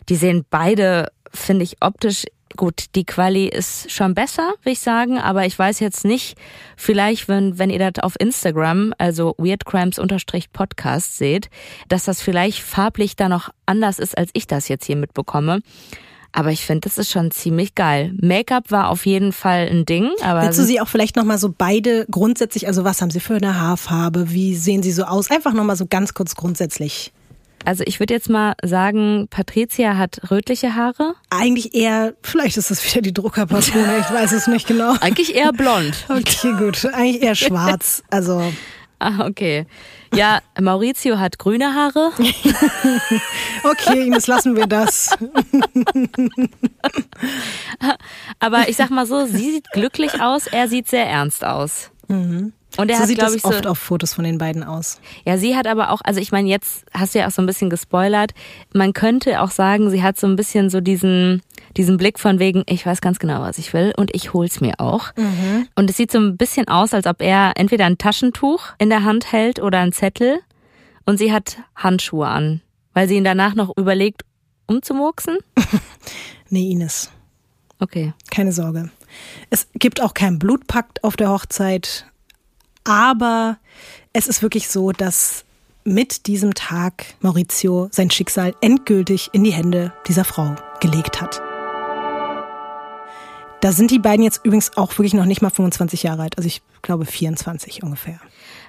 Die 0.10 0.16
sehen 0.16 0.46
beide, 0.50 1.12
finde 1.34 1.64
ich, 1.64 1.78
optisch 1.82 2.26
gut, 2.58 2.86
die 2.96 3.06
Quali 3.06 3.48
ist 3.48 3.92
schon 3.92 4.14
besser, 4.14 4.54
will 4.64 4.74
ich 4.74 4.80
sagen, 4.80 5.18
aber 5.18 5.46
ich 5.46 5.58
weiß 5.58 5.80
jetzt 5.80 6.06
nicht, 6.06 6.38
vielleicht, 6.76 7.28
wenn, 7.28 7.58
wenn 7.58 7.70
ihr 7.70 7.92
das 7.92 8.04
auf 8.04 8.16
Instagram, 8.20 8.94
also 8.98 9.36
weirdcrimes-podcast 9.38 11.18
seht, 11.18 11.50
dass 11.88 12.06
das 12.06 12.22
vielleicht 12.22 12.60
farblich 12.60 13.16
da 13.16 13.30
noch 13.30 13.50
anders 13.66 14.00
ist, 14.00 14.18
als 14.18 14.32
ich 14.34 14.48
das 14.48 14.68
jetzt 14.68 14.86
hier 14.86 14.98
mitbekomme. 14.98 15.62
Aber 16.34 16.52
ich 16.52 16.66
finde, 16.66 16.82
das 16.82 16.98
ist 16.98 17.12
schon 17.12 17.32
ziemlich 17.32 17.76
geil. 17.76 18.14
Make-up 18.22 18.72
war 18.72 18.90
auf 18.90 19.06
jeden 19.06 19.34
Fall 19.34 19.68
ein 19.70 19.86
Ding. 19.86 20.10
Aber 20.24 20.44
Willst 20.44 20.60
du 20.60 20.64
sie 20.64 20.80
auch 20.80 20.88
vielleicht 20.88 21.16
nochmal 21.16 21.38
so 21.38 21.54
beide 21.56 22.06
grundsätzlich, 22.10 22.68
also 22.68 22.84
was 22.84 23.02
haben 23.02 23.12
sie 23.12 23.20
für 23.20 23.36
eine 23.36 23.60
Haarfarbe? 23.60 24.32
Wie 24.32 24.56
sehen 24.56 24.82
sie 24.82 24.92
so 24.92 25.04
aus? 25.04 25.30
Einfach 25.30 25.54
nochmal 25.54 25.76
so 25.76 25.86
ganz 25.88 26.14
kurz 26.14 26.36
grundsätzlich. 26.36 27.12
Also 27.66 27.84
ich 27.86 28.00
würde 28.00 28.14
jetzt 28.14 28.30
mal 28.30 28.54
sagen, 28.64 29.28
Patricia 29.30 29.98
hat 29.98 30.32
rötliche 30.32 30.76
Haare. 30.76 31.16
Eigentlich 31.30 31.76
eher, 31.76 32.14
vielleicht 32.24 32.58
ist 32.58 32.72
das 32.72 32.84
wieder 32.86 33.02
die 33.02 33.14
Druckerpatrone, 33.14 33.98
ich 34.00 34.12
weiß 34.12 34.32
es 34.32 34.48
nicht 34.48 34.68
genau. 34.68 34.96
Eigentlich 35.00 35.36
eher 35.36 35.54
blond. 35.54 36.06
Okay, 36.10 36.54
gut. 36.58 36.86
Eigentlich 36.94 37.22
eher 37.22 37.36
schwarz. 37.36 38.04
Also. 38.10 38.42
Ah, 39.02 39.26
okay. 39.26 39.66
Ja, 40.14 40.42
Maurizio 40.60 41.18
hat 41.18 41.40
grüne 41.40 41.74
Haare. 41.74 42.12
okay, 43.64 44.06
Ines, 44.06 44.28
lassen 44.28 44.56
wir 44.56 44.68
das. 44.68 45.10
Aber 48.40 48.70
ich 48.70 48.76
sag 48.76 48.92
mal 48.92 49.08
so, 49.08 49.26
sie 49.26 49.54
sieht 49.54 49.72
glücklich 49.72 50.22
aus, 50.22 50.46
er 50.46 50.68
sieht 50.68 50.88
sehr 50.88 51.08
ernst 51.08 51.44
aus. 51.44 51.90
Mhm. 52.10 52.54
Und 52.78 52.90
er 52.90 52.98
so 52.98 53.02
hat, 53.02 53.08
sieht 53.08 53.22
das 53.24 53.34
ich, 53.34 53.42
so, 53.42 53.48
oft 53.50 53.66
auf 53.66 53.80
Fotos 53.80 54.14
von 54.14 54.24
den 54.24 54.38
beiden 54.38 54.64
aus. 54.64 55.02
Ja, 55.26 55.40
sie 55.40 55.56
hat 55.56 55.66
aber 55.66 55.90
auch, 55.90 56.02
also 56.04 56.20
ich 56.20 56.32
meine, 56.32 56.48
jetzt 56.48 56.86
hast 56.94 57.16
du 57.16 57.20
ja 57.20 57.28
auch 57.28 57.32
so 57.32 57.42
ein 57.42 57.48
bisschen 57.48 57.72
gespoilert. 57.72 58.34
Man 58.72 58.94
könnte 58.94 59.42
auch 59.42 59.50
sagen, 59.50 59.90
sie 59.90 60.04
hat 60.04 60.20
so 60.20 60.28
ein 60.28 60.36
bisschen 60.36 60.70
so 60.70 60.80
diesen, 60.80 61.42
diesen 61.78 61.98
Blick 61.98 62.20
von 62.20 62.40
wegen, 62.40 62.64
ich 62.68 62.86
weiß 62.86 63.02
ganz 63.02 63.20
genau, 63.20 63.42
was 63.42 63.58
ich 63.58 63.74
will 63.74 63.94
und 63.98 64.14
ich 64.14 64.34
hol's 64.34 64.62
mir 64.62 64.80
auch. 64.80 65.14
Und 65.76 65.90
es 65.90 65.98
sieht 65.98 66.12
so 66.12 66.20
ein 66.20 66.38
bisschen 66.38 66.68
aus, 66.68 66.94
als 66.94 67.08
ob 67.08 67.22
er 67.22 67.54
entweder 67.56 67.86
ein 67.86 67.98
Taschentuch 67.98 68.68
in 68.78 68.90
der 68.90 69.04
Hand 69.04 69.32
hält 69.32 69.60
oder 69.62 69.80
einen 69.80 69.94
Zettel 69.94 70.40
und 71.06 71.18
sie 71.18 71.32
hat 71.34 71.58
Handschuhe 71.76 72.28
an, 72.28 72.62
weil 72.94 73.08
sie 73.08 73.16
ihn 73.16 73.24
danach 73.24 73.56
noch 73.56 73.76
überlegt, 73.78 74.24
umzumurksen. 74.68 75.38
Nee, 76.54 76.70
Ines, 76.72 77.10
Okay. 77.80 78.14
keine 78.30 78.52
Sorge. 78.52 78.90
Es 79.50 79.68
gibt 79.74 80.02
auch 80.02 80.14
keinen 80.14 80.38
Blutpakt 80.38 81.04
auf 81.06 81.16
der 81.16 81.30
Hochzeit, 81.30 82.06
aber 82.84 83.58
es 84.12 84.28
ist 84.28 84.42
wirklich 84.42 84.68
so, 84.68 84.92
dass 84.92 85.46
mit 85.86 86.28
diesem 86.28 86.54
Tag 86.54 87.06
Maurizio 87.22 87.88
sein 87.92 88.12
Schicksal 88.12 88.54
endgültig 88.62 89.30
in 89.32 89.44
die 89.46 89.54
Hände 89.54 89.94
dieser 90.08 90.26
Frau 90.26 90.56
gelegt 90.82 91.22
hat. 91.22 91.42
Da 93.62 93.72
sind 93.72 93.92
die 93.92 94.00
beiden 94.00 94.24
jetzt 94.24 94.42
übrigens 94.44 94.76
auch 94.76 94.92
wirklich 94.98 95.14
noch 95.14 95.26
nicht 95.26 95.44
mal 95.44 95.52
25 95.52 96.04
Jahre 96.04 96.24
alt, 96.24 96.38
also 96.38 96.48
ich 96.48 96.64
glaube 96.82 97.06
24 97.06 97.84
ungefähr. 97.84 98.20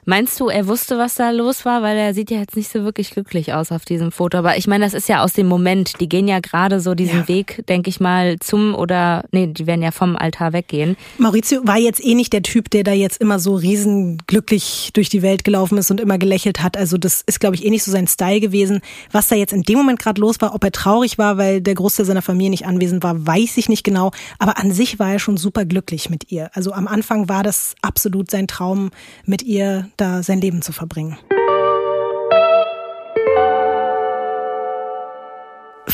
Meinst 0.05 0.41
du, 0.41 0.49
er 0.49 0.67
wusste, 0.67 0.99
was 0.99 1.15
da 1.15 1.31
los 1.31 1.65
war? 1.65 1.83
Weil 1.83 1.97
er 1.97 2.13
sieht 2.13 2.33
ja 2.33 2.39
jetzt 2.39 2.57
nicht 2.57 2.73
so 2.73 2.83
wirklich 2.83 3.11
glücklich 3.11 3.55
aus 3.55 3.71
auf 3.71 3.85
diesem 3.85 4.11
Foto. 4.11 4.39
Aber 4.39 4.57
ich 4.57 4.67
meine, 4.67 4.85
das 4.85 4.95
ist 4.95 5.09
ja 5.09 5.23
aus 5.23 5.33
dem 5.33 5.47
Moment. 5.47 6.01
Die 6.01 6.09
gehen 6.09 6.27
ja 6.27 6.41
gerade 6.41 6.81
so 6.81 6.97
diesen 6.97 7.21
Ja. 7.21 7.29
Weg, 7.29 7.65
denke 7.69 7.89
ich 7.89 8.01
mal, 8.01 8.37
zum 8.41 8.75
oder, 8.75 9.25
nee, 9.31 9.47
die 9.47 9.69
werden 9.69 9.81
ja 9.81 9.93
vom 9.93 10.17
Altar 10.17 10.53
weggehen. 10.53 10.97
Maurizio 11.19 11.61
war 11.65 11.79
jetzt 11.79 12.05
eh 12.05 12.15
nicht 12.15 12.33
der 12.33 12.43
Typ, 12.43 12.69
der 12.71 12.83
da 12.83 12.93
jetzt 12.93 13.21
immer 13.21 13.39
so 13.39 13.55
riesenglücklich 13.55 14.91
durch 14.93 15.09
die 15.09 15.23
Welt 15.23 15.45
gelaufen 15.45 15.79
ist 15.79 15.91
und 15.93 16.01
immer 16.01 16.19
gelächelt 16.19 16.65
hat. 16.65 16.77
Also 16.77 16.99
das 16.99 17.23
ist, 17.25 17.39
glaube 17.39 17.55
ich, 17.55 17.65
eh 17.65 17.71
nicht 17.71 17.85
so 17.85 17.93
sein 17.93 18.09
Style 18.09 18.41
gewesen. 18.41 18.81
Was 19.13 19.29
da 19.29 19.37
jetzt 19.37 19.53
in 19.53 19.63
dem 19.63 19.79
Moment 19.79 20.01
gerade 20.01 20.21
los 20.21 20.41
war, 20.41 20.53
ob 20.53 20.65
er 20.65 20.73
traurig 20.73 21.17
war, 21.17 21.39
weil 21.39 21.61
der 21.61 21.75
Großteil 21.75 22.07
seiner 22.07 22.23
Familie 22.23 22.51
nicht 22.51 22.67
anwesend 22.67 23.05
war, 23.05 23.25
weiß 23.25 23.57
ich 23.57 23.69
nicht 23.69 23.85
genau. 23.85 24.11
Aber 24.41 24.59
an 24.59 24.73
sich 24.73 24.99
war 24.99 25.13
er 25.13 25.19
schon 25.21 25.37
super 25.37 25.65
glücklich 25.65 26.11
mit 26.11 26.33
ihr. 26.33 26.51
Also 26.55 26.73
am 26.73 26.89
Anfang 26.89 27.29
war 27.29 27.45
das 27.45 27.77
absolut 27.83 28.33
sein 28.33 28.49
Traum, 28.49 28.91
mit 29.27 29.43
ihr 29.45 29.89
da 29.97 30.23
sein 30.23 30.41
Leben 30.41 30.63
zu 30.63 30.73
verbringen. 30.73 31.19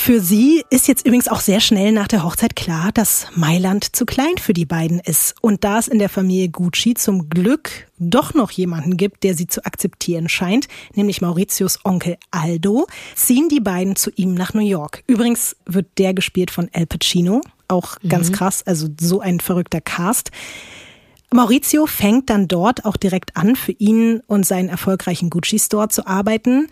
Für 0.09 0.21
sie 0.21 0.65
ist 0.71 0.89
jetzt 0.89 1.05
übrigens 1.05 1.29
auch 1.29 1.41
sehr 1.41 1.61
schnell 1.61 1.93
nach 1.93 2.09
der 2.09 2.25
Hochzeit 2.25 2.57
klar, 2.57 2.93
dass 2.93 3.27
Mailand 3.35 3.95
zu 3.95 4.07
klein 4.07 4.39
für 4.39 4.55
die 4.55 4.65
beiden 4.65 5.01
ist. 5.01 5.35
Und 5.43 5.65
da 5.65 5.79
es 5.79 5.87
in 5.87 5.99
der 5.99 6.09
Familie 6.09 6.49
Gucci 6.49 6.95
zum 6.95 7.29
Glück 7.29 7.89
doch 7.99 8.33
noch 8.33 8.51
jemanden 8.51 8.97
gibt, 8.97 9.23
der 9.23 9.35
sie 9.35 9.49
zu 9.49 9.67
akzeptieren 9.67 10.31
scheint, 10.31 10.67
nämlich 10.95 11.21
Mauritius 11.21 11.85
Onkel 11.85 12.17
Aldo, 12.31 12.87
ziehen 13.17 13.51
die 13.51 13.61
beiden 13.61 13.97
zu 13.97 14.11
ihm 14.17 14.33
nach 14.33 14.55
New 14.55 14.67
York. 14.67 15.03
Übrigens 15.07 15.57
wird 15.67 15.87
der 15.99 16.15
gespielt 16.15 16.51
von 16.51 16.71
Al 16.73 16.87
Pacino. 16.87 17.43
Auch 17.67 17.97
ganz 18.09 18.33
krass, 18.33 18.63
also 18.67 18.89
so 18.99 19.21
ein 19.21 19.41
verrückter 19.41 19.83
Cast. 19.83 20.31
Maurizio 21.33 21.87
fängt 21.87 22.31
dann 22.31 22.49
dort 22.49 22.85
auch 22.85 22.97
direkt 22.97 23.37
an, 23.37 23.55
für 23.55 23.73
ihn 23.73 24.21
und 24.27 24.47
seinen 24.47 24.69
erfolgreichen 24.69 25.31
Gucci-Store 25.31 25.89
zu 25.89 26.07
arbeiten. 26.07 26.69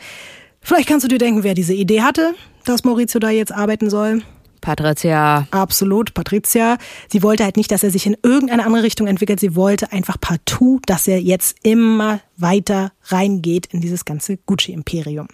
Vielleicht 0.61 0.88
kannst 0.88 1.04
du 1.04 1.09
dir 1.09 1.18
denken, 1.18 1.42
wer 1.42 1.54
diese 1.54 1.74
Idee 1.74 2.02
hatte, 2.02 2.34
dass 2.64 2.84
Maurizio 2.84 3.20
da 3.20 3.30
jetzt 3.30 3.52
arbeiten 3.52 3.90
soll. 3.90 4.22
Patricia. 4.61 5.46
Absolut, 5.52 6.14
Patricia. 6.14 6.78
Sie 7.09 7.22
wollte 7.22 7.44
halt 7.44 7.57
nicht, 7.57 7.70
dass 7.70 7.84
er 7.84 7.90
sich 7.90 8.07
in 8.07 8.16
irgendeine 8.22 8.64
andere 8.64 8.82
Richtung 8.82 9.07
entwickelt. 9.07 9.38
Sie 9.38 9.54
wollte 9.54 9.92
einfach 9.92 10.16
partout, 10.20 10.80
dass 10.86 11.07
er 11.07 11.20
jetzt 11.20 11.59
immer 11.62 12.20
weiter 12.36 12.92
reingeht 13.04 13.66
in 13.66 13.80
dieses 13.80 14.04
ganze 14.04 14.38
Gucci-Imperium. 14.38 15.28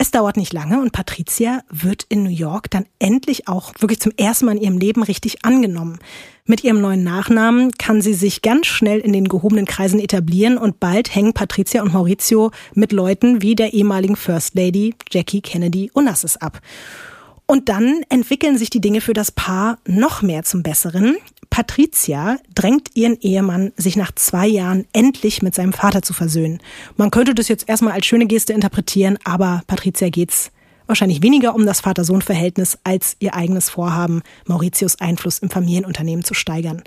Es 0.00 0.12
dauert 0.12 0.36
nicht 0.36 0.52
lange 0.52 0.80
und 0.80 0.92
Patricia 0.92 1.64
wird 1.70 2.06
in 2.08 2.22
New 2.22 2.30
York 2.30 2.70
dann 2.70 2.86
endlich 3.00 3.48
auch 3.48 3.72
wirklich 3.80 3.98
zum 3.98 4.12
ersten 4.16 4.46
Mal 4.46 4.56
in 4.56 4.62
ihrem 4.62 4.78
Leben 4.78 5.02
richtig 5.02 5.44
angenommen. 5.44 5.98
Mit 6.44 6.62
ihrem 6.62 6.80
neuen 6.80 7.02
Nachnamen 7.02 7.72
kann 7.72 8.00
sie 8.00 8.14
sich 8.14 8.40
ganz 8.40 8.68
schnell 8.68 9.00
in 9.00 9.12
den 9.12 9.28
gehobenen 9.28 9.66
Kreisen 9.66 9.98
etablieren 9.98 10.56
und 10.56 10.78
bald 10.78 11.12
hängen 11.12 11.32
Patricia 11.32 11.82
und 11.82 11.94
Maurizio 11.94 12.52
mit 12.74 12.92
Leuten 12.92 13.42
wie 13.42 13.56
der 13.56 13.72
ehemaligen 13.72 14.14
First 14.14 14.54
Lady 14.54 14.94
Jackie 15.10 15.40
Kennedy 15.40 15.90
Onassis 15.94 16.36
ab. 16.36 16.60
Und 17.46 17.68
dann 17.68 18.02
entwickeln 18.08 18.56
sich 18.56 18.70
die 18.70 18.80
Dinge 18.80 19.00
für 19.00 19.14
das 19.14 19.32
Paar 19.32 19.78
noch 19.84 20.22
mehr 20.22 20.44
zum 20.44 20.62
Besseren. 20.62 21.16
Patricia 21.58 22.38
drängt 22.54 22.90
ihren 22.94 23.18
Ehemann, 23.18 23.72
sich 23.76 23.96
nach 23.96 24.12
zwei 24.14 24.46
Jahren 24.46 24.84
endlich 24.92 25.42
mit 25.42 25.56
seinem 25.56 25.72
Vater 25.72 26.02
zu 26.02 26.12
versöhnen. 26.12 26.60
Man 26.96 27.10
könnte 27.10 27.34
das 27.34 27.48
jetzt 27.48 27.68
erstmal 27.68 27.94
als 27.94 28.06
schöne 28.06 28.26
Geste 28.26 28.52
interpretieren, 28.52 29.18
aber 29.24 29.62
Patricia 29.66 30.08
geht's 30.08 30.52
wahrscheinlich 30.86 31.20
weniger 31.20 31.56
um 31.56 31.66
das 31.66 31.80
Vater-Sohn-Verhältnis 31.80 32.78
als 32.84 33.16
ihr 33.18 33.34
eigenes 33.34 33.70
Vorhaben, 33.70 34.22
Mauritius 34.46 35.00
Einfluss 35.00 35.40
im 35.40 35.50
Familienunternehmen 35.50 36.24
zu 36.24 36.32
steigern. 36.32 36.84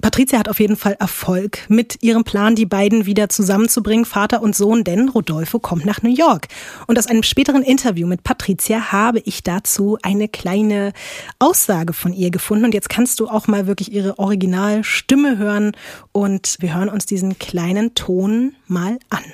Patricia 0.00 0.38
hat 0.38 0.48
auf 0.48 0.60
jeden 0.60 0.76
Fall 0.76 0.96
Erfolg 0.98 1.66
mit 1.68 2.02
ihrem 2.02 2.24
Plan, 2.24 2.54
die 2.54 2.66
beiden 2.66 3.06
wieder 3.06 3.28
zusammenzubringen, 3.28 4.04
Vater 4.04 4.42
und 4.42 4.56
Sohn, 4.56 4.84
denn 4.84 5.08
Rodolfo 5.08 5.58
kommt 5.58 5.84
nach 5.84 6.02
New 6.02 6.14
York. 6.14 6.48
Und 6.86 6.98
aus 6.98 7.06
einem 7.06 7.22
späteren 7.22 7.62
Interview 7.62 8.06
mit 8.06 8.22
Patricia 8.22 8.92
habe 8.92 9.20
ich 9.20 9.42
dazu 9.42 9.98
eine 10.02 10.28
kleine 10.28 10.92
Aussage 11.38 11.92
von 11.92 12.12
ihr 12.12 12.30
gefunden. 12.30 12.64
Und 12.64 12.74
jetzt 12.74 12.88
kannst 12.88 13.20
du 13.20 13.28
auch 13.28 13.46
mal 13.46 13.66
wirklich 13.66 13.92
ihre 13.92 14.18
Originalstimme 14.18 15.38
hören. 15.38 15.72
Und 16.12 16.56
wir 16.60 16.74
hören 16.74 16.88
uns 16.88 17.06
diesen 17.06 17.38
kleinen 17.38 17.94
Ton 17.94 18.54
mal 18.66 18.98
an. 19.10 19.24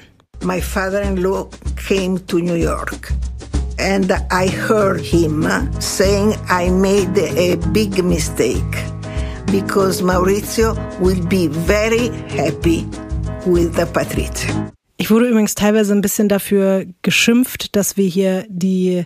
my 0.42 0.60
father-in-law 0.60 1.48
came 1.76 2.18
to 2.26 2.38
New 2.38 2.54
York 2.54 3.10
and 3.78 4.12
I 4.30 4.46
heard 4.46 5.00
him 5.00 5.42
saying 5.80 6.34
I 6.48 6.70
made 6.70 7.18
a 7.18 7.56
big 7.72 8.02
mistake 8.04 8.84
because 9.46 10.02
Maurizio 10.02 10.74
will 11.00 11.24
be 11.26 11.48
very 11.48 12.10
happy 12.28 12.86
with 13.46 13.74
the 13.76 13.86
Patrizia. 13.92 14.72
Ich 14.98 15.10
wurde 15.10 15.28
übrigens 15.28 15.54
teilweise 15.54 15.92
ein 15.92 16.00
bisschen 16.00 16.30
dafür 16.30 16.86
geschimpft, 17.02 17.76
dass 17.76 17.98
wir 17.98 18.08
hier 18.08 18.46
die 18.48 19.04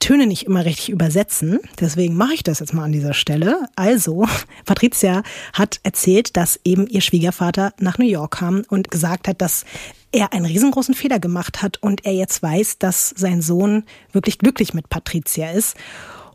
Töne 0.00 0.26
nicht 0.26 0.46
immer 0.46 0.64
richtig 0.64 0.88
übersetzen. 0.88 1.60
Deswegen 1.78 2.16
mache 2.16 2.34
ich 2.34 2.42
das 2.42 2.58
jetzt 2.58 2.74
mal 2.74 2.84
an 2.84 2.92
dieser 2.92 3.14
Stelle. 3.14 3.66
Also, 3.76 4.26
Patricia 4.64 5.22
hat 5.52 5.78
erzählt, 5.84 6.36
dass 6.36 6.58
eben 6.64 6.88
ihr 6.88 7.02
Schwiegervater 7.02 7.72
nach 7.78 7.98
New 7.98 8.08
York 8.08 8.38
kam 8.38 8.64
und 8.68 8.90
gesagt 8.90 9.28
hat, 9.28 9.40
dass 9.40 9.64
er 10.10 10.32
einen 10.32 10.46
riesengroßen 10.46 10.94
Fehler 10.94 11.20
gemacht 11.20 11.62
hat 11.62 11.76
und 11.82 12.04
er 12.04 12.14
jetzt 12.14 12.42
weiß, 12.42 12.78
dass 12.78 13.10
sein 13.10 13.40
Sohn 13.40 13.84
wirklich 14.10 14.38
glücklich 14.38 14.74
mit 14.74 14.88
Patricia 14.88 15.52
ist. 15.52 15.76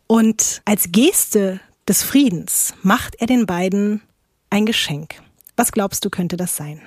Und 0.08 0.62
als 0.64 0.92
Geste 0.94 1.60
des 1.88 2.04
Friedens 2.04 2.74
macht 2.82 3.16
er 3.20 3.28
den 3.28 3.46
beiden 3.46 4.02
ein 4.50 4.66
Geschenk. 4.66 5.16
Was 5.56 5.72
glaubst 5.72 6.04
du, 6.06 6.10
könnte 6.10 6.38
das 6.38 6.56
sein? 6.56 6.82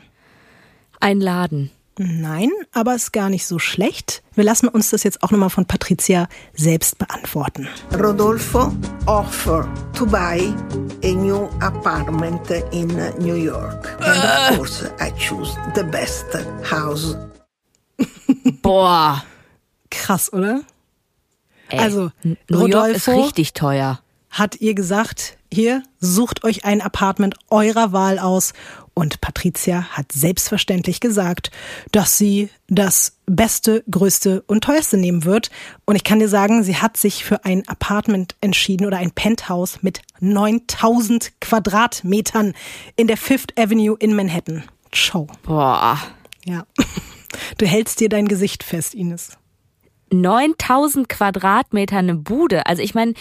Ein 1.00 1.20
Laden. 1.20 1.70
Nein, 1.98 2.50
aber 2.72 2.94
ist 2.94 3.12
gar 3.14 3.30
nicht 3.30 3.46
so 3.46 3.58
schlecht. 3.58 4.22
Wir 4.34 4.44
lassen 4.44 4.68
uns 4.68 4.90
das 4.90 5.02
jetzt 5.02 5.22
auch 5.22 5.30
nochmal 5.30 5.48
von 5.48 5.64
Patricia 5.64 6.28
selbst 6.54 6.98
beantworten. 6.98 7.68
Rodolfo 7.98 8.70
offered 9.06 9.66
to 9.94 10.04
buy 10.04 10.52
a 11.04 11.12
new 11.12 11.48
apartment 11.60 12.50
in 12.72 12.88
New 13.18 13.34
York. 13.36 13.96
And 14.02 14.24
of 14.52 14.58
course, 14.58 14.90
I 15.00 15.10
choose 15.18 15.56
the 15.74 15.84
best 15.84 16.26
house 16.70 17.16
Boah. 18.62 19.24
Krass, 19.90 20.30
oder? 20.32 20.60
Ey, 21.70 21.78
Also, 21.78 22.10
New 22.22 22.66
York 22.66 22.90
ist 22.94 23.08
Rodolfo- 23.08 23.22
richtig 23.24 23.54
teuer. 23.54 24.00
Hat 24.38 24.60
ihr 24.60 24.74
gesagt, 24.74 25.38
hier 25.52 25.82
sucht 25.98 26.44
euch 26.44 26.64
ein 26.64 26.80
Apartment 26.80 27.34
eurer 27.50 27.92
Wahl 27.92 28.18
aus. 28.18 28.52
Und 28.92 29.20
Patricia 29.20 29.84
hat 29.90 30.12
selbstverständlich 30.12 31.00
gesagt, 31.00 31.50
dass 31.92 32.16
sie 32.16 32.50
das 32.68 33.18
Beste, 33.26 33.84
Größte 33.90 34.42
und 34.46 34.64
Teuerste 34.64 34.96
nehmen 34.96 35.24
wird. 35.24 35.50
Und 35.84 35.96
ich 35.96 36.04
kann 36.04 36.18
dir 36.18 36.28
sagen, 36.28 36.62
sie 36.62 36.76
hat 36.76 36.96
sich 36.96 37.24
für 37.24 37.44
ein 37.44 37.66
Apartment 37.68 38.36
entschieden 38.40 38.86
oder 38.86 38.98
ein 38.98 39.10
Penthouse 39.10 39.82
mit 39.82 40.00
9000 40.20 41.32
Quadratmetern 41.40 42.54
in 42.96 43.06
der 43.06 43.16
Fifth 43.16 43.58
Avenue 43.58 43.96
in 43.98 44.14
Manhattan. 44.14 44.64
Ciao. 44.92 45.26
Boah. 45.42 45.98
Ja. 46.44 46.66
Du 47.58 47.66
hältst 47.66 48.00
dir 48.00 48.08
dein 48.08 48.28
Gesicht 48.28 48.62
fest, 48.62 48.94
Ines. 48.94 49.36
9000 50.10 51.08
Quadratmeter 51.08 51.98
eine 51.98 52.14
Bude. 52.14 52.66
Also 52.66 52.82
ich 52.82 52.94
meine, 52.94 53.14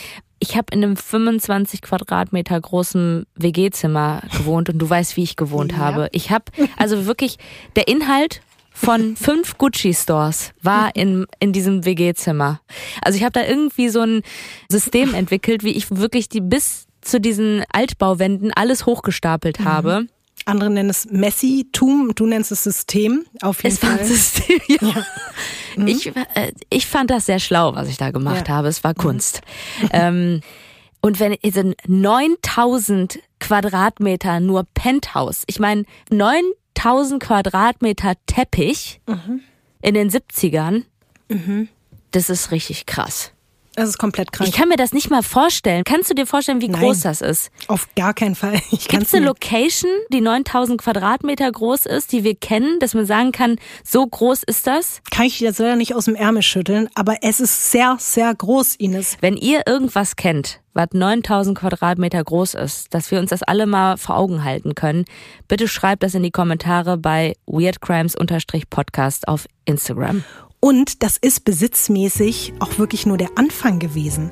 ich 0.47 0.55
habe 0.57 0.67
in 0.71 0.83
einem 0.83 0.95
25 0.97 1.81
Quadratmeter 1.81 2.59
großen 2.59 3.25
WG-Zimmer 3.35 4.21
gewohnt 4.37 4.69
und 4.69 4.77
du 4.79 4.89
weißt, 4.89 5.17
wie 5.17 5.23
ich 5.23 5.35
gewohnt 5.35 5.71
Ja. 5.73 5.77
habe. 5.79 6.09
Ich 6.11 6.29
habe 6.31 6.45
also 6.77 7.05
wirklich 7.05 7.37
der 7.75 7.87
Inhalt 7.87 8.41
von 8.73 9.15
fünf 9.17 9.57
Gucci-Stores 9.57 10.51
war 10.61 10.95
in, 10.95 11.25
in 11.39 11.51
diesem 11.53 11.85
WG-Zimmer. 11.85 12.59
Also 13.01 13.17
ich 13.17 13.23
habe 13.23 13.31
da 13.33 13.45
irgendwie 13.45 13.89
so 13.89 14.01
ein 14.01 14.21
System 14.69 15.13
entwickelt, 15.13 15.63
wie 15.63 15.71
ich 15.71 15.89
wirklich 15.91 16.29
die 16.29 16.41
bis 16.41 16.87
zu 17.01 17.19
diesen 17.21 17.63
Altbauwänden 17.71 18.51
alles 18.53 18.85
hochgestapelt 18.85 19.59
habe. 19.61 20.07
Andere 20.45 20.69
nennen 20.69 20.89
es 20.89 21.07
Messi-Tum, 21.09 22.11
du 22.15 22.25
nennst 22.27 22.51
es 22.51 22.63
System. 22.63 23.25
Auf 23.41 23.63
jeden 23.63 23.75
Es 23.75 23.81
war 23.83 23.91
Fall. 23.91 23.99
ein 23.99 24.05
System, 24.05 24.59
ja. 24.67 24.79
Ich, 25.85 26.07
äh, 26.07 26.51
ich 26.69 26.85
fand 26.87 27.09
das 27.11 27.25
sehr 27.25 27.39
schlau, 27.39 27.75
was 27.75 27.87
ich 27.89 27.97
da 27.97 28.11
gemacht 28.11 28.47
Ja. 28.47 28.55
habe. 28.55 28.67
Es 28.67 28.83
war 28.83 28.93
Kunst. 28.93 29.41
ähm, 29.91 30.41
und 31.01 31.19
wenn 31.19 31.35
es 31.41 31.53
sind 31.53 31.75
9000 31.87 33.19
Quadratmeter 33.39 34.39
nur 34.39 34.65
Penthouse. 34.73 35.43
Ich 35.47 35.59
meine, 35.59 35.83
9000 36.09 37.21
Quadratmeter 37.21 38.13
Teppich 38.25 39.01
in 39.81 39.93
den 39.93 40.09
70ern. 40.09 40.83
Das 42.11 42.29
ist 42.29 42.51
richtig 42.51 42.85
krass. 42.85 43.31
Das 43.75 43.89
ist 43.89 43.97
komplett 43.97 44.31
krank. 44.31 44.49
Ich 44.49 44.55
kann 44.55 44.69
mir 44.69 44.77
das 44.77 44.93
nicht 44.93 45.09
mal 45.09 45.23
vorstellen. 45.23 45.83
Kannst 45.83 46.09
du 46.09 46.13
dir 46.13 46.25
vorstellen, 46.25 46.61
wie 46.61 46.69
Nein. 46.69 46.81
groß 46.81 47.01
das 47.01 47.21
ist? 47.21 47.51
Auf 47.67 47.87
gar 47.95 48.13
keinen 48.13 48.35
Fall. 48.35 48.61
Gibt 48.69 49.03
es 49.03 49.13
eine 49.13 49.25
Location, 49.25 49.91
die 50.11 50.21
9000 50.21 50.81
Quadratmeter 50.81 51.51
groß 51.51 51.85
ist, 51.85 52.11
die 52.11 52.23
wir 52.23 52.35
kennen, 52.35 52.79
dass 52.79 52.93
man 52.93 53.05
sagen 53.05 53.31
kann, 53.31 53.57
so 53.83 54.05
groß 54.05 54.43
ist 54.43 54.67
das? 54.67 55.01
kann 55.11 55.25
ich 55.25 55.37
dir 55.37 55.45
jetzt 55.45 55.59
leider 55.59 55.75
nicht 55.75 55.95
aus 55.95 56.05
dem 56.05 56.15
Ärmel 56.15 56.41
schütteln, 56.41 56.89
aber 56.93 57.17
es 57.21 57.39
ist 57.39 57.71
sehr, 57.71 57.95
sehr 57.99 58.33
groß, 58.33 58.75
Ines. 58.75 59.17
Wenn 59.21 59.37
ihr 59.37 59.61
irgendwas 59.65 60.15
kennt, 60.17 60.59
was 60.73 60.89
9000 60.91 61.57
Quadratmeter 61.57 62.23
groß 62.23 62.55
ist, 62.55 62.93
dass 62.93 63.11
wir 63.11 63.19
uns 63.19 63.29
das 63.29 63.43
alle 63.43 63.65
mal 63.65 63.97
vor 63.97 64.17
Augen 64.17 64.43
halten 64.43 64.75
können, 64.75 65.05
bitte 65.47 65.67
schreibt 65.67 66.03
das 66.03 66.15
in 66.15 66.23
die 66.23 66.31
Kommentare 66.31 66.97
bei 66.97 67.35
weirdcrimes-podcast 67.45 69.27
auf 69.27 69.47
Instagram. 69.63 70.23
Und 70.65 71.03
das 71.03 71.17
ist 71.17 71.45
besitzmäßig 71.45 72.53
auch 72.57 72.79
wirklich 72.79 73.05
nur 73.05 73.17
der 73.17 73.29
Anfang 73.35 73.77
gewesen. 73.77 74.31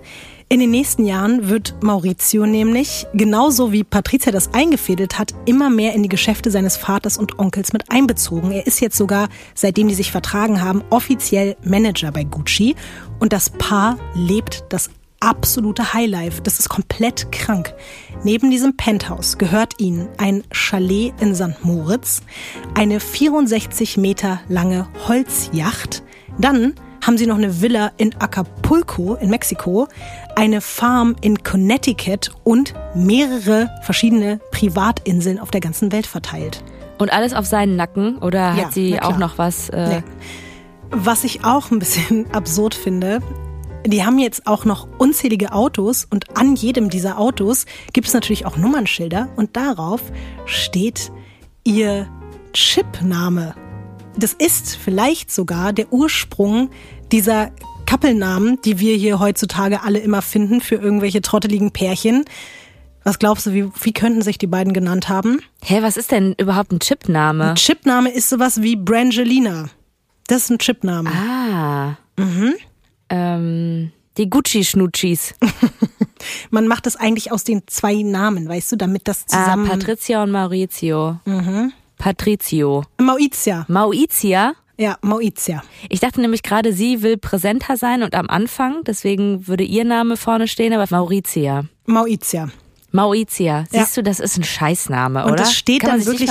In 0.50 0.60
den 0.60 0.72
nächsten 0.72 1.06
Jahren 1.06 1.48
wird 1.48 1.76
Maurizio 1.84 2.48
nämlich, 2.48 3.06
genauso 3.14 3.72
wie 3.72 3.84
Patricia 3.84 4.32
das 4.32 4.52
eingefädelt 4.52 5.20
hat, 5.20 5.36
immer 5.46 5.70
mehr 5.70 5.94
in 5.94 6.02
die 6.02 6.10
Geschäfte 6.10 6.50
seines 6.50 6.76
Vaters 6.76 7.20
und 7.20 7.38
Onkels 7.38 7.72
mit 7.72 7.92
einbezogen. 7.92 8.52
Er 8.52 8.66
ist 8.66 8.82
jetzt 8.82 8.98
sogar, 8.98 9.30
seitdem 9.54 9.90
die 9.90 9.94
sich 9.94 10.12
vertragen 10.12 10.64
haben, 10.64 10.84
offiziell 10.90 11.56
Manager 11.64 12.12
bei 12.12 12.24
Gucci. 12.24 12.76
Und 13.20 13.32
das 13.32 13.52
Paar 13.52 14.00
lebt 14.16 14.64
das 14.70 14.90
absolute 15.24 15.94
Highlife. 15.94 16.42
Das 16.42 16.60
ist 16.60 16.70
komplett 16.70 17.32
krank. 17.32 17.74
Neben 18.24 18.52
diesem 18.52 18.76
Penthouse 18.78 19.38
gehört 19.38 19.80
ihnen 19.80 20.08
ein 20.18 20.44
Chalet 20.52 21.14
in 21.20 21.34
St. 21.36 21.64
Moritz, 21.64 22.22
eine 22.76 23.00
64 23.00 23.98
Meter 23.98 24.40
lange 24.50 24.88
Holzjacht, 25.08 26.04
dann 26.38 26.74
haben 27.06 27.18
sie 27.18 27.28
noch 27.28 27.38
eine 27.38 27.62
Villa 27.62 27.92
in 27.98 28.16
Acapulco 28.20 29.16
in 29.16 29.30
Mexiko, 29.30 29.88
eine 30.38 30.62
Farm 30.62 31.16
in 31.20 31.44
Connecticut 31.44 32.32
und 32.46 32.74
mehrere 32.96 33.70
verschiedene 33.82 34.40
Privatinseln 34.52 35.38
auf 35.38 35.52
der 35.52 35.60
ganzen 35.60 35.92
Welt 35.92 36.08
verteilt. 36.08 36.64
Und 37.00 37.12
alles 37.12 37.34
auf 37.34 37.46
seinen 37.46 37.76
Nacken 37.76 38.20
oder 38.20 38.56
Ja, 38.56 38.66
hat 38.66 38.74
sie 38.74 38.92
na 38.92 38.98
klar. 39.00 39.10
auch 39.12 39.18
noch 39.18 39.38
was? 39.38 39.70
Äh, 39.70 39.88
Nee. 39.98 40.04
Was 40.92 41.24
ich 41.24 41.44
auch 41.44 41.72
ein 41.72 41.80
bisschen 41.80 42.32
absurd 42.34 42.74
finde, 42.76 43.20
die 43.86 44.06
haben 44.06 44.18
jetzt 44.20 44.48
auch 44.48 44.66
noch 44.66 44.88
unzählige 44.98 45.52
Autos 45.52 46.06
und 46.10 46.38
an 46.38 46.56
jedem 46.56 46.90
dieser 46.90 47.20
Autos 47.20 47.66
gibt 47.92 48.08
es 48.08 48.14
natürlich 48.14 48.46
auch 48.46 48.58
Nummernschilder 48.58 49.30
und 49.36 49.56
darauf 49.58 50.02
steht 50.46 51.12
ihr 51.64 52.08
Chipname. 52.54 53.56
Das 54.18 54.34
ist 54.34 54.76
vielleicht 54.76 55.32
sogar 55.32 55.74
der 55.74 55.92
Ursprung 55.92 56.70
dieser 57.12 57.52
Kappelnamen, 57.86 58.60
die 58.64 58.80
wir 58.80 58.96
hier 58.96 59.20
heutzutage 59.20 59.84
alle 59.84 60.00
immer 60.00 60.22
finden 60.22 60.62
für 60.62 60.76
irgendwelche 60.76 61.22
trotteligen 61.22 61.72
Pärchen. 61.72 62.26
Was 63.04 63.20
glaubst 63.20 63.46
du, 63.48 63.54
wie, 63.54 63.70
wie 63.82 63.92
könnten 63.92 64.22
sich 64.22 64.38
die 64.38 64.48
beiden 64.48 64.72
genannt 64.72 65.10
haben? 65.10 65.42
Hä, 65.62 65.80
was 65.82 65.98
ist 65.98 66.12
denn 66.12 66.34
überhaupt 66.38 66.72
ein 66.72 66.80
Chipname? 66.80 67.50
Ein 67.50 67.56
Chipname 67.56 68.10
ist 68.12 68.30
sowas 68.30 68.62
wie 68.62 68.78
Brangelina. 68.78 69.70
Das 70.28 70.44
ist 70.44 70.52
ein 70.52 70.60
Chipname. 70.60 71.10
ah. 71.12 71.98
Ähm, 73.16 73.92
die 74.18 74.30
Gucci-Schnutschis. 74.30 75.36
Man 76.52 76.68
macht 76.68 76.86
das 76.86 76.96
eigentlich 76.96 77.32
aus 77.32 77.44
den 77.44 77.64
zwei 77.68 77.96
Namen, 78.02 78.48
weißt 78.48 78.72
du, 78.72 78.76
damit 78.76 79.08
das 79.08 79.26
Ah, 79.32 79.44
zusammen. 79.46 79.68
Patricia 79.68 80.24
und 80.24 80.32
Maurizio. 80.32 81.20
Patrizio. 81.98 82.84
Maurizia. 83.00 83.66
Maurizia? 83.68 84.54
Ja, 84.78 84.98
Maurizia. 85.02 85.64
Ich 85.90 86.00
dachte 86.00 86.20
nämlich 86.22 86.42
gerade, 86.44 86.74
sie 86.74 87.02
will 87.04 87.18
präsenter 87.18 87.78
sein 87.78 88.02
und 88.04 88.16
am 88.16 88.28
Anfang, 88.28 88.84
deswegen 88.86 89.48
würde 89.48 89.64
ihr 89.64 89.86
Name 89.86 90.18
vorne 90.18 90.48
stehen, 90.48 90.74
aber 90.74 90.86
Maurizia. 90.90 91.66
Maurizia. 91.86 92.50
Maurizia. 92.94 93.66
Ja. 93.72 93.82
Siehst 93.82 93.98
du, 93.98 94.04
das 94.04 94.20
ist 94.20 94.38
ein 94.38 94.44
Scheißname, 94.44 95.26
Und 95.26 95.34
oder? 95.34 95.44
das 95.44 95.54
steht 95.54 95.82
Kann 95.82 95.90
dann 96.00 96.06
wirklich 96.06 96.30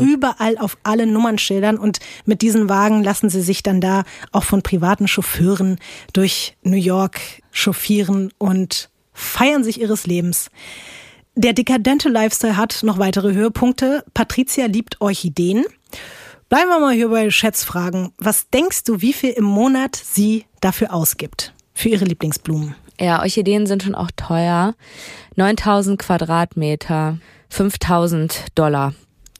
überall 0.00 0.56
auf 0.56 0.78
allen 0.84 1.12
Nummernschildern 1.12 1.76
und 1.78 1.98
mit 2.24 2.42
diesen 2.42 2.68
Wagen 2.68 3.02
lassen 3.02 3.28
sie 3.28 3.42
sich 3.42 3.62
dann 3.62 3.80
da 3.80 4.04
auch 4.32 4.44
von 4.44 4.62
privaten 4.62 5.08
Chauffeuren 5.08 5.78
durch 6.12 6.56
New 6.62 6.76
York 6.76 7.20
chauffieren 7.50 8.32
und 8.38 8.88
feiern 9.12 9.64
sich 9.64 9.80
ihres 9.80 10.06
Lebens. 10.06 10.50
Der 11.34 11.52
dekadente 11.52 12.08
Lifestyle 12.08 12.56
hat 12.56 12.82
noch 12.82 12.98
weitere 12.98 13.34
Höhepunkte. 13.34 14.04
Patricia 14.14 14.66
liebt 14.66 15.00
Orchideen. 15.00 15.64
Bleiben 16.48 16.68
wir 16.68 16.78
mal 16.78 16.94
hier 16.94 17.08
bei 17.08 17.28
Schätzfragen. 17.30 18.12
Was 18.18 18.48
denkst 18.50 18.84
du, 18.84 19.00
wie 19.00 19.12
viel 19.12 19.30
im 19.30 19.44
Monat 19.44 19.96
sie 19.96 20.44
dafür 20.60 20.94
ausgibt? 20.94 21.52
Für 21.74 21.88
ihre 21.88 22.04
Lieblingsblumen? 22.04 22.76
Ja, 23.00 23.20
Orchideen 23.20 23.66
sind 23.66 23.82
schon 23.82 23.94
auch 23.94 24.10
teuer. 24.16 24.74
9000 25.36 25.98
Quadratmeter, 25.98 27.18
5000 27.50 28.46
Dollar. 28.54 28.94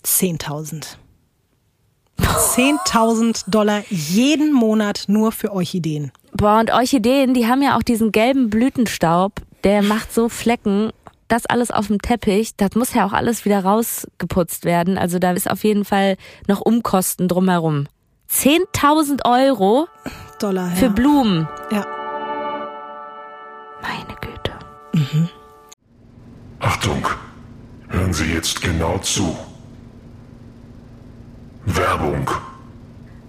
10.000. 0.04 0.96
10.000 2.18 3.50
Dollar 3.50 3.82
jeden 3.88 4.52
Monat 4.52 5.04
nur 5.08 5.32
für 5.32 5.52
Orchideen. 5.52 6.12
Boah, 6.32 6.60
und 6.60 6.72
Orchideen, 6.72 7.34
die 7.34 7.46
haben 7.46 7.62
ja 7.62 7.76
auch 7.76 7.82
diesen 7.82 8.12
gelben 8.12 8.50
Blütenstaub, 8.50 9.32
der 9.64 9.82
macht 9.82 10.12
so 10.12 10.28
Flecken. 10.28 10.90
Das 11.28 11.44
alles 11.46 11.72
auf 11.72 11.88
dem 11.88 12.00
Teppich, 12.00 12.54
das 12.56 12.74
muss 12.76 12.94
ja 12.94 13.04
auch 13.04 13.12
alles 13.12 13.44
wieder 13.44 13.64
rausgeputzt 13.64 14.64
werden. 14.64 14.96
Also 14.96 15.18
da 15.18 15.32
ist 15.32 15.50
auf 15.50 15.64
jeden 15.64 15.84
Fall 15.84 16.16
noch 16.46 16.60
Umkosten 16.60 17.26
drumherum. 17.26 17.88
10.000 18.30 19.24
Euro 19.24 19.88
Dollar, 20.38 20.70
für 20.72 20.86
ja. 20.86 20.92
Blumen. 20.92 21.48
ja. 21.72 21.95
Meine 23.86 24.16
Güte. 24.20 24.52
Achtung, 26.60 27.06
hören 27.88 28.12
Sie 28.12 28.24
jetzt 28.32 28.60
genau 28.62 28.98
zu. 28.98 29.36
Werbung. 31.66 32.28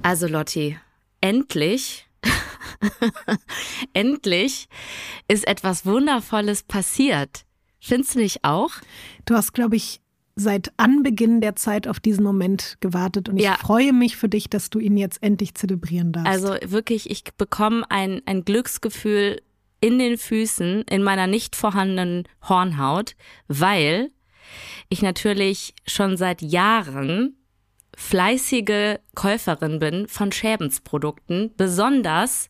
Also 0.03 0.27
Lotti, 0.27 0.77
endlich, 1.21 2.07
endlich 3.93 4.67
ist 5.27 5.47
etwas 5.47 5.85
Wundervolles 5.85 6.63
passiert. 6.63 7.45
Findest 7.79 8.15
du 8.15 8.19
nicht 8.19 8.43
auch? 8.43 8.71
Du 9.25 9.35
hast, 9.35 9.53
glaube 9.53 9.75
ich, 9.75 10.01
seit 10.35 10.71
Anbeginn 10.77 11.41
der 11.41 11.55
Zeit 11.55 11.87
auf 11.87 11.99
diesen 11.99 12.23
Moment 12.23 12.77
gewartet 12.79 13.27
und 13.27 13.37
ich 13.37 13.43
Ja. 13.43 13.55
freue 13.57 13.91
mich 13.91 14.15
für 14.17 14.29
dich, 14.29 14.49
dass 14.49 14.69
du 14.69 14.79
ihn 14.79 14.95
jetzt 14.97 15.21
endlich 15.23 15.55
zelebrieren 15.55 16.11
darfst. 16.13 16.27
Also 16.31 16.55
wirklich, 16.71 17.09
ich 17.09 17.23
bekomme 17.37 17.89
ein, 17.89 18.21
ein 18.25 18.45
Glücksgefühl 18.45 19.41
in 19.79 19.99
den 19.99 20.17
Füßen, 20.17 20.83
in 20.83 21.03
meiner 21.03 21.27
nicht 21.27 21.55
vorhandenen 21.55 22.27
Hornhaut, 22.47 23.15
weil 23.47 24.11
ich 24.89 25.01
natürlich 25.01 25.73
schon 25.85 26.17
seit 26.17 26.41
Jahren 26.41 27.35
fleißige 27.95 28.99
Käuferin 29.15 29.79
bin 29.79 30.07
von 30.07 30.31
Schäbensprodukten, 30.31 31.53
besonders 31.57 32.49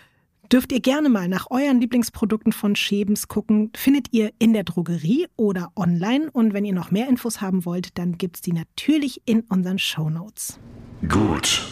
dürft 0.51 0.71
ihr 0.71 0.81
gerne 0.81 1.09
mal 1.09 1.27
nach 1.27 1.47
euren 1.49 1.79
Lieblingsprodukten 1.79 2.51
von 2.51 2.75
Schebens 2.75 3.27
gucken. 3.27 3.71
Findet 3.75 4.07
ihr 4.11 4.31
in 4.39 4.53
der 4.53 4.63
Drogerie 4.63 5.27
oder 5.37 5.71
online. 5.75 6.29
Und 6.31 6.53
wenn 6.53 6.65
ihr 6.65 6.73
noch 6.73 6.91
mehr 6.91 7.07
Infos 7.07 7.41
haben 7.41 7.65
wollt, 7.65 7.97
dann 7.97 8.17
gibt 8.17 8.37
es 8.37 8.41
die 8.41 8.53
natürlich 8.53 9.21
in 9.25 9.41
unseren 9.41 9.79
Show 9.79 10.09
Notes. 10.09 10.59
Gut. 11.07 11.67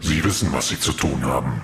Sie 0.00 0.22
wissen, 0.24 0.52
was 0.52 0.68
Sie 0.68 0.78
zu 0.78 0.92
tun 0.92 1.22
haben. 1.22 1.62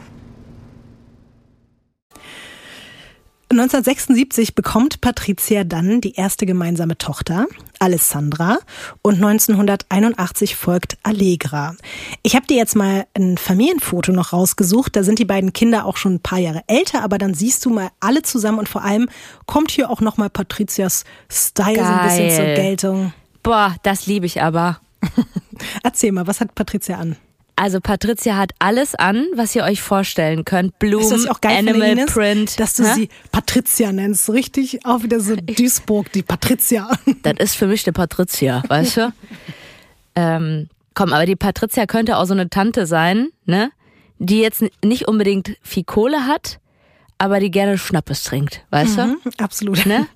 1976 3.59 4.55
bekommt 4.55 5.01
Patricia 5.01 5.65
dann 5.65 6.01
die 6.01 6.15
erste 6.15 6.47
gemeinsame 6.47 6.97
Tochter, 6.97 7.47
Alessandra, 7.81 8.59
und 9.03 9.17
1981 9.17 10.55
folgt 10.55 10.99
Allegra. 11.03 11.75
Ich 12.23 12.37
habe 12.37 12.47
dir 12.47 12.57
jetzt 12.57 12.77
mal 12.77 13.07
ein 13.15 13.39
Familienfoto 13.39 14.13
noch 14.13 14.33
rausgesucht. 14.33 14.95
Da 14.95 15.03
sind 15.03 15.19
die 15.19 15.25
beiden 15.25 15.53
Kinder 15.53 15.85
auch 15.85 15.97
schon 15.97 16.15
ein 16.15 16.21
paar 16.21 16.39
Jahre 16.39 16.63
älter, 16.69 17.03
aber 17.03 17.19
dann 17.19 17.35
siehst 17.35 17.65
du 17.65 17.71
mal 17.71 17.91
alle 17.99 18.23
zusammen 18.23 18.61
und 18.61 18.69
vor 18.69 18.85
allem 18.85 19.09
kommt 19.47 19.73
hier 19.73 19.91
auch 19.91 20.01
noch 20.01 20.17
mal 20.17 20.31
Patricias 20.31 21.05
Style 21.29 21.75
Geil. 21.75 21.85
so 21.85 21.93
ein 21.93 22.03
bisschen 22.05 22.31
zur 22.37 22.45
Geltung. 22.55 23.13
Boah, 23.43 23.75
das 23.83 24.07
liebe 24.07 24.27
ich 24.27 24.41
aber. 24.41 24.81
Erzähl 25.83 26.13
mal, 26.13 26.29
was 26.29 26.41
hat 26.41 26.55
Patricia 26.55 26.99
an? 26.99 27.17
Also 27.61 27.79
Patricia 27.83 28.39
hat 28.39 28.53
alles 28.59 28.95
an, 28.95 29.27
was 29.35 29.55
ihr 29.55 29.65
euch 29.65 29.83
vorstellen 29.83 30.47
könnt. 30.47 30.79
Blumen, 30.79 31.11
weißt 31.11 31.27
du, 31.27 31.31
auch 31.31 31.43
geil 31.43 31.59
Animal 31.59 31.89
finde, 31.89 32.03
Ines, 32.03 32.15
Print. 32.15 32.59
Dass 32.59 32.73
du 32.73 32.85
Hä? 32.85 32.95
sie 32.95 33.09
Patricia 33.33 33.93
nennst. 33.93 34.31
Richtig 34.31 34.87
auch 34.87 35.03
wieder 35.03 35.21
so 35.21 35.37
Duisburg, 35.37 36.11
die 36.13 36.23
Patricia. 36.23 36.89
Das 37.23 37.35
ist 37.39 37.57
für 37.57 37.67
mich 37.67 37.87
eine 37.87 37.93
Patricia, 37.93 38.63
weißt 38.67 38.97
du? 38.97 39.13
ähm, 40.17 40.71
komm, 40.95 41.13
aber 41.13 41.27
die 41.27 41.37
Patricia 41.37 41.85
könnte 41.85 42.17
auch 42.17 42.25
so 42.25 42.33
eine 42.33 42.49
Tante 42.49 42.87
sein, 42.87 43.29
ne? 43.45 43.71
Die 44.19 44.41
jetzt 44.41 44.65
nicht 44.83 45.07
unbedingt 45.07 45.59
viel 45.61 45.85
Kohle 45.85 46.27
hat, 46.27 46.61
aber 47.19 47.41
die 47.41 47.51
gerne 47.51 47.77
Schnappes 47.77 48.25
trinkt, 48.25 48.65
weißt 48.71 48.97
mhm, 48.97 49.19
du? 49.23 49.45
Absolut. 49.45 49.85
Ne? 49.85 50.07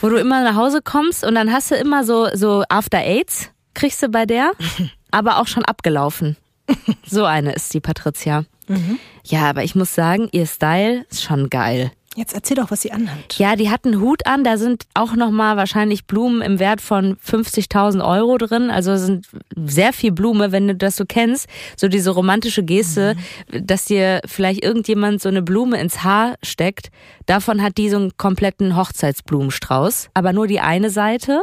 Wo 0.00 0.10
du 0.10 0.16
immer 0.16 0.44
nach 0.44 0.54
Hause 0.54 0.80
kommst 0.80 1.24
und 1.24 1.34
dann 1.34 1.52
hast 1.52 1.72
du 1.72 1.74
immer 1.74 2.04
so, 2.04 2.28
so 2.34 2.62
After 2.68 2.98
Aids, 2.98 3.50
kriegst 3.74 4.00
du 4.00 4.08
bei 4.08 4.26
der, 4.26 4.52
aber 5.10 5.38
auch 5.38 5.48
schon 5.48 5.64
abgelaufen. 5.64 6.36
So 7.06 7.24
eine 7.24 7.52
ist 7.52 7.72
die 7.74 7.80
Patricia. 7.80 8.44
Mhm. 8.66 8.98
Ja, 9.24 9.42
aber 9.42 9.62
ich 9.62 9.74
muss 9.74 9.94
sagen, 9.94 10.28
ihr 10.32 10.46
Style 10.46 11.04
ist 11.10 11.22
schon 11.22 11.50
geil. 11.50 11.92
Jetzt 12.16 12.32
erzähl 12.32 12.56
doch, 12.56 12.70
was 12.70 12.82
sie 12.82 12.92
anhat. 12.92 13.38
Ja, 13.38 13.56
die 13.56 13.70
hat 13.70 13.84
einen 13.84 14.00
Hut 14.00 14.24
an, 14.24 14.44
da 14.44 14.56
sind 14.56 14.84
auch 14.94 15.16
nochmal 15.16 15.56
wahrscheinlich 15.56 16.06
Blumen 16.06 16.42
im 16.42 16.60
Wert 16.60 16.80
von 16.80 17.16
50.000 17.16 18.06
Euro 18.06 18.38
drin. 18.38 18.70
Also 18.70 18.96
sind 18.96 19.26
sehr 19.56 19.92
viel 19.92 20.12
Blume, 20.12 20.52
wenn 20.52 20.68
du 20.68 20.76
das 20.76 20.94
so 20.94 21.04
kennst. 21.06 21.48
So 21.76 21.88
diese 21.88 22.10
romantische 22.10 22.62
Geste, 22.62 23.16
mhm. 23.50 23.66
dass 23.66 23.86
dir 23.86 24.20
vielleicht 24.26 24.62
irgendjemand 24.62 25.22
so 25.22 25.28
eine 25.28 25.42
Blume 25.42 25.80
ins 25.80 26.04
Haar 26.04 26.36
steckt. 26.42 26.90
Davon 27.26 27.60
hat 27.60 27.78
die 27.78 27.90
so 27.90 27.96
einen 27.96 28.16
kompletten 28.16 28.76
Hochzeitsblumenstrauß. 28.76 30.10
Aber 30.14 30.32
nur 30.32 30.46
die 30.46 30.60
eine 30.60 30.90
Seite. 30.90 31.42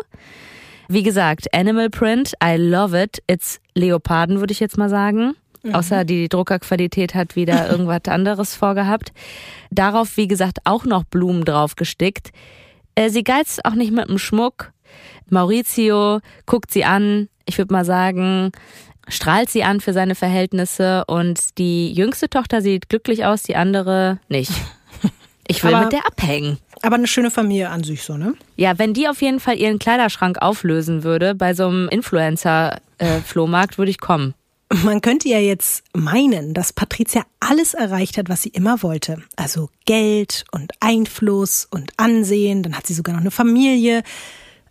Wie 0.93 1.03
gesagt, 1.03 1.53
Animal 1.53 1.89
Print, 1.89 2.33
I 2.43 2.57
love 2.57 3.01
it. 3.01 3.23
It's 3.25 3.61
Leoparden, 3.75 4.41
würde 4.41 4.51
ich 4.51 4.59
jetzt 4.59 4.77
mal 4.77 4.89
sagen. 4.89 5.35
Mhm. 5.63 5.73
Außer 5.73 6.03
die 6.03 6.27
Druckerqualität 6.27 7.15
hat 7.15 7.37
wieder 7.37 7.69
irgendwas 7.71 8.01
anderes 8.07 8.57
vorgehabt. 8.57 9.13
Darauf, 9.69 10.17
wie 10.17 10.27
gesagt, 10.27 10.57
auch 10.65 10.83
noch 10.83 11.05
Blumen 11.05 11.45
drauf 11.45 11.77
gestickt. 11.77 12.31
Äh, 12.95 13.09
sie 13.09 13.23
geizt 13.23 13.63
auch 13.63 13.75
nicht 13.75 13.93
mit 13.93 14.09
dem 14.09 14.17
Schmuck. 14.17 14.73
Maurizio 15.29 16.19
guckt 16.45 16.71
sie 16.71 16.83
an. 16.83 17.29
Ich 17.45 17.57
würde 17.57 17.73
mal 17.73 17.85
sagen, 17.85 18.51
strahlt 19.07 19.49
sie 19.49 19.63
an 19.63 19.79
für 19.79 19.93
seine 19.93 20.15
Verhältnisse 20.15 21.05
und 21.05 21.57
die 21.57 21.93
jüngste 21.93 22.29
Tochter 22.29 22.61
sieht 22.61 22.89
glücklich 22.89 23.23
aus, 23.23 23.43
die 23.43 23.55
andere 23.55 24.19
nicht. 24.27 24.51
Ich 25.47 25.65
will 25.65 25.73
aber, 25.73 25.83
mit 25.83 25.93
der 25.93 26.05
abhängen. 26.05 26.59
Aber 26.81 26.95
eine 26.95 27.07
schöne 27.07 27.31
Familie 27.31 27.69
an 27.69 27.83
sich 27.83 28.03
so, 28.03 28.17
ne? 28.17 28.33
Ja, 28.55 28.77
wenn 28.79 28.93
die 28.93 29.07
auf 29.07 29.21
jeden 29.21 29.39
Fall 29.39 29.57
ihren 29.57 29.79
Kleiderschrank 29.79 30.41
auflösen 30.41 31.03
würde 31.03 31.35
bei 31.35 31.53
so 31.53 31.67
einem 31.67 31.89
Influencer-Flohmarkt, 31.89 33.77
würde 33.77 33.91
ich 33.91 33.99
kommen. 33.99 34.33
Man 34.83 35.01
könnte 35.01 35.27
ja 35.27 35.39
jetzt 35.39 35.83
meinen, 35.93 36.53
dass 36.53 36.71
Patricia 36.71 37.23
alles 37.41 37.73
erreicht 37.73 38.17
hat, 38.17 38.29
was 38.29 38.41
sie 38.41 38.49
immer 38.49 38.81
wollte. 38.81 39.21
Also 39.35 39.69
Geld 39.85 40.45
und 40.51 40.71
Einfluss 40.79 41.67
und 41.69 41.91
Ansehen, 41.97 42.63
dann 42.63 42.77
hat 42.77 42.87
sie 42.87 42.93
sogar 42.93 43.13
noch 43.13 43.21
eine 43.21 43.31
Familie. 43.31 44.01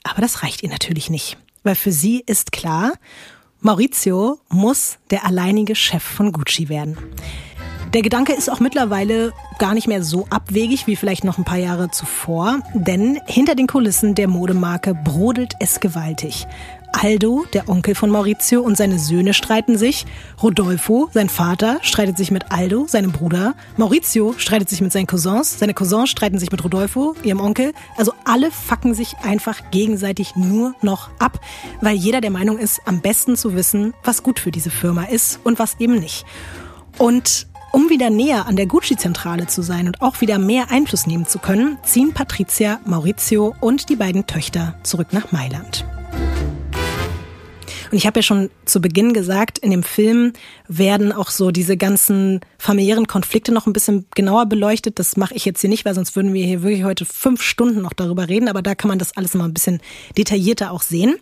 Aber 0.02 0.22
das 0.22 0.42
reicht 0.42 0.62
ihr 0.62 0.70
natürlich 0.70 1.10
nicht. 1.10 1.36
Weil 1.62 1.74
für 1.74 1.92
sie 1.92 2.22
ist 2.26 2.50
klar, 2.50 2.94
Maurizio 3.60 4.40
muss 4.48 4.96
der 5.10 5.26
alleinige 5.26 5.74
Chef 5.74 6.02
von 6.02 6.32
Gucci 6.32 6.70
werden. 6.70 6.96
Der 7.92 8.02
Gedanke 8.02 8.34
ist 8.34 8.48
auch 8.48 8.60
mittlerweile 8.60 9.32
gar 9.58 9.74
nicht 9.74 9.88
mehr 9.88 10.04
so 10.04 10.26
abwegig 10.30 10.86
wie 10.86 10.94
vielleicht 10.94 11.24
noch 11.24 11.38
ein 11.38 11.44
paar 11.44 11.58
Jahre 11.58 11.90
zuvor, 11.90 12.60
denn 12.72 13.20
hinter 13.26 13.56
den 13.56 13.66
Kulissen 13.66 14.14
der 14.14 14.28
Modemarke 14.28 14.94
brodelt 14.94 15.54
es 15.58 15.80
gewaltig. 15.80 16.46
Aldo, 16.92 17.44
der 17.52 17.68
Onkel 17.68 17.96
von 17.96 18.10
Maurizio, 18.10 18.60
und 18.60 18.76
seine 18.76 19.00
Söhne 19.00 19.34
streiten 19.34 19.76
sich. 19.76 20.06
Rodolfo, 20.40 21.08
sein 21.12 21.28
Vater, 21.28 21.78
streitet 21.82 22.16
sich 22.16 22.30
mit 22.30 22.52
Aldo, 22.52 22.86
seinem 22.86 23.10
Bruder. 23.10 23.54
Maurizio 23.76 24.34
streitet 24.36 24.68
sich 24.68 24.80
mit 24.80 24.92
seinen 24.92 25.08
Cousins. 25.08 25.58
Seine 25.58 25.74
Cousins 25.74 26.10
streiten 26.10 26.38
sich 26.38 26.52
mit 26.52 26.62
Rodolfo, 26.62 27.16
ihrem 27.24 27.40
Onkel. 27.40 27.72
Also 27.96 28.12
alle 28.24 28.52
fucken 28.52 28.94
sich 28.94 29.16
einfach 29.24 29.70
gegenseitig 29.72 30.36
nur 30.36 30.74
noch 30.80 31.10
ab, 31.18 31.40
weil 31.80 31.96
jeder 31.96 32.20
der 32.20 32.30
Meinung 32.30 32.56
ist, 32.56 32.82
am 32.84 33.00
besten 33.00 33.36
zu 33.36 33.54
wissen, 33.56 33.94
was 34.04 34.22
gut 34.22 34.38
für 34.38 34.52
diese 34.52 34.70
Firma 34.70 35.04
ist 35.04 35.40
und 35.42 35.58
was 35.58 35.80
eben 35.80 35.98
nicht. 35.98 36.24
Und 36.98 37.49
um 37.72 37.88
wieder 37.88 38.10
näher 38.10 38.46
an 38.46 38.56
der 38.56 38.66
Gucci-Zentrale 38.66 39.46
zu 39.46 39.62
sein 39.62 39.86
und 39.86 40.02
auch 40.02 40.20
wieder 40.20 40.38
mehr 40.38 40.70
Einfluss 40.70 41.06
nehmen 41.06 41.26
zu 41.26 41.38
können, 41.38 41.78
ziehen 41.84 42.12
Patricia, 42.12 42.80
Maurizio 42.84 43.54
und 43.60 43.88
die 43.88 43.96
beiden 43.96 44.26
Töchter 44.26 44.74
zurück 44.82 45.08
nach 45.12 45.32
Mailand. 45.32 45.84
Und 47.90 47.96
ich 47.96 48.06
habe 48.06 48.20
ja 48.20 48.22
schon 48.22 48.50
zu 48.66 48.80
Beginn 48.80 49.12
gesagt, 49.12 49.58
in 49.58 49.72
dem 49.72 49.82
Film 49.82 50.32
werden 50.68 51.12
auch 51.12 51.30
so 51.30 51.50
diese 51.50 51.76
ganzen 51.76 52.40
familiären 52.56 53.08
Konflikte 53.08 53.52
noch 53.52 53.66
ein 53.66 53.72
bisschen 53.72 54.06
genauer 54.14 54.46
beleuchtet. 54.46 55.00
Das 55.00 55.16
mache 55.16 55.34
ich 55.34 55.44
jetzt 55.44 55.60
hier 55.60 55.70
nicht, 55.70 55.84
weil 55.84 55.94
sonst 55.94 56.14
würden 56.14 56.32
wir 56.32 56.44
hier 56.44 56.62
wirklich 56.62 56.84
heute 56.84 57.04
fünf 57.04 57.42
Stunden 57.42 57.82
noch 57.82 57.92
darüber 57.92 58.28
reden. 58.28 58.48
Aber 58.48 58.62
da 58.62 58.76
kann 58.76 58.88
man 58.88 59.00
das 59.00 59.16
alles 59.16 59.34
mal 59.34 59.44
ein 59.44 59.54
bisschen 59.54 59.80
detaillierter 60.16 60.70
auch 60.70 60.82
sehen. 60.82 61.16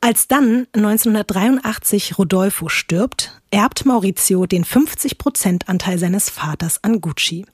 Als 0.00 0.26
dann 0.26 0.66
1983 0.72 2.18
Rodolfo 2.18 2.68
stirbt, 2.68 3.37
erbt 3.50 3.86
Maurizio 3.86 4.46
den 4.46 4.64
50%-Anteil 4.64 5.98
seines 5.98 6.30
Vaters 6.30 6.82
an 6.82 7.00
Gucci. 7.00 7.46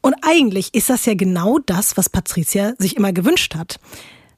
Und 0.00 0.14
eigentlich 0.22 0.74
ist 0.74 0.90
das 0.90 1.06
ja 1.06 1.14
genau 1.14 1.58
das, 1.58 1.96
was 1.96 2.08
Patricia 2.08 2.74
sich 2.78 2.96
immer 2.96 3.12
gewünscht 3.12 3.54
hat. 3.54 3.80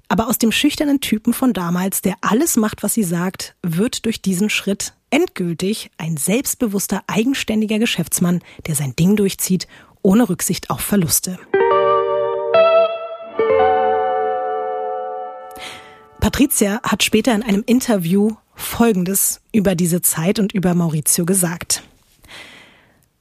Aber 0.08 0.28
aus 0.28 0.38
dem 0.38 0.50
schüchternen 0.50 1.00
Typen 1.00 1.32
von 1.32 1.52
damals, 1.52 2.02
der 2.02 2.16
alles 2.20 2.56
macht, 2.56 2.82
was 2.82 2.94
sie 2.94 3.04
sagt, 3.04 3.54
wird 3.62 4.04
durch 4.06 4.22
diesen 4.22 4.50
Schritt 4.50 4.94
endgültig 5.10 5.90
ein 5.98 6.16
selbstbewusster, 6.16 7.04
eigenständiger 7.06 7.78
Geschäftsmann, 7.78 8.40
der 8.66 8.74
sein 8.74 8.96
Ding 8.96 9.16
durchzieht, 9.16 9.68
ohne 10.02 10.28
Rücksicht 10.28 10.70
auf 10.70 10.80
Verluste. 10.80 11.38
Patricia 16.20 16.80
hat 16.82 17.02
später 17.02 17.34
in 17.34 17.42
einem 17.42 17.62
Interview 17.66 18.32
Folgendes 18.60 19.40
über 19.52 19.74
diese 19.74 20.02
Zeit 20.02 20.38
und 20.38 20.52
über 20.52 20.74
Maurizio 20.74 21.24
gesagt. 21.24 21.82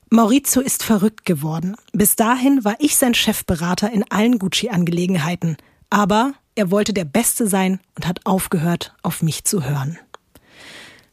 Maurizio 0.09 0.61
ist 0.61 0.83
verrückt 0.83 1.25
geworden. 1.25 1.75
Bis 1.93 2.15
dahin 2.15 2.63
war 2.63 2.75
ich 2.79 2.95
sein 2.97 3.13
Chefberater 3.13 3.91
in 3.91 4.03
allen 4.09 4.39
Gucci-Angelegenheiten. 4.39 5.57
Aber 5.89 6.33
er 6.55 6.71
wollte 6.71 6.93
der 6.93 7.05
Beste 7.05 7.47
sein 7.47 7.79
und 7.95 8.07
hat 8.07 8.25
aufgehört, 8.25 8.93
auf 9.03 9.21
mich 9.21 9.43
zu 9.43 9.63
hören. 9.63 9.99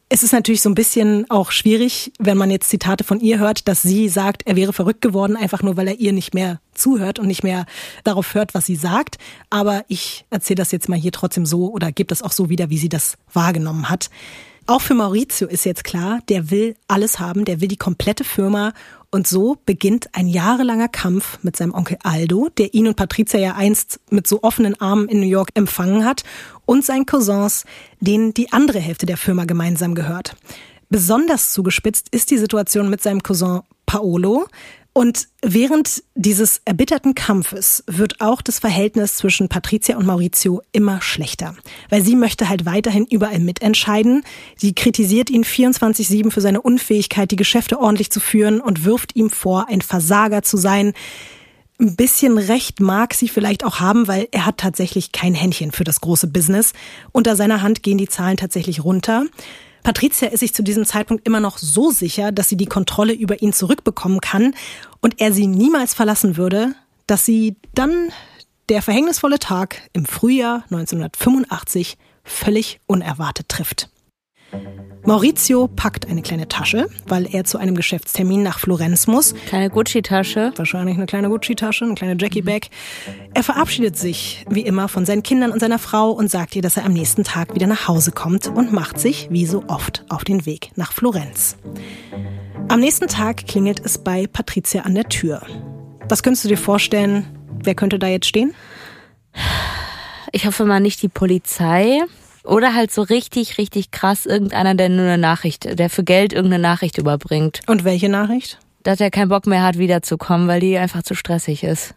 Es 0.09 0.23
ist 0.23 0.31
natürlich 0.31 0.61
so 0.61 0.69
ein 0.69 0.75
bisschen 0.75 1.29
auch 1.29 1.51
schwierig, 1.51 2.13
wenn 2.17 2.37
man 2.37 2.49
jetzt 2.49 2.69
Zitate 2.69 3.03
von 3.03 3.19
ihr 3.19 3.39
hört, 3.39 3.67
dass 3.67 3.81
sie 3.81 4.07
sagt, 4.07 4.43
er 4.45 4.55
wäre 4.55 4.71
verrückt 4.71 5.01
geworden, 5.01 5.35
einfach 5.35 5.63
nur 5.63 5.75
weil 5.75 5.89
er 5.89 5.99
ihr 5.99 6.13
nicht 6.13 6.33
mehr 6.33 6.61
zuhört 6.73 7.19
und 7.19 7.27
nicht 7.27 7.43
mehr 7.43 7.65
darauf 8.05 8.33
hört, 8.33 8.53
was 8.53 8.65
sie 8.65 8.77
sagt. 8.77 9.17
Aber 9.49 9.83
ich 9.89 10.25
erzähle 10.29 10.55
das 10.55 10.71
jetzt 10.71 10.87
mal 10.87 10.97
hier 10.97 11.11
trotzdem 11.11 11.45
so 11.45 11.73
oder 11.73 11.91
gebe 11.91 12.07
das 12.07 12.21
auch 12.21 12.31
so 12.31 12.49
wieder, 12.49 12.69
wie 12.69 12.77
sie 12.77 12.87
das 12.87 13.17
wahrgenommen 13.33 13.89
hat. 13.89 14.09
Auch 14.65 14.81
für 14.81 14.93
Maurizio 14.93 15.47
ist 15.47 15.65
jetzt 15.65 15.83
klar, 15.83 16.19
der 16.29 16.51
will 16.51 16.75
alles 16.87 17.19
haben, 17.19 17.43
der 17.43 17.59
will 17.59 17.67
die 17.67 17.77
komplette 17.77 18.23
Firma 18.23 18.73
und 19.11 19.27
so 19.27 19.57
beginnt 19.65 20.09
ein 20.13 20.27
jahrelanger 20.27 20.89
Kampf 20.89 21.39
mit 21.41 21.55
seinem 21.55 21.73
Onkel 21.73 21.97
Aldo, 22.03 22.49
der 22.57 22.73
ihn 22.73 22.87
und 22.87 22.95
Patricia 22.95 23.39
ja 23.39 23.55
einst 23.55 23.99
mit 24.09 24.27
so 24.27 24.43
offenen 24.43 24.79
Armen 24.79 25.07
in 25.07 25.19
New 25.19 25.27
York 25.27 25.49
empfangen 25.53 26.05
hat, 26.05 26.23
und 26.65 26.83
seinen 26.83 27.05
Cousins, 27.05 27.63
denen 28.01 28.33
die 28.33 28.51
andere 28.51 28.79
Hälfte 28.79 29.05
der 29.05 29.17
Firma 29.17 29.45
gemeinsam 29.45 29.95
gehört. 29.95 30.35
Besonders 30.89 31.51
zugespitzt 31.53 32.07
ist 32.11 32.31
die 32.31 32.37
Situation 32.37 32.89
mit 32.89 33.01
seinem 33.01 33.23
Cousin 33.23 33.61
Paolo, 33.85 34.47
und 34.97 35.27
während 35.43 36.01
dieses 36.15 36.59
erbitterten 36.65 37.13
Kampfes 37.13 37.83
wird 37.85 38.19
auch 38.19 38.41
das 38.41 38.57
Verhältnis 38.57 39.13
zwischen 39.13 39.47
Patricia 39.47 39.95
und 39.95 40.07
Maurizio 40.07 40.63
immer 40.71 41.03
schlechter. 41.03 41.55
Weil 41.89 42.01
sie 42.01 42.15
möchte 42.15 42.49
halt 42.49 42.65
weiterhin 42.65 43.05
überall 43.05 43.37
mitentscheiden. 43.37 44.23
Sie 44.55 44.73
kritisiert 44.73 45.29
ihn 45.29 45.43
24-7 45.43 46.31
für 46.31 46.41
seine 46.41 46.63
Unfähigkeit, 46.63 47.29
die 47.29 47.35
Geschäfte 47.35 47.79
ordentlich 47.79 48.09
zu 48.09 48.19
führen 48.19 48.59
und 48.59 48.85
wirft 48.85 49.15
ihm 49.15 49.29
vor, 49.29 49.67
ein 49.69 49.81
Versager 49.81 50.41
zu 50.41 50.57
sein. 50.57 50.93
Ein 51.79 51.95
bisschen 51.95 52.39
Recht 52.39 52.79
mag 52.79 53.13
sie 53.13 53.29
vielleicht 53.29 53.63
auch 53.65 53.79
haben, 53.79 54.07
weil 54.07 54.27
er 54.31 54.47
hat 54.47 54.57
tatsächlich 54.57 55.11
kein 55.11 55.35
Händchen 55.35 55.71
für 55.71 55.83
das 55.83 56.01
große 56.01 56.25
Business. 56.25 56.73
Unter 57.11 57.35
seiner 57.35 57.61
Hand 57.61 57.83
gehen 57.83 57.99
die 57.99 58.09
Zahlen 58.09 58.37
tatsächlich 58.37 58.83
runter. 58.83 59.27
Patricia 59.87 60.27
ist 60.27 60.41
sich 60.41 60.53
zu 60.53 60.63
diesem 60.63 60.83
Zeitpunkt 60.83 61.25
immer 61.25 61.39
noch 61.39 61.57
so 61.57 61.91
sicher, 61.91 62.33
dass 62.33 62.49
sie 62.49 62.57
die 62.57 62.65
Kontrolle 62.65 63.13
über 63.13 63.41
ihn 63.41 63.53
zurückbekommen 63.53 64.19
kann 64.19 64.53
und 64.99 65.21
er 65.21 65.31
sie 65.31 65.47
niemals 65.47 65.93
verlassen 65.93 66.35
würde, 66.35 66.75
dass 67.05 67.23
sie 67.23 67.55
dann 67.73 68.09
der 68.67 68.81
verhängnisvolle 68.81 69.39
Tag 69.39 69.81
im 69.93 70.03
Frühjahr 70.03 70.65
1985 70.71 71.97
völlig 72.25 72.81
unerwartet 72.85 73.47
trifft. 73.47 73.89
Maurizio 75.07 75.69
packt 75.69 76.09
eine 76.09 76.21
kleine 76.21 76.49
Tasche, 76.49 76.89
weil 77.05 77.33
er 77.33 77.45
zu 77.45 77.57
einem 77.57 77.75
Geschäftstermin 77.75 78.43
nach 78.43 78.59
Florenz 78.59 79.07
muss. 79.07 79.33
Kleine 79.47 79.69
Gucci-Tasche. 79.69 80.51
Wahrscheinlich 80.57 80.97
eine 80.97 81.05
kleine 81.05 81.29
Gucci-Tasche, 81.29 81.85
eine 81.85 81.95
kleine 81.95 82.17
Jackie-Bag. 82.19 82.67
Er 83.33 83.43
verabschiedet 83.43 83.97
sich, 83.97 84.45
wie 84.49 84.63
immer, 84.63 84.89
von 84.89 85.05
seinen 85.05 85.23
Kindern 85.23 85.51
und 85.51 85.61
seiner 85.61 85.79
Frau 85.79 86.11
und 86.11 86.29
sagt 86.29 86.57
ihr, 86.57 86.61
dass 86.61 86.75
er 86.75 86.83
am 86.83 86.91
nächsten 86.91 87.23
Tag 87.23 87.55
wieder 87.55 87.67
nach 87.67 87.87
Hause 87.87 88.11
kommt 88.11 88.47
und 88.47 88.73
macht 88.73 88.99
sich, 88.99 89.29
wie 89.31 89.45
so 89.45 89.63
oft, 89.69 90.03
auf 90.09 90.25
den 90.25 90.45
Weg 90.45 90.71
nach 90.75 90.91
Florenz. 90.91 91.55
Am 92.67 92.81
nächsten 92.81 93.07
Tag 93.07 93.47
klingelt 93.47 93.79
es 93.79 93.97
bei 93.97 94.27
Patricia 94.27 94.81
an 94.81 94.93
der 94.93 95.07
Tür. 95.07 95.41
Was 96.09 96.21
könntest 96.21 96.43
du 96.43 96.49
dir 96.49 96.57
vorstellen? 96.57 97.25
Wer 97.63 97.75
könnte 97.75 97.97
da 97.97 98.07
jetzt 98.07 98.27
stehen? 98.27 98.53
Ich 100.33 100.45
hoffe 100.45 100.65
mal 100.65 100.81
nicht 100.81 101.01
die 101.01 101.07
Polizei. 101.07 102.01
Oder 102.47 102.73
halt 102.73 102.91
so 102.91 103.01
richtig, 103.01 103.57
richtig 103.57 103.91
krass 103.91 104.25
irgendeiner, 104.25 104.73
der 104.73 104.87
nur 104.87 105.01
eine 105.01 105.17
Nachricht, 105.17 105.77
der 105.77 105.89
für 105.89 106.05
Geld 106.05 106.31
irgendeine 106.31 106.61
Nachricht 106.61 106.97
überbringt. 106.97 107.59
Und 107.67 107.83
welche 107.83 108.07
Nachricht? 108.07 108.57
Dass 108.83 109.01
er 109.01 109.11
keinen 109.11 109.27
Bock 109.27 109.47
mehr 109.47 109.63
hat, 109.63 109.77
wiederzukommen, 109.77 110.47
weil 110.47 110.61
die 110.61 110.77
einfach 110.77 111.03
zu 111.03 111.13
stressig 111.13 111.65
ist. 111.65 111.93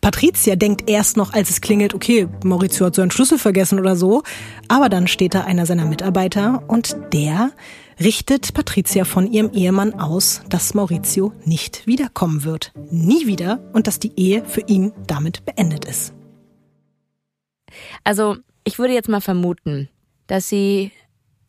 Patricia 0.00 0.54
denkt 0.54 0.88
erst 0.88 1.16
noch, 1.16 1.32
als 1.32 1.50
es 1.50 1.60
klingelt, 1.60 1.94
okay, 1.94 2.28
Maurizio 2.44 2.86
hat 2.86 2.94
seinen 2.94 3.10
Schlüssel 3.10 3.38
vergessen 3.38 3.80
oder 3.80 3.96
so. 3.96 4.22
Aber 4.68 4.88
dann 4.88 5.08
steht 5.08 5.34
da 5.34 5.40
einer 5.40 5.66
seiner 5.66 5.84
Mitarbeiter 5.84 6.62
und 6.68 6.96
der 7.12 7.50
richtet 7.98 8.54
Patricia 8.54 9.04
von 9.04 9.26
ihrem 9.26 9.50
Ehemann 9.52 9.94
aus, 9.94 10.42
dass 10.48 10.74
Maurizio 10.74 11.32
nicht 11.44 11.88
wiederkommen 11.88 12.44
wird. 12.44 12.72
Nie 12.92 13.26
wieder 13.26 13.58
und 13.72 13.88
dass 13.88 13.98
die 13.98 14.12
Ehe 14.14 14.44
für 14.44 14.60
ihn 14.60 14.92
damit 15.08 15.44
beendet 15.44 15.86
ist. 15.86 16.14
Also 18.04 18.36
ich 18.68 18.78
würde 18.78 18.92
jetzt 18.92 19.08
mal 19.08 19.22
vermuten, 19.22 19.88
dass 20.26 20.50
sie 20.50 20.92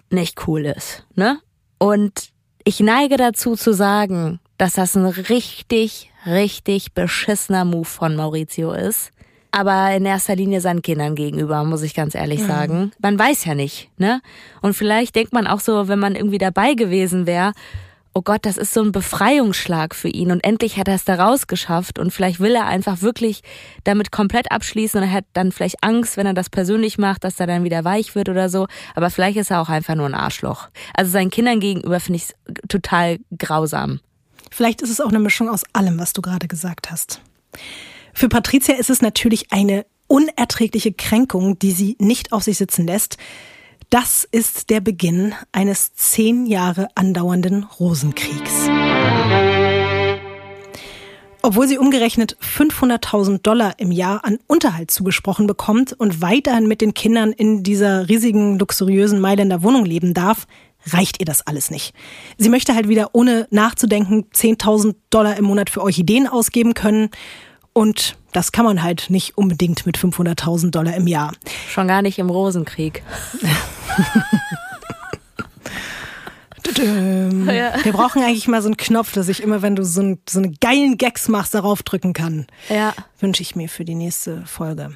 nicht 0.10 0.48
cool 0.48 0.66
ist, 0.66 1.06
ne? 1.16 1.40
Und 1.78 2.30
ich 2.64 2.80
neige 2.80 3.18
dazu 3.18 3.56
zu 3.58 3.74
sagen, 3.74 4.40
dass 4.58 4.74
das 4.74 4.96
ein 4.96 5.06
richtig, 5.06 6.12
richtig 6.26 6.94
beschissener 6.94 7.66
Move 7.66 7.84
von 7.84 8.16
Maurizio 8.16 8.72
ist. 8.72 9.12
Aber 9.52 9.92
in 9.92 10.06
erster 10.06 10.36
Linie 10.38 10.62
seinen 10.62 10.82
Kindern 10.82 11.16
gegenüber, 11.16 11.64
muss 11.66 11.82
ich 11.82 11.94
ganz 11.94 12.16
ehrlich 12.16 12.42
sagen. 12.42 12.92
Man 13.02 13.20
weiß 13.20 13.44
ja 13.44 13.54
nicht, 13.54 13.90
ne? 13.98 14.22
Und 14.62 14.74
vielleicht 14.74 15.14
denkt 15.16 15.34
man 15.34 15.46
auch 15.46 15.60
so, 15.60 15.90
wenn 15.90 16.00
man 16.00 16.16
irgendwie 16.16 16.38
dabei 16.38 16.74
gewesen 16.74 17.26
wäre, 17.28 17.52
oh 18.20 18.22
Gott, 18.22 18.46
das 18.46 18.58
ist 18.58 18.74
so 18.74 18.82
ein 18.82 18.92
Befreiungsschlag 18.92 19.96
für 19.96 20.10
ihn 20.10 20.32
und 20.32 20.44
endlich 20.44 20.76
hat 20.76 20.90
er 20.90 20.96
es 20.96 21.06
da 21.06 21.16
rausgeschafft 21.16 22.00
und 22.00 22.12
vielleicht 22.12 22.42
will 22.42 22.54
er 22.54 22.66
einfach 22.66 23.02
wirklich 23.02 23.44
damit 23.86 24.12
komplett 24.12 24.52
abschließen 24.52 25.02
und 25.02 25.08
er 25.08 25.14
hat 25.14 25.26
dann 25.32 25.54
vielleicht 25.54 25.82
Angst, 25.86 26.18
wenn 26.18 26.26
er 26.26 26.34
das 26.34 26.50
persönlich 26.50 26.98
macht, 26.98 27.24
dass 27.24 27.40
er 27.40 27.48
dann 27.48 27.64
wieder 27.64 27.86
weich 27.86 28.16
wird 28.16 28.28
oder 28.28 28.50
so, 28.50 28.68
aber 28.94 29.10
vielleicht 29.10 29.38
ist 29.38 29.52
er 29.52 29.62
auch 29.62 29.70
einfach 29.70 29.96
nur 29.96 30.06
ein 30.06 30.16
Arschloch. 30.16 30.68
Also 30.94 31.12
seinen 31.12 31.30
Kindern 31.30 31.62
gegenüber 31.62 32.02
finde 32.02 32.18
ich 32.18 32.24
es 32.24 32.36
total 32.68 33.20
grausam. 33.38 34.02
Vielleicht 34.52 34.82
ist 34.82 34.90
es 34.90 35.00
auch 35.00 35.08
eine 35.08 35.20
Mischung 35.20 35.48
aus 35.48 35.64
allem, 35.72 35.98
was 35.98 36.12
du 36.12 36.22
gerade 36.22 36.50
gesagt 36.50 36.92
hast. 36.92 37.22
Für 38.14 38.28
Patricia 38.28 38.76
ist 38.76 38.90
es 38.90 39.02
natürlich 39.02 39.54
eine 39.54 39.86
unerträgliche 40.08 40.92
Kränkung, 40.92 41.58
die 41.58 41.72
sie 41.72 41.96
nicht 42.00 42.34
auf 42.34 42.44
sich 42.44 42.58
sitzen 42.58 42.86
lässt. 42.86 43.16
Das 43.90 44.24
ist 44.30 44.70
der 44.70 44.82
Beginn 44.82 45.34
eines 45.52 45.96
zehn 45.96 46.46
Jahre 46.46 46.90
andauernden 46.94 47.64
Rosenkriegs. 47.64 48.70
Obwohl 51.42 51.68
sie 51.68 51.80
umgerechnet 51.80 52.38
500.000 52.40 53.42
Dollar 53.42 53.74
im 53.80 53.92
Jahr 53.92 54.24
an 54.24 54.38
Unterhalt 54.46 54.92
zugesprochen 54.92 55.48
bekommt 55.48 55.94
und 55.94 56.22
weiterhin 56.22 56.68
mit 56.68 56.82
den 56.82 56.94
Kindern 56.94 57.32
in 57.32 57.64
dieser 57.64 58.08
riesigen, 58.10 58.60
luxuriösen 58.60 59.20
Mailänder 59.20 59.64
Wohnung 59.64 59.86
leben 59.86 60.14
darf, 60.14 60.46
reicht 60.86 61.20
ihr 61.20 61.26
das 61.26 61.42
alles 61.48 61.72
nicht. 61.72 61.96
Sie 62.38 62.50
möchte 62.50 62.76
halt 62.76 62.90
wieder 62.90 63.10
ohne 63.14 63.48
nachzudenken 63.50 64.26
10.000 64.32 64.98
Dollar 65.10 65.36
im 65.36 65.46
Monat 65.46 65.72
für 65.72 65.82
Orchideen 65.82 66.28
ausgeben 66.28 66.76
können 66.76 67.10
und 67.74 68.19
das 68.32 68.52
kann 68.52 68.66
man 68.66 68.84
halt 68.84 69.10
nicht 69.10 69.38
unbedingt 69.38 69.86
mit 69.86 69.98
500.000 69.98 70.72
Dollar 70.72 70.96
im 70.96 71.08
Jahr. 71.08 71.34
Schon 71.70 71.88
gar 71.88 72.02
nicht 72.02 72.20
im 72.20 72.30
Rosenkrieg. 72.30 73.04
Ja. 76.78 77.84
Wir 77.84 77.94
brauchen 77.94 78.24
eigentlich 78.24 78.48
mal 78.48 78.62
so 78.62 78.68
einen 78.68 78.78
Knopf, 78.78 79.14
dass 79.14 79.28
ich 79.28 79.42
immer, 79.42 79.62
wenn 79.62 79.76
du 79.76 79.84
so, 79.84 80.02
ein, 80.02 80.20
so 80.30 80.40
eine 80.40 80.52
geilen 80.52 80.98
Gags 80.98 81.28
machst, 81.28 81.54
darauf 81.54 81.84
drücken 81.84 82.14
kann. 82.14 82.48
Ja. 82.70 82.94
Wünsche 83.20 83.42
ich 83.42 83.56
mir 83.56 83.70
für 83.70 83.86
die 83.86 83.96
nächste 83.96 84.46
Folge. 84.46 84.96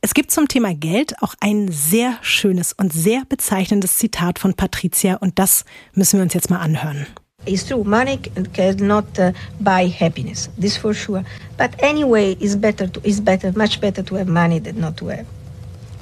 Es 0.00 0.14
gibt 0.14 0.30
zum 0.30 0.48
Thema 0.48 0.74
Geld 0.74 1.20
auch 1.22 1.34
ein 1.40 1.70
sehr 1.70 2.16
schönes 2.22 2.72
und 2.72 2.92
sehr 2.92 3.24
bezeichnendes 3.28 3.98
Zitat 3.98 4.38
von 4.38 4.54
Patricia 4.54 5.16
und 5.16 5.38
das 5.38 5.64
müssen 5.92 6.18
wir 6.18 6.22
uns 6.22 6.34
jetzt 6.34 6.50
mal 6.50 6.60
anhören. 6.60 7.06
It's 7.46 7.64
true, 7.66 7.84
money 7.84 8.18
cannot 8.52 9.18
uh, 9.18 9.32
buy 9.60 9.86
happiness. 9.86 10.48
This 10.58 10.76
for 10.76 10.92
sure. 10.92 11.24
But 11.56 11.74
anyway, 11.82 12.36
it's 12.40 12.56
better. 12.56 12.86
To, 12.88 13.00
it's 13.04 13.20
better, 13.20 13.52
much 13.52 13.80
better 13.80 14.02
to 14.02 14.14
have 14.16 14.28
money 14.28 14.58
than 14.58 14.80
not 14.80 14.96
to 14.98 15.06
have. 15.08 15.26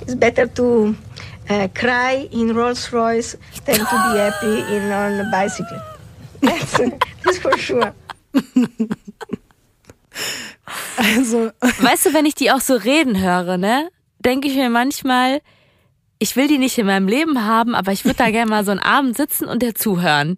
It's 0.01 0.15
better 0.15 0.47
to 0.47 0.97
uh, 1.49 1.69
cry 1.75 2.29
in 2.33 2.55
Rolls 2.55 2.93
Royce 2.93 3.37
than 3.65 3.77
to 3.77 3.85
be 3.85 4.19
happy 4.19 4.75
in 4.75 4.91
on 4.91 5.21
a 5.21 5.31
bicycle. 5.31 5.81
That's, 6.41 6.79
that's 7.25 7.39
for 7.39 7.57
sure. 7.59 7.93
Also, 10.97 11.53
Weißt 11.81 12.07
du, 12.07 12.15
wenn 12.15 12.27
ich 12.27 12.35
die 12.35 12.51
auch 12.51 12.61
so 12.61 12.75
reden 12.75 13.21
höre, 13.21 13.57
ne, 13.57 13.91
denke 14.19 14.49
ich 14.49 14.57
mir 14.57 14.71
manchmal, 14.71 15.41
ich 16.19 16.35
will 16.35 16.49
die 16.49 16.59
nicht 16.59 16.77
in 16.79 16.87
meinem 16.87 17.09
Leben 17.09 17.45
haben, 17.45 17.75
aber 17.75 17.93
ich 17.93 18.05
würde 18.05 18.17
da 18.17 18.31
gerne 18.31 18.51
mal 18.51 18.65
so 18.65 18.71
einen 18.73 18.81
Abend 18.81 19.17
sitzen 19.17 19.47
und 19.47 19.63
der 19.63 19.75
zuhören, 19.75 20.37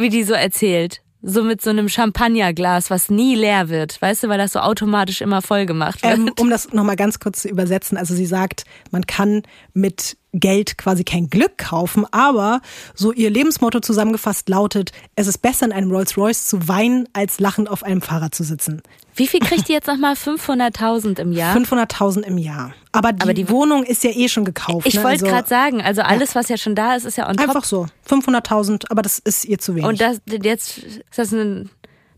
wie 0.00 0.08
die 0.08 0.24
so 0.24 0.34
erzählt. 0.34 1.02
So 1.22 1.42
mit 1.44 1.60
so 1.60 1.68
einem 1.68 1.90
Champagnerglas, 1.90 2.88
was 2.88 3.10
nie 3.10 3.34
leer 3.34 3.68
wird, 3.68 4.00
weißt 4.00 4.22
du, 4.22 4.28
weil 4.28 4.38
das 4.38 4.52
so 4.52 4.60
automatisch 4.60 5.20
immer 5.20 5.42
voll 5.42 5.66
gemacht 5.66 6.02
wird. 6.02 6.16
ähm, 6.16 6.30
um 6.38 6.48
das 6.48 6.72
nochmal 6.72 6.96
ganz 6.96 7.18
kurz 7.18 7.42
zu 7.42 7.48
übersetzen, 7.50 7.98
also 7.98 8.14
sie 8.14 8.24
sagt, 8.24 8.64
man 8.90 9.06
kann 9.06 9.42
mit 9.74 10.16
Geld 10.32 10.78
quasi 10.78 11.04
kein 11.04 11.28
Glück 11.28 11.58
kaufen, 11.58 12.06
aber 12.12 12.60
so 12.94 13.12
ihr 13.12 13.30
Lebensmotto 13.30 13.80
zusammengefasst 13.80 14.48
lautet, 14.48 14.92
es 15.16 15.26
ist 15.26 15.38
besser 15.38 15.66
in 15.66 15.72
einem 15.72 15.90
Rolls 15.90 16.16
Royce 16.16 16.46
zu 16.46 16.68
weinen, 16.68 17.08
als 17.12 17.40
lachend 17.40 17.68
auf 17.68 17.82
einem 17.82 18.00
Fahrrad 18.00 18.34
zu 18.34 18.44
sitzen. 18.44 18.82
Wie 19.16 19.26
viel 19.26 19.40
kriegt 19.40 19.68
die 19.68 19.72
jetzt 19.72 19.88
nochmal? 19.88 20.14
500.000 20.14 21.18
im 21.20 21.32
Jahr? 21.32 21.56
500.000 21.56 22.20
im 22.22 22.38
Jahr. 22.38 22.72
Aber 22.92 23.12
die, 23.12 23.22
Aber 23.22 23.34
die- 23.34 23.48
Wohnung 23.50 23.82
ist 23.82 24.04
ja 24.04 24.10
eh 24.10 24.28
schon 24.28 24.44
gekauft. 24.44 24.86
Ich 24.86 24.94
ne? 24.94 25.02
wollte 25.02 25.24
also 25.24 25.26
gerade 25.26 25.48
sagen, 25.48 25.82
also 25.82 26.02
alles, 26.02 26.34
was 26.34 26.48
ja 26.48 26.56
schon 26.56 26.74
da 26.74 26.94
ist, 26.94 27.04
ist 27.04 27.18
ja 27.18 27.28
on 27.28 27.36
top. 27.36 27.48
Einfach 27.48 27.64
so. 27.64 27.86
500.000, 28.08 28.84
aber 28.90 29.02
das 29.02 29.18
ist 29.18 29.44
ihr 29.44 29.58
zu 29.58 29.74
wenig. 29.74 29.88
Und 29.88 30.00
das, 30.00 30.20
jetzt 30.26 30.78
ist 30.78 31.02
das 31.16 31.32
ein 31.32 31.70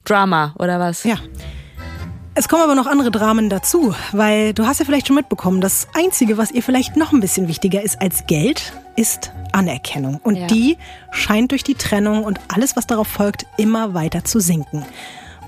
Drama 0.05 0.55
oder 0.59 0.79
was? 0.79 1.05
Ja. 1.05 1.17
Es 2.35 2.49
kommen 2.49 2.63
aber 2.63 2.75
noch 2.75 2.87
andere 2.87 3.11
Dramen 3.11 3.51
dazu, 3.51 3.95
weil 4.13 4.55
du 4.55 4.67
hast 4.67 4.79
ja 4.79 4.87
vielleicht 4.87 5.07
schon 5.07 5.17
mitbekommen, 5.17 5.61
das 5.61 5.87
Einzige, 5.95 6.39
was 6.39 6.51
ihr 6.51 6.63
vielleicht 6.63 6.97
noch 6.97 7.13
ein 7.13 7.21
bisschen 7.21 7.47
wichtiger 7.47 7.83
ist 7.83 8.01
als 8.01 8.27
Geld, 8.27 8.73
ist 8.97 9.33
Anerkennung. 9.53 10.19
Und 10.23 10.37
Ja. 10.37 10.47
die 10.47 10.79
scheint 11.11 11.51
durch 11.51 11.63
die 11.63 11.75
Trennung 11.75 12.25
und 12.25 12.41
alles, 12.49 12.75
was 12.75 12.87
darauf 12.87 13.07
folgt, 13.07 13.45
immer 13.59 13.93
weiter 13.93 14.25
zu 14.25 14.41
sinken. 14.41 14.83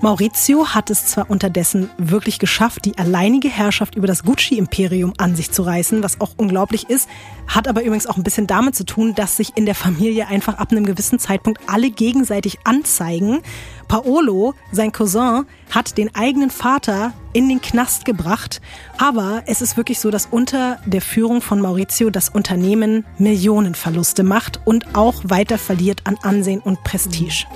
Maurizio 0.05 0.67
hat 0.67 0.91
es 0.91 1.07
zwar 1.07 1.31
unterdessen 1.31 1.89
wirklich 1.97 2.37
geschafft, 2.37 2.85
die 2.85 2.95
alleinige 2.95 3.49
Herrschaft 3.49 3.95
über 3.95 4.05
das 4.05 4.23
Gucci-Imperium 4.23 5.13
an 5.17 5.35
sich 5.35 5.49
zu 5.49 5.63
reißen, 5.63 6.03
was 6.03 6.21
auch 6.21 6.33
unglaublich 6.37 6.91
ist, 6.91 7.09
hat 7.47 7.67
aber 7.67 7.81
übrigens 7.81 8.05
auch 8.05 8.15
ein 8.15 8.21
bisschen 8.21 8.45
damit 8.45 8.75
zu 8.75 8.85
tun, 8.85 9.15
dass 9.15 9.35
sich 9.35 9.57
in 9.57 9.65
der 9.65 9.73
Familie 9.73 10.27
einfach 10.27 10.59
ab 10.59 10.71
einem 10.71 10.85
gewissen 10.85 11.17
Zeitpunkt 11.17 11.59
alle 11.65 11.89
gegenseitig 11.89 12.59
anzeigen. 12.65 13.39
Paolo, 13.87 14.53
sein 14.71 14.91
Cousin, 14.91 15.47
hat 15.71 15.97
den 15.97 16.13
eigenen 16.13 16.51
Vater 16.51 17.11
in 17.33 17.49
den 17.49 17.59
Knast 17.59 18.05
gebracht. 18.05 18.61
Aber 18.99 19.41
es 19.47 19.63
ist 19.63 19.75
wirklich 19.75 19.99
so, 19.99 20.11
dass 20.11 20.27
unter 20.27 20.77
der 20.85 21.01
Führung 21.01 21.41
von 21.41 21.59
Maurizio 21.59 22.11
das 22.11 22.29
Unternehmen 22.29 23.05
Millionenverluste 23.17 24.21
macht 24.21 24.59
und 24.65 24.95
auch 24.95 25.15
weiter 25.23 25.57
verliert 25.57 26.01
an 26.03 26.15
Ansehen 26.21 26.59
und 26.59 26.83
Prestige. 26.83 27.47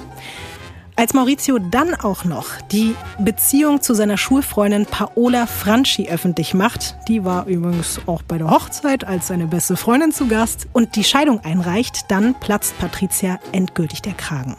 Als 0.99 1.13
Maurizio 1.13 1.59
dann 1.59 1.95
auch 1.95 2.25
noch 2.25 2.59
die 2.73 2.93
Beziehung 3.19 3.81
zu 3.81 3.93
seiner 3.93 4.17
Schulfreundin 4.17 4.85
Paola 4.85 5.45
Franchi 5.45 6.09
öffentlich 6.09 6.53
macht, 6.53 6.97
die 7.07 7.23
war 7.23 7.45
übrigens 7.45 8.01
auch 8.05 8.21
bei 8.21 8.37
der 8.37 8.49
Hochzeit 8.49 9.05
als 9.05 9.27
seine 9.27 9.47
beste 9.47 9.77
Freundin 9.77 10.11
zu 10.11 10.27
Gast, 10.27 10.67
und 10.73 10.97
die 10.97 11.05
Scheidung 11.05 11.39
einreicht, 11.39 12.11
dann 12.11 12.35
platzt 12.37 12.77
Patricia 12.79 13.39
endgültig 13.53 14.01
der 14.01 14.11
Kragen. 14.11 14.57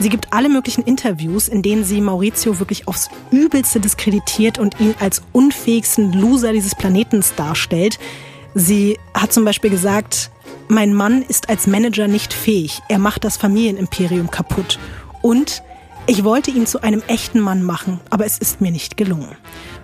Sie 0.00 0.08
gibt 0.08 0.32
alle 0.32 0.48
möglichen 0.48 0.82
Interviews, 0.82 1.46
in 1.46 1.62
denen 1.62 1.84
sie 1.84 2.00
Maurizio 2.00 2.58
wirklich 2.58 2.88
aufs 2.88 3.08
Übelste 3.30 3.78
diskreditiert 3.78 4.58
und 4.58 4.80
ihn 4.80 4.96
als 4.98 5.22
unfähigsten 5.30 6.12
Loser 6.12 6.52
dieses 6.52 6.74
Planetens 6.74 7.36
darstellt. 7.36 8.00
Sie 8.52 8.98
hat 9.14 9.32
zum 9.32 9.44
Beispiel 9.44 9.70
gesagt, 9.70 10.32
mein 10.66 10.92
Mann 10.92 11.22
ist 11.22 11.48
als 11.48 11.68
Manager 11.68 12.08
nicht 12.08 12.34
fähig. 12.34 12.80
Er 12.88 12.98
macht 12.98 13.22
das 13.22 13.36
Familienimperium 13.36 14.28
kaputt. 14.32 14.80
Und 15.22 15.62
ich 16.08 16.24
wollte 16.24 16.50
ihn 16.50 16.66
zu 16.66 16.82
einem 16.82 17.02
echten 17.06 17.38
Mann 17.38 17.62
machen, 17.62 18.00
aber 18.08 18.24
es 18.24 18.38
ist 18.38 18.62
mir 18.62 18.72
nicht 18.72 18.96
gelungen. 18.96 19.36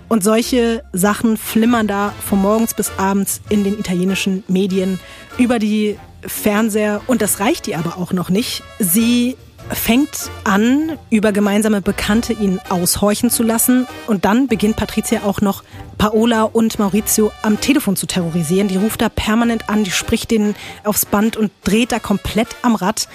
Und 0.09 0.25
solche 0.25 0.83
Sachen 0.93 1.37
flimmern 1.37 1.87
da 1.87 2.14
von 2.27 2.41
morgens 2.41 2.72
bis 2.72 2.93
abends 2.97 3.43
in 3.51 3.62
den 3.62 3.79
italienischen 3.79 4.43
Medien 4.49 4.99
über 5.37 5.59
die 5.59 5.99
Fernseher. 6.22 7.03
Und 7.07 7.20
das 7.20 7.41
reicht 7.41 7.68
ihr 7.68 7.79
aber 7.79 7.99
auch 7.99 8.12
noch 8.12 8.31
nicht. 8.31 8.62
Sie 8.79 9.37
fängt 9.70 10.31
an, 10.45 10.99
über 11.11 11.33
gemeinsame 11.33 11.83
Bekannte 11.83 12.33
ihn 12.33 12.59
aushorchen 12.70 13.29
zu 13.29 13.43
lassen. 13.43 13.87
Und 14.07 14.25
dann 14.25 14.47
beginnt 14.47 14.77
Patricia 14.77 15.22
auch 15.25 15.43
noch 15.43 15.62
Paola 15.99 16.45
und 16.45 16.79
Maurizio 16.79 17.33
am 17.43 17.61
Telefon 17.61 17.97
zu 17.97 18.07
terrorisieren. 18.07 18.68
Die 18.68 18.77
ruft 18.77 19.03
da 19.03 19.11
permanent 19.11 19.68
an, 19.68 19.85
die 19.85 19.91
spricht 19.91 20.31
denen 20.31 20.55
aufs 20.85 21.05
Band 21.05 21.37
und 21.37 21.51
dreht 21.64 21.93
da 21.93 21.99
komplett 21.99 22.49
am 22.62 22.77
Rad. 22.77 23.09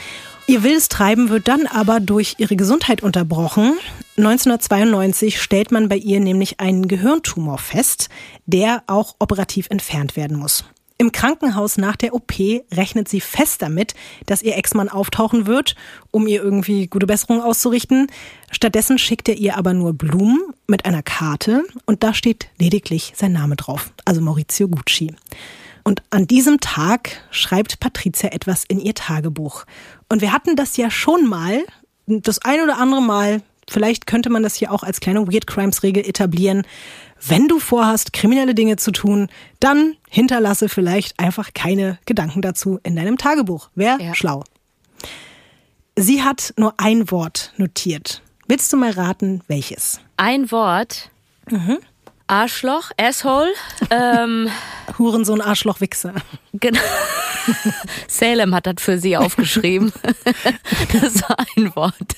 Ihr 0.49 0.63
wildes 0.63 0.89
Treiben 0.89 1.29
wird 1.29 1.47
dann 1.47 1.67
aber 1.67 1.99
durch 1.99 2.37
ihre 2.39 2.55
Gesundheit 2.55 3.03
unterbrochen. 3.03 3.77
1992 4.17 5.39
stellt 5.39 5.71
man 5.71 5.89
bei 5.89 5.95
ihr 5.95 6.19
nämlich 6.19 6.59
einen 6.59 6.87
Gehirntumor 6.87 7.59
fest, 7.59 8.09
der 8.47 8.81
auch 8.87 9.15
operativ 9.19 9.67
entfernt 9.69 10.15
werden 10.15 10.35
muss. 10.35 10.65
Im 10.97 11.11
Krankenhaus 11.11 11.77
nach 11.77 11.95
der 11.95 12.15
OP 12.15 12.33
rechnet 12.73 13.07
sie 13.07 13.21
fest 13.21 13.61
damit, 13.61 13.93
dass 14.25 14.41
ihr 14.41 14.57
Ex-Mann 14.57 14.89
auftauchen 14.89 15.45
wird, 15.45 15.75
um 16.09 16.25
ihr 16.25 16.41
irgendwie 16.41 16.87
gute 16.87 17.05
Besserung 17.05 17.43
auszurichten. 17.43 18.07
Stattdessen 18.49 18.97
schickt 18.97 19.29
er 19.29 19.35
ihr 19.35 19.55
aber 19.55 19.75
nur 19.75 19.93
Blumen 19.93 20.41
mit 20.65 20.85
einer 20.85 21.03
Karte 21.03 21.63
und 21.85 22.01
da 22.01 22.15
steht 22.15 22.49
lediglich 22.57 23.13
sein 23.15 23.33
Name 23.33 23.55
drauf, 23.55 23.91
also 24.03 24.19
Maurizio 24.19 24.67
Gucci. 24.67 25.13
Und 25.83 26.03
an 26.09 26.27
diesem 26.27 26.59
Tag 26.59 27.23
schreibt 27.31 27.79
Patricia 27.79 28.29
etwas 28.29 28.63
in 28.63 28.79
ihr 28.79 28.93
Tagebuch. 28.93 29.65
Und 30.09 30.21
wir 30.21 30.33
hatten 30.33 30.55
das 30.55 30.75
ja 30.77 30.89
schon 30.89 31.27
mal, 31.27 31.63
das 32.07 32.39
ein 32.39 32.61
oder 32.61 32.77
andere 32.77 33.01
Mal, 33.01 33.41
vielleicht 33.69 34.07
könnte 34.07 34.29
man 34.29 34.41
das 34.43 34.55
hier 34.55 34.71
auch 34.71 34.83
als 34.83 34.99
kleine 34.99 35.27
Weird 35.31 35.45
Crimes 35.47 35.83
Regel 35.83 36.07
etablieren. 36.07 36.63
Wenn 37.27 37.47
du 37.47 37.59
vorhast, 37.59 38.13
kriminelle 38.13 38.55
Dinge 38.55 38.77
zu 38.77 38.91
tun, 38.91 39.29
dann 39.59 39.95
hinterlasse 40.09 40.69
vielleicht 40.69 41.19
einfach 41.19 41.53
keine 41.53 41.99
Gedanken 42.05 42.41
dazu 42.41 42.79
in 42.83 42.95
deinem 42.95 43.17
Tagebuch. 43.17 43.69
Wäre 43.75 44.01
Ja. 44.01 44.15
schlau. 44.15 44.43
Sie 45.95 46.23
hat 46.23 46.53
nur 46.57 46.73
ein 46.77 47.11
Wort 47.11 47.53
notiert. 47.57 48.21
Willst 48.47 48.71
du 48.73 48.77
mal 48.77 48.91
raten, 48.91 49.41
welches? 49.47 49.99
Ein 50.17 50.49
Wort. 50.51 51.11
Arschloch, 52.29 52.91
Asshole. 52.97 53.51
ähm, 53.89 54.49
Hurensohn, 54.99 55.41
Arschloch, 55.41 55.81
Wichser. 55.81 56.13
genau. 56.53 56.79
Salem 58.07 58.53
hat 58.53 58.67
das 58.67 58.75
für 58.79 58.99
sie 58.99 59.17
aufgeschrieben. 59.17 59.91
das 61.01 61.21
war 61.23 61.37
ein 61.57 61.75
Wort. 61.75 62.15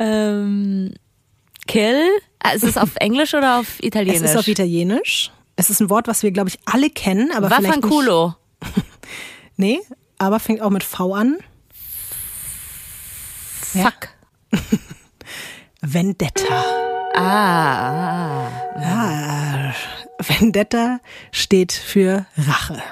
ähm, 0.00 0.94
kill. 1.68 2.02
Ah, 2.40 2.50
Ist 2.50 2.64
es 2.64 2.76
auf 2.76 2.90
Englisch 2.96 3.34
oder 3.34 3.60
auf 3.60 3.80
Italienisch? 3.82 4.22
Es 4.22 4.30
ist 4.32 4.36
auf 4.36 4.48
Italienisch. 4.48 5.30
Es 5.54 5.70
ist 5.70 5.80
ein 5.80 5.88
Wort, 5.90 6.08
was 6.08 6.22
wir, 6.22 6.30
glaube 6.32 6.48
ich, 6.50 6.58
alle 6.64 6.90
kennen, 6.90 7.30
aber 7.32 7.48
vielleicht 7.48 7.62
nicht. 7.62 7.84
Waffanculo. 7.84 8.34
Nee, 9.56 9.80
aber 10.18 10.40
fängt 10.40 10.62
auch 10.62 10.70
mit 10.70 10.82
V 10.84 11.14
an. 11.14 11.38
Ja. 13.74 13.84
Fuck. 13.90 14.08
Vendetta. 15.80 16.64
Ah. 17.14 18.48
Ah, 18.76 19.72
Vendetta 20.18 21.00
steht 21.32 21.72
für 21.72 22.26
Rache. 22.36 22.82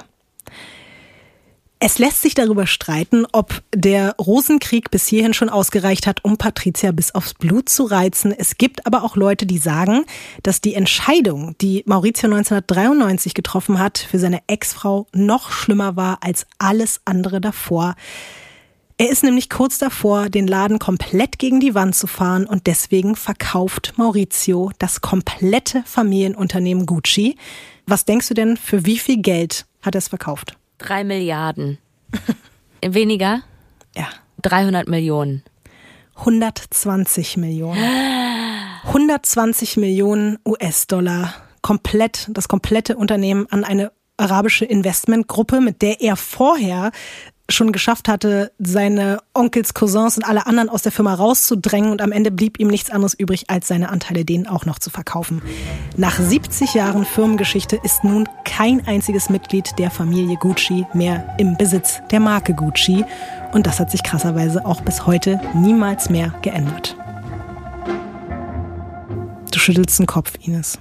Es 1.78 1.98
lässt 1.98 2.22
sich 2.22 2.34
darüber 2.34 2.66
streiten, 2.66 3.26
ob 3.32 3.62
der 3.74 4.16
Rosenkrieg 4.16 4.90
bis 4.90 5.06
hierhin 5.06 5.34
schon 5.34 5.50
ausgereicht 5.50 6.06
hat, 6.06 6.24
um 6.24 6.38
Patricia 6.38 6.90
bis 6.90 7.14
aufs 7.14 7.34
Blut 7.34 7.68
zu 7.68 7.84
reizen. 7.84 8.32
Es 8.32 8.56
gibt 8.56 8.86
aber 8.86 9.04
auch 9.04 9.14
Leute, 9.14 9.44
die 9.44 9.58
sagen, 9.58 10.06
dass 10.42 10.62
die 10.62 10.74
Entscheidung, 10.74 11.54
die 11.60 11.82
Maurizio 11.86 12.30
1993 12.30 13.34
getroffen 13.34 13.78
hat, 13.78 13.98
für 13.98 14.18
seine 14.18 14.40
Ex-Frau 14.46 15.06
noch 15.12 15.50
schlimmer 15.52 15.96
war 15.96 16.18
als 16.22 16.46
alles 16.58 17.02
andere 17.04 17.42
davor. 17.42 17.94
Er 18.98 19.10
ist 19.10 19.22
nämlich 19.22 19.50
kurz 19.50 19.76
davor, 19.76 20.30
den 20.30 20.46
Laden 20.46 20.78
komplett 20.78 21.38
gegen 21.38 21.60
die 21.60 21.74
Wand 21.74 21.94
zu 21.94 22.06
fahren 22.06 22.46
und 22.46 22.66
deswegen 22.66 23.14
verkauft 23.14 23.92
Maurizio 23.96 24.70
das 24.78 25.02
komplette 25.02 25.82
Familienunternehmen 25.84 26.86
Gucci. 26.86 27.36
Was 27.86 28.06
denkst 28.06 28.28
du 28.28 28.34
denn, 28.34 28.56
für 28.56 28.86
wie 28.86 28.98
viel 28.98 29.20
Geld 29.20 29.66
hat 29.82 29.94
er 29.94 29.98
es 29.98 30.08
verkauft? 30.08 30.56
Drei 30.78 31.04
Milliarden. 31.04 31.76
Weniger? 32.82 33.42
Ja. 33.94 34.08
300 34.40 34.88
Millionen. 34.88 35.42
120 36.14 37.36
Millionen. 37.36 37.78
120 38.84 39.76
Millionen 39.76 40.38
US-Dollar. 40.46 41.34
Komplett, 41.60 42.28
das 42.30 42.48
komplette 42.48 42.96
Unternehmen 42.96 43.46
an 43.50 43.62
eine 43.62 43.92
arabische 44.16 44.64
Investmentgruppe, 44.64 45.60
mit 45.60 45.82
der 45.82 46.00
er 46.00 46.16
vorher 46.16 46.92
schon 47.48 47.72
geschafft 47.72 48.08
hatte, 48.08 48.52
seine 48.58 49.18
Onkels, 49.34 49.74
Cousins 49.74 50.16
und 50.16 50.24
alle 50.24 50.46
anderen 50.46 50.68
aus 50.68 50.82
der 50.82 50.92
Firma 50.92 51.14
rauszudrängen 51.14 51.92
und 51.92 52.02
am 52.02 52.12
Ende 52.12 52.30
blieb 52.30 52.58
ihm 52.58 52.68
nichts 52.68 52.90
anderes 52.90 53.14
übrig, 53.14 53.48
als 53.48 53.68
seine 53.68 53.90
Anteile 53.90 54.24
denen 54.24 54.46
auch 54.46 54.66
noch 54.66 54.78
zu 54.78 54.90
verkaufen. 54.90 55.42
Nach 55.96 56.18
70 56.18 56.74
Jahren 56.74 57.04
Firmengeschichte 57.04 57.78
ist 57.82 58.04
nun 58.04 58.28
kein 58.44 58.86
einziges 58.86 59.30
Mitglied 59.30 59.78
der 59.78 59.90
Familie 59.90 60.36
Gucci 60.36 60.86
mehr 60.92 61.34
im 61.38 61.56
Besitz 61.56 62.00
der 62.10 62.20
Marke 62.20 62.54
Gucci 62.54 63.04
und 63.52 63.66
das 63.66 63.78
hat 63.80 63.90
sich 63.90 64.02
krasserweise 64.02 64.66
auch 64.66 64.80
bis 64.80 65.06
heute 65.06 65.40
niemals 65.54 66.10
mehr 66.10 66.34
geändert. 66.42 66.96
Du 69.52 69.58
schüttelst 69.58 69.98
den 69.98 70.06
Kopf, 70.06 70.32
Ines. 70.42 70.78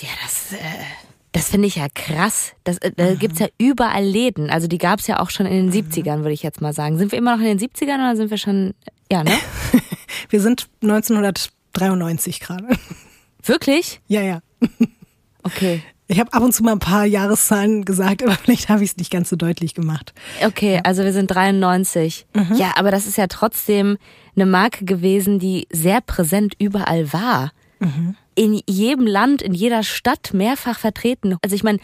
Ja, 0.00 0.08
das, 0.22 0.52
äh, 0.52 0.97
das 1.32 1.50
finde 1.50 1.68
ich 1.68 1.76
ja 1.76 1.86
krass. 1.94 2.52
Das, 2.64 2.78
äh, 2.78 2.92
da 2.96 3.14
gibt's 3.14 3.38
ja 3.38 3.48
überall 3.58 4.04
Läden. 4.04 4.50
Also 4.50 4.66
die 4.66 4.78
gab's 4.78 5.06
ja 5.06 5.20
auch 5.20 5.30
schon 5.30 5.46
in 5.46 5.70
den 5.70 5.72
70ern, 5.72 6.18
würde 6.18 6.32
ich 6.32 6.42
jetzt 6.42 6.60
mal 6.60 6.72
sagen. 6.72 6.98
Sind 6.98 7.12
wir 7.12 7.18
immer 7.18 7.36
noch 7.36 7.44
in 7.44 7.58
den 7.58 7.58
70ern 7.58 7.96
oder 7.96 8.16
sind 8.16 8.30
wir 8.30 8.38
schon. 8.38 8.74
Ja, 9.10 9.24
ne? 9.24 9.32
Wir 10.30 10.40
sind 10.40 10.68
1993 10.82 12.40
gerade. 12.40 12.66
Wirklich? 13.42 14.00
Ja, 14.08 14.20
ja. 14.20 14.40
Okay. 15.42 15.82
Ich 16.08 16.18
habe 16.18 16.32
ab 16.32 16.42
und 16.42 16.52
zu 16.52 16.62
mal 16.62 16.72
ein 16.72 16.78
paar 16.78 17.04
Jahreszahlen 17.04 17.84
gesagt, 17.84 18.22
aber 18.24 18.32
vielleicht 18.32 18.68
habe 18.68 18.82
ich 18.82 18.90
es 18.90 18.96
nicht 18.96 19.10
ganz 19.10 19.28
so 19.28 19.36
deutlich 19.36 19.74
gemacht. 19.74 20.12
Okay, 20.44 20.80
also 20.82 21.04
wir 21.04 21.12
sind 21.12 21.28
93. 21.28 22.26
Ja, 22.54 22.72
aber 22.76 22.90
das 22.90 23.06
ist 23.06 23.16
ja 23.16 23.26
trotzdem 23.26 23.98
eine 24.34 24.46
Marke 24.46 24.84
gewesen, 24.84 25.38
die 25.38 25.66
sehr 25.70 26.00
präsent 26.00 26.54
überall 26.58 27.12
war. 27.12 27.52
In 28.38 28.60
jedem 28.68 29.06
Land, 29.06 29.42
in 29.42 29.52
jeder 29.52 29.82
Stadt 29.82 30.32
mehrfach 30.32 30.78
vertreten. 30.78 31.36
Also 31.42 31.56
ich 31.56 31.64
meine, 31.64 31.78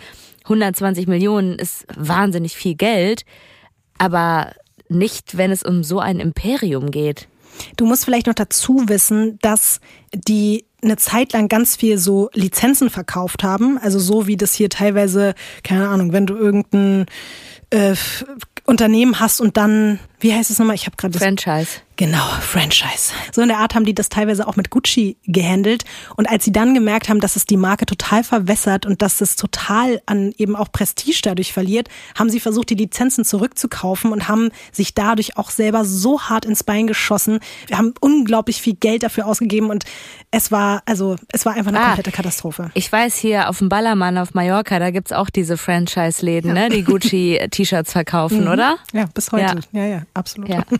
120 0.45 1.09
Millionen 1.09 1.59
ist 1.59 1.85
wahnsinnig 1.97 2.55
viel 2.55 2.77
Geld, 2.77 3.25
aber 3.99 4.53
nicht, 4.89 5.37
wenn 5.37 5.51
es 5.51 5.65
um 5.65 5.83
so 5.83 5.99
ein 5.99 6.21
Imperium 6.21 6.93
geht. 6.93 7.27
Du 7.77 7.87
musst 7.87 8.05
vielleicht 8.05 8.27
noch 8.27 8.35
dazu 8.35 8.85
wissen, 8.87 9.39
dass 9.43 9.81
die 10.13 10.67
eine 10.83 10.97
Zeit 10.97 11.33
lang 11.33 11.49
ganz 11.49 11.77
viel 11.77 11.99
so 11.99 12.31
Lizenzen 12.35 12.91
verkauft 12.91 13.43
haben. 13.43 13.79
Also 13.79 13.99
so 13.99 14.27
wie 14.27 14.37
das 14.37 14.55
hier 14.55 14.69
teilweise, 14.69 15.35
keine 15.63 15.89
Ahnung, 15.89 16.13
wenn 16.13 16.27
du 16.27 16.37
irgendein 16.37 17.07
äh, 17.71 17.95
Unternehmen 18.65 19.19
hast 19.19 19.41
und 19.41 19.57
dann, 19.57 19.99
wie 20.25 20.33
heißt 20.35 20.51
es 20.51 20.59
nochmal? 20.59 20.75
Ich 20.75 20.87
habe 20.87 20.97
gerade 20.97 21.19
Franchise. 21.19 21.81
Genau, 21.97 22.25
Franchise. 22.41 23.13
So 23.31 23.43
in 23.43 23.49
der 23.49 23.59
Art 23.59 23.77
haben 23.77 23.85
die 23.85 23.95
das 23.95 24.09
teilweise 24.09 24.49
auch 24.49 24.57
mit 24.57 24.69
Gucci 24.71 25.17
gehandelt. 25.27 25.85
Und 26.17 26.29
als 26.29 26.45
sie 26.45 26.51
dann 26.51 26.75
gemerkt 26.75 27.09
haben, 27.09 27.21
dass 27.21 27.37
es 27.37 27.45
die 27.45 27.57
Marke 27.57 27.87
total 27.87 28.25
verwässert 28.25 28.85
und 28.85 29.01
dass 29.01 29.21
es 29.21 29.37
total 29.37 30.01
an 30.07 30.33
eben 30.37 30.57
auch 30.57 30.73
Prestige 30.73 31.21
dadurch 31.23 31.53
verliert, 31.53 31.89
haben 32.19 32.31
sie 32.31 32.41
versucht, 32.41 32.71
die 32.71 32.75
Lizenzen 32.75 33.25
zurückzukaufen 33.25 34.11
und 34.11 34.27
haben 34.27 34.51
sich 34.73 34.95
dadurch 34.95 35.37
auch 35.37 35.51
selber 35.51 35.85
so 35.85 36.23
hart 36.23 36.47
ins 36.47 36.65
Bein 36.65 36.89
geschossen. 36.89 37.39
Wir 37.69 37.79
haben 37.79 37.95
unglaublich 38.01 38.61
viel 38.61 38.75
Geld 38.75 39.05
dafür 39.05 39.27
ausgegeben 39.27 39.71
und 39.71 39.85
es 40.33 40.51
war, 40.51 40.83
also, 40.87 41.15
es 41.33 41.47
war 41.47 41.53
einfach 41.53 41.69
eine 41.71 41.81
Ah. 41.81 41.87
komplette 41.89 42.11
Katastrophe. 42.13 42.71
Ich 42.75 42.91
weiß 42.91 43.15
hier 43.17 43.49
auf 43.51 43.59
dem 43.59 43.69
Ballermann 43.69 44.19
auf 44.19 44.35
Mallorca, 44.35 44.81
da 44.81 44.91
gibt's 44.91 45.13
auch 45.13 45.31
diese 45.31 45.57
Franchise-Läden, 45.57 46.55
ne, 46.55 46.71
die 46.71 46.83
Gucci-T-Shirts 46.83 47.93
verkaufen, 47.93 48.49
oder? 48.53 48.79
Ja, 48.93 49.05
bis 49.15 49.31
heute. 49.31 49.61
Ja, 49.71 49.85
ja, 49.85 50.03
absolut. 50.15 50.49
Ja. 50.49 50.65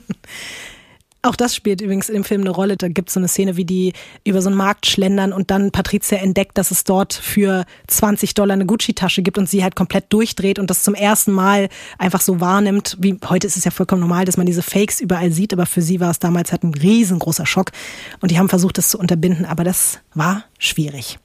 Auch 1.25 1.37
das 1.37 1.57
spielt 1.57 1.81
übrigens 1.81 2.11
im 2.11 2.23
Film 2.23 2.43
eine 2.43 2.51
Rolle. 2.51 2.77
Da 2.77 2.89
gibt 2.89 3.09
es 3.09 3.15
so 3.15 3.21
eine 3.21 3.29
Szene, 3.29 3.57
wie 3.57 3.65
die 3.65 3.95
über 4.25 4.43
so 4.43 4.51
einen 4.51 4.59
Markt 4.59 4.85
schlendern 4.85 5.33
und 5.33 5.51
dann 5.51 5.71
Patricia 5.71 6.19
entdeckt, 6.19 6.59
dass 6.59 6.71
es 6.71 6.85
dort 6.85 7.15
für 7.15 7.65
20 7.87 8.35
Dollar 8.35 8.53
eine 8.53 8.67
Gucci-Tasche 8.67 9.23
gibt 9.23 9.39
und 9.39 9.49
sie 9.49 9.63
halt 9.63 9.75
komplett 9.75 10.13
durchdreht 10.13 10.59
und 10.59 10.69
das 10.69 10.83
zum 10.83 10.95
ersten 10.95 11.33
Mal 11.33 11.71
einfach 11.97 12.21
so 12.21 12.41
wahrnimmt. 12.41 12.99
Wie 13.01 13.17
heute 13.27 13.47
ist 13.47 13.57
es 13.57 13.65
ja 13.65 13.71
vollkommen 13.71 14.03
normal, 14.03 14.27
dass 14.27 14.37
man 14.37 14.45
diese 14.45 14.63
Fakes 14.63 15.01
überall 15.01 15.33
sieht, 15.33 15.55
aber 15.55 15.65
für 15.65 15.81
sie 15.81 15.99
war 15.99 16.11
es 16.11 16.19
damals 16.19 16.53
halt 16.53 16.63
ein 16.63 16.75
riesengroßer 16.75 17.47
Schock. 17.47 17.73
Und 18.21 18.31
die 18.31 18.39
haben 18.39 18.51
versucht, 18.51 18.77
das 18.77 18.91
zu 18.91 18.99
unterbinden, 18.99 19.47
aber 19.47 19.65
das 19.65 20.01
war 20.13 20.45
schwierig. 20.59 21.19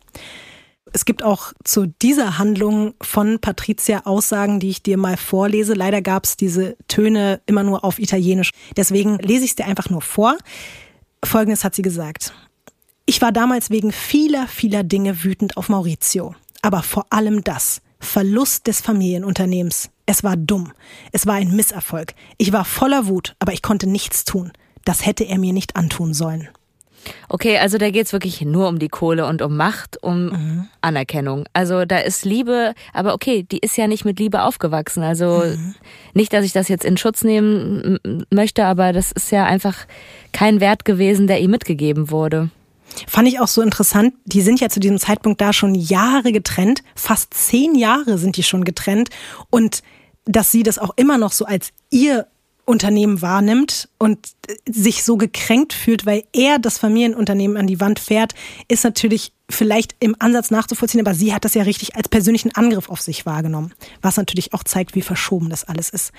Es 0.91 1.05
gibt 1.05 1.23
auch 1.23 1.53
zu 1.63 1.87
dieser 2.01 2.37
Handlung 2.37 2.93
von 3.01 3.39
Patricia 3.39 4.05
Aussagen, 4.05 4.59
die 4.59 4.69
ich 4.69 4.81
dir 4.81 4.97
mal 4.97 5.17
vorlese. 5.17 5.73
Leider 5.73 6.01
gab 6.01 6.25
es 6.25 6.35
diese 6.37 6.77
Töne 6.87 7.41
immer 7.45 7.63
nur 7.63 7.83
auf 7.83 7.99
Italienisch. 7.99 8.51
Deswegen 8.75 9.17
lese 9.19 9.45
ich 9.45 9.51
es 9.51 9.55
dir 9.55 9.65
einfach 9.65 9.89
nur 9.89 10.01
vor. 10.01 10.37
Folgendes 11.23 11.63
hat 11.63 11.75
sie 11.75 11.81
gesagt. 11.81 12.33
Ich 13.05 13.21
war 13.21 13.31
damals 13.31 13.69
wegen 13.69 13.91
vieler, 13.91 14.47
vieler 14.47 14.83
Dinge 14.83 15.23
wütend 15.23 15.57
auf 15.57 15.69
Maurizio. 15.69 16.35
Aber 16.61 16.83
vor 16.83 17.05
allem 17.09 17.43
das. 17.43 17.81
Verlust 17.99 18.67
des 18.67 18.81
Familienunternehmens. 18.81 19.89
Es 20.05 20.23
war 20.23 20.37
dumm. 20.37 20.71
Es 21.11 21.27
war 21.27 21.35
ein 21.35 21.55
Misserfolg. 21.55 22.13
Ich 22.37 22.51
war 22.53 22.65
voller 22.65 23.07
Wut, 23.07 23.35
aber 23.39 23.53
ich 23.53 23.61
konnte 23.61 23.87
nichts 23.87 24.25
tun. 24.25 24.51
Das 24.85 25.05
hätte 25.05 25.25
er 25.25 25.37
mir 25.37 25.53
nicht 25.53 25.75
antun 25.75 26.13
sollen. 26.13 26.49
Okay, 27.29 27.57
also 27.57 27.77
da 27.77 27.89
geht's 27.89 28.13
wirklich 28.13 28.41
nur 28.41 28.67
um 28.67 28.77
die 28.79 28.89
Kohle 28.89 29.25
und 29.25 29.41
um 29.41 29.55
Macht, 29.55 30.01
um 30.03 30.25
Mhm. 30.27 30.67
Anerkennung. 30.81 31.45
Also 31.53 31.85
da 31.85 31.97
ist 31.99 32.25
Liebe, 32.25 32.73
aber 32.93 33.13
okay, 33.13 33.43
die 33.49 33.59
ist 33.59 33.77
ja 33.77 33.87
nicht 33.87 34.05
mit 34.05 34.19
Liebe 34.19 34.43
aufgewachsen. 34.43 35.03
Also 35.03 35.43
Mhm. 35.45 35.75
nicht, 36.13 36.33
dass 36.33 36.45
ich 36.45 36.53
das 36.53 36.67
jetzt 36.67 36.85
in 36.85 36.97
Schutz 36.97 37.23
nehmen 37.23 37.99
möchte, 38.31 38.65
aber 38.65 38.93
das 38.93 39.11
ist 39.11 39.31
ja 39.31 39.45
einfach 39.45 39.75
kein 40.33 40.59
Wert 40.59 40.85
gewesen, 40.85 41.27
der 41.27 41.39
ihm 41.39 41.51
mitgegeben 41.51 42.11
wurde. 42.11 42.49
Fand 43.07 43.27
ich 43.27 43.39
auch 43.39 43.47
so 43.47 43.61
interessant. 43.61 44.13
Die 44.25 44.41
sind 44.41 44.59
ja 44.59 44.67
zu 44.69 44.79
diesem 44.79 44.97
Zeitpunkt 44.97 45.39
da 45.41 45.53
schon 45.53 45.75
Jahre 45.75 46.31
getrennt. 46.31 46.81
Fast 46.95 47.33
zehn 47.33 47.75
Jahre 47.75 48.17
sind 48.17 48.35
die 48.35 48.43
schon 48.43 48.63
getrennt. 48.65 49.09
Und 49.49 49.81
dass 50.25 50.51
sie 50.51 50.63
das 50.63 50.79
auch 50.79 50.91
immer 50.95 51.17
noch 51.17 51.31
so 51.31 51.45
als 51.45 51.69
ihr 51.91 52.27
Unternehmen 52.69 53.23
wahrnimmt 53.23 53.89
und 53.97 54.19
sich 54.69 55.03
so 55.03 55.17
gekränkt 55.17 55.73
fühlt, 55.73 56.05
weil 56.05 56.23
er 56.33 56.59
das 56.59 56.77
Familienunternehmen 56.77 57.57
an 57.57 57.65
die 57.65 57.79
Wand 57.79 57.97
fährt, 57.97 58.35
ist 58.67 58.83
natürlich 58.83 59.33
vielleicht 59.49 59.95
im 59.99 60.15
Ansatz 60.19 60.51
nachzuvollziehen, 60.51 61.01
aber 61.01 61.15
sie 61.15 61.33
hat 61.33 61.45
das 61.45 61.55
ja 61.55 61.63
richtig 61.63 61.95
als 61.95 62.07
persönlichen 62.09 62.53
Angriff 62.53 62.87
auf 62.87 63.01
sich 63.01 63.25
wahrgenommen, 63.25 63.73
was 64.03 64.17
natürlich 64.17 64.53
auch 64.53 64.63
zeigt, 64.63 64.93
wie 64.93 65.01
verschoben 65.01 65.49
das 65.49 65.63
alles 65.63 65.89
ist. 65.89 66.11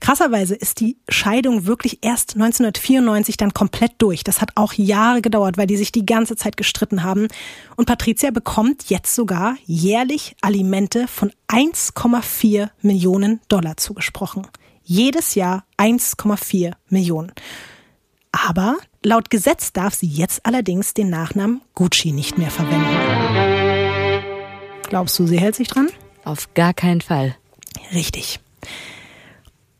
Krasserweise 0.00 0.54
ist 0.54 0.80
die 0.80 0.98
Scheidung 1.08 1.64
wirklich 1.64 2.00
erst 2.02 2.34
1994 2.34 3.38
dann 3.38 3.54
komplett 3.54 3.92
durch. 3.96 4.22
Das 4.22 4.42
hat 4.42 4.50
auch 4.56 4.74
Jahre 4.74 5.22
gedauert, 5.22 5.56
weil 5.56 5.66
die 5.66 5.78
sich 5.78 5.90
die 5.90 6.06
ganze 6.06 6.36
Zeit 6.36 6.58
gestritten 6.58 7.02
haben. 7.02 7.28
Und 7.76 7.86
Patricia 7.86 8.30
bekommt 8.30 8.90
jetzt 8.90 9.14
sogar 9.14 9.56
jährlich 9.64 10.36
Alimente 10.42 11.08
von 11.08 11.32
1,4 11.48 12.68
Millionen 12.82 13.40
Dollar 13.48 13.78
zugesprochen. 13.78 14.46
Jedes 14.90 15.34
Jahr 15.34 15.66
1,4 15.76 16.72
Millionen. 16.88 17.30
Aber 18.32 18.78
laut 19.04 19.28
Gesetz 19.28 19.74
darf 19.74 19.92
sie 19.92 20.06
jetzt 20.06 20.46
allerdings 20.46 20.94
den 20.94 21.10
Nachnamen 21.10 21.60
Gucci 21.74 22.10
nicht 22.10 22.38
mehr 22.38 22.50
verwenden. 22.50 24.24
Glaubst 24.88 25.18
du, 25.18 25.26
sie 25.26 25.38
hält 25.38 25.56
sich 25.56 25.68
dran? 25.68 25.90
Auf 26.24 26.54
gar 26.54 26.72
keinen 26.72 27.02
Fall. 27.02 27.36
Richtig. 27.92 28.40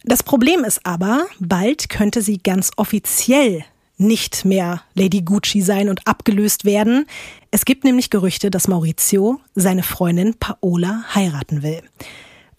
Das 0.05 0.23
Problem 0.23 0.63
ist 0.63 0.85
aber, 0.85 1.25
bald 1.39 1.89
könnte 1.89 2.21
sie 2.21 2.37
ganz 2.37 2.71
offiziell 2.77 3.65
nicht 3.97 4.45
mehr 4.45 4.83
Lady 4.93 5.23
Gucci 5.23 5.63
sein 5.63 5.89
und 5.89 6.07
abgelöst 6.07 6.67
werden. 6.67 7.07
Es 7.51 7.65
gibt 7.65 7.83
nämlich 7.83 8.11
Gerüchte, 8.11 8.51
dass 8.51 8.69
Maurizio 8.69 9.41
seine 9.55 9.85
Freundin 9.85 10.35
Paola 10.35 11.05
heiraten 11.15 11.63
will. 11.63 11.81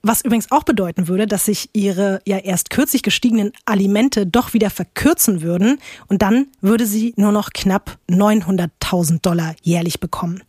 Was 0.02 0.22
übrigens 0.24 0.50
auch 0.52 0.64
bedeuten 0.64 1.08
würde, 1.10 1.28
dass 1.28 1.45
sich 1.45 1.70
ihre 1.74 2.22
ja 2.26 2.38
erst 2.38 2.70
kürzlich 2.70 3.04
gestiegenen 3.04 3.52
Alimente 3.66 4.26
doch 4.26 4.54
wieder 4.54 4.70
verkürzen 4.70 5.41
würden 5.41 5.80
und 6.08 6.22
dann 6.22 6.47
würde 6.62 6.86
sie 6.86 7.14
nur 7.18 7.34
noch 7.34 7.50
knapp 7.52 7.97
900.000 8.10 9.22
Dollar 9.22 9.56
jährlich 9.62 10.00
bekommen. 10.00 10.41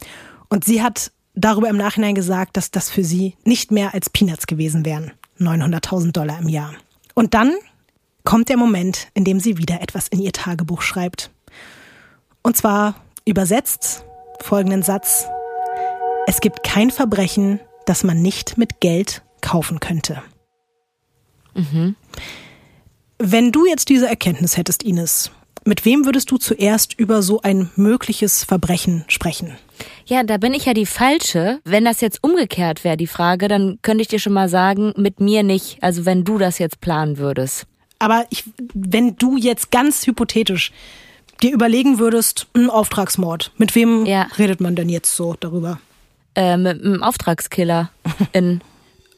Und 0.49 0.65
sie 0.65 0.83
hat 0.83 1.11
darüber 1.35 1.69
im 1.69 1.77
Nachhinein 1.77 2.15
gesagt, 2.15 2.57
dass 2.57 2.71
das 2.71 2.91
für 2.91 3.03
sie 3.03 3.35
nicht 3.45 3.73
mehr 3.73 3.93
als 3.93 4.09
Peanuts 4.11 4.47
gewesen 4.47 4.85
wären. 4.85 5.13
900.000 5.41 6.13
Dollar 6.13 6.39
im 6.39 6.49
Jahr. 6.49 6.75
Und 7.15 7.35
dann 7.35 7.53
kommt 8.25 8.51
der 8.51 8.57
Moment, 8.57 9.09
in 9.15 9.25
dem 9.25 9.41
sie 9.41 9.59
wieder 9.59 9.81
etwas 9.81 10.07
in 10.09 10.21
ihr 10.21 10.33
Tagebuch 10.33 10.83
schreibt. 10.83 11.31
Und 12.43 12.57
zwar 12.57 12.95
übersetzt 13.25 14.05
folgenden 14.41 14.83
Satz. 14.83 15.27
Es 16.27 16.41
gibt 16.41 16.63
kein 16.63 16.91
Verbrechen, 16.91 17.61
das 17.87 18.05
man 18.05 18.23
nicht 18.23 18.57
mit 18.59 18.81
Geld 18.81 19.23
kaufen 19.41 19.81
könnte. 19.81 20.23
Wenn 23.19 23.53
du 23.53 23.67
jetzt 23.67 23.89
diese 23.89 24.09
Erkenntnis 24.09 24.57
hättest, 24.57 24.83
Ines, 24.83 25.31
mit 25.65 25.85
wem 25.85 26.07
würdest 26.07 26.31
du 26.31 26.39
zuerst 26.39 26.95
über 26.99 27.23
so 27.23 27.43
ein 27.43 27.71
mögliches 27.77 28.45
Verbrechen 28.45 29.05
sprechen? 29.09 29.57
Ja, 30.07 30.23
da 30.23 30.39
bin 30.39 30.55
ich 30.55 30.65
ja 30.65 30.75
die 30.75 30.87
Falsche. 30.87 31.61
Wenn 31.65 31.85
das 31.85 32.01
jetzt 32.01 32.23
umgekehrt 32.25 32.83
wäre, 32.85 32.97
die 32.97 33.07
Frage, 33.07 33.49
dann 33.49 33.79
könnte 33.83 34.03
ich 34.03 34.09
dir 34.09 34.19
schon 34.19 34.33
mal 34.33 34.49
sagen, 34.49 34.93
mit 34.97 35.21
mir 35.21 35.43
nicht. 35.43 35.83
Also 35.83 36.07
wenn 36.07 36.25
du 36.25 36.39
das 36.39 36.59
jetzt 36.59 36.81
planen 36.81 37.19
würdest. 37.19 37.67
Aber 37.99 38.25
ich, 38.31 38.45
wenn 38.75 39.17
du 39.17 39.37
jetzt 39.37 39.71
ganz 39.71 40.07
hypothetisch 40.07 40.73
dir 41.43 41.53
überlegen 41.53 41.99
würdest, 41.99 42.47
ein 42.55 42.71
Auftragsmord, 42.71 43.53
mit 43.59 43.75
wem 43.75 44.07
Ja. 44.07 44.29
redet 44.39 44.61
man 44.61 44.77
denn 44.77 44.89
jetzt 44.89 45.15
so 45.15 45.37
darüber? 45.39 45.79
Äh, 46.35 46.57
mit 46.57 46.83
einem 46.83 47.03
Auftragskiller 47.03 47.91
in 48.33 48.63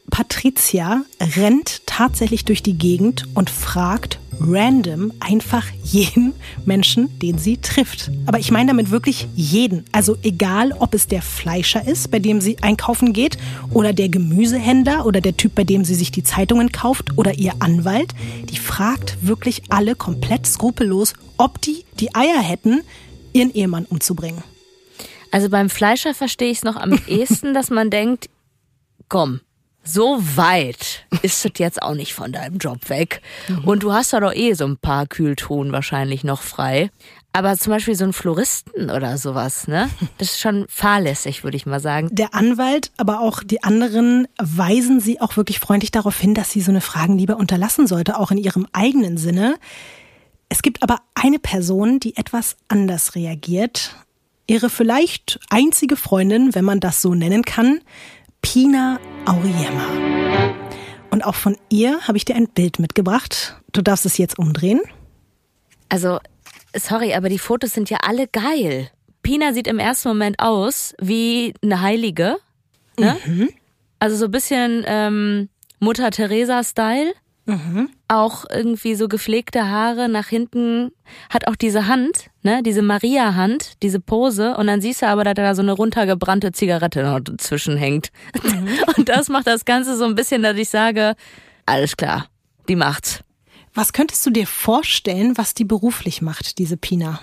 Patricia 0.09 1.03
rennt 1.19 1.81
tatsächlich 1.85 2.45
durch 2.45 2.61
die 2.61 2.77
Gegend 2.77 3.25
und 3.33 3.49
fragt 3.49 4.19
random 4.39 5.11
einfach 5.19 5.65
jeden 5.83 6.33
Menschen, 6.65 7.17
den 7.19 7.37
sie 7.37 7.57
trifft. 7.57 8.11
Aber 8.25 8.39
ich 8.39 8.51
meine 8.51 8.71
damit 8.71 8.91
wirklich 8.91 9.27
jeden. 9.35 9.85
Also 9.91 10.17
egal, 10.23 10.73
ob 10.73 10.93
es 10.93 11.07
der 11.07 11.21
Fleischer 11.21 11.87
ist, 11.87 12.11
bei 12.11 12.19
dem 12.19 12.41
sie 12.41 12.57
einkaufen 12.61 13.13
geht, 13.13 13.37
oder 13.71 13.93
der 13.93 14.09
Gemüsehändler 14.09 15.05
oder 15.05 15.21
der 15.21 15.37
Typ, 15.37 15.55
bei 15.55 15.63
dem 15.63 15.85
sie 15.85 15.95
sich 15.95 16.11
die 16.11 16.23
Zeitungen 16.23 16.71
kauft, 16.71 17.17
oder 17.17 17.35
ihr 17.35 17.53
Anwalt. 17.59 18.13
Die 18.49 18.57
fragt 18.57 19.17
wirklich 19.21 19.63
alle 19.69 19.95
komplett 19.95 20.45
skrupellos, 20.45 21.13
ob 21.37 21.61
die 21.61 21.85
die 21.99 22.13
Eier 22.13 22.41
hätten, 22.41 22.81
ihren 23.33 23.53
Ehemann 23.53 23.85
umzubringen. 23.85 24.43
Also 25.31 25.49
beim 25.49 25.69
Fleischer 25.69 26.13
verstehe 26.13 26.51
ich 26.51 26.57
es 26.57 26.63
noch 26.63 26.75
am 26.75 26.99
ehesten, 27.07 27.53
dass 27.53 27.69
man 27.69 27.89
denkt, 27.89 28.29
komm, 29.09 29.41
so 29.83 30.19
weit 30.35 31.05
ist 31.21 31.45
es 31.45 31.51
jetzt 31.57 31.81
auch 31.81 31.93
nicht 31.93 32.13
von 32.13 32.31
deinem 32.31 32.57
Job 32.57 32.89
weg. 32.89 33.21
Und 33.65 33.83
du 33.83 33.91
hast 33.91 34.13
da 34.13 34.19
doch 34.19 34.33
eh 34.33 34.53
so 34.53 34.65
ein 34.65 34.77
paar 34.77 35.07
Kühltruhen 35.07 35.71
wahrscheinlich 35.71 36.23
noch 36.23 36.41
frei. 36.41 36.89
Aber 37.35 37.57
zum 37.57 37.71
Beispiel 37.71 37.95
so 37.95 38.05
ein 38.05 38.13
Floristen 38.13 38.91
oder 38.91 39.17
sowas, 39.17 39.67
ne? 39.67 39.89
Das 40.19 40.29
ist 40.29 40.39
schon 40.39 40.65
fahrlässig, 40.69 41.43
würde 41.43 41.57
ich 41.57 41.65
mal 41.65 41.79
sagen. 41.79 42.09
Der 42.11 42.35
Anwalt, 42.35 42.91
aber 42.97 43.21
auch 43.21 43.41
die 43.43 43.63
anderen 43.63 44.27
weisen 44.39 44.99
sie 44.99 45.19
auch 45.19 45.35
wirklich 45.35 45.59
freundlich 45.59 45.91
darauf 45.91 46.17
hin, 46.17 46.35
dass 46.35 46.51
sie 46.51 46.61
so 46.61 46.71
eine 46.71 46.81
Fragen 46.81 47.17
lieber 47.17 47.37
unterlassen 47.37 47.87
sollte, 47.87 48.19
auch 48.19 48.29
in 48.29 48.37
ihrem 48.37 48.67
eigenen 48.71 49.17
Sinne. 49.17 49.55
Es 50.47 50.61
gibt 50.61 50.83
aber 50.83 50.99
eine 51.15 51.39
Person, 51.39 51.99
die 51.99 52.15
etwas 52.15 52.55
anders 52.67 53.15
reagiert. 53.15 53.95
Ihre 54.45 54.69
vielleicht 54.69 55.39
einzige 55.49 55.95
Freundin, 55.95 56.53
wenn 56.53 56.65
man 56.65 56.79
das 56.79 57.01
so 57.01 57.15
nennen 57.15 57.41
kann, 57.41 57.79
Pina 58.43 58.99
Auriemma. 59.25 59.87
Und 61.09 61.25
auch 61.25 61.33
von 61.33 61.57
ihr 61.69 62.01
habe 62.01 62.17
ich 62.17 62.25
dir 62.25 62.35
ein 62.35 62.47
Bild 62.47 62.77
mitgebracht. 62.77 63.59
Du 63.71 63.81
darfst 63.81 64.05
es 64.05 64.19
jetzt 64.19 64.37
umdrehen. 64.37 64.81
Also, 65.89 66.19
sorry, 66.75 67.15
aber 67.15 67.29
die 67.29 67.39
Fotos 67.39 67.71
sind 67.71 67.89
ja 67.89 67.97
alle 68.03 68.27
geil. 68.27 68.91
Pina 69.23 69.53
sieht 69.53 69.67
im 69.67 69.79
ersten 69.79 70.09
Moment 70.09 70.39
aus 70.39 70.93
wie 71.01 71.55
eine 71.63 71.81
Heilige. 71.81 72.37
Ne? 72.99 73.17
Also 73.97 74.17
so 74.17 74.25
ein 74.25 74.31
bisschen 74.31 74.83
ähm, 74.85 75.49
Mutter 75.79 76.11
Teresa-Style. 76.11 77.13
Auch 78.07 78.45
irgendwie 78.49 78.95
so 78.95 79.07
gepflegte 79.07 79.67
Haare 79.69 80.07
nach 80.07 80.27
hinten. 80.27 80.91
Hat 81.29 81.47
auch 81.47 81.55
diese 81.55 81.87
Hand, 81.87 82.29
ne? 82.41 82.61
Diese 82.63 82.81
Maria-Hand, 82.81 83.83
diese 83.83 83.99
Pose. 83.99 84.55
Und 84.55 84.67
dann 84.67 84.81
siehst 84.81 85.01
du 85.01 85.07
aber, 85.07 85.23
dass 85.23 85.33
da 85.35 85.55
so 85.55 85.61
eine 85.61 85.73
runtergebrannte 85.73 86.53
Zigarette 86.53 87.03
noch 87.03 87.19
dazwischen 87.19 87.75
hängt. 87.77 88.11
Und 88.97 89.09
das 89.09 89.29
macht 89.29 89.47
das 89.47 89.65
Ganze 89.65 89.97
so 89.97 90.05
ein 90.05 90.15
bisschen, 90.15 90.41
dass 90.41 90.57
ich 90.57 90.69
sage, 90.69 91.15
alles 91.65 91.97
klar, 91.97 92.27
die 92.69 92.75
macht's. 92.75 93.23
Was 93.73 93.91
könntest 93.91 94.25
du 94.25 94.29
dir 94.29 94.47
vorstellen, 94.47 95.37
was 95.37 95.53
die 95.53 95.65
beruflich 95.65 96.21
macht, 96.21 96.59
diese 96.59 96.77
Pina? 96.77 97.19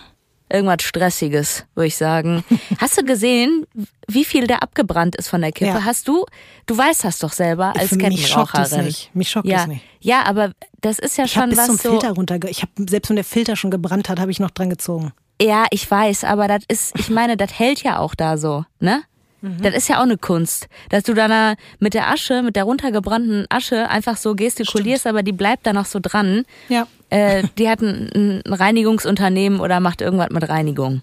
Irgendwas 0.53 0.83
Stressiges, 0.83 1.65
würde 1.75 1.87
ich 1.87 1.97
sagen. 1.97 2.45
Hast 2.79 2.99
du 2.99 3.05
gesehen, 3.05 3.67
wie 4.09 4.25
viel 4.25 4.47
der 4.47 4.63
abgebrannt 4.63 5.17
ist 5.17 5.29
von 5.29 5.41
der 5.41 5.53
Kippe? 5.53 5.71
Ja. 5.71 5.85
Hast 5.85 6.09
du? 6.09 6.27
Du 6.67 6.77
weißt 6.77 7.05
das 7.05 7.19
doch 7.19 7.33
selber 7.33 7.75
als 7.77 7.91
Für 7.91 7.97
mich 7.97 8.27
schockt 8.29 8.55
es 8.55 8.71
Kettenraucherin. 8.71 8.85
nicht. 8.87 9.15
Mich 9.15 9.31
schockt 9.31 9.47
ja. 9.47 9.67
nicht. 9.67 9.83
Ja, 10.01 10.25
aber 10.25 10.53
das 10.81 10.99
ist 10.99 11.17
ja 11.19 11.25
Ich 11.25 11.33
schon 11.33 11.51
bis 11.51 11.59
was 11.59 11.67
zum 11.67 11.77
so. 11.77 11.91
Filter 11.91 12.13
runter. 12.13 12.39
Ich 12.49 12.63
habe 12.63 12.73
selbst 12.89 13.09
wenn 13.11 13.17
der 13.17 13.25
Filter 13.25 13.55
schon 13.57 13.71
gebrannt 13.71 14.09
hat, 14.09 14.19
habe 14.19 14.31
ich 14.31 14.41
noch 14.41 14.51
dran 14.51 14.71
gezogen. 14.71 15.13
Ja, 15.41 15.67
ich 15.71 15.91
weiß, 15.91 16.25
aber 16.25 16.49
das 16.49 16.65
ist, 16.69 16.99
ich 16.99 17.09
meine, 17.09 17.37
das 17.37 17.59
hält 17.59 17.83
ja 17.83 17.99
auch 17.99 18.15
da 18.15 18.37
so, 18.37 18.65
ne? 18.79 19.03
Mhm. 19.41 19.63
Das 19.63 19.75
ist 19.75 19.89
ja 19.89 19.99
auch 19.99 20.03
eine 20.03 20.19
Kunst, 20.19 20.69
dass 20.91 21.05
du 21.05 21.15
da 21.15 21.55
mit 21.79 21.95
der 21.95 22.09
Asche, 22.11 22.43
mit 22.43 22.57
der 22.57 22.65
runtergebrannten 22.65 23.47
Asche 23.49 23.89
einfach 23.89 24.17
so 24.17 24.35
gestikulierst, 24.35 25.07
aber 25.07 25.23
die 25.23 25.33
bleibt 25.33 25.67
da 25.67 25.73
noch 25.73 25.87
so 25.87 25.99
dran. 26.01 26.45
Ja. 26.69 26.87
Äh, 27.11 27.45
die 27.59 27.69
hat 27.69 27.81
ein, 27.83 28.43
ein 28.47 28.53
Reinigungsunternehmen 28.53 29.61
oder 29.61 29.81
macht 29.81 30.01
irgendwas 30.01 30.31
mit 30.31 30.49
Reinigung. 30.49 31.03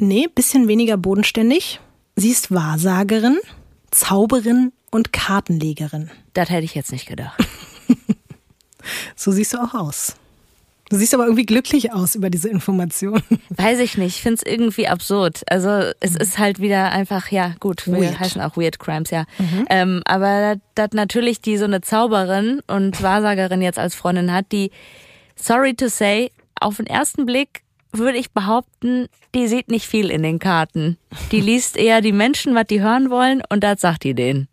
Nee, 0.00 0.28
bisschen 0.32 0.68
weniger 0.68 0.96
bodenständig. 0.96 1.80
Sie 2.16 2.30
ist 2.30 2.52
Wahrsagerin, 2.52 3.38
Zauberin 3.90 4.72
und 4.90 5.12
Kartenlegerin. 5.12 6.10
Das 6.34 6.50
hätte 6.50 6.64
ich 6.64 6.74
jetzt 6.74 6.92
nicht 6.92 7.06
gedacht. 7.06 7.38
So 9.16 9.32
siehst 9.32 9.52
du 9.52 9.58
auch 9.58 9.74
aus. 9.74 10.16
Du 10.90 10.96
siehst 10.96 11.12
aber 11.12 11.24
irgendwie 11.24 11.44
glücklich 11.44 11.92
aus 11.92 12.14
über 12.14 12.30
diese 12.30 12.48
Information. 12.48 13.22
Weiß 13.50 13.78
ich 13.78 13.98
nicht, 13.98 14.16
ich 14.16 14.22
finde 14.22 14.40
es 14.42 14.50
irgendwie 14.50 14.88
absurd. 14.88 15.42
Also 15.50 15.92
es 16.00 16.16
ist 16.16 16.38
halt 16.38 16.60
wieder 16.60 16.90
einfach, 16.92 17.30
ja 17.30 17.54
gut, 17.60 17.86
wir 17.86 18.00
Weird. 18.00 18.20
heißen 18.20 18.40
auch 18.40 18.56
Weird 18.56 18.78
Crimes, 18.78 19.10
ja. 19.10 19.24
Ähm, 19.68 20.00
aber 20.06 20.56
dass 20.74 20.92
natürlich 20.92 21.42
die 21.42 21.58
so 21.58 21.66
eine 21.66 21.82
Zauberin 21.82 22.62
und 22.66 23.02
Wahrsagerin 23.02 23.60
jetzt 23.60 23.78
als 23.78 23.94
Freundin 23.94 24.32
hat, 24.32 24.46
die, 24.50 24.70
sorry 25.40 25.74
to 25.74 25.88
say, 25.88 26.30
auf 26.60 26.76
den 26.76 26.86
ersten 26.86 27.26
Blick 27.26 27.62
würde 27.92 28.18
ich 28.18 28.32
behaupten, 28.32 29.08
die 29.34 29.48
sieht 29.48 29.68
nicht 29.70 29.86
viel 29.86 30.10
in 30.10 30.22
den 30.22 30.38
Karten. 30.38 30.98
Die 31.32 31.40
liest 31.40 31.76
eher 31.76 32.00
die 32.00 32.12
Menschen, 32.12 32.54
was 32.54 32.66
die 32.66 32.80
hören 32.80 33.10
wollen 33.10 33.42
und 33.48 33.64
das 33.64 33.80
sagt 33.80 34.04
die 34.04 34.14
denen. 34.14 34.48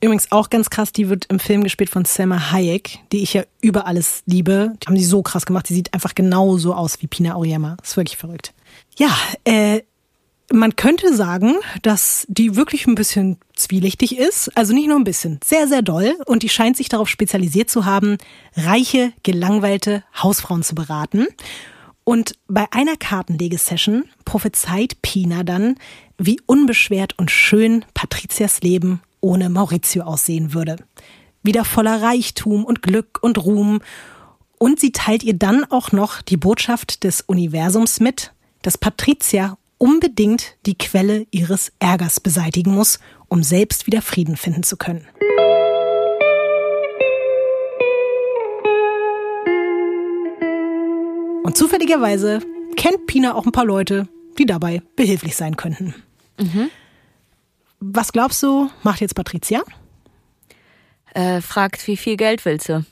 Übrigens 0.00 0.30
auch 0.30 0.48
ganz 0.48 0.70
krass, 0.70 0.92
die 0.92 1.08
wird 1.08 1.26
im 1.26 1.40
Film 1.40 1.64
gespielt 1.64 1.90
von 1.90 2.04
Selma 2.04 2.52
Hayek, 2.52 3.00
die 3.10 3.22
ich 3.22 3.34
ja 3.34 3.42
über 3.60 3.86
alles 3.86 4.22
liebe. 4.26 4.72
Die 4.80 4.86
haben 4.86 4.94
die 4.94 5.04
so 5.04 5.22
krass 5.22 5.44
gemacht. 5.44 5.68
Die 5.68 5.74
sieht 5.74 5.92
einfach 5.92 6.14
genauso 6.14 6.72
aus 6.72 7.02
wie 7.02 7.08
Pina 7.08 7.34
Auriemma. 7.34 7.76
Ist 7.82 7.96
wirklich 7.96 8.16
verrückt. 8.16 8.54
Ja, 8.96 9.10
äh, 9.42 9.82
man 10.52 10.76
könnte 10.76 11.14
sagen, 11.14 11.56
dass 11.82 12.26
die 12.28 12.56
wirklich 12.56 12.86
ein 12.86 12.94
bisschen 12.94 13.36
zwielichtig 13.54 14.18
ist. 14.18 14.56
Also 14.56 14.72
nicht 14.72 14.88
nur 14.88 14.96
ein 14.96 15.04
bisschen, 15.04 15.40
sehr, 15.44 15.68
sehr 15.68 15.82
doll. 15.82 16.16
Und 16.26 16.42
die 16.42 16.48
scheint 16.48 16.76
sich 16.76 16.88
darauf 16.88 17.08
spezialisiert 17.08 17.70
zu 17.70 17.84
haben, 17.84 18.18
reiche, 18.56 19.12
gelangweilte 19.22 20.04
Hausfrauen 20.22 20.62
zu 20.62 20.74
beraten. 20.74 21.26
Und 22.04 22.38
bei 22.48 22.66
einer 22.70 22.96
Kartenlegesession 22.96 24.04
prophezeit 24.24 25.02
Pina 25.02 25.42
dann, 25.42 25.76
wie 26.16 26.40
unbeschwert 26.46 27.18
und 27.18 27.30
schön 27.30 27.84
Patrizias 27.92 28.62
Leben 28.62 29.02
ohne 29.20 29.50
Maurizio 29.50 30.04
aussehen 30.04 30.54
würde. 30.54 30.76
Wieder 31.42 31.64
voller 31.64 32.00
Reichtum 32.00 32.64
und 32.64 32.82
Glück 32.82 33.18
und 33.20 33.44
Ruhm. 33.44 33.80
Und 34.58 34.80
sie 34.80 34.92
teilt 34.92 35.22
ihr 35.22 35.34
dann 35.34 35.64
auch 35.64 35.92
noch 35.92 36.22
die 36.22 36.36
Botschaft 36.36 37.04
des 37.04 37.20
Universums 37.20 38.00
mit, 38.00 38.32
dass 38.62 38.78
Patricia 38.78 39.58
unbedingt 39.78 40.56
die 40.66 40.76
Quelle 40.76 41.26
ihres 41.30 41.72
Ärgers 41.78 42.20
beseitigen 42.20 42.74
muss, 42.74 42.98
um 43.28 43.42
selbst 43.42 43.86
wieder 43.86 44.02
Frieden 44.02 44.36
finden 44.36 44.62
zu 44.62 44.76
können. 44.76 45.06
Und 51.44 51.56
zufälligerweise 51.56 52.40
kennt 52.76 53.06
Pina 53.06 53.34
auch 53.34 53.46
ein 53.46 53.52
paar 53.52 53.64
Leute, 53.64 54.06
die 54.38 54.44
dabei 54.44 54.82
behilflich 54.96 55.34
sein 55.34 55.56
könnten. 55.56 55.94
Was 57.80 58.12
glaubst 58.12 58.42
du, 58.42 58.70
macht 58.82 59.00
jetzt 59.00 59.14
Patricia? 59.14 59.62
Äh, 61.14 61.40
fragt, 61.40 61.86
wie 61.86 61.96
viel 61.96 62.16
Geld 62.16 62.44
willst 62.44 62.68
du? 62.68 62.84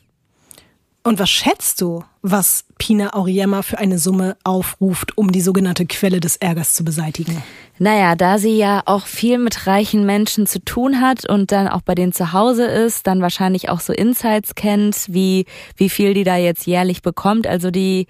Und 1.06 1.20
was 1.20 1.30
schätzt 1.30 1.80
du, 1.82 2.02
was 2.22 2.64
Pina 2.78 3.14
Auriemma 3.14 3.62
für 3.62 3.78
eine 3.78 3.96
Summe 3.96 4.36
aufruft, 4.42 5.16
um 5.16 5.30
die 5.30 5.40
sogenannte 5.40 5.86
Quelle 5.86 6.18
des 6.18 6.34
Ärgers 6.34 6.74
zu 6.74 6.82
beseitigen? 6.82 7.44
Naja, 7.78 8.16
da 8.16 8.38
sie 8.38 8.56
ja 8.56 8.82
auch 8.86 9.06
viel 9.06 9.38
mit 9.38 9.68
reichen 9.68 10.04
Menschen 10.04 10.48
zu 10.48 10.58
tun 10.64 11.00
hat 11.00 11.24
und 11.24 11.52
dann 11.52 11.68
auch 11.68 11.82
bei 11.82 11.94
denen 11.94 12.12
zu 12.12 12.32
Hause 12.32 12.64
ist, 12.64 13.06
dann 13.06 13.22
wahrscheinlich 13.22 13.68
auch 13.68 13.78
so 13.78 13.92
Insights 13.92 14.56
kennt, 14.56 15.06
wie, 15.06 15.46
wie 15.76 15.90
viel 15.90 16.12
die 16.12 16.24
da 16.24 16.38
jetzt 16.38 16.66
jährlich 16.66 17.02
bekommt. 17.02 17.46
Also 17.46 17.70
die 17.70 18.08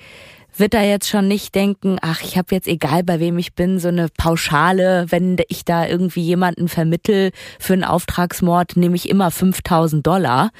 wird 0.59 0.74
da 0.74 0.83
jetzt 0.83 1.09
schon 1.09 1.28
nicht 1.28 1.55
denken, 1.55 1.99
ach, 2.01 2.23
ich 2.23 2.37
habe 2.37 2.55
jetzt 2.55 2.69
egal 2.69 3.03
bei 3.03 3.20
wem 3.20 3.39
ich 3.39 3.55
bin, 3.55 3.78
so 3.78 3.89
eine 3.89 4.09
Pauschale, 4.09 5.07
wenn 5.11 5.37
ich 5.49 5.65
da 5.65 5.87
irgendwie 5.87 6.23
jemanden 6.23 6.69
vermittel 6.69 7.31
für 7.59 7.73
einen 7.73 7.85
Auftragsmord, 7.85 8.77
nehme 8.77 8.97
ich 8.97 9.09
immer 9.09 9.31
5000 9.31 10.07
Dollar. 10.07 10.51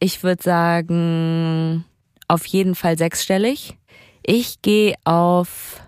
Ich 0.00 0.22
würde 0.22 0.42
sagen, 0.42 1.84
auf 2.28 2.46
jeden 2.46 2.74
Fall 2.74 2.98
sechsstellig. 2.98 3.76
Ich 4.22 4.60
gehe 4.62 4.94
auf, 5.04 5.82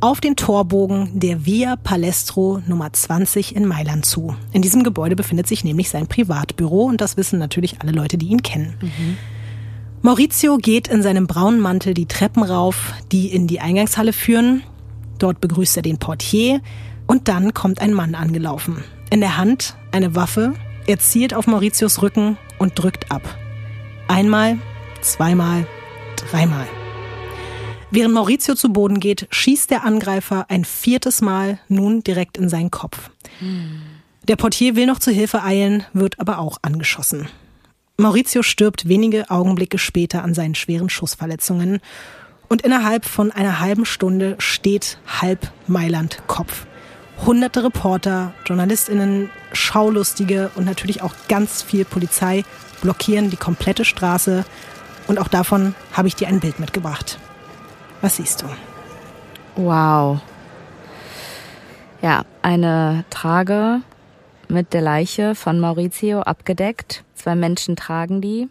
auf 0.05 0.21
den 0.21 0.35
Torbogen 0.35 1.19
der 1.19 1.47
Via 1.47 1.77
Palestro 1.77 2.61
Nummer 2.67 2.93
20 2.93 3.55
in 3.55 3.65
Mailand 3.65 4.05
zu. 4.05 4.35
In 4.51 4.61
diesem 4.61 4.83
Gebäude 4.83 5.15
befindet 5.15 5.47
sich 5.47 5.63
nämlich 5.63 5.89
sein 5.89 6.05
Privatbüro 6.05 6.83
und 6.83 7.01
das 7.01 7.17
wissen 7.17 7.39
natürlich 7.39 7.81
alle 7.81 7.91
Leute, 7.91 8.19
die 8.19 8.27
ihn 8.27 8.43
kennen. 8.43 8.77
Mhm. 8.81 9.17
Maurizio 10.03 10.57
geht 10.57 10.87
in 10.89 11.01
seinem 11.01 11.25
braunen 11.25 11.59
Mantel 11.59 11.95
die 11.95 12.05
Treppen 12.05 12.43
rauf, 12.43 12.93
die 13.11 13.33
in 13.33 13.47
die 13.47 13.61
Eingangshalle 13.61 14.13
führen. 14.13 14.61
Dort 15.17 15.41
begrüßt 15.41 15.75
er 15.77 15.81
den 15.81 15.97
Portier 15.97 16.61
und 17.07 17.27
dann 17.27 17.55
kommt 17.55 17.81
ein 17.81 17.93
Mann 17.93 18.13
angelaufen. 18.13 18.83
In 19.09 19.21
der 19.21 19.37
Hand 19.37 19.75
eine 19.91 20.13
Waffe. 20.13 20.53
Er 20.85 20.99
zielt 20.99 21.33
auf 21.33 21.47
Mauritius 21.47 22.03
Rücken 22.03 22.37
und 22.59 22.77
drückt 22.77 23.11
ab. 23.11 23.23
Einmal, 24.07 24.59
zweimal, 25.01 25.65
dreimal. 26.15 26.67
Während 27.95 28.13
Maurizio 28.13 28.55
zu 28.55 28.73
Boden 28.73 28.99
geht, 28.99 29.25
schießt 29.31 29.71
der 29.71 29.85
Angreifer 29.85 30.47
ein 30.49 30.65
viertes 30.65 31.21
Mal 31.21 31.59
nun 31.69 32.03
direkt 32.03 32.37
in 32.37 32.49
seinen 32.49 32.69
Kopf. 32.69 33.09
Der 34.23 34.35
Portier 34.35 34.75
will 34.75 34.85
noch 34.85 34.99
zu 34.99 35.11
Hilfe 35.11 35.43
eilen, 35.43 35.85
wird 35.93 36.19
aber 36.19 36.39
auch 36.39 36.57
angeschossen. 36.61 37.29
Maurizio 37.95 38.43
stirbt 38.43 38.89
wenige 38.89 39.29
Augenblicke 39.29 39.77
später 39.77 40.25
an 40.25 40.33
seinen 40.33 40.55
schweren 40.55 40.89
Schussverletzungen 40.89 41.79
und 42.49 42.63
innerhalb 42.63 43.05
von 43.05 43.31
einer 43.31 43.61
halben 43.61 43.85
Stunde 43.85 44.35
steht 44.39 44.97
halb 45.07 45.49
Mailand 45.67 46.21
Kopf. 46.27 46.65
Hunderte 47.25 47.63
Reporter, 47.63 48.33
Journalistinnen, 48.45 49.29
Schaulustige 49.53 50.51
und 50.55 50.65
natürlich 50.65 51.01
auch 51.01 51.15
ganz 51.29 51.61
viel 51.61 51.85
Polizei 51.85 52.43
blockieren 52.81 53.29
die 53.29 53.37
komplette 53.37 53.85
Straße 53.85 54.43
und 55.07 55.17
auch 55.17 55.29
davon 55.29 55.75
habe 55.93 56.09
ich 56.09 56.15
dir 56.15 56.27
ein 56.27 56.41
Bild 56.41 56.59
mitgebracht. 56.59 57.19
Was 58.05 58.17
siehst 58.17 58.43
du? 58.43 58.45
Wow. 59.55 60.19
Ja, 62.03 62.23
eine 62.43 63.03
Trage 63.09 63.81
mit 64.47 64.73
der 64.75 64.81
Leiche 64.81 65.33
von 65.33 65.59
Maurizio 65.59 66.19
abgedeckt. 66.19 67.03
Zwei 67.15 67.33
Menschen 67.33 67.75
tragen 67.75 68.21
die 68.21 68.47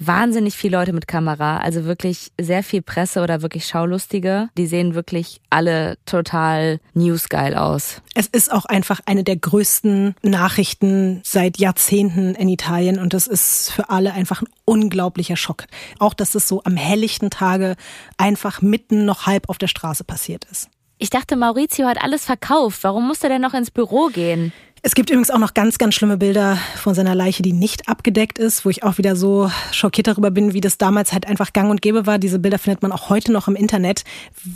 wahnsinnig 0.00 0.56
viele 0.56 0.78
Leute 0.78 0.92
mit 0.92 1.06
Kamera, 1.06 1.58
also 1.58 1.84
wirklich 1.84 2.32
sehr 2.40 2.64
viel 2.64 2.82
Presse 2.82 3.22
oder 3.22 3.42
wirklich 3.42 3.66
Schaulustige. 3.66 4.48
Die 4.56 4.66
sehen 4.66 4.94
wirklich 4.94 5.40
alle 5.50 5.98
total 6.06 6.80
newsgeil 6.94 7.54
aus. 7.54 8.02
Es 8.14 8.26
ist 8.26 8.50
auch 8.50 8.64
einfach 8.64 9.00
eine 9.06 9.22
der 9.22 9.36
größten 9.36 10.16
Nachrichten 10.22 11.20
seit 11.22 11.58
Jahrzehnten 11.58 12.34
in 12.34 12.48
Italien 12.48 12.98
und 12.98 13.14
das 13.14 13.26
ist 13.26 13.70
für 13.70 13.90
alle 13.90 14.12
einfach 14.12 14.42
ein 14.42 14.48
unglaublicher 14.64 15.36
Schock. 15.36 15.66
Auch, 15.98 16.14
dass 16.14 16.34
es 16.34 16.48
so 16.48 16.62
am 16.64 16.76
helllichten 16.76 17.30
Tage 17.30 17.76
einfach 18.16 18.62
mitten 18.62 19.04
noch 19.04 19.26
halb 19.26 19.48
auf 19.48 19.58
der 19.58 19.68
Straße 19.68 20.04
passiert 20.04 20.46
ist. 20.50 20.70
Ich 21.02 21.08
dachte, 21.08 21.34
Maurizio 21.36 21.86
hat 21.86 22.02
alles 22.02 22.26
verkauft. 22.26 22.84
Warum 22.84 23.08
musste 23.08 23.26
er 23.26 23.30
denn 23.30 23.40
noch 23.40 23.54
ins 23.54 23.70
Büro 23.70 24.08
gehen? 24.08 24.52
Es 24.82 24.94
gibt 24.94 25.10
übrigens 25.10 25.30
auch 25.30 25.38
noch 25.38 25.52
ganz, 25.52 25.76
ganz 25.76 25.94
schlimme 25.94 26.16
Bilder 26.16 26.56
von 26.76 26.94
seiner 26.94 27.14
Leiche, 27.14 27.42
die 27.42 27.52
nicht 27.52 27.86
abgedeckt 27.86 28.38
ist, 28.38 28.64
wo 28.64 28.70
ich 28.70 28.82
auch 28.82 28.96
wieder 28.96 29.14
so 29.14 29.50
schockiert 29.72 30.06
darüber 30.06 30.30
bin, 30.30 30.54
wie 30.54 30.62
das 30.62 30.78
damals 30.78 31.12
halt 31.12 31.26
einfach 31.26 31.52
gang 31.52 31.70
und 31.70 31.82
gäbe 31.82 32.06
war. 32.06 32.18
Diese 32.18 32.38
Bilder 32.38 32.58
findet 32.58 32.80
man 32.80 32.90
auch 32.90 33.10
heute 33.10 33.30
noch 33.30 33.46
im 33.46 33.56
Internet, 33.56 34.04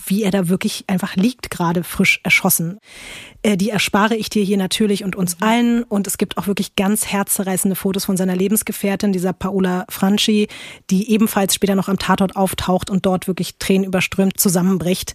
wie 0.07 0.23
er 0.23 0.31
da 0.31 0.49
wirklich 0.49 0.85
einfach 0.87 1.17
liegt, 1.17 1.51
gerade 1.51 1.85
frisch 1.85 2.21
erschossen. 2.23 2.79
Äh, 3.43 3.59
die 3.59 3.69
erspare 3.69 4.17
ich 4.17 4.31
dir 4.31 4.43
hier 4.43 4.57
natürlich 4.57 5.05
und 5.05 5.15
uns 5.15 5.43
allen. 5.43 5.83
Und 5.83 6.07
es 6.07 6.17
gibt 6.17 6.39
auch 6.39 6.47
wirklich 6.47 6.75
ganz 6.75 7.07
herzzerreißende 7.07 7.77
Fotos 7.77 8.07
von 8.07 8.17
seiner 8.17 8.35
Lebensgefährtin, 8.35 9.13
dieser 9.13 9.35
Paola 9.35 9.85
Franchi, 9.91 10.49
die 10.89 11.11
ebenfalls 11.11 11.55
später 11.55 11.75
noch 11.75 11.91
am 11.91 11.99
Tatort 11.99 12.35
auftaucht 12.35 12.89
und 12.89 13.05
dort 13.05 13.29
wirklich 13.29 13.59
tränenüberströmt 13.59 14.41
zusammenbricht. 14.41 15.15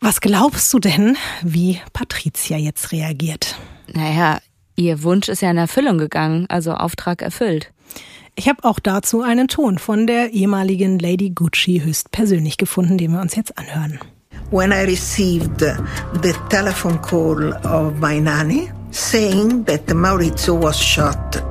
Was 0.00 0.20
glaubst 0.20 0.72
du 0.72 0.78
denn, 0.78 1.16
wie 1.42 1.80
Patricia 1.92 2.56
jetzt 2.56 2.92
reagiert? 2.92 3.56
Naja, 3.92 4.38
ihr 4.76 5.02
Wunsch 5.02 5.28
ist 5.28 5.42
ja 5.42 5.50
in 5.50 5.56
Erfüllung 5.56 5.98
gegangen, 5.98 6.46
also 6.48 6.72
Auftrag 6.72 7.20
erfüllt. 7.20 7.72
Ich 8.36 8.48
habe 8.48 8.62
auch 8.62 8.78
dazu 8.78 9.22
einen 9.22 9.48
Ton 9.48 9.78
von 9.78 10.06
der 10.06 10.32
ehemaligen 10.32 11.00
Lady 11.00 11.30
Gucci 11.30 11.82
höchstpersönlich 11.84 12.56
gefunden, 12.56 12.96
den 12.96 13.10
wir 13.12 13.20
uns 13.20 13.34
jetzt 13.34 13.58
anhören. 13.58 13.98
When 14.52 14.70
I 14.70 14.84
received 14.84 15.58
the 15.58 16.32
telephone 16.48 17.00
call 17.02 17.52
of 17.66 17.98
my 18.00 18.20
nanny 18.20 18.70
saying 18.92 19.64
that 19.64 19.88
Maurizio 19.88 20.62
was 20.62 20.80
shot, 20.80 21.42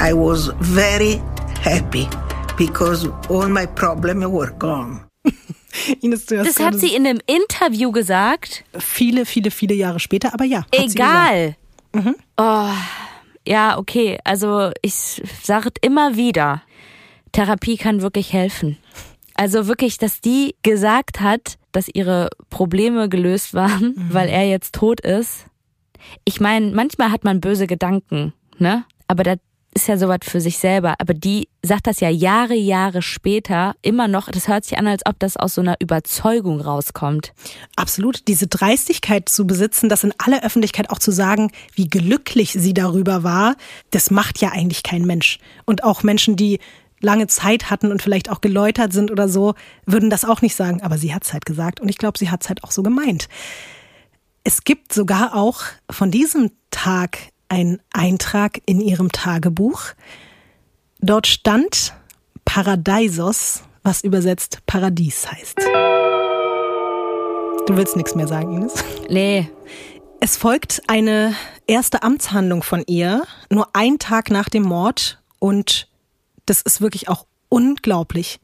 I 0.00 0.12
was 0.12 0.50
very 0.58 1.22
happy 1.62 2.08
because 2.56 3.08
all 3.28 3.48
my 3.48 3.66
problems 3.66 4.26
were 4.26 4.50
gone. 4.58 5.07
Ines, 6.00 6.26
du 6.26 6.38
hast 6.38 6.46
das 6.58 6.64
hat 6.64 6.78
sie 6.78 6.94
in 6.94 7.06
einem 7.06 7.20
Interview 7.26 7.92
gesagt. 7.92 8.64
Viele, 8.78 9.26
viele, 9.26 9.50
viele 9.50 9.74
Jahre 9.74 10.00
später, 10.00 10.34
aber 10.34 10.44
ja. 10.44 10.64
Egal. 10.70 11.56
Mhm. 11.92 12.16
Oh, 12.36 12.70
ja, 13.46 13.78
okay. 13.78 14.18
Also 14.24 14.70
ich 14.82 15.22
sage 15.42 15.70
immer 15.80 16.16
wieder, 16.16 16.62
Therapie 17.32 17.76
kann 17.76 18.02
wirklich 18.02 18.32
helfen. 18.32 18.78
Also 19.34 19.66
wirklich, 19.68 19.98
dass 19.98 20.20
die 20.20 20.56
gesagt 20.62 21.20
hat, 21.20 21.58
dass 21.72 21.88
ihre 21.88 22.30
Probleme 22.50 23.08
gelöst 23.08 23.54
waren, 23.54 23.94
mhm. 23.96 24.08
weil 24.10 24.28
er 24.28 24.48
jetzt 24.48 24.74
tot 24.74 25.00
ist. 25.00 25.46
Ich 26.24 26.40
meine, 26.40 26.72
manchmal 26.72 27.10
hat 27.10 27.24
man 27.24 27.40
böse 27.40 27.66
Gedanken, 27.66 28.32
ne? 28.58 28.84
Aber 29.06 29.22
da 29.22 29.34
ist 29.74 29.86
ja 29.86 29.96
sowas 29.96 30.20
für 30.24 30.40
sich 30.40 30.58
selber, 30.58 30.94
aber 30.98 31.14
die 31.14 31.48
sagt 31.62 31.86
das 31.86 32.00
ja 32.00 32.08
Jahre, 32.08 32.54
Jahre 32.54 33.02
später 33.02 33.74
immer 33.82 34.08
noch. 34.08 34.28
Das 34.30 34.48
hört 34.48 34.64
sich 34.64 34.78
an, 34.78 34.86
als 34.86 35.04
ob 35.06 35.18
das 35.18 35.36
aus 35.36 35.54
so 35.54 35.60
einer 35.60 35.76
Überzeugung 35.80 36.60
rauskommt. 36.60 37.32
Absolut. 37.76 38.26
Diese 38.28 38.46
Dreistigkeit 38.46 39.28
zu 39.28 39.46
besitzen, 39.46 39.88
das 39.88 40.04
in 40.04 40.14
aller 40.18 40.42
Öffentlichkeit 40.42 40.90
auch 40.90 40.98
zu 40.98 41.12
sagen, 41.12 41.52
wie 41.74 41.88
glücklich 41.88 42.52
sie 42.52 42.74
darüber 42.74 43.22
war, 43.22 43.56
das 43.90 44.10
macht 44.10 44.40
ja 44.40 44.50
eigentlich 44.50 44.82
kein 44.82 45.04
Mensch. 45.04 45.38
Und 45.64 45.84
auch 45.84 46.02
Menschen, 46.02 46.36
die 46.36 46.58
lange 47.00 47.26
Zeit 47.28 47.70
hatten 47.70 47.92
und 47.92 48.02
vielleicht 48.02 48.30
auch 48.30 48.40
geläutert 48.40 48.92
sind 48.92 49.10
oder 49.10 49.28
so, 49.28 49.54
würden 49.86 50.10
das 50.10 50.24
auch 50.24 50.42
nicht 50.42 50.56
sagen. 50.56 50.82
Aber 50.82 50.98
sie 50.98 51.14
hat 51.14 51.24
es 51.24 51.32
halt 51.32 51.46
gesagt 51.46 51.80
und 51.80 51.88
ich 51.88 51.98
glaube, 51.98 52.18
sie 52.18 52.30
hat 52.30 52.42
es 52.42 52.48
halt 52.48 52.64
auch 52.64 52.70
so 52.70 52.82
gemeint. 52.82 53.28
Es 54.44 54.64
gibt 54.64 54.92
sogar 54.92 55.36
auch 55.36 55.62
von 55.90 56.10
diesem 56.10 56.50
Tag 56.70 57.18
ein 57.48 57.80
Eintrag 57.92 58.60
in 58.66 58.80
ihrem 58.80 59.12
Tagebuch. 59.12 59.82
Dort 61.00 61.26
stand 61.26 61.94
Paradeisos, 62.44 63.62
was 63.82 64.02
übersetzt 64.02 64.58
Paradies 64.66 65.30
heißt. 65.30 65.58
Du 67.66 67.76
willst 67.76 67.96
nichts 67.96 68.14
mehr 68.14 68.26
sagen, 68.26 68.54
Ines? 68.54 68.74
Nee. 69.10 69.50
Es 70.20 70.36
folgt 70.36 70.82
eine 70.88 71.34
erste 71.66 72.02
Amtshandlung 72.02 72.62
von 72.62 72.82
ihr, 72.86 73.24
nur 73.50 73.68
ein 73.74 73.98
Tag 73.98 74.30
nach 74.30 74.48
dem 74.48 74.64
Mord 74.64 75.22
und 75.38 75.88
das 76.46 76.62
ist 76.62 76.80
wirklich 76.80 77.08
auch 77.08 77.26
unglaublich 77.48 78.40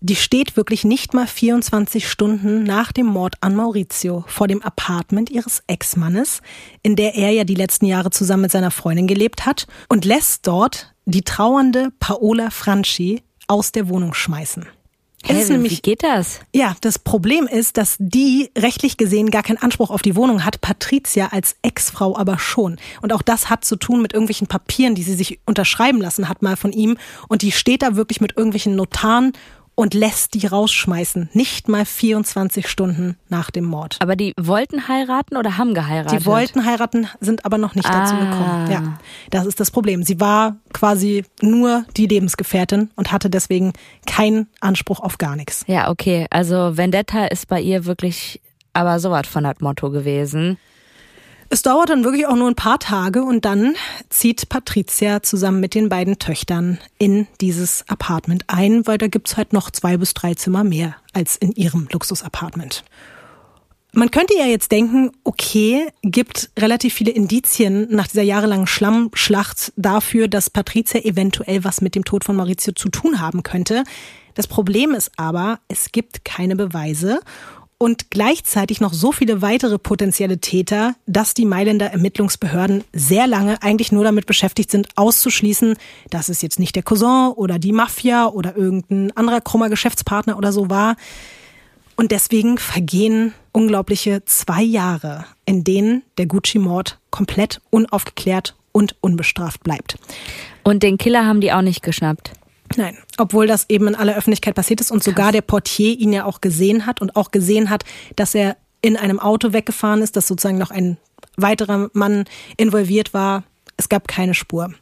die 0.00 0.16
steht 0.16 0.56
wirklich 0.56 0.84
nicht 0.84 1.14
mal 1.14 1.26
24 1.26 2.08
Stunden 2.08 2.62
nach 2.62 2.92
dem 2.92 3.06
Mord 3.06 3.34
an 3.40 3.54
Maurizio 3.54 4.24
vor 4.26 4.48
dem 4.48 4.62
Apartment 4.62 5.30
ihres 5.30 5.62
Ex-Mannes, 5.66 6.40
in 6.82 6.96
der 6.96 7.14
er 7.14 7.30
ja 7.30 7.44
die 7.44 7.54
letzten 7.54 7.86
Jahre 7.86 8.10
zusammen 8.10 8.42
mit 8.42 8.52
seiner 8.52 8.70
Freundin 8.70 9.06
gelebt 9.06 9.46
hat, 9.46 9.66
und 9.88 10.04
lässt 10.04 10.46
dort 10.46 10.94
die 11.04 11.22
trauernde 11.22 11.90
Paola 11.98 12.50
Franchi 12.50 13.22
aus 13.46 13.72
der 13.72 13.88
Wohnung 13.88 14.14
schmeißen. 14.14 14.66
Hey, 15.24 15.44
nämlich, 15.48 15.72
wie 15.72 15.82
geht 15.82 16.04
das? 16.04 16.40
Ja, 16.54 16.76
das 16.80 16.98
Problem 16.98 17.48
ist, 17.48 17.76
dass 17.76 17.96
die 17.98 18.50
rechtlich 18.56 18.96
gesehen 18.96 19.30
gar 19.30 19.42
keinen 19.42 19.58
Anspruch 19.58 19.90
auf 19.90 20.00
die 20.00 20.14
Wohnung 20.14 20.44
hat, 20.44 20.60
Patricia 20.60 21.28
als 21.28 21.56
Ex-Frau 21.62 22.16
aber 22.16 22.38
schon. 22.38 22.76
Und 23.02 23.12
auch 23.12 23.22
das 23.22 23.50
hat 23.50 23.64
zu 23.64 23.76
tun 23.76 24.00
mit 24.00 24.12
irgendwelchen 24.12 24.46
Papieren, 24.46 24.94
die 24.94 25.02
sie 25.02 25.14
sich 25.14 25.40
unterschreiben 25.44 26.00
lassen 26.00 26.28
hat 26.28 26.42
mal 26.42 26.56
von 26.56 26.72
ihm. 26.72 26.96
Und 27.26 27.42
die 27.42 27.50
steht 27.50 27.82
da 27.82 27.96
wirklich 27.96 28.20
mit 28.20 28.36
irgendwelchen 28.36 28.76
Notaren 28.76 29.32
und 29.78 29.94
lässt 29.94 30.34
die 30.34 30.44
rausschmeißen. 30.44 31.30
Nicht 31.34 31.68
mal 31.68 31.84
24 31.84 32.66
Stunden 32.66 33.16
nach 33.28 33.52
dem 33.52 33.64
Mord. 33.64 33.98
Aber 34.00 34.16
die 34.16 34.34
wollten 34.36 34.88
heiraten 34.88 35.36
oder 35.36 35.56
haben 35.56 35.72
geheiratet? 35.72 36.20
Die 36.20 36.26
wollten 36.26 36.64
heiraten, 36.64 37.06
sind 37.20 37.44
aber 37.44 37.58
noch 37.58 37.76
nicht 37.76 37.88
ah. 37.88 38.00
dazu 38.00 38.16
gekommen. 38.16 38.68
Ja, 38.72 38.98
das 39.30 39.46
ist 39.46 39.60
das 39.60 39.70
Problem. 39.70 40.02
Sie 40.02 40.18
war 40.18 40.56
quasi 40.72 41.24
nur 41.40 41.84
die 41.96 42.08
Lebensgefährtin 42.08 42.90
und 42.96 43.12
hatte 43.12 43.30
deswegen 43.30 43.72
keinen 44.04 44.48
Anspruch 44.58 44.98
auf 44.98 45.16
gar 45.16 45.36
nichts. 45.36 45.64
Ja, 45.68 45.90
okay. 45.90 46.26
Also 46.30 46.76
Vendetta 46.76 47.26
ist 47.26 47.46
bei 47.46 47.60
ihr 47.60 47.84
wirklich 47.84 48.40
aber 48.72 48.98
sowas 48.98 49.28
von 49.28 49.44
das 49.44 49.60
Motto 49.60 49.92
gewesen. 49.92 50.58
Es 51.50 51.62
dauert 51.62 51.88
dann 51.88 52.04
wirklich 52.04 52.26
auch 52.26 52.36
nur 52.36 52.48
ein 52.48 52.54
paar 52.54 52.78
Tage 52.78 53.22
und 53.22 53.46
dann 53.46 53.74
zieht 54.10 54.50
Patricia 54.50 55.22
zusammen 55.22 55.60
mit 55.60 55.74
den 55.74 55.88
beiden 55.88 56.18
Töchtern 56.18 56.78
in 56.98 57.26
dieses 57.40 57.88
Apartment 57.88 58.44
ein, 58.48 58.86
weil 58.86 58.98
da 58.98 59.06
gibt's 59.06 59.38
halt 59.38 59.54
noch 59.54 59.70
zwei 59.70 59.96
bis 59.96 60.12
drei 60.12 60.34
Zimmer 60.34 60.62
mehr 60.62 60.96
als 61.14 61.36
in 61.36 61.52
ihrem 61.52 61.88
Luxusapartment. 61.90 62.84
Man 63.92 64.10
könnte 64.10 64.36
ja 64.36 64.44
jetzt 64.44 64.70
denken, 64.72 65.10
okay, 65.24 65.88
gibt 66.02 66.50
relativ 66.58 66.92
viele 66.92 67.12
Indizien 67.12 67.88
nach 67.90 68.06
dieser 68.06 68.22
jahrelangen 68.22 68.66
Schlammschlacht 68.66 69.72
dafür, 69.76 70.28
dass 70.28 70.50
Patricia 70.50 71.00
eventuell 71.00 71.64
was 71.64 71.80
mit 71.80 71.94
dem 71.94 72.04
Tod 72.04 72.24
von 72.24 72.36
Maurizio 72.36 72.74
zu 72.74 72.90
tun 72.90 73.22
haben 73.22 73.42
könnte. 73.42 73.84
Das 74.34 74.46
Problem 74.46 74.92
ist 74.92 75.12
aber, 75.16 75.60
es 75.68 75.90
gibt 75.92 76.26
keine 76.26 76.54
Beweise 76.54 77.20
und 77.78 78.10
gleichzeitig 78.10 78.80
noch 78.80 78.92
so 78.92 79.12
viele 79.12 79.40
weitere 79.40 79.78
potenzielle 79.78 80.38
Täter, 80.38 80.96
dass 81.06 81.32
die 81.32 81.46
Mailänder 81.46 81.92
Ermittlungsbehörden 81.92 82.82
sehr 82.92 83.26
lange 83.28 83.62
eigentlich 83.62 83.92
nur 83.92 84.04
damit 84.04 84.26
beschäftigt 84.26 84.70
sind, 84.70 84.88
auszuschließen, 84.96 85.76
dass 86.10 86.28
es 86.28 86.42
jetzt 86.42 86.58
nicht 86.58 86.74
der 86.74 86.82
Cousin 86.82 87.32
oder 87.36 87.58
die 87.60 87.72
Mafia 87.72 88.26
oder 88.26 88.56
irgendein 88.56 89.16
anderer 89.16 89.40
krummer 89.40 89.68
Geschäftspartner 89.68 90.36
oder 90.36 90.52
so 90.52 90.68
war. 90.68 90.96
Und 91.94 92.10
deswegen 92.12 92.58
vergehen 92.58 93.32
unglaubliche 93.52 94.24
zwei 94.24 94.62
Jahre, 94.62 95.24
in 95.46 95.64
denen 95.64 96.02
der 96.16 96.26
Gucci-Mord 96.26 96.98
komplett 97.10 97.60
unaufgeklärt 97.70 98.54
und 98.72 98.96
unbestraft 99.00 99.62
bleibt. 99.62 99.98
Und 100.62 100.82
den 100.82 100.98
Killer 100.98 101.26
haben 101.26 101.40
die 101.40 101.52
auch 101.52 101.62
nicht 101.62 101.82
geschnappt. 101.82 102.32
Nein, 102.78 102.96
obwohl 103.16 103.48
das 103.48 103.66
eben 103.68 103.88
in 103.88 103.96
aller 103.96 104.16
Öffentlichkeit 104.16 104.54
passiert 104.54 104.80
ist 104.80 104.92
und 104.92 104.98
Krass. 104.98 105.06
sogar 105.06 105.32
der 105.32 105.42
Portier 105.42 105.98
ihn 105.98 106.12
ja 106.12 106.24
auch 106.24 106.40
gesehen 106.40 106.86
hat 106.86 107.00
und 107.00 107.16
auch 107.16 107.32
gesehen 107.32 107.70
hat, 107.70 107.84
dass 108.14 108.36
er 108.36 108.56
in 108.82 108.96
einem 108.96 109.18
Auto 109.18 109.52
weggefahren 109.52 110.00
ist, 110.00 110.14
dass 110.14 110.28
sozusagen 110.28 110.58
noch 110.58 110.70
ein 110.70 110.96
weiterer 111.36 111.90
Mann 111.92 112.24
involviert 112.56 113.12
war. 113.12 113.42
Es 113.76 113.88
gab 113.88 114.06
keine 114.06 114.32
Spur. 114.32 114.72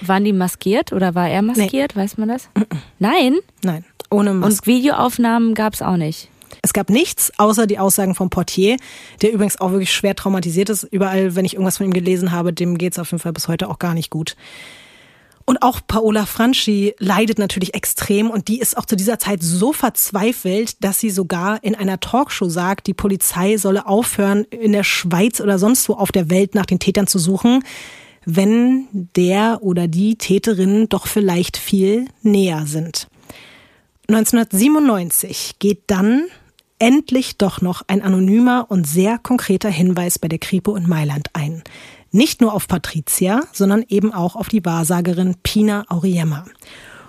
Waren 0.00 0.24
die 0.24 0.32
maskiert 0.32 0.92
oder 0.92 1.14
war 1.14 1.28
er 1.28 1.42
maskiert? 1.42 1.94
Nee. 1.94 2.02
Weiß 2.02 2.18
man 2.18 2.28
das? 2.28 2.48
Nein? 2.98 3.38
Nein, 3.62 3.84
ohne 4.10 4.34
Maske. 4.34 4.52
Und 4.52 4.66
Videoaufnahmen 4.66 5.54
gab 5.54 5.74
es 5.74 5.82
auch 5.82 5.96
nicht. 5.96 6.28
Es 6.62 6.72
gab 6.72 6.90
nichts 6.90 7.32
außer 7.38 7.68
die 7.68 7.78
Aussagen 7.78 8.16
vom 8.16 8.30
Portier, 8.30 8.78
der 9.22 9.32
übrigens 9.32 9.60
auch 9.60 9.70
wirklich 9.70 9.92
schwer 9.92 10.16
traumatisiert 10.16 10.70
ist. 10.70 10.82
Überall, 10.82 11.36
wenn 11.36 11.44
ich 11.44 11.54
irgendwas 11.54 11.76
von 11.76 11.86
ihm 11.86 11.92
gelesen 11.92 12.32
habe, 12.32 12.52
dem 12.52 12.78
geht 12.78 12.94
es 12.94 12.98
auf 12.98 13.12
jeden 13.12 13.22
Fall 13.22 13.32
bis 13.32 13.46
heute 13.46 13.68
auch 13.68 13.78
gar 13.78 13.94
nicht 13.94 14.10
gut. 14.10 14.34
Und 15.46 15.62
auch 15.62 15.80
Paola 15.86 16.24
Franchi 16.24 16.94
leidet 16.98 17.38
natürlich 17.38 17.74
extrem 17.74 18.30
und 18.30 18.48
die 18.48 18.60
ist 18.60 18.78
auch 18.78 18.86
zu 18.86 18.96
dieser 18.96 19.18
Zeit 19.18 19.42
so 19.42 19.74
verzweifelt, 19.74 20.82
dass 20.82 21.00
sie 21.00 21.10
sogar 21.10 21.62
in 21.62 21.74
einer 21.74 22.00
Talkshow 22.00 22.48
sagt, 22.48 22.86
die 22.86 22.94
Polizei 22.94 23.58
solle 23.58 23.86
aufhören, 23.86 24.44
in 24.44 24.72
der 24.72 24.84
Schweiz 24.84 25.40
oder 25.40 25.58
sonst 25.58 25.88
wo 25.88 25.94
auf 25.94 26.12
der 26.12 26.30
Welt 26.30 26.54
nach 26.54 26.64
den 26.64 26.78
Tätern 26.78 27.06
zu 27.06 27.18
suchen, 27.18 27.62
wenn 28.24 28.88
der 28.92 29.58
oder 29.60 29.86
die 29.86 30.16
Täterinnen 30.16 30.88
doch 30.88 31.06
vielleicht 31.06 31.58
viel 31.58 32.06
näher 32.22 32.64
sind. 32.66 33.06
1997 34.08 35.56
geht 35.58 35.82
dann 35.88 36.24
endlich 36.78 37.38
doch 37.38 37.60
noch 37.60 37.82
ein 37.86 38.02
anonymer 38.02 38.66
und 38.68 38.86
sehr 38.86 39.18
konkreter 39.18 39.70
Hinweis 39.70 40.18
bei 40.18 40.28
der 40.28 40.38
Kripo 40.38 40.74
in 40.76 40.88
Mailand 40.88 41.28
ein. 41.32 41.62
Nicht 42.14 42.40
nur 42.40 42.54
auf 42.54 42.66
Patricia, 42.68 43.42
sondern 43.52 43.84
eben 43.88 44.14
auch 44.14 44.36
auf 44.36 44.48
die 44.48 44.64
Wahrsagerin 44.64 45.34
Pina 45.42 45.84
Auriemma. 45.88 46.44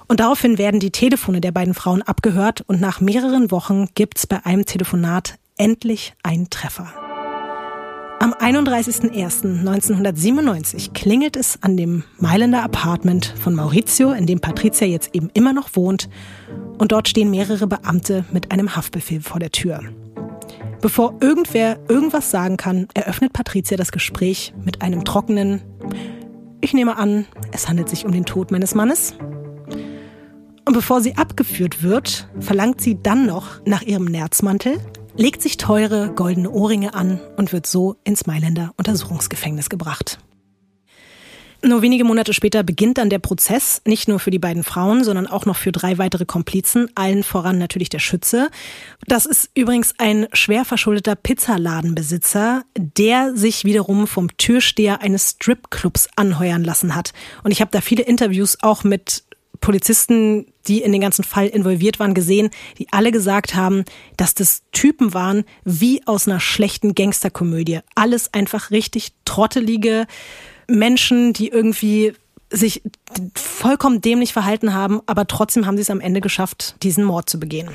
Und 0.07 0.19
daraufhin 0.19 0.57
werden 0.57 0.79
die 0.79 0.89
Telefone 0.89 1.41
der 1.41 1.51
beiden 1.51 1.75
Frauen 1.75 2.01
abgehört 2.01 2.63
und 2.65 2.81
nach 2.81 3.01
mehreren 3.01 3.51
Wochen 3.51 3.85
gibt's 3.93 4.25
bei 4.25 4.43
einem 4.47 4.65
Telefonat 4.65 5.37
endlich 5.57 6.15
einen 6.23 6.49
Treffer. 6.49 6.91
Am 8.19 8.33
31.01.1997 8.33 10.93
klingelt 10.93 11.35
es 11.35 11.61
an 11.61 11.77
dem 11.77 12.03
Mailänder 12.17 12.63
Apartment 12.63 13.31
von 13.39 13.53
Maurizio, 13.53 14.11
in 14.11 14.25
dem 14.25 14.39
Patricia 14.39 14.87
jetzt 14.87 15.13
eben 15.13 15.29
immer 15.35 15.53
noch 15.53 15.75
wohnt. 15.75 16.09
Und 16.79 16.91
dort 16.91 17.09
stehen 17.09 17.29
mehrere 17.29 17.67
Beamte 17.67 18.25
mit 18.31 18.51
einem 18.51 18.75
Haftbefehl 18.75 19.21
vor 19.21 19.39
der 19.39 19.51
Tür. 19.51 19.81
Bevor 20.85 21.15
irgendwer 21.19 21.79
irgendwas 21.89 22.29
sagen 22.29 22.57
kann, 22.57 22.87
eröffnet 22.93 23.33
Patricia 23.33 23.75
das 23.75 23.91
Gespräch 23.91 24.53
mit 24.63 24.83
einem 24.83 25.03
trockenen 25.03 25.63
Ich 26.61 26.75
nehme 26.75 26.95
an, 26.95 27.25
es 27.51 27.67
handelt 27.67 27.89
sich 27.89 28.05
um 28.05 28.11
den 28.11 28.23
Tod 28.23 28.51
meines 28.51 28.75
Mannes. 28.75 29.15
Und 30.63 30.73
bevor 30.73 31.01
sie 31.01 31.17
abgeführt 31.17 31.81
wird, 31.81 32.29
verlangt 32.39 32.81
sie 32.81 33.01
dann 33.01 33.25
noch 33.25 33.65
nach 33.65 33.81
ihrem 33.81 34.05
Nerzmantel, 34.05 34.77
legt 35.15 35.41
sich 35.41 35.57
teure 35.57 36.13
goldene 36.13 36.51
Ohrringe 36.51 36.93
an 36.93 37.19
und 37.35 37.51
wird 37.51 37.65
so 37.65 37.95
ins 38.03 38.27
Mailänder 38.27 38.71
Untersuchungsgefängnis 38.77 39.71
gebracht. 39.71 40.19
Nur 41.65 41.81
wenige 41.81 42.03
Monate 42.03 42.31
später 42.31 42.61
beginnt 42.61 42.99
dann 42.99 43.09
der 43.09 43.17
Prozess, 43.17 43.81
nicht 43.85 44.07
nur 44.07 44.19
für 44.19 44.29
die 44.29 44.37
beiden 44.37 44.63
Frauen, 44.63 45.03
sondern 45.03 45.25
auch 45.25 45.47
noch 45.47 45.55
für 45.55 45.71
drei 45.71 45.97
weitere 45.97 46.23
Komplizen, 46.23 46.91
allen 46.93 47.23
voran 47.23 47.57
natürlich 47.57 47.89
der 47.89 47.97
Schütze. 47.97 48.49
Das 49.07 49.25
ist 49.25 49.49
übrigens 49.55 49.95
ein 49.97 50.27
schwer 50.31 50.63
verschuldeter 50.63 51.15
Pizzaladenbesitzer, 51.15 52.61
der 52.77 53.35
sich 53.35 53.63
wiederum 53.63 54.05
vom 54.05 54.37
Türsteher 54.37 55.01
eines 55.01 55.31
Stripclubs 55.31 56.07
anheuern 56.15 56.63
lassen 56.63 56.93
hat. 56.93 57.13
Und 57.43 57.49
ich 57.49 57.61
habe 57.61 57.71
da 57.71 57.81
viele 57.81 58.03
Interviews 58.03 58.59
auch 58.61 58.83
mit 58.83 59.23
Polizisten, 59.59 60.45
die 60.67 60.83
in 60.83 60.91
den 60.91 61.01
ganzen 61.01 61.23
Fall 61.23 61.47
involviert 61.47 61.99
waren, 61.99 62.13
gesehen, 62.13 62.51
die 62.77 62.89
alle 62.91 63.11
gesagt 63.11 63.55
haben, 63.55 63.85
dass 64.17 64.35
das 64.35 64.61
Typen 64.71 65.15
waren 65.15 65.45
wie 65.63 66.05
aus 66.05 66.27
einer 66.27 66.39
schlechten 66.39 66.93
Gangsterkomödie. 66.93 67.79
Alles 67.95 68.31
einfach 68.35 68.69
richtig 68.69 69.13
trottelige 69.25 70.05
Menschen, 70.67 71.33
die 71.33 71.49
irgendwie 71.49 72.13
sich 72.49 72.83
vollkommen 73.35 74.01
dämlich 74.01 74.33
verhalten 74.33 74.73
haben, 74.73 75.01
aber 75.07 75.27
trotzdem 75.27 75.65
haben 75.65 75.77
sie 75.77 75.81
es 75.81 75.89
am 75.89 75.99
Ende 75.99 76.21
geschafft, 76.21 76.75
diesen 76.83 77.03
Mord 77.03 77.29
zu 77.29 77.39
begehen. 77.39 77.69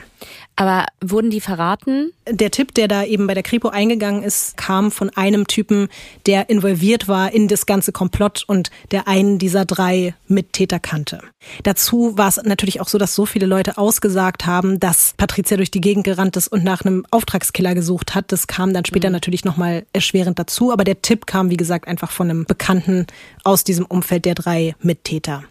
Aber 0.61 0.85
wurden 1.01 1.31
die 1.31 1.41
verraten? 1.41 2.13
Der 2.29 2.51
Tipp, 2.51 2.75
der 2.75 2.87
da 2.87 3.03
eben 3.03 3.27
bei 3.27 3.33
der 3.33 3.43
Kripo 3.43 3.71
eingegangen 3.71 4.23
ist, 4.23 4.59
kam 4.59 4.91
von 4.91 5.09
einem 5.09 5.47
Typen, 5.47 5.89
der 6.27 6.51
involviert 6.51 7.09
war 7.09 7.33
in 7.33 7.49
das 7.49 7.65
ganze 7.65 7.93
Komplott 7.93 8.45
und 8.47 8.71
der 8.91 9.09
einen 9.09 9.39
dieser 9.39 9.65
drei 9.65 10.15
Mittäter 10.29 10.79
kannte. 10.79 11.23
Dazu 11.63 12.19
war 12.19 12.29
es 12.29 12.37
natürlich 12.45 12.83
auch 12.83 12.89
so, 12.89 12.99
dass 12.99 13.15
so 13.15 13.25
viele 13.25 13.47
Leute 13.47 13.79
ausgesagt 13.79 14.45
haben, 14.45 14.79
dass 14.79 15.15
Patricia 15.17 15.57
durch 15.57 15.71
die 15.71 15.81
Gegend 15.81 16.05
gerannt 16.05 16.37
ist 16.37 16.49
und 16.49 16.63
nach 16.63 16.85
einem 16.85 17.07
Auftragskiller 17.11 17.75
gesucht 17.75 18.15
hat. 18.15 18.31
Das 18.31 18.47
kam 18.47 18.75
dann 18.75 18.85
später 18.85 19.09
mhm. 19.09 19.15
natürlich 19.15 19.47
nochmal 19.47 19.87
erschwerend 19.95 20.39
dazu. 20.39 20.73
Aber 20.73 20.85
der 20.85 21.01
Tipp 21.01 21.25
kam, 21.25 21.49
wie 21.49 21.57
gesagt, 21.57 21.89
einfach 21.89 22.11
von 22.11 22.29
einem 22.29 22.45
Bekannten 22.45 23.07
aus 23.45 23.65
diesem 23.65 23.87
Umfeld 23.87 24.27
der 24.27 24.35
drei 24.35 24.75
Mittäter. 24.83 25.43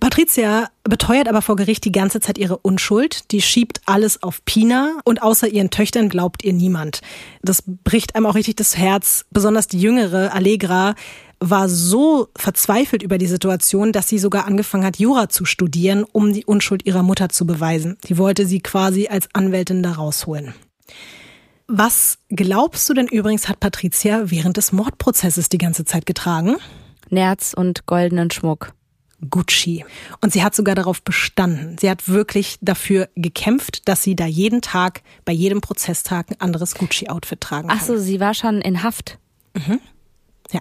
Patricia 0.00 0.68
beteuert 0.84 1.28
aber 1.28 1.42
vor 1.42 1.56
Gericht 1.56 1.84
die 1.84 1.92
ganze 1.92 2.20
Zeit 2.20 2.38
ihre 2.38 2.58
Unschuld. 2.58 3.32
Die 3.32 3.42
schiebt 3.42 3.80
alles 3.84 4.22
auf 4.22 4.44
Pina 4.44 4.98
und 5.04 5.22
außer 5.22 5.48
ihren 5.48 5.70
Töchtern 5.70 6.08
glaubt 6.08 6.44
ihr 6.44 6.52
niemand. 6.52 7.00
Das 7.42 7.62
bricht 7.66 8.14
einem 8.14 8.26
auch 8.26 8.36
richtig 8.36 8.56
das 8.56 8.76
Herz. 8.76 9.24
Besonders 9.30 9.66
die 9.66 9.80
jüngere 9.80 10.32
Allegra 10.32 10.94
war 11.40 11.68
so 11.68 12.28
verzweifelt 12.36 13.02
über 13.02 13.18
die 13.18 13.26
Situation, 13.26 13.92
dass 13.92 14.08
sie 14.08 14.18
sogar 14.18 14.46
angefangen 14.46 14.84
hat, 14.84 14.98
Jura 14.98 15.28
zu 15.28 15.44
studieren, 15.44 16.04
um 16.04 16.32
die 16.32 16.44
Unschuld 16.44 16.86
ihrer 16.86 17.02
Mutter 17.02 17.28
zu 17.28 17.46
beweisen. 17.46 17.96
Die 18.08 18.18
wollte 18.18 18.46
sie 18.46 18.60
quasi 18.60 19.08
als 19.08 19.28
Anwältin 19.32 19.82
da 19.82 19.92
rausholen. 19.92 20.54
Was 21.66 22.18
glaubst 22.30 22.88
du 22.88 22.94
denn 22.94 23.08
übrigens 23.08 23.48
hat 23.48 23.60
Patricia 23.60 24.30
während 24.30 24.56
des 24.56 24.72
Mordprozesses 24.72 25.48
die 25.48 25.58
ganze 25.58 25.84
Zeit 25.84 26.06
getragen? 26.06 26.56
Nerz 27.10 27.52
und 27.54 27.86
goldenen 27.86 28.30
Schmuck. 28.30 28.72
Gucci. 29.28 29.84
Und 30.20 30.32
sie 30.32 30.42
hat 30.42 30.54
sogar 30.54 30.74
darauf 30.74 31.02
bestanden. 31.02 31.76
Sie 31.78 31.90
hat 31.90 32.08
wirklich 32.08 32.58
dafür 32.60 33.08
gekämpft, 33.16 33.88
dass 33.88 34.02
sie 34.02 34.14
da 34.14 34.26
jeden 34.26 34.60
Tag, 34.60 35.02
bei 35.24 35.32
jedem 35.32 35.60
Prozesstag 35.60 36.30
ein 36.30 36.40
anderes 36.40 36.74
Gucci-Outfit 36.74 37.40
tragen 37.40 37.68
kann. 37.68 37.78
Ach 37.80 37.84
so, 37.84 37.96
sie 37.96 38.20
war 38.20 38.34
schon 38.34 38.60
in 38.60 38.82
Haft. 38.82 39.18
Mhm. 39.54 39.80
Ja. 40.52 40.60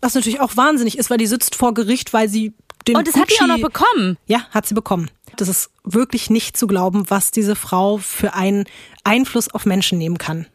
Was 0.00 0.14
natürlich 0.14 0.40
auch 0.40 0.56
wahnsinnig 0.56 0.98
ist, 0.98 1.10
weil 1.10 1.18
die 1.18 1.26
sitzt 1.26 1.54
vor 1.54 1.74
Gericht, 1.74 2.12
weil 2.12 2.28
sie 2.28 2.54
den 2.86 2.96
Und 2.96 3.06
das 3.06 3.14
Gucci, 3.14 3.22
hat 3.22 3.30
sie 3.30 3.44
auch 3.44 3.56
noch 3.56 3.62
bekommen. 3.62 4.18
Ja, 4.26 4.46
hat 4.50 4.66
sie 4.66 4.74
bekommen. 4.74 5.10
Das 5.36 5.48
ist 5.48 5.70
wirklich 5.84 6.30
nicht 6.30 6.56
zu 6.56 6.66
glauben, 6.66 7.08
was 7.08 7.30
diese 7.30 7.56
Frau 7.56 7.98
für 7.98 8.34
einen 8.34 8.64
Einfluss 9.04 9.48
auf 9.48 9.64
Menschen 9.64 9.98
nehmen 9.98 10.18
kann. 10.18 10.46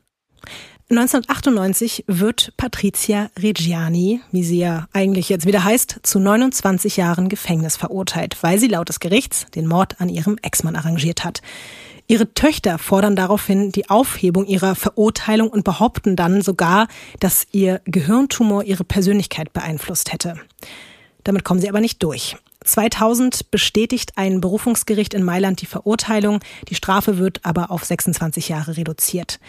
1998 0.87 2.03
wird 2.05 2.53
Patricia 2.57 3.31
Reggiani, 3.41 4.21
wie 4.31 4.43
sie 4.43 4.59
ja 4.59 4.87
eigentlich 4.93 5.29
jetzt 5.29 5.47
wieder 5.47 5.63
heißt, 5.63 6.01
zu 6.03 6.19
29 6.19 6.97
Jahren 6.97 7.27
Gefängnis 7.27 7.75
verurteilt, 7.75 8.37
weil 8.41 8.59
sie 8.59 8.67
laut 8.67 8.89
des 8.89 8.99
Gerichts 8.99 9.47
den 9.55 9.65
Mord 9.65 9.99
an 9.99 10.09
ihrem 10.09 10.37
Ex-Mann 10.43 10.75
arrangiert 10.75 11.23
hat. 11.23 11.41
Ihre 12.07 12.31
Töchter 12.35 12.77
fordern 12.77 13.15
daraufhin 13.15 13.71
die 13.71 13.89
Aufhebung 13.89 14.45
ihrer 14.45 14.75
Verurteilung 14.75 15.49
und 15.49 15.63
behaupten 15.63 16.15
dann 16.15 16.43
sogar, 16.43 16.87
dass 17.19 17.47
ihr 17.51 17.81
Gehirntumor 17.85 18.63
ihre 18.63 18.83
Persönlichkeit 18.83 19.53
beeinflusst 19.53 20.13
hätte. 20.13 20.35
Damit 21.23 21.43
kommen 21.43 21.61
sie 21.61 21.69
aber 21.69 21.81
nicht 21.81 22.03
durch. 22.03 22.37
2000 22.65 23.51
bestätigt 23.51 24.13
ein 24.17 24.41
Berufungsgericht 24.41 25.13
in 25.13 25.23
Mailand 25.23 25.61
die 25.61 25.65
Verurteilung. 25.65 26.39
Die 26.67 26.75
Strafe 26.75 27.17
wird 27.17 27.39
aber 27.43 27.71
auf 27.71 27.83
26 27.83 28.49
Jahre 28.49 28.77
reduziert. 28.77 29.39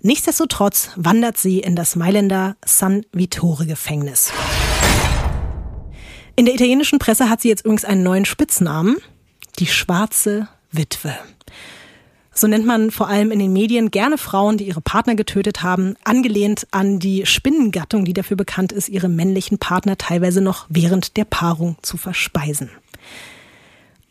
Nichtsdestotrotz 0.00 0.90
wandert 0.96 1.38
sie 1.38 1.60
in 1.60 1.76
das 1.76 1.96
Mailänder 1.96 2.56
San 2.64 3.06
Vittore 3.12 3.66
Gefängnis. 3.66 4.32
In 6.36 6.46
der 6.46 6.54
italienischen 6.54 6.98
Presse 6.98 7.30
hat 7.30 7.40
sie 7.40 7.48
jetzt 7.48 7.64
übrigens 7.64 7.84
einen 7.84 8.02
neuen 8.02 8.24
Spitznamen. 8.24 8.96
Die 9.58 9.66
schwarze 9.66 10.48
Witwe. 10.72 11.14
So 12.34 12.48
nennt 12.48 12.66
man 12.66 12.90
vor 12.90 13.08
allem 13.08 13.30
in 13.30 13.38
den 13.38 13.52
Medien 13.52 13.90
gerne 13.90 14.18
Frauen, 14.18 14.58
die 14.58 14.66
ihre 14.66 14.80
Partner 14.80 15.14
getötet 15.14 15.62
haben, 15.62 15.94
angelehnt 16.02 16.66
an 16.72 16.98
die 16.98 17.26
Spinnengattung, 17.26 18.04
die 18.04 18.12
dafür 18.12 18.36
bekannt 18.36 18.72
ist, 18.72 18.88
ihre 18.88 19.08
männlichen 19.08 19.58
Partner 19.58 19.96
teilweise 19.96 20.40
noch 20.40 20.66
während 20.68 21.16
der 21.16 21.24
Paarung 21.24 21.76
zu 21.82 21.96
verspeisen. 21.96 22.70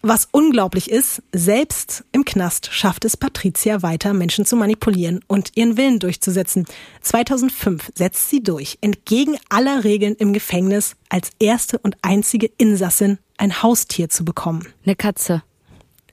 Was 0.05 0.27
unglaublich 0.31 0.91
ist, 0.91 1.23
selbst 1.31 2.03
im 2.11 2.25
Knast 2.25 2.67
schafft 2.73 3.05
es 3.05 3.15
Patricia 3.15 3.83
weiter, 3.83 4.13
Menschen 4.13 4.45
zu 4.45 4.57
manipulieren 4.57 5.21
und 5.27 5.51
ihren 5.55 5.77
Willen 5.77 5.99
durchzusetzen. 5.99 6.65
2005 7.01 7.89
setzt 7.95 8.29
sie 8.29 8.43
durch, 8.43 8.77
entgegen 8.81 9.37
aller 9.47 9.85
Regeln 9.85 10.15
im 10.15 10.33
Gefängnis, 10.33 10.97
als 11.07 11.29
erste 11.39 11.77
und 11.79 11.95
einzige 12.01 12.47
Insassin 12.57 13.17
ein 13.37 13.63
Haustier 13.63 14.09
zu 14.09 14.25
bekommen. 14.25 14.67
Eine 14.85 14.97
Katze. 14.97 15.41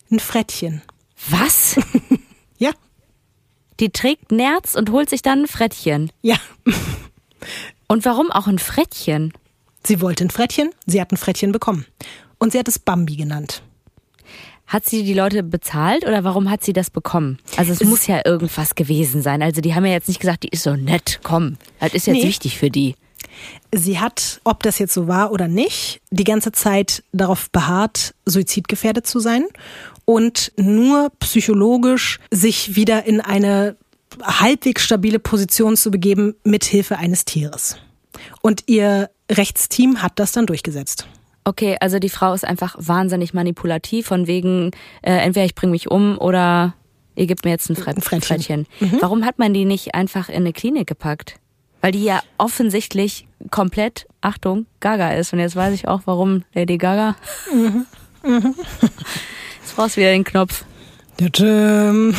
Ein 0.08 0.20
Frettchen. 0.20 0.82
Was? 1.28 1.76
Ja, 2.58 2.72
Die 3.80 3.88
trägt 3.88 4.32
Nerz 4.32 4.74
und 4.74 4.90
holt 4.90 5.08
sich 5.08 5.22
dann 5.22 5.40
ein 5.44 5.46
Frettchen. 5.46 6.12
ja. 6.22 6.36
Und 7.88 8.04
warum 8.04 8.30
auch 8.30 8.46
ein 8.46 8.58
Frettchen? 8.58 9.32
Sie 9.82 10.00
wollte 10.02 10.24
ein 10.26 10.30
Frettchen, 10.30 10.70
sie 10.86 11.00
hat 11.00 11.10
ein 11.10 11.16
Frettchen 11.16 11.52
bekommen. 11.52 11.86
Und 12.38 12.52
sie 12.52 12.58
hat 12.58 12.68
es 12.68 12.78
Bambi 12.78 13.16
genannt. 13.16 13.62
Hat 14.66 14.84
sie 14.86 15.02
die 15.04 15.14
Leute 15.14 15.42
bezahlt 15.42 16.04
oder 16.06 16.22
warum 16.22 16.50
hat 16.50 16.62
sie 16.62 16.72
das 16.74 16.90
bekommen? 16.90 17.38
Also 17.56 17.72
es, 17.72 17.82
muss 17.82 18.06
ja 18.06 18.20
irgendwas 18.26 18.74
gewesen 18.74 19.22
sein. 19.22 19.42
Also 19.42 19.60
die 19.62 19.74
haben 19.74 19.86
ja 19.86 19.92
jetzt 19.92 20.06
nicht 20.08 20.20
gesagt, 20.20 20.42
die 20.44 20.48
ist 20.50 20.62
so 20.62 20.76
nett, 20.76 21.18
komm. 21.24 21.56
Das 21.80 21.94
ist 21.94 22.06
jetzt 22.06 22.16
Nee. 22.16 22.28
wichtig 22.28 22.58
für 22.58 22.70
die. 22.70 22.94
Sie 23.74 23.98
hat, 23.98 24.40
ob 24.44 24.62
das 24.62 24.78
jetzt 24.78 24.92
so 24.92 25.08
war 25.08 25.32
oder 25.32 25.48
nicht, 25.48 26.00
die 26.10 26.24
ganze 26.24 26.52
Zeit 26.52 27.02
darauf 27.12 27.50
beharrt, 27.50 28.14
suizidgefährdet 28.26 29.06
zu 29.06 29.18
sein 29.18 29.46
und 30.10 30.50
nur 30.56 31.12
psychologisch 31.20 32.18
sich 32.32 32.74
wieder 32.74 33.04
in 33.04 33.20
eine 33.20 33.76
halbwegs 34.20 34.82
stabile 34.82 35.20
Position 35.20 35.76
zu 35.76 35.92
begeben 35.92 36.34
mit 36.42 36.64
Hilfe 36.64 36.98
eines 36.98 37.24
Tieres. 37.24 37.76
Und 38.42 38.64
ihr 38.66 39.08
Rechtsteam 39.30 40.02
hat 40.02 40.18
das 40.18 40.32
dann 40.32 40.46
durchgesetzt. 40.46 41.06
Okay, 41.44 41.76
also 41.78 42.00
die 42.00 42.08
Frau 42.08 42.34
ist 42.34 42.44
einfach 42.44 42.74
wahnsinnig 42.76 43.34
manipulativ, 43.34 44.08
von 44.08 44.26
wegen, 44.26 44.72
äh, 45.02 45.12
entweder 45.12 45.46
ich 45.46 45.54
bringe 45.54 45.70
mich 45.70 45.88
um 45.88 46.18
oder 46.18 46.74
ihr 47.14 47.28
gebt 47.28 47.44
mir 47.44 47.52
jetzt 47.52 47.70
ein, 47.70 47.76
Fre 47.76 47.90
Ein 47.90 48.02
Frettchen. 48.02 48.66
Mhm. 48.80 48.98
Warum 48.98 49.24
hat 49.24 49.38
man 49.38 49.54
die 49.54 49.64
nicht 49.64 49.94
einfach 49.94 50.28
in 50.28 50.38
eine 50.38 50.52
Klinik 50.52 50.88
gepackt? 50.88 51.36
Weil 51.82 51.92
die 51.92 52.02
ja 52.02 52.20
offensichtlich 52.36 53.28
komplett, 53.52 54.08
Achtung, 54.22 54.66
Gaga 54.80 55.12
ist. 55.12 55.32
Und 55.32 55.38
jetzt 55.38 55.54
weiß 55.54 55.72
ich 55.72 55.86
auch, 55.86 56.00
warum 56.06 56.42
Lady 56.52 56.78
Gaga. 56.78 57.14
Mhm. 57.54 57.86
Jetzt 59.70 59.76
brauchst 59.76 59.96
du 59.96 60.00
wieder 60.00 60.10
den 60.10 60.24
Knopf. 60.24 60.64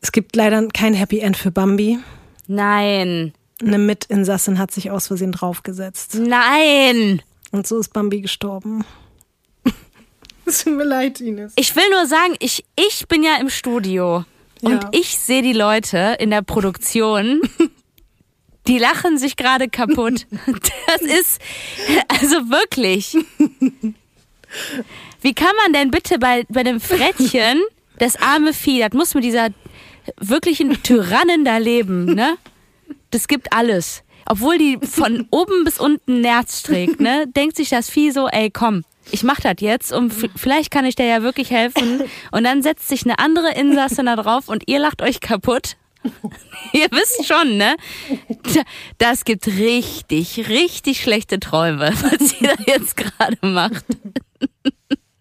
Es 0.00 0.12
gibt 0.12 0.36
leider 0.36 0.64
kein 0.68 0.94
Happy 0.94 1.18
End 1.18 1.36
für 1.36 1.50
Bambi. 1.50 1.98
Nein, 2.46 3.32
Eine 3.60 3.78
Mitinsassin 3.78 4.60
hat 4.60 4.70
sich 4.70 4.92
aus 4.92 5.08
Versehen 5.08 5.32
draufgesetzt. 5.32 6.14
nein! 6.14 7.20
Und 7.50 7.66
so 7.66 7.80
ist 7.80 7.92
Bambi 7.92 8.20
gestorben. 8.20 8.84
Es 10.46 10.62
tut 10.62 10.76
mir 10.76 10.84
leid, 10.84 11.20
Ines. 11.20 11.52
Ich 11.56 11.74
will 11.74 11.90
nur 11.90 12.06
sagen, 12.06 12.36
ich, 12.38 12.64
ich 12.78 13.08
bin 13.08 13.24
ja 13.24 13.38
im 13.40 13.50
Studio 13.50 14.24
und 14.62 14.84
Ja. 14.84 14.88
ich 14.92 15.18
sehe 15.18 15.42
die 15.42 15.52
Leute 15.52 16.16
in 16.20 16.30
der 16.30 16.42
Produktion, 16.42 17.40
die 18.68 18.78
lachen 18.78 19.18
sich 19.18 19.36
gerade 19.36 19.68
kaputt. 19.68 20.26
Das 20.86 21.02
ist, 21.02 21.40
also 22.08 22.36
wirklich. 22.50 23.16
Wie 25.20 25.34
kann 25.34 25.54
man 25.64 25.72
denn 25.72 25.90
bitte 25.90 26.18
bei, 26.18 26.44
bei 26.48 26.62
dem 26.62 26.80
Frettchen, 26.80 27.60
das 27.98 28.16
arme 28.16 28.52
Vieh, 28.52 28.80
das 28.80 28.92
muss 28.92 29.14
mit 29.14 29.24
dieser 29.24 29.48
wirklichen 30.20 30.82
Tyrannen 30.82 31.44
da 31.44 31.58
leben, 31.58 32.06
ne? 32.14 32.36
Das 33.10 33.28
gibt 33.28 33.52
alles. 33.52 34.02
Obwohl 34.26 34.58
die 34.58 34.78
von 34.82 35.26
oben 35.30 35.64
bis 35.64 35.78
unten 35.80 36.20
Nerz 36.20 36.62
trägt, 36.62 37.00
ne? 37.00 37.26
Denkt 37.28 37.56
sich 37.56 37.68
das 37.70 37.90
Vieh 37.90 38.10
so, 38.10 38.28
ey, 38.28 38.50
komm, 38.50 38.84
ich 39.10 39.22
mach 39.22 39.40
das 39.40 39.54
jetzt 39.60 39.92
und 39.92 40.12
vielleicht 40.36 40.70
kann 40.70 40.84
ich 40.84 40.94
dir 40.94 41.06
ja 41.06 41.22
wirklich 41.22 41.50
helfen. 41.50 42.02
Und 42.30 42.44
dann 42.44 42.62
setzt 42.62 42.88
sich 42.88 43.04
eine 43.04 43.18
andere 43.18 43.52
Insassin 43.54 44.06
da 44.06 44.16
drauf 44.16 44.48
und 44.48 44.64
ihr 44.66 44.78
lacht 44.78 45.00
euch 45.02 45.20
kaputt. 45.20 45.76
ihr 46.72 46.86
wisst 46.92 47.26
schon, 47.26 47.56
ne? 47.56 47.74
Da- 48.54 48.62
Das 48.98 49.24
gibt 49.24 49.46
richtig, 49.46 50.48
richtig 50.48 51.00
schlechte 51.02 51.40
Träume, 51.40 51.92
was 52.02 52.40
ihr 52.40 52.54
da 52.54 52.62
jetzt 52.72 52.96
gerade 52.96 53.36
macht. 53.42 53.84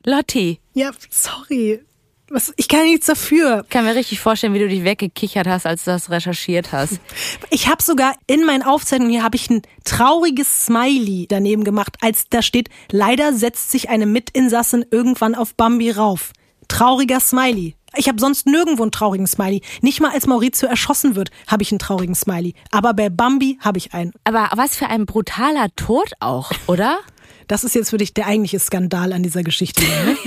Lotti, 0.08 0.62
Ja, 0.74 0.92
sorry. 1.10 1.82
Was, 2.30 2.54
ich 2.56 2.70
kann 2.70 2.84
nichts 2.84 3.08
dafür. 3.08 3.64
ich 3.66 3.70
kann 3.70 3.84
mir 3.84 3.94
richtig 3.94 4.22
vorstellen, 4.22 4.54
wie 4.54 4.60
du 4.60 4.70
dich 4.70 4.86
weggekichert 4.86 5.48
hast, 5.48 5.66
als 5.66 5.84
du 5.84 5.92
das 5.92 6.10
recherchiert 6.10 6.72
hast. 6.72 7.02
Ich 7.50 7.68
habe 7.68 7.84
sogar 7.84 8.16
in 8.26 8.46
meinen 8.46 8.64
Aufzeichnungen 8.64 9.12
hier 9.12 9.24
habe 9.24 9.36
ich 9.36 9.50
ein 9.50 9.64
trauriges 9.84 10.66
Smiley 10.68 11.26
daneben 11.28 11.66
gemacht, 11.66 11.98
als 12.00 12.30
da 12.30 12.42
steht, 12.42 12.70
leider 12.90 13.34
setzt 13.34 13.70
sich 13.72 13.90
eine 13.90 14.06
Mitinsassin 14.06 14.86
irgendwann 14.92 15.36
auf 15.36 15.56
Bambi 15.56 15.92
rauf. 15.92 16.32
Trauriger 16.70 17.20
Smiley. 17.20 17.76
Ich 17.98 18.08
habe 18.08 18.20
sonst 18.22 18.46
nirgendwo 18.46 18.84
einen 18.84 18.92
traurigen 18.92 19.28
Smiley. 19.28 19.62
Nicht 19.82 20.00
mal 20.00 20.12
als 20.12 20.26
Maurizio 20.26 20.70
erschossen 20.70 21.16
wird, 21.16 21.32
habe 21.48 21.64
ich 21.64 21.72
einen 21.74 21.80
traurigen 21.80 22.16
Smiley. 22.16 22.54
Aber 22.72 22.94
bei 22.94 23.10
Bambi 23.10 23.58
habe 23.62 23.78
ich 23.78 23.94
einen. 23.94 24.14
Aber 24.24 24.50
was 24.56 24.78
für 24.78 24.88
ein 24.88 25.06
brutaler 25.06 25.68
Tod 25.76 26.14
auch, 26.22 26.52
oder? 26.68 27.00
Das 27.48 27.64
ist 27.64 27.76
jetzt 27.76 27.90
für 27.90 27.98
dich 27.98 28.14
der 28.14 28.28
eigentliche 28.28 28.60
Skandal 28.60 29.14
an 29.14 29.24
dieser 29.24 29.44
Geschichte. 29.44 29.82
Ne? 29.84 30.18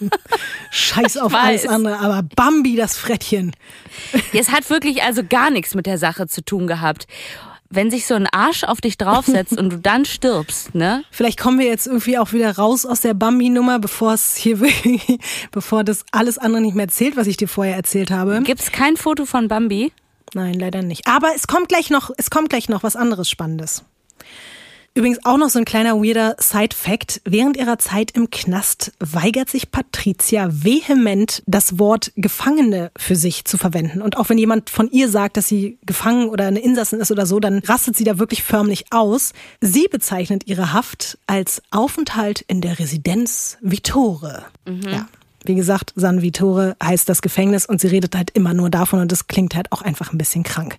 Scheiß 0.70 1.16
auf 1.16 1.34
alles 1.34 1.66
andere, 1.66 1.98
aber 1.98 2.22
Bambi, 2.22 2.76
das 2.76 2.96
Frettchen. 2.96 3.52
Es 4.32 4.50
hat 4.50 4.68
wirklich 4.70 5.02
also 5.02 5.22
gar 5.28 5.50
nichts 5.50 5.74
mit 5.74 5.86
der 5.86 5.98
Sache 5.98 6.26
zu 6.28 6.44
tun 6.44 6.66
gehabt. 6.66 7.06
Wenn 7.68 7.90
sich 7.90 8.06
so 8.06 8.14
ein 8.14 8.28
Arsch 8.28 8.62
auf 8.62 8.80
dich 8.80 8.96
draufsetzt 8.96 9.58
und 9.58 9.70
du 9.70 9.78
dann 9.78 10.04
stirbst, 10.04 10.76
ne? 10.76 11.02
Vielleicht 11.10 11.40
kommen 11.40 11.58
wir 11.58 11.66
jetzt 11.66 11.88
irgendwie 11.88 12.16
auch 12.16 12.32
wieder 12.32 12.56
raus 12.56 12.86
aus 12.86 13.00
der 13.00 13.14
Bambi-Nummer, 13.14 13.80
bevor 13.80 14.14
es 14.14 14.36
hier 14.36 14.60
wirklich, 14.60 15.18
bevor 15.50 15.82
das 15.82 16.04
alles 16.12 16.38
andere 16.38 16.62
nicht 16.62 16.76
mehr 16.76 16.86
zählt, 16.86 17.16
was 17.16 17.26
ich 17.26 17.36
dir 17.36 17.48
vorher 17.48 17.74
erzählt 17.74 18.12
habe. 18.12 18.40
Gibt's 18.44 18.70
kein 18.70 18.96
Foto 18.96 19.26
von 19.26 19.48
Bambi? 19.48 19.92
Nein, 20.34 20.54
leider 20.54 20.82
nicht. 20.82 21.08
Aber 21.08 21.32
es 21.34 21.48
kommt 21.48 21.68
gleich 21.68 21.90
noch, 21.90 22.10
es 22.16 22.30
kommt 22.30 22.50
gleich 22.50 22.68
noch 22.68 22.84
was 22.84 22.94
anderes 22.94 23.28
Spannendes. 23.28 23.84
Übrigens 24.96 25.26
auch 25.26 25.36
noch 25.36 25.50
so 25.50 25.58
ein 25.58 25.66
kleiner 25.66 26.02
weirder 26.02 26.36
Side-Fact. 26.38 27.20
Während 27.26 27.58
ihrer 27.58 27.78
Zeit 27.78 28.12
im 28.12 28.30
Knast 28.30 28.92
weigert 28.98 29.50
sich 29.50 29.70
Patricia 29.70 30.48
vehement, 30.50 31.42
das 31.46 31.78
Wort 31.78 32.12
Gefangene 32.16 32.90
für 32.96 33.14
sich 33.14 33.44
zu 33.44 33.58
verwenden. 33.58 34.00
Und 34.00 34.16
auch 34.16 34.30
wenn 34.30 34.38
jemand 34.38 34.70
von 34.70 34.90
ihr 34.90 35.10
sagt, 35.10 35.36
dass 35.36 35.48
sie 35.48 35.76
gefangen 35.84 36.30
oder 36.30 36.46
eine 36.46 36.60
Insassin 36.60 37.00
ist 37.00 37.10
oder 37.10 37.26
so, 37.26 37.40
dann 37.40 37.58
rastet 37.58 37.94
sie 37.94 38.04
da 38.04 38.18
wirklich 38.18 38.42
förmlich 38.42 38.86
aus. 38.90 39.34
Sie 39.60 39.86
bezeichnet 39.86 40.44
ihre 40.46 40.72
Haft 40.72 41.18
als 41.26 41.60
Aufenthalt 41.70 42.40
in 42.48 42.62
der 42.62 42.78
Residenz 42.78 43.58
Vittore. 43.60 44.46
Ja. 44.66 45.08
Wie 45.44 45.56
gesagt, 45.56 45.92
San 45.94 46.22
Vittore 46.22 46.74
heißt 46.82 47.06
das 47.06 47.20
Gefängnis 47.20 47.66
und 47.66 47.82
sie 47.82 47.88
redet 47.88 48.16
halt 48.16 48.30
immer 48.30 48.54
nur 48.54 48.70
davon 48.70 49.00
und 49.00 49.12
das 49.12 49.26
klingt 49.28 49.54
halt 49.56 49.72
auch 49.72 49.82
einfach 49.82 50.14
ein 50.14 50.18
bisschen 50.18 50.42
krank. 50.42 50.78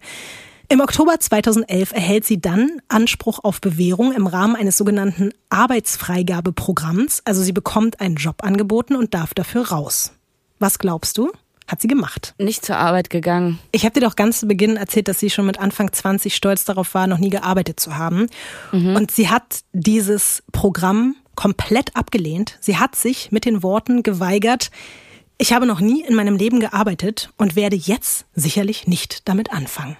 Im 0.69 0.81
Oktober 0.81 1.17
2011 1.17 1.93
erhält 1.93 2.25
sie 2.25 2.41
dann 2.41 2.81
Anspruch 2.89 3.39
auf 3.41 3.61
Bewährung 3.61 4.11
im 4.11 4.27
Rahmen 4.27 4.57
eines 4.57 4.77
sogenannten 4.77 5.31
Arbeitsfreigabeprogramms. 5.49 7.21
Also 7.23 7.41
sie 7.41 7.53
bekommt 7.53 8.01
einen 8.01 8.15
Job 8.15 8.43
angeboten 8.43 8.97
und 8.97 9.13
darf 9.13 9.33
dafür 9.33 9.69
raus. 9.69 10.11
Was 10.59 10.77
glaubst 10.77 11.17
du? 11.17 11.31
Hat 11.67 11.81
sie 11.81 11.87
gemacht. 11.87 12.33
Nicht 12.37 12.65
zur 12.65 12.77
Arbeit 12.77 13.09
gegangen. 13.09 13.59
Ich 13.71 13.85
habe 13.85 13.93
dir 13.93 14.05
doch 14.05 14.17
ganz 14.17 14.41
zu 14.41 14.47
Beginn 14.47 14.75
erzählt, 14.75 15.07
dass 15.07 15.19
sie 15.19 15.29
schon 15.29 15.45
mit 15.45 15.57
Anfang 15.57 15.91
20 15.91 16.35
stolz 16.35 16.65
darauf 16.65 16.93
war, 16.93 17.07
noch 17.07 17.17
nie 17.17 17.29
gearbeitet 17.29 17.79
zu 17.79 17.97
haben. 17.97 18.27
Und 18.71 19.11
sie 19.11 19.29
hat 19.29 19.61
dieses 19.71 20.43
Programm 20.51 21.15
komplett 21.35 21.95
abgelehnt. 21.95 22.57
Sie 22.59 22.77
hat 22.77 22.95
sich 22.95 23.31
mit 23.31 23.45
den 23.45 23.63
Worten 23.63 24.03
geweigert, 24.03 24.69
ich 25.39 25.53
habe 25.53 25.67
noch 25.67 25.79
nie 25.79 26.01
in 26.03 26.15
meinem 26.15 26.35
Leben 26.35 26.59
gearbeitet 26.59 27.29
und 27.37 27.55
werde 27.55 27.75
jetzt 27.75 28.25
sicherlich 28.33 28.87
nicht 28.87 29.27
damit 29.29 29.51
anfangen. 29.53 29.95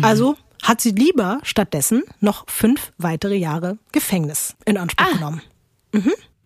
Also 0.00 0.36
hat 0.62 0.80
sie 0.80 0.90
lieber 0.92 1.40
stattdessen 1.42 2.02
noch 2.20 2.48
fünf 2.48 2.92
weitere 2.98 3.36
Jahre 3.36 3.78
Gefängnis 3.92 4.54
in 4.64 4.78
Anspruch 4.78 5.12
genommen. 5.12 5.42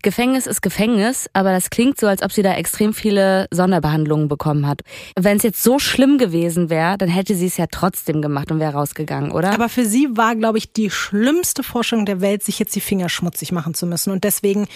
Gefängnis 0.03 0.45
ist 0.45 0.61
Gefängnis, 0.61 1.27
aber 1.33 1.51
das 1.51 1.69
klingt 1.69 1.99
so, 1.99 2.07
als 2.07 2.21
ob 2.21 2.31
sie 2.31 2.43
da 2.43 2.53
extrem 2.53 2.93
viele 2.93 3.47
Sonderbehandlungen 3.51 4.27
bekommen 4.27 4.67
hat. 4.67 4.81
Wenn 5.15 5.37
es 5.37 5.43
jetzt 5.43 5.63
so 5.63 5.79
schlimm 5.79 6.17
gewesen 6.19 6.69
wäre, 6.69 6.97
dann 6.97 7.09
hätte 7.09 7.35
sie 7.35 7.47
es 7.47 7.57
ja 7.57 7.65
trotzdem 7.69 8.21
gemacht 8.21 8.51
und 8.51 8.59
wäre 8.59 8.73
rausgegangen, 8.73 9.31
oder? 9.31 9.51
Aber 9.51 9.69
für 9.69 9.85
sie 9.85 10.07
war, 10.15 10.35
glaube 10.35 10.59
ich, 10.59 10.71
die 10.71 10.91
schlimmste 10.91 11.63
Forschung 11.63 12.05
der 12.05 12.21
Welt, 12.21 12.43
sich 12.43 12.59
jetzt 12.59 12.75
die 12.75 12.81
Finger 12.81 13.09
schmutzig 13.09 13.51
machen 13.51 13.73
zu 13.73 13.87
müssen. 13.87 14.11
Und 14.11 14.23
deswegen 14.23 14.67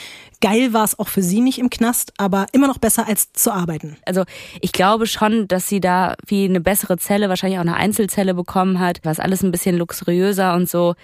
geil 0.42 0.74
war 0.74 0.84
es 0.84 0.98
auch 0.98 1.08
für 1.08 1.22
sie 1.22 1.42
nicht 1.42 1.60
im 1.60 1.70
Knast, 1.70 2.14
aber 2.18 2.48
immer 2.52 2.68
noch 2.68 2.80
besser 2.80 3.08
als 3.08 3.32
zu 3.32 3.54
arbeiten. 3.54 3.98
Also 4.06 4.24
ich 4.60 4.72
glaube 4.72 5.06
schon, 5.06 5.48
dass 5.48 5.68
sie 5.68 5.80
da 5.80 6.16
wie 6.26 6.46
eine 6.46 6.62
bessere 6.62 6.98
Zelle, 6.98 7.30
wahrscheinlich 7.30 7.60
auch 7.60 7.64
eine 7.64 7.76
Einzelzelle 7.76 8.34
bekommen 8.34 8.80
hat, 8.80 9.00
was 9.04 9.20
alles 9.20 9.44
ein 9.44 9.52
bisschen 9.52 9.78
luxuriöser 9.78 10.56
und 10.56 10.68
so. 10.68 10.96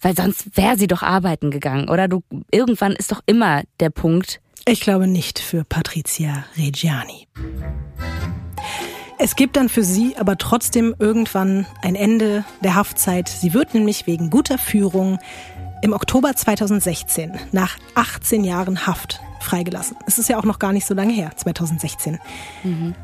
Weil 0.00 0.16
sonst 0.16 0.56
wäre 0.56 0.76
sie 0.76 0.86
doch 0.86 1.02
arbeiten 1.02 1.50
gegangen, 1.50 1.88
oder? 1.88 2.08
Du, 2.08 2.22
irgendwann 2.50 2.92
ist 2.92 3.12
doch 3.12 3.20
immer 3.26 3.62
der 3.80 3.90
Punkt. 3.90 4.40
Ich 4.66 4.80
glaube 4.80 5.06
nicht 5.06 5.38
für 5.38 5.64
Patricia 5.64 6.44
Reggiani. 6.56 7.26
Es 9.18 9.34
gibt 9.34 9.56
dann 9.56 9.68
für 9.68 9.82
sie 9.82 10.16
aber 10.16 10.38
trotzdem 10.38 10.94
irgendwann 10.98 11.66
ein 11.82 11.96
Ende 11.96 12.44
der 12.62 12.76
Haftzeit. 12.76 13.28
Sie 13.28 13.52
wird 13.52 13.74
nämlich 13.74 14.06
wegen 14.06 14.30
guter 14.30 14.58
Führung 14.58 15.18
im 15.82 15.92
Oktober 15.92 16.34
2016 16.36 17.32
nach 17.50 17.76
18 17.94 18.44
Jahren 18.44 18.86
Haft 18.86 19.20
freigelassen. 19.40 19.96
Es 20.06 20.18
ist 20.18 20.28
ja 20.28 20.38
auch 20.38 20.44
noch 20.44 20.58
gar 20.58 20.72
nicht 20.72 20.86
so 20.86 20.94
lange 20.94 21.12
her, 21.12 21.32
2016. 21.34 22.18
Mhm. 22.62 22.94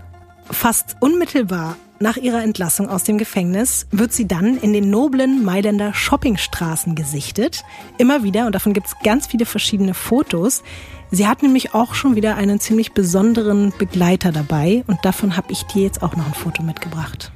Fast 0.51 0.97
unmittelbar 1.01 1.77
nach 2.01 2.17
ihrer 2.17 2.43
Entlassung 2.43 2.89
aus 2.89 3.05
dem 3.05 3.19
Gefängnis 3.19 3.87
wird 3.91 4.13
sie 4.13 4.27
dann 4.27 4.59
in 4.59 4.73
den 4.73 4.91
noblen 4.91 5.45
Mailänder 5.45 5.95
Shoppingstraßen 5.95 6.95
gesichtet. 6.95 7.65
Immer 7.99 8.23
wieder, 8.23 8.47
und 8.47 8.55
davon 8.55 8.73
gibt 8.73 8.89
es 8.89 8.97
ganz 9.05 9.29
viele 9.29 9.47
verschiedene 9.47 9.95
Fotos. 9.95 10.63
Sie 11.11 11.27
hat 11.27 11.43
nämlich 11.43 11.75
auch 11.75 11.95
schon 11.95 12.17
wieder 12.17 12.37
einen 12.37 12.59
ziemlich 12.59 12.93
besonderen 12.93 13.73
Begleiter 13.79 14.33
dabei 14.33 14.83
und 14.87 15.05
davon 15.05 15.37
habe 15.37 15.53
ich 15.53 15.63
dir 15.65 15.83
jetzt 15.83 16.03
auch 16.03 16.17
noch 16.17 16.27
ein 16.27 16.35
Foto 16.35 16.63
mitgebracht. 16.63 17.31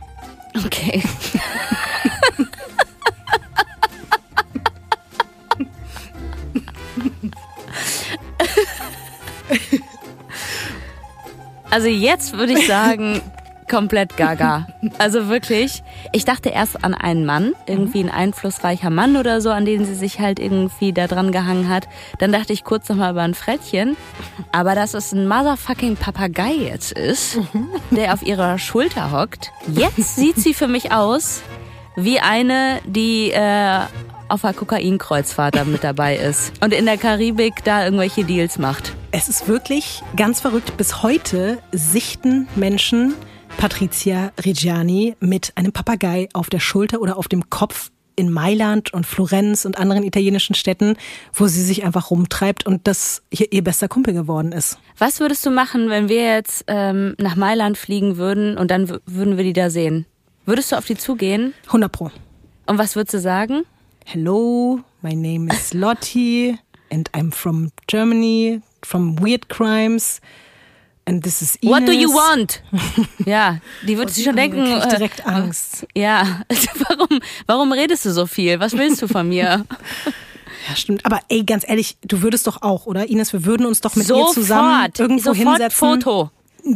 Okay. 0.64 1.02
Also 11.70 11.88
jetzt 11.88 12.32
würde 12.32 12.54
ich 12.54 12.66
sagen, 12.66 13.20
komplett 13.68 14.16
gaga. 14.16 14.66
Also 14.98 15.28
wirklich, 15.28 15.82
ich 16.12 16.24
dachte 16.24 16.48
erst 16.48 16.84
an 16.84 16.94
einen 16.94 17.24
Mann, 17.24 17.52
irgendwie 17.66 18.02
ein 18.02 18.10
einflussreicher 18.10 18.90
Mann 18.90 19.16
oder 19.16 19.40
so, 19.40 19.50
an 19.50 19.64
den 19.64 19.84
sie 19.84 19.94
sich 19.94 20.20
halt 20.20 20.38
irgendwie 20.38 20.92
da 20.92 21.06
dran 21.06 21.32
gehangen 21.32 21.68
hat. 21.68 21.88
Dann 22.18 22.32
dachte 22.32 22.52
ich 22.52 22.64
kurz 22.64 22.88
nochmal 22.88 23.12
über 23.12 23.22
ein 23.22 23.34
Frettchen. 23.34 23.96
Aber 24.52 24.74
dass 24.74 24.94
es 24.94 25.12
ein 25.12 25.28
motherfucking 25.28 25.96
Papagei 25.96 26.52
jetzt 26.52 26.92
ist, 26.92 27.38
der 27.90 28.14
auf 28.14 28.22
ihrer 28.22 28.58
Schulter 28.58 29.12
hockt. 29.12 29.52
Jetzt 29.68 30.16
sieht 30.16 30.36
sie 30.36 30.54
für 30.54 30.68
mich 30.68 30.92
aus 30.92 31.42
wie 31.96 32.20
eine, 32.20 32.80
die 32.86 33.32
äh, 33.32 33.80
auf 34.28 34.44
einer 34.44 34.54
Kokainkreuzfahrt 34.54 35.56
da 35.56 35.64
mit 35.64 35.82
dabei 35.82 36.16
ist 36.16 36.52
und 36.62 36.72
in 36.72 36.86
der 36.86 36.98
Karibik 36.98 37.64
da 37.64 37.84
irgendwelche 37.84 38.24
Deals 38.24 38.58
macht. 38.58 38.92
Es 39.10 39.28
ist 39.28 39.48
wirklich 39.48 40.02
ganz 40.16 40.40
verrückt. 40.40 40.76
Bis 40.76 41.02
heute 41.02 41.58
sichten 41.72 42.46
Menschen 42.54 43.14
Patricia 43.58 44.30
Reggiani 44.38 45.16
mit 45.18 45.52
einem 45.56 45.72
Papagei 45.72 46.28
auf 46.32 46.48
der 46.48 46.60
Schulter 46.60 47.00
oder 47.00 47.18
auf 47.18 47.26
dem 47.26 47.50
Kopf 47.50 47.90
in 48.14 48.30
Mailand 48.30 48.94
und 48.94 49.04
Florenz 49.04 49.64
und 49.64 49.76
anderen 49.78 50.04
italienischen 50.04 50.54
Städten, 50.54 50.96
wo 51.34 51.48
sie 51.48 51.64
sich 51.64 51.82
einfach 51.82 52.12
rumtreibt 52.12 52.66
und 52.66 52.86
das 52.86 53.24
hier 53.32 53.52
ihr 53.52 53.64
bester 53.64 53.88
Kumpel 53.88 54.14
geworden 54.14 54.52
ist. 54.52 54.78
Was 54.96 55.18
würdest 55.18 55.44
du 55.44 55.50
machen, 55.50 55.90
wenn 55.90 56.08
wir 56.08 56.22
jetzt 56.22 56.66
ähm, 56.68 57.16
nach 57.18 57.34
Mailand 57.34 57.76
fliegen 57.76 58.16
würden 58.16 58.56
und 58.56 58.70
dann 58.70 58.88
würden 59.06 59.36
wir 59.36 59.42
die 59.42 59.54
da 59.54 59.70
sehen? 59.70 60.06
Würdest 60.46 60.70
du 60.70 60.76
auf 60.76 60.86
die 60.86 60.96
zugehen? 60.96 61.52
100 61.66 61.90
Pro. 61.90 62.12
Und 62.66 62.78
was 62.78 62.94
würdest 62.94 63.14
du 63.14 63.18
sagen? 63.18 63.64
Hello, 64.04 64.78
my 65.02 65.16
name 65.16 65.52
is 65.52 65.74
Lottie 65.74 66.56
and 66.92 67.10
I'm 67.12 67.32
from 67.32 67.72
Germany, 67.88 68.62
from 68.84 69.18
Weird 69.18 69.48
Crimes. 69.48 70.20
And 71.08 71.22
this 71.24 71.40
is 71.40 71.56
Ines. 71.56 71.72
What 71.72 71.86
do 71.88 71.92
you 71.92 72.10
want? 72.12 72.62
Ja, 73.24 73.58
die 73.86 73.96
wird 73.96 74.10
sich 74.10 74.24
schon 74.24 74.36
denken. 74.36 74.64
Ich 74.78 74.84
direkt 74.84 75.26
Angst. 75.26 75.86
Ja, 75.94 76.42
warum, 76.88 77.20
warum 77.46 77.72
redest 77.72 78.04
du 78.04 78.12
so 78.12 78.26
viel? 78.26 78.60
Was 78.60 78.76
willst 78.76 79.00
du 79.02 79.08
von 79.08 79.28
mir? 79.28 79.64
Ja, 80.68 80.76
stimmt. 80.76 81.06
Aber 81.06 81.20
ey, 81.30 81.44
ganz 81.44 81.66
ehrlich, 81.66 81.96
du 82.02 82.20
würdest 82.20 82.46
doch 82.46 82.60
auch, 82.60 82.84
oder? 82.84 83.08
Ines, 83.08 83.32
wir 83.32 83.46
würden 83.46 83.64
uns 83.64 83.80
doch 83.80 83.96
mit 83.96 84.06
Sofort. 84.06 84.36
ihr 84.36 84.42
zusammen 84.42 84.92
irgendwo 84.98 85.32
Sofort 85.32 85.56
hinsetzen. 85.56 85.78
Foto. 85.78 86.30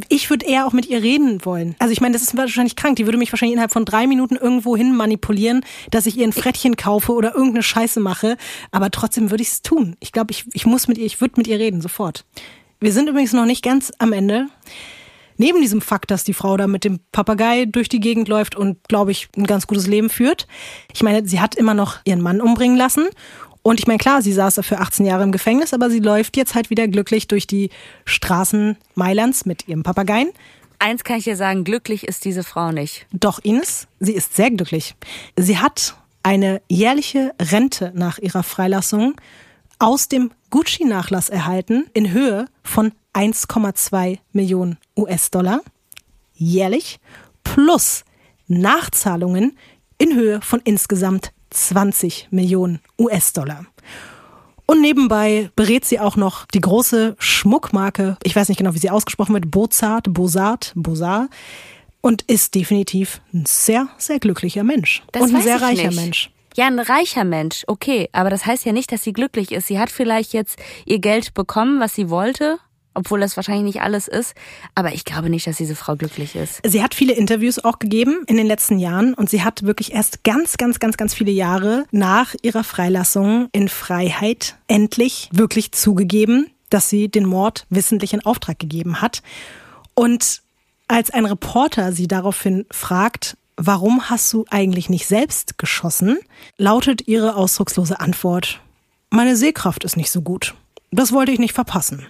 Ich 0.09 0.31
würde 0.31 0.47
eher 0.47 0.67
auch 0.67 0.73
mit 0.73 0.87
ihr 0.87 1.03
reden 1.03 1.45
wollen. 1.45 1.75
Also 1.79 1.93
ich 1.93 2.01
meine, 2.01 2.15
das 2.15 2.23
ist 2.23 2.35
wahrscheinlich 2.35 2.77
krank. 2.77 2.97
Die 2.97 3.07
würde 3.07 3.19
mich 3.19 3.31
wahrscheinlich 3.33 3.53
innerhalb 3.53 3.73
von 3.73 3.85
drei 3.85 4.07
Minuten 4.07 4.37
irgendwo 4.37 4.79
hin 4.79 4.97
manipulieren, 4.97 5.63
dass 5.91 6.07
ich 6.07 6.17
ihr 6.17 6.27
ein 6.27 6.33
Frettchen 6.33 6.77
kaufe 6.77 7.13
oder 7.13 7.35
irgendeine 7.35 7.63
Scheiße 7.63 8.01
mache. 8.01 8.39
Aber 8.71 8.91
trotzdem 8.91 9.31
würde 9.31 9.43
ich 9.43 9.49
es 9.51 9.63
tun. 9.63 9.97
Ich 10.01 10.13
glaube, 10.13 10.31
ich, 10.31 10.47
ich 10.55 10.65
muss 10.65 10.89
mit 10.89 10.97
ihr, 10.97 11.05
ich 11.05 11.21
würde 11.21 11.35
mit 11.37 11.47
ihr 11.47 11.59
reden, 11.59 11.83
sofort. 11.83 12.25
Wir 12.83 12.93
sind 12.93 13.09
übrigens 13.09 13.33
noch 13.33 13.45
nicht 13.45 13.63
ganz 13.63 13.93
am 13.99 14.13
Ende. 14.13 14.49
Neben 15.37 15.61
diesem 15.61 15.81
Fakt, 15.81 16.11
dass 16.11 16.25
die 16.25 16.35
Frau 16.35 16.57
da 16.57 16.67
mit 16.67 16.83
dem 16.83 16.99
Papagei 17.13 17.65
durch 17.65 17.89
die 17.89 18.01
Gegend 18.01 18.27
läuft 18.27 18.57
und, 18.57 18.77
glaube 18.89 19.13
ich, 19.13 19.29
ein 19.37 19.45
ganz 19.45 19.69
gutes 19.69 19.87
Leben 19.87 20.11
führt. 20.11 20.49
Ich 20.93 21.05
meine, 21.05 21.25
sie 21.25 21.39
hat 21.39 21.55
immer 21.55 21.75
noch 21.75 21.99
ihren 22.05 22.21
Mann 22.21 22.41
umbringen 22.41 22.77
lassen. 22.77 23.07
Und 23.63 23.79
ich 23.79 23.87
meine, 23.87 23.99
klar, 23.99 24.21
sie 24.21 24.33
saß 24.33 24.57
dafür 24.57 24.81
18 24.81 25.07
Jahre 25.07 25.23
im 25.23 25.31
Gefängnis, 25.31 25.73
aber 25.73 25.91
sie 25.91 26.01
läuft 26.01 26.37
jetzt 26.37 26.57
halt 26.57 26.71
wieder 26.71 26.89
glücklich 26.89 27.29
durch 27.29 27.47
die 27.47 27.71
Straßen 28.05 28.77
Mailands 28.97 29.47
mit 29.47 29.69
ihrem 29.69 29.85
Papageien. 29.85 30.31
Eins 30.81 31.05
kann 31.05 31.19
ich 31.19 31.25
dir 31.25 31.37
sagen, 31.37 31.63
glücklich 31.63 32.09
ist 32.09 32.25
diese 32.25 32.43
Frau 32.43 32.73
nicht. 32.73 33.07
Doch 33.13 33.39
Ines, 33.45 33.87
sie 34.01 34.15
ist 34.15 34.35
sehr 34.35 34.51
glücklich. 34.51 34.97
Sie 35.37 35.59
hat 35.59 35.95
eine 36.25 36.61
jährliche 36.69 37.33
Rente 37.41 37.93
nach 37.95 38.19
ihrer 38.19 38.43
Freilassung 38.43 39.15
aus 39.79 40.09
dem 40.09 40.33
Gucci-Nachlass 40.53 41.31
erhalten 41.31 41.87
in 41.95 42.12
Höhe 42.12 42.47
von 42.62 42.93
1,2 43.15 44.19
Millionen 44.33 44.79
US-Dollar 44.97 45.62
jährlich 46.35 47.01
plus 47.43 48.05
Nachzahlungen 48.47 49.57
in 49.99 50.15
Höhe 50.15 50.41
von 50.43 50.61
insgesamt 50.65 51.33
20 51.51 52.29
Millionen 52.31 52.81
US-Dollar. 52.99 53.65
Und 54.66 54.81
nebenbei 54.81 55.51
berät 55.57 55.85
sie 55.85 55.99
auch 55.99 56.16
noch 56.16 56.47
die 56.47 56.61
große 56.61 57.16
Schmuckmarke, 57.19 58.16
ich 58.23 58.37
weiß 58.37 58.49
nicht 58.49 58.59
genau, 58.59 58.74
wie 58.74 58.79
sie 58.79 58.91
ausgesprochen 58.91 59.35
wird, 59.35 59.51
Bozart, 59.51 60.12
Bozart, 60.12 60.73
Bozart 60.74 61.31
und 62.01 62.23
ist 62.23 62.55
definitiv 62.55 63.20
ein 63.33 63.45
sehr, 63.47 63.89
sehr 63.99 64.19
glücklicher 64.19 64.65
Mensch. 64.65 65.03
Das 65.12 65.23
und 65.23 65.35
ein 65.35 65.43
sehr 65.43 65.57
ich 65.57 65.62
reicher 65.62 65.89
nicht. 65.89 65.97
Mensch. 65.97 66.31
Ja, 66.57 66.66
ein 66.66 66.79
reicher 66.79 67.24
Mensch, 67.24 67.65
okay, 67.66 68.09
aber 68.12 68.31
das 68.31 68.47
heißt 68.47 68.65
ja 68.65 68.73
nicht, 68.73 68.93
dass 68.93 69.03
sie 69.03 69.12
glücklich 69.12 69.53
ist. 69.53 69.66
Sie 69.66 69.79
hat 69.79 69.91
vielleicht 69.91 70.33
jetzt 70.33 70.59
ihr 70.85 70.99
Geld 70.99 71.35
bekommen, 71.35 71.81
was 71.81 71.95
sie 71.95 72.11
wollte, 72.11 72.59
obwohl 72.95 73.20
das 73.20 73.37
wahrscheinlich 73.37 73.65
nicht 73.65 73.83
alles 73.83 74.09
ist, 74.09 74.35
aber 74.74 74.93
ich 74.93 75.05
glaube 75.05 75.31
nicht, 75.31 75.47
dass 75.47 75.57
diese 75.57 75.74
Frau 75.74 75.97
glücklich 75.97 76.37
ist. 76.37 76.61
Sie 76.65 76.83
hat 76.83 76.95
viele 76.95 77.15
Interviews 77.15 77.62
auch 77.62 77.79
gegeben 77.79 78.24
in 78.27 78.37
den 78.37 78.47
letzten 78.47 78.79
Jahren 78.79 79.15
und 79.15 79.31
sie 79.31 79.43
hat 79.43 79.62
wirklich 79.62 79.93
erst 79.93 80.24
ganz, 80.24 80.57
ganz, 80.59 80.79
ganz, 80.79 80.97
ganz 80.97 81.15
viele 81.15 81.33
Jahre 81.33 81.87
nach 81.91 82.35
ihrer 82.43 82.65
Freilassung 82.65 83.49
in 83.53 83.69
Freiheit 83.69 84.57
endlich 84.69 85.31
wirklich 85.33 85.73
zugegeben, 85.73 86.51
dass 86.70 86.89
sie 86.89 87.09
den 87.09 87.24
Mord 87.24 87.66
wissentlich 87.70 88.12
in 88.12 88.24
Auftrag 88.24 88.59
gegeben 88.59 89.01
hat. 89.01 89.23
Und 89.95 90.43
als 90.89 91.11
ein 91.11 91.24
Reporter 91.24 91.93
sie 91.93 92.09
daraufhin 92.09 92.66
fragt, 92.70 93.37
warum 93.67 94.11
hast 94.11 94.33
du 94.33 94.45
eigentlich 94.51 94.91
nicht 94.91 95.07
selbst 95.07 95.59
geschossen, 95.59 96.19
lautet 96.57 97.07
ihre 97.07 97.37
ausdruckslose 97.37 98.01
Antwort, 98.01 98.61
meine 99.11 99.37
Sehkraft 99.37 99.85
ist 99.85 99.97
nicht 99.97 100.11
so 100.11 100.23
gut. 100.23 100.55
Das 100.91 101.13
wollte 101.13 101.33
ich 101.33 101.39
nicht 101.39 101.53
verpassen. 101.53 102.07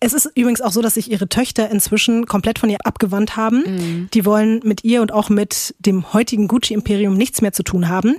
Es 0.00 0.12
ist 0.12 0.30
übrigens 0.36 0.60
auch 0.60 0.70
so, 0.70 0.80
dass 0.80 0.94
sich 0.94 1.10
ihre 1.10 1.28
Töchter 1.28 1.70
inzwischen 1.70 2.26
komplett 2.26 2.60
von 2.60 2.70
ihr 2.70 2.78
abgewandt 2.84 3.36
haben. 3.36 4.08
Die 4.14 4.24
wollen 4.24 4.60
mit 4.62 4.84
ihr 4.84 5.02
und 5.02 5.12
auch 5.12 5.28
mit 5.28 5.74
dem 5.80 6.12
heutigen 6.12 6.46
Gucci-Imperium 6.46 7.16
nichts 7.16 7.42
mehr 7.42 7.52
zu 7.52 7.64
tun 7.64 7.88
haben. 7.88 8.16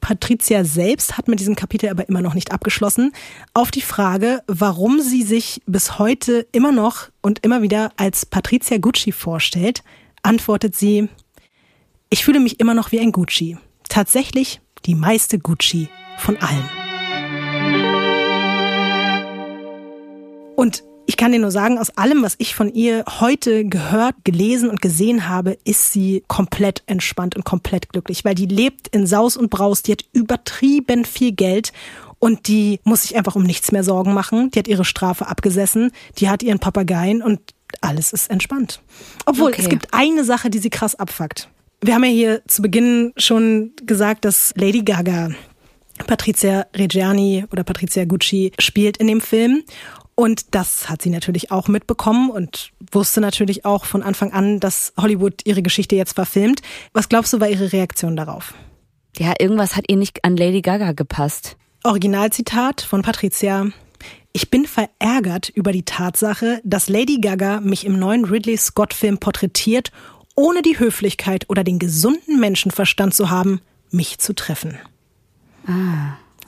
Patricia 0.00 0.64
selbst 0.64 1.16
hat 1.16 1.28
mit 1.28 1.38
diesem 1.38 1.54
Kapitel 1.54 1.88
aber 1.88 2.08
immer 2.08 2.22
noch 2.22 2.34
nicht 2.34 2.50
abgeschlossen. 2.50 3.12
Auf 3.54 3.70
die 3.70 3.82
Frage, 3.82 4.42
warum 4.48 5.00
sie 5.00 5.22
sich 5.22 5.62
bis 5.66 6.00
heute 6.00 6.44
immer 6.50 6.72
noch 6.72 7.08
und 7.20 7.38
immer 7.44 7.62
wieder 7.62 7.92
als 7.96 8.26
Patricia 8.26 8.78
Gucci 8.78 9.12
vorstellt, 9.12 9.84
antwortet 10.24 10.74
sie, 10.74 11.08
ich 12.12 12.24
fühle 12.26 12.40
mich 12.40 12.60
immer 12.60 12.74
noch 12.74 12.92
wie 12.92 13.00
ein 13.00 13.10
Gucci. 13.10 13.56
Tatsächlich 13.88 14.60
die 14.84 14.94
meiste 14.94 15.38
Gucci 15.38 15.88
von 16.18 16.36
allen. 16.36 16.68
Und 20.56 20.84
ich 21.06 21.16
kann 21.16 21.32
dir 21.32 21.38
nur 21.38 21.50
sagen, 21.50 21.78
aus 21.78 21.90
allem, 21.96 22.22
was 22.22 22.34
ich 22.36 22.54
von 22.54 22.72
ihr 22.72 23.04
heute 23.20 23.64
gehört, 23.64 24.14
gelesen 24.24 24.68
und 24.68 24.82
gesehen 24.82 25.26
habe, 25.28 25.56
ist 25.64 25.92
sie 25.92 26.22
komplett 26.28 26.82
entspannt 26.86 27.34
und 27.34 27.44
komplett 27.44 27.88
glücklich, 27.88 28.24
weil 28.26 28.34
die 28.34 28.46
lebt 28.46 28.88
in 28.88 29.06
Saus 29.06 29.36
und 29.38 29.48
Braus, 29.48 29.82
die 29.82 29.92
hat 29.92 30.04
übertrieben 30.12 31.04
viel 31.06 31.32
Geld 31.32 31.72
und 32.18 32.46
die 32.46 32.78
muss 32.84 33.02
sich 33.02 33.16
einfach 33.16 33.36
um 33.36 33.42
nichts 33.42 33.72
mehr 33.72 33.84
Sorgen 33.84 34.12
machen. 34.12 34.50
Die 34.50 34.58
hat 34.58 34.68
ihre 34.68 34.84
Strafe 34.84 35.26
abgesessen, 35.28 35.90
die 36.18 36.28
hat 36.28 36.42
ihren 36.42 36.58
Papageien 36.60 37.22
und 37.22 37.40
alles 37.80 38.12
ist 38.12 38.30
entspannt. 38.30 38.82
Obwohl, 39.24 39.48
Okay. 39.50 39.62
es 39.62 39.68
gibt 39.70 39.94
eine 39.94 40.24
Sache, 40.24 40.50
die 40.50 40.58
sie 40.58 40.70
krass 40.70 40.94
abfuckt. 40.94 41.48
Wir 41.84 41.96
haben 41.96 42.04
ja 42.04 42.10
hier 42.10 42.42
zu 42.46 42.62
Beginn 42.62 43.12
schon 43.16 43.72
gesagt, 43.84 44.24
dass 44.24 44.52
Lady 44.56 44.82
Gaga 44.82 45.30
Patrizia 46.06 46.66
Reggiani 46.76 47.44
oder 47.50 47.64
Patrizia 47.64 48.04
Gucci 48.04 48.52
spielt 48.60 48.98
in 48.98 49.08
dem 49.08 49.20
Film. 49.20 49.64
Und 50.14 50.54
das 50.54 50.88
hat 50.88 51.02
sie 51.02 51.10
natürlich 51.10 51.50
auch 51.50 51.66
mitbekommen 51.66 52.30
und 52.30 52.70
wusste 52.92 53.20
natürlich 53.20 53.64
auch 53.64 53.84
von 53.84 54.04
Anfang 54.04 54.32
an, 54.32 54.60
dass 54.60 54.92
Hollywood 54.96 55.42
ihre 55.44 55.62
Geschichte 55.62 55.96
jetzt 55.96 56.14
verfilmt. 56.14 56.62
Was 56.92 57.08
glaubst 57.08 57.32
du, 57.32 57.40
war 57.40 57.48
ihre 57.48 57.72
Reaktion 57.72 58.14
darauf? 58.14 58.54
Ja, 59.18 59.34
irgendwas 59.40 59.74
hat 59.74 59.86
ihr 59.88 59.96
nicht 59.96 60.24
an 60.24 60.36
Lady 60.36 60.60
Gaga 60.60 60.92
gepasst. 60.92 61.56
Originalzitat 61.82 62.82
von 62.82 63.02
Patricia. 63.02 63.66
Ich 64.32 64.50
bin 64.50 64.66
verärgert 64.66 65.48
über 65.48 65.72
die 65.72 65.84
Tatsache, 65.84 66.60
dass 66.62 66.88
Lady 66.88 67.20
Gaga 67.20 67.60
mich 67.60 67.84
im 67.84 67.98
neuen 67.98 68.24
Ridley 68.24 68.56
Scott-Film 68.56 69.18
porträtiert, 69.18 69.90
ohne 70.34 70.62
die 70.62 70.78
Höflichkeit 70.78 71.48
oder 71.48 71.64
den 71.64 71.78
gesunden 71.78 72.40
Menschenverstand 72.40 73.14
zu 73.14 73.30
haben, 73.30 73.60
mich 73.90 74.18
zu 74.18 74.34
treffen. 74.34 74.78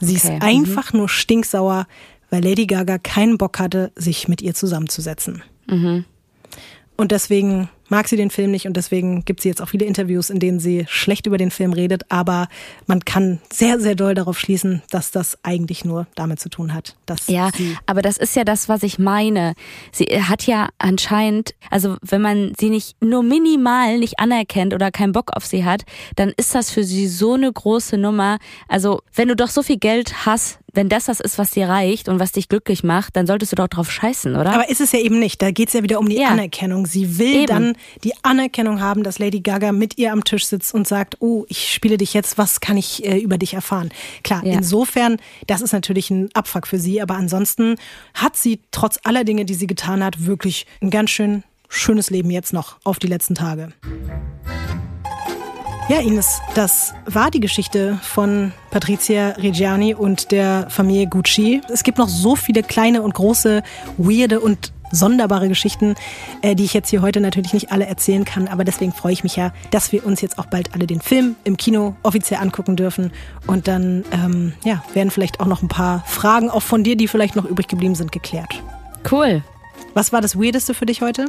Sie 0.00 0.14
ist 0.14 0.26
okay. 0.26 0.38
einfach 0.40 0.92
nur 0.92 1.08
stinksauer, 1.08 1.86
weil 2.30 2.42
Lady 2.42 2.66
Gaga 2.66 2.98
keinen 2.98 3.38
Bock 3.38 3.58
hatte, 3.58 3.92
sich 3.94 4.28
mit 4.28 4.42
ihr 4.42 4.54
zusammenzusetzen. 4.54 5.42
Und 6.96 7.12
deswegen 7.12 7.68
mag 7.88 8.08
sie 8.08 8.16
den 8.16 8.30
Film 8.30 8.50
nicht 8.50 8.66
und 8.66 8.76
deswegen 8.76 9.24
gibt 9.24 9.40
sie 9.40 9.48
jetzt 9.48 9.62
auch 9.62 9.68
viele 9.68 9.86
Interviews, 9.86 10.30
in 10.30 10.38
denen 10.38 10.58
sie 10.58 10.86
schlecht 10.88 11.26
über 11.26 11.38
den 11.38 11.50
Film 11.50 11.72
redet, 11.72 12.10
aber 12.10 12.48
man 12.86 13.04
kann 13.04 13.40
sehr, 13.52 13.80
sehr 13.80 13.94
doll 13.94 14.14
darauf 14.14 14.38
schließen, 14.38 14.82
dass 14.90 15.10
das 15.10 15.38
eigentlich 15.42 15.84
nur 15.84 16.06
damit 16.14 16.40
zu 16.40 16.48
tun 16.48 16.74
hat, 16.74 16.96
dass 17.06 17.28
Ja, 17.28 17.50
aber 17.86 18.02
das 18.02 18.16
ist 18.16 18.36
ja 18.36 18.44
das, 18.44 18.68
was 18.68 18.82
ich 18.82 18.98
meine. 18.98 19.54
Sie 19.92 20.04
hat 20.06 20.46
ja 20.46 20.68
anscheinend, 20.78 21.54
also 21.70 21.96
wenn 22.02 22.22
man 22.22 22.52
sie 22.58 22.70
nicht 22.70 22.96
nur 23.02 23.22
minimal 23.22 23.98
nicht 23.98 24.18
anerkennt 24.18 24.74
oder 24.74 24.90
keinen 24.90 25.12
Bock 25.12 25.30
auf 25.34 25.46
sie 25.46 25.64
hat, 25.64 25.84
dann 26.16 26.32
ist 26.36 26.54
das 26.54 26.70
für 26.70 26.84
sie 26.84 27.06
so 27.08 27.34
eine 27.34 27.52
große 27.52 27.98
Nummer. 27.98 28.38
Also 28.68 29.02
wenn 29.14 29.28
du 29.28 29.36
doch 29.36 29.48
so 29.48 29.62
viel 29.62 29.78
Geld 29.78 30.26
hast, 30.26 30.58
wenn 30.74 30.88
das 30.88 31.04
das 31.06 31.20
ist, 31.20 31.38
was 31.38 31.50
dir 31.52 31.68
reicht 31.68 32.08
und 32.08 32.18
was 32.20 32.32
dich 32.32 32.48
glücklich 32.48 32.82
macht, 32.84 33.16
dann 33.16 33.26
solltest 33.26 33.52
du 33.52 33.56
doch 33.56 33.68
drauf 33.68 33.90
scheißen, 33.90 34.36
oder? 34.36 34.52
Aber 34.52 34.68
ist 34.68 34.80
es 34.80 34.92
ja 34.92 34.98
eben 34.98 35.18
nicht. 35.18 35.40
Da 35.40 35.50
geht's 35.50 35.72
ja 35.72 35.82
wieder 35.82 35.98
um 36.00 36.08
die 36.08 36.16
Ja. 36.16 36.28
Anerkennung. 36.28 36.86
Sie 36.86 37.18
will 37.18 37.34
Eben. 37.42 37.46
dann 37.46 37.76
die 38.02 38.12
Anerkennung 38.22 38.80
haben, 38.80 39.02
dass 39.02 39.18
Lady 39.18 39.40
Gaga 39.40 39.72
mit 39.72 39.98
ihr 39.98 40.12
am 40.12 40.24
Tisch 40.24 40.46
sitzt 40.46 40.74
und 40.74 40.86
sagt, 40.88 41.16
oh, 41.20 41.44
ich 41.48 41.72
spiele 41.72 41.96
dich 41.96 42.14
jetzt, 42.14 42.38
was 42.38 42.60
kann 42.60 42.76
ich 42.76 43.04
äh, 43.04 43.18
über 43.18 43.38
dich 43.38 43.54
erfahren? 43.54 43.90
Klar, 44.22 44.44
Ja. 44.44 44.54
insofern, 44.54 45.16
das 45.46 45.60
ist 45.60 45.72
natürlich 45.72 46.10
ein 46.10 46.28
Abfuck 46.34 46.66
für 46.66 46.78
sie, 46.78 47.00
aber 47.00 47.14
ansonsten 47.14 47.76
hat 48.14 48.36
sie 48.36 48.60
trotz 48.70 48.98
aller 49.04 49.24
Dinge, 49.24 49.44
die 49.44 49.54
sie 49.54 49.66
getan 49.66 50.02
hat, 50.04 50.26
wirklich 50.26 50.66
ein 50.82 50.90
ganz 50.90 51.10
schön 51.10 51.42
schönes 51.68 52.10
Leben 52.10 52.30
jetzt 52.30 52.52
noch 52.52 52.76
auf 52.84 52.98
die 52.98 53.08
letzten 53.08 53.34
Tage. 53.34 53.72
Ja, 55.86 56.00
Ines, 56.00 56.40
das 56.54 56.94
war 57.04 57.30
die 57.30 57.40
Geschichte 57.40 57.98
von 58.02 58.52
Patrizia 58.70 59.30
Reggiani 59.32 59.94
und 59.94 60.32
der 60.32 60.70
Familie 60.70 61.06
Gucci. 61.06 61.60
Es 61.70 61.82
gibt 61.82 61.98
noch 61.98 62.08
so 62.08 62.36
viele 62.36 62.62
kleine 62.62 63.02
und 63.02 63.12
große, 63.12 63.62
weirde 63.98 64.40
und 64.40 64.72
sonderbare 64.90 65.46
Geschichten, 65.46 65.94
äh, 66.40 66.54
die 66.54 66.64
ich 66.64 66.72
jetzt 66.72 66.88
hier 66.88 67.02
heute 67.02 67.20
natürlich 67.20 67.52
nicht 67.52 67.70
alle 67.70 67.84
erzählen 67.84 68.24
kann. 68.24 68.48
Aber 68.48 68.64
deswegen 68.64 68.92
freue 68.92 69.12
ich 69.12 69.24
mich 69.24 69.36
ja, 69.36 69.52
dass 69.72 69.92
wir 69.92 70.06
uns 70.06 70.22
jetzt 70.22 70.38
auch 70.38 70.46
bald 70.46 70.72
alle 70.72 70.86
den 70.86 71.02
Film 71.02 71.36
im 71.44 71.58
Kino 71.58 71.96
offiziell 72.02 72.40
angucken 72.40 72.76
dürfen. 72.76 73.12
Und 73.46 73.68
dann 73.68 74.06
ähm, 74.10 74.54
ja, 74.64 74.82
werden 74.94 75.10
vielleicht 75.10 75.40
auch 75.40 75.46
noch 75.46 75.60
ein 75.60 75.68
paar 75.68 76.02
Fragen, 76.06 76.48
auch 76.48 76.62
von 76.62 76.82
dir, 76.82 76.96
die 76.96 77.08
vielleicht 77.08 77.36
noch 77.36 77.44
übrig 77.44 77.68
geblieben 77.68 77.94
sind, 77.94 78.10
geklärt. 78.10 78.62
cool. 79.12 79.42
Was 79.92 80.14
war 80.14 80.22
das 80.22 80.38
Weirdeste 80.38 80.72
für 80.72 80.86
dich 80.86 81.02
heute? 81.02 81.26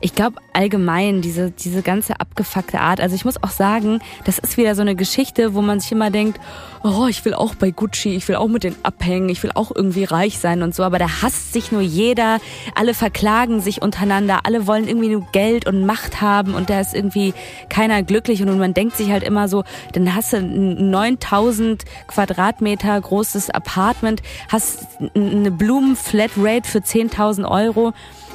Ich 0.00 0.14
glaube 0.14 0.40
allgemein 0.52 1.22
diese 1.22 1.50
diese 1.50 1.82
ganze 1.82 2.20
abgefuckte 2.20 2.80
Art. 2.80 3.00
Also 3.00 3.14
ich 3.14 3.24
muss 3.24 3.42
auch 3.42 3.50
sagen, 3.50 4.00
das 4.24 4.38
ist 4.38 4.56
wieder 4.56 4.74
so 4.74 4.82
eine 4.82 4.94
Geschichte, 4.94 5.54
wo 5.54 5.62
man 5.62 5.80
sich 5.80 5.92
immer 5.92 6.10
denkt, 6.10 6.40
oh, 6.82 7.06
ich 7.08 7.24
will 7.24 7.34
auch 7.34 7.54
bei 7.54 7.70
Gucci, 7.70 8.14
ich 8.14 8.28
will 8.28 8.36
auch 8.36 8.48
mit 8.48 8.64
denen 8.64 8.76
abhängen, 8.82 9.28
ich 9.28 9.42
will 9.42 9.50
auch 9.54 9.72
irgendwie 9.74 10.04
reich 10.04 10.38
sein 10.38 10.62
und 10.62 10.74
so. 10.74 10.82
Aber 10.82 10.98
da 10.98 11.22
hasst 11.22 11.52
sich 11.52 11.72
nur 11.72 11.80
jeder. 11.80 12.38
Alle 12.74 12.94
verklagen 12.94 13.60
sich 13.60 13.82
untereinander, 13.82 14.40
alle 14.44 14.66
wollen 14.66 14.88
irgendwie 14.88 15.08
nur 15.08 15.26
Geld 15.32 15.66
und 15.66 15.84
Macht 15.86 16.20
haben 16.20 16.54
und 16.54 16.70
da 16.70 16.80
ist 16.80 16.94
irgendwie 16.94 17.34
keiner 17.68 18.02
glücklich 18.02 18.42
und 18.42 18.58
man 18.58 18.74
denkt 18.74 18.96
sich 18.96 19.10
halt 19.10 19.22
immer 19.22 19.48
so, 19.48 19.64
dann 19.92 20.14
hast 20.14 20.32
du 20.32 20.38
ein 20.38 20.90
9000 20.90 21.84
Quadratmeter 22.06 23.00
großes 23.00 23.50
Apartment, 23.50 24.22
hast 24.48 24.86
eine 25.14 25.50
Blumen-Flatrate 25.50 26.68
für 26.68 26.78
10.000 26.78 27.48
Euro 27.48 27.92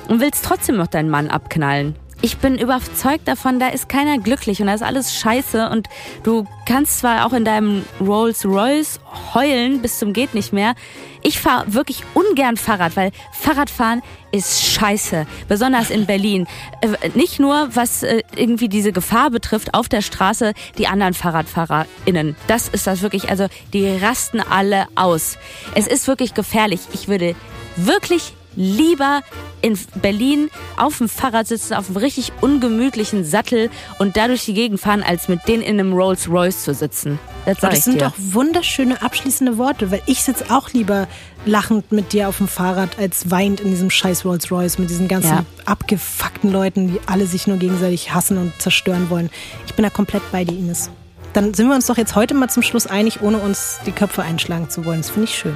und 0.07 0.19
willst 0.19 0.45
trotzdem 0.45 0.77
noch 0.77 0.87
deinen 0.87 1.09
Mann 1.09 1.29
abknallen. 1.29 1.95
Ich 2.23 2.37
bin 2.37 2.59
überzeugt 2.59 3.27
davon, 3.27 3.59
da 3.59 3.69
ist 3.69 3.89
keiner 3.89 4.19
glücklich 4.19 4.61
und 4.61 4.67
da 4.67 4.75
ist 4.75 4.83
alles 4.83 5.15
scheiße 5.15 5.69
und 5.69 5.87
du 6.21 6.45
kannst 6.67 6.99
zwar 6.99 7.25
auch 7.25 7.33
in 7.33 7.45
deinem 7.45 7.83
Rolls 7.99 8.45
Royce 8.45 8.99
heulen 9.33 9.81
bis 9.81 9.97
zum 9.97 10.13
geht 10.13 10.35
nicht 10.35 10.53
mehr. 10.53 10.75
Ich 11.23 11.39
fahre 11.39 11.73
wirklich 11.73 12.03
ungern 12.13 12.57
Fahrrad, 12.57 12.95
weil 12.95 13.11
Fahrradfahren 13.31 14.03
ist 14.31 14.63
scheiße, 14.63 15.25
besonders 15.47 15.89
in 15.89 16.05
Berlin. 16.05 16.45
Äh, 16.81 17.09
Nicht 17.15 17.39
nur 17.39 17.69
was 17.73 18.03
äh, 18.03 18.21
irgendwie 18.35 18.69
diese 18.69 18.91
Gefahr 18.91 19.31
betrifft 19.31 19.73
auf 19.73 19.89
der 19.89 20.01
Straße, 20.03 20.53
die 20.77 20.85
anderen 20.85 21.15
FahrradfahrerInnen. 21.15 22.35
Das 22.45 22.69
ist 22.69 22.85
das 22.85 23.01
wirklich, 23.01 23.29
also 23.29 23.47
die 23.73 23.89
rasten 23.97 24.41
alle 24.41 24.85
aus. 24.93 25.39
Es 25.73 25.87
ist 25.87 26.07
wirklich 26.07 26.35
gefährlich. 26.35 26.81
Ich 26.93 27.07
würde 27.07 27.35
wirklich 27.77 28.33
lieber 28.55 29.21
in 29.61 29.77
Berlin 30.01 30.49
auf 30.77 30.97
dem 30.97 31.07
Fahrrad 31.07 31.47
sitzen, 31.47 31.73
auf 31.75 31.87
einem 31.87 31.97
richtig 31.97 32.31
ungemütlichen 32.41 33.23
Sattel 33.23 33.69
und 33.99 34.17
dadurch 34.17 34.45
die 34.45 34.53
Gegend 34.53 34.79
fahren, 34.79 35.03
als 35.03 35.27
mit 35.27 35.47
denen 35.47 35.61
in 35.61 35.79
einem 35.79 35.93
Rolls 35.93 36.27
Royce 36.29 36.63
zu 36.63 36.73
sitzen. 36.73 37.19
Das 37.45 37.57
das 37.59 37.83
sind 37.85 38.01
dir. 38.01 38.05
doch 38.09 38.13
wunderschöne 38.17 39.01
abschließende 39.01 39.57
Worte, 39.57 39.91
weil 39.91 40.01
ich 40.05 40.21
sitze 40.23 40.45
auch 40.49 40.69
lieber 40.73 41.07
lachend 41.45 41.91
mit 41.91 42.13
dir 42.13 42.29
auf 42.29 42.37
dem 42.37 42.47
Fahrrad 42.47 42.99
als 42.99 43.31
weint 43.31 43.61
in 43.61 43.69
diesem 43.71 43.89
scheiß 43.89 44.25
Rolls 44.25 44.51
Royce 44.51 44.77
mit 44.77 44.89
diesen 44.89 45.07
ganzen 45.07 45.29
Ja. 45.37 45.45
abgefuckten 45.65 46.51
Leuten, 46.51 46.87
die 46.91 46.99
alle 47.07 47.25
sich 47.25 47.47
nur 47.47 47.57
gegenseitig 47.57 48.13
hassen 48.13 48.37
und 48.37 48.53
zerstören 48.61 49.09
wollen. 49.09 49.29
Ich 49.65 49.73
bin 49.73 49.83
da 49.83 49.89
komplett 49.89 50.23
bei 50.31 50.43
dir, 50.43 50.53
Ines. 50.57 50.89
Dann 51.33 51.53
sind 51.53 51.67
wir 51.67 51.75
uns 51.75 51.87
doch 51.87 51.97
jetzt 51.97 52.15
heute 52.15 52.33
mal 52.33 52.49
zum 52.49 52.61
Schluss 52.61 52.87
einig, 52.87 53.21
ohne 53.21 53.37
uns 53.37 53.79
die 53.85 53.91
Köpfe 53.91 54.21
einschlagen 54.21 54.69
zu 54.69 54.85
wollen. 54.85 55.01
Das 55.01 55.09
finde 55.11 55.29
ich 55.29 55.37
schön. 55.37 55.55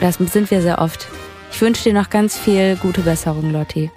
Das 0.00 0.16
sind 0.16 0.50
wir 0.50 0.62
sehr 0.62 0.78
oft. 0.80 1.08
Ich 1.54 1.60
wünsche 1.60 1.84
dir 1.84 1.92
noch 1.94 2.10
ganz 2.10 2.36
viel 2.36 2.74
gute 2.74 3.02
Besserung, 3.02 3.52
Lotti. 3.52 3.88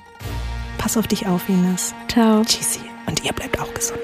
Pass 0.78 0.96
auf 0.96 1.08
dich 1.08 1.26
auf, 1.26 1.50
Ines. 1.50 1.96
Ciao. 2.08 2.44
Tschüssi. 2.46 2.82
Und 3.08 3.26
ihr 3.26 3.34
bleibt 3.34 3.60
auch 3.60 3.74
gesund. 3.74 4.00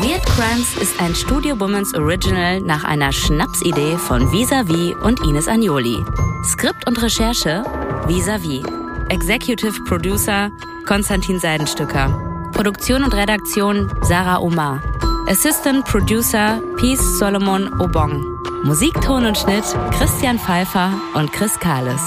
Weird 0.00 0.24
Crimes 0.24 0.74
ist 0.80 0.98
ein 1.02 1.14
Studio 1.14 1.60
Womans 1.60 1.92
Original 1.92 2.62
nach 2.62 2.84
einer 2.84 3.12
Schnapsidee 3.12 3.98
von 3.98 4.32
Visavi 4.32 4.94
und 5.02 5.20
Ines 5.20 5.48
Agnoli. 5.48 6.02
Skript 6.44 6.86
und 6.88 7.02
Recherche 7.02 7.62
Visavi. 8.06 8.62
Executive 9.10 9.84
Producer 9.84 10.50
Konstantin 10.86 11.38
Seidenstücker. 11.38 12.29
Produktion 12.52 13.04
und 13.04 13.14
Redaktion 13.14 13.90
Sarah 14.02 14.38
Omar. 14.40 14.82
Assistant 15.28 15.84
Producer 15.84 16.60
Peace 16.76 17.18
Solomon 17.18 17.72
Obong. 17.80 18.24
Musik, 18.64 18.92
Ton 19.00 19.24
und 19.24 19.38
Schnitt 19.38 19.64
Christian 19.92 20.38
Pfeiffer 20.38 20.92
und 21.14 21.32
Chris 21.32 21.58
Kahles. 21.58 22.02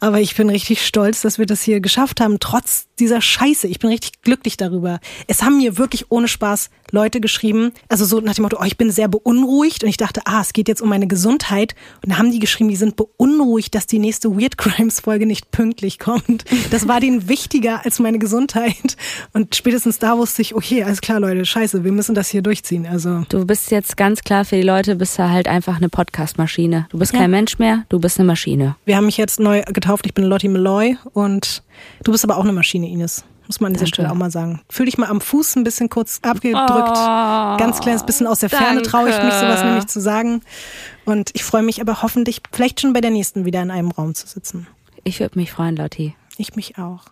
Aber 0.00 0.20
ich 0.20 0.36
bin 0.36 0.50
richtig 0.50 0.86
stolz, 0.86 1.22
dass 1.22 1.38
wir 1.38 1.46
das 1.46 1.62
hier 1.62 1.80
geschafft 1.80 2.20
haben, 2.20 2.38
trotz 2.38 2.86
dieser 2.98 3.20
Scheiße. 3.20 3.66
Ich 3.66 3.78
bin 3.78 3.90
richtig 3.90 4.22
glücklich 4.22 4.56
darüber. 4.56 5.00
Es 5.26 5.42
haben 5.42 5.58
mir 5.58 5.78
wirklich 5.78 6.10
ohne 6.10 6.28
Spaß 6.28 6.70
Leute 6.92 7.20
geschrieben, 7.20 7.72
also 7.88 8.04
so 8.04 8.20
nach 8.20 8.34
dem 8.34 8.42
Motto, 8.42 8.58
oh, 8.60 8.64
ich 8.64 8.76
bin 8.76 8.90
sehr 8.90 9.08
beunruhigt 9.08 9.82
und 9.82 9.88
ich 9.88 9.96
dachte, 9.96 10.20
ah, 10.24 10.40
es 10.40 10.52
geht 10.52 10.68
jetzt 10.68 10.80
um 10.82 10.88
meine 10.88 11.06
Gesundheit. 11.06 11.74
Und 12.04 12.12
da 12.12 12.18
haben 12.18 12.30
die 12.30 12.38
geschrieben, 12.38 12.68
die 12.70 12.76
sind 12.76 12.96
beunruhigt, 12.96 13.74
dass 13.74 13.86
die 13.86 13.98
nächste 13.98 14.30
Weird 14.38 14.56
Crimes 14.58 15.00
Folge 15.00 15.26
nicht 15.26 15.50
pünktlich 15.50 15.98
kommt. 15.98 16.44
Das 16.70 16.86
war 16.88 17.00
denen 17.00 17.28
wichtiger 17.28 17.84
als 17.84 17.98
meine 17.98 18.18
Gesundheit. 18.18 18.96
Und 19.32 19.54
spätestens 19.54 19.98
da 19.98 20.16
wusste 20.16 20.42
ich, 20.42 20.54
okay, 20.54 20.82
alles 20.84 21.00
klar, 21.00 21.20
Leute, 21.20 21.44
scheiße, 21.44 21.84
wir 21.84 21.92
müssen 21.92 22.14
das 22.14 22.28
hier 22.28 22.42
durchziehen. 22.42 22.86
Also 22.86 23.24
Du 23.28 23.44
bist 23.46 23.70
jetzt 23.70 23.96
ganz 23.96 24.22
klar 24.22 24.44
für 24.44 24.56
die 24.56 24.62
Leute, 24.62 24.96
bist 24.96 25.18
du 25.18 25.28
halt 25.28 25.48
einfach 25.48 25.76
eine 25.76 25.88
Podcast-Maschine. 25.88 26.86
Du 26.90 26.98
bist 26.98 27.12
Ja. 27.12 27.20
kein 27.20 27.30
Mensch 27.30 27.58
mehr, 27.58 27.84
du 27.88 27.98
bist 27.98 28.18
eine 28.18 28.26
Maschine. 28.26 28.76
wir 28.84 28.96
haben 28.96 29.06
mich 29.06 29.16
jetzt 29.16 29.40
neu 29.40 29.62
getauft, 29.62 30.06
ich 30.06 30.14
bin 30.14 30.24
Lottie 30.24 30.48
Malloy 30.48 30.96
und 31.12 31.62
du 32.04 32.12
bist 32.12 32.24
aber 32.24 32.36
auch 32.36 32.44
eine 32.44 32.52
Maschine, 32.52 32.88
Ines. 32.88 33.24
Muss 33.46 33.60
man 33.60 33.68
an 33.68 33.72
dieser 33.74 33.84
Danke. 33.84 33.94
Stelle 33.94 34.10
auch 34.10 34.14
mal 34.14 34.30
sagen. 34.30 34.60
Fühl 34.68 34.86
dich 34.86 34.98
mal 34.98 35.08
am 35.08 35.20
Fuß 35.20 35.56
ein 35.56 35.64
bisschen 35.64 35.88
kurz 35.88 36.18
abgedrückt. 36.22 36.66
Oh, 36.66 37.56
Ganz 37.56 37.80
kleines 37.80 38.04
bisschen 38.04 38.26
aus 38.26 38.40
der 38.40 38.50
Ferne 38.50 38.76
danke. 38.76 38.88
traue 38.88 39.08
ich 39.10 39.22
mich, 39.22 39.34
sowas 39.34 39.62
nämlich 39.64 39.86
zu 39.86 40.00
sagen. 40.00 40.42
Und 41.04 41.30
ich 41.34 41.44
freue 41.44 41.62
mich 41.62 41.80
aber 41.80 42.02
hoffentlich, 42.02 42.42
vielleicht 42.52 42.80
schon 42.80 42.92
bei 42.92 43.00
der 43.00 43.10
nächsten 43.10 43.44
wieder 43.44 43.62
in 43.62 43.70
einem 43.70 43.90
Raum 43.92 44.14
zu 44.14 44.26
sitzen. 44.26 44.66
Ich 45.04 45.20
würde 45.20 45.38
mich 45.38 45.52
freuen, 45.52 45.76
Lotti. 45.76 46.16
Ich 46.36 46.56
mich 46.56 46.78
auch. 46.78 47.04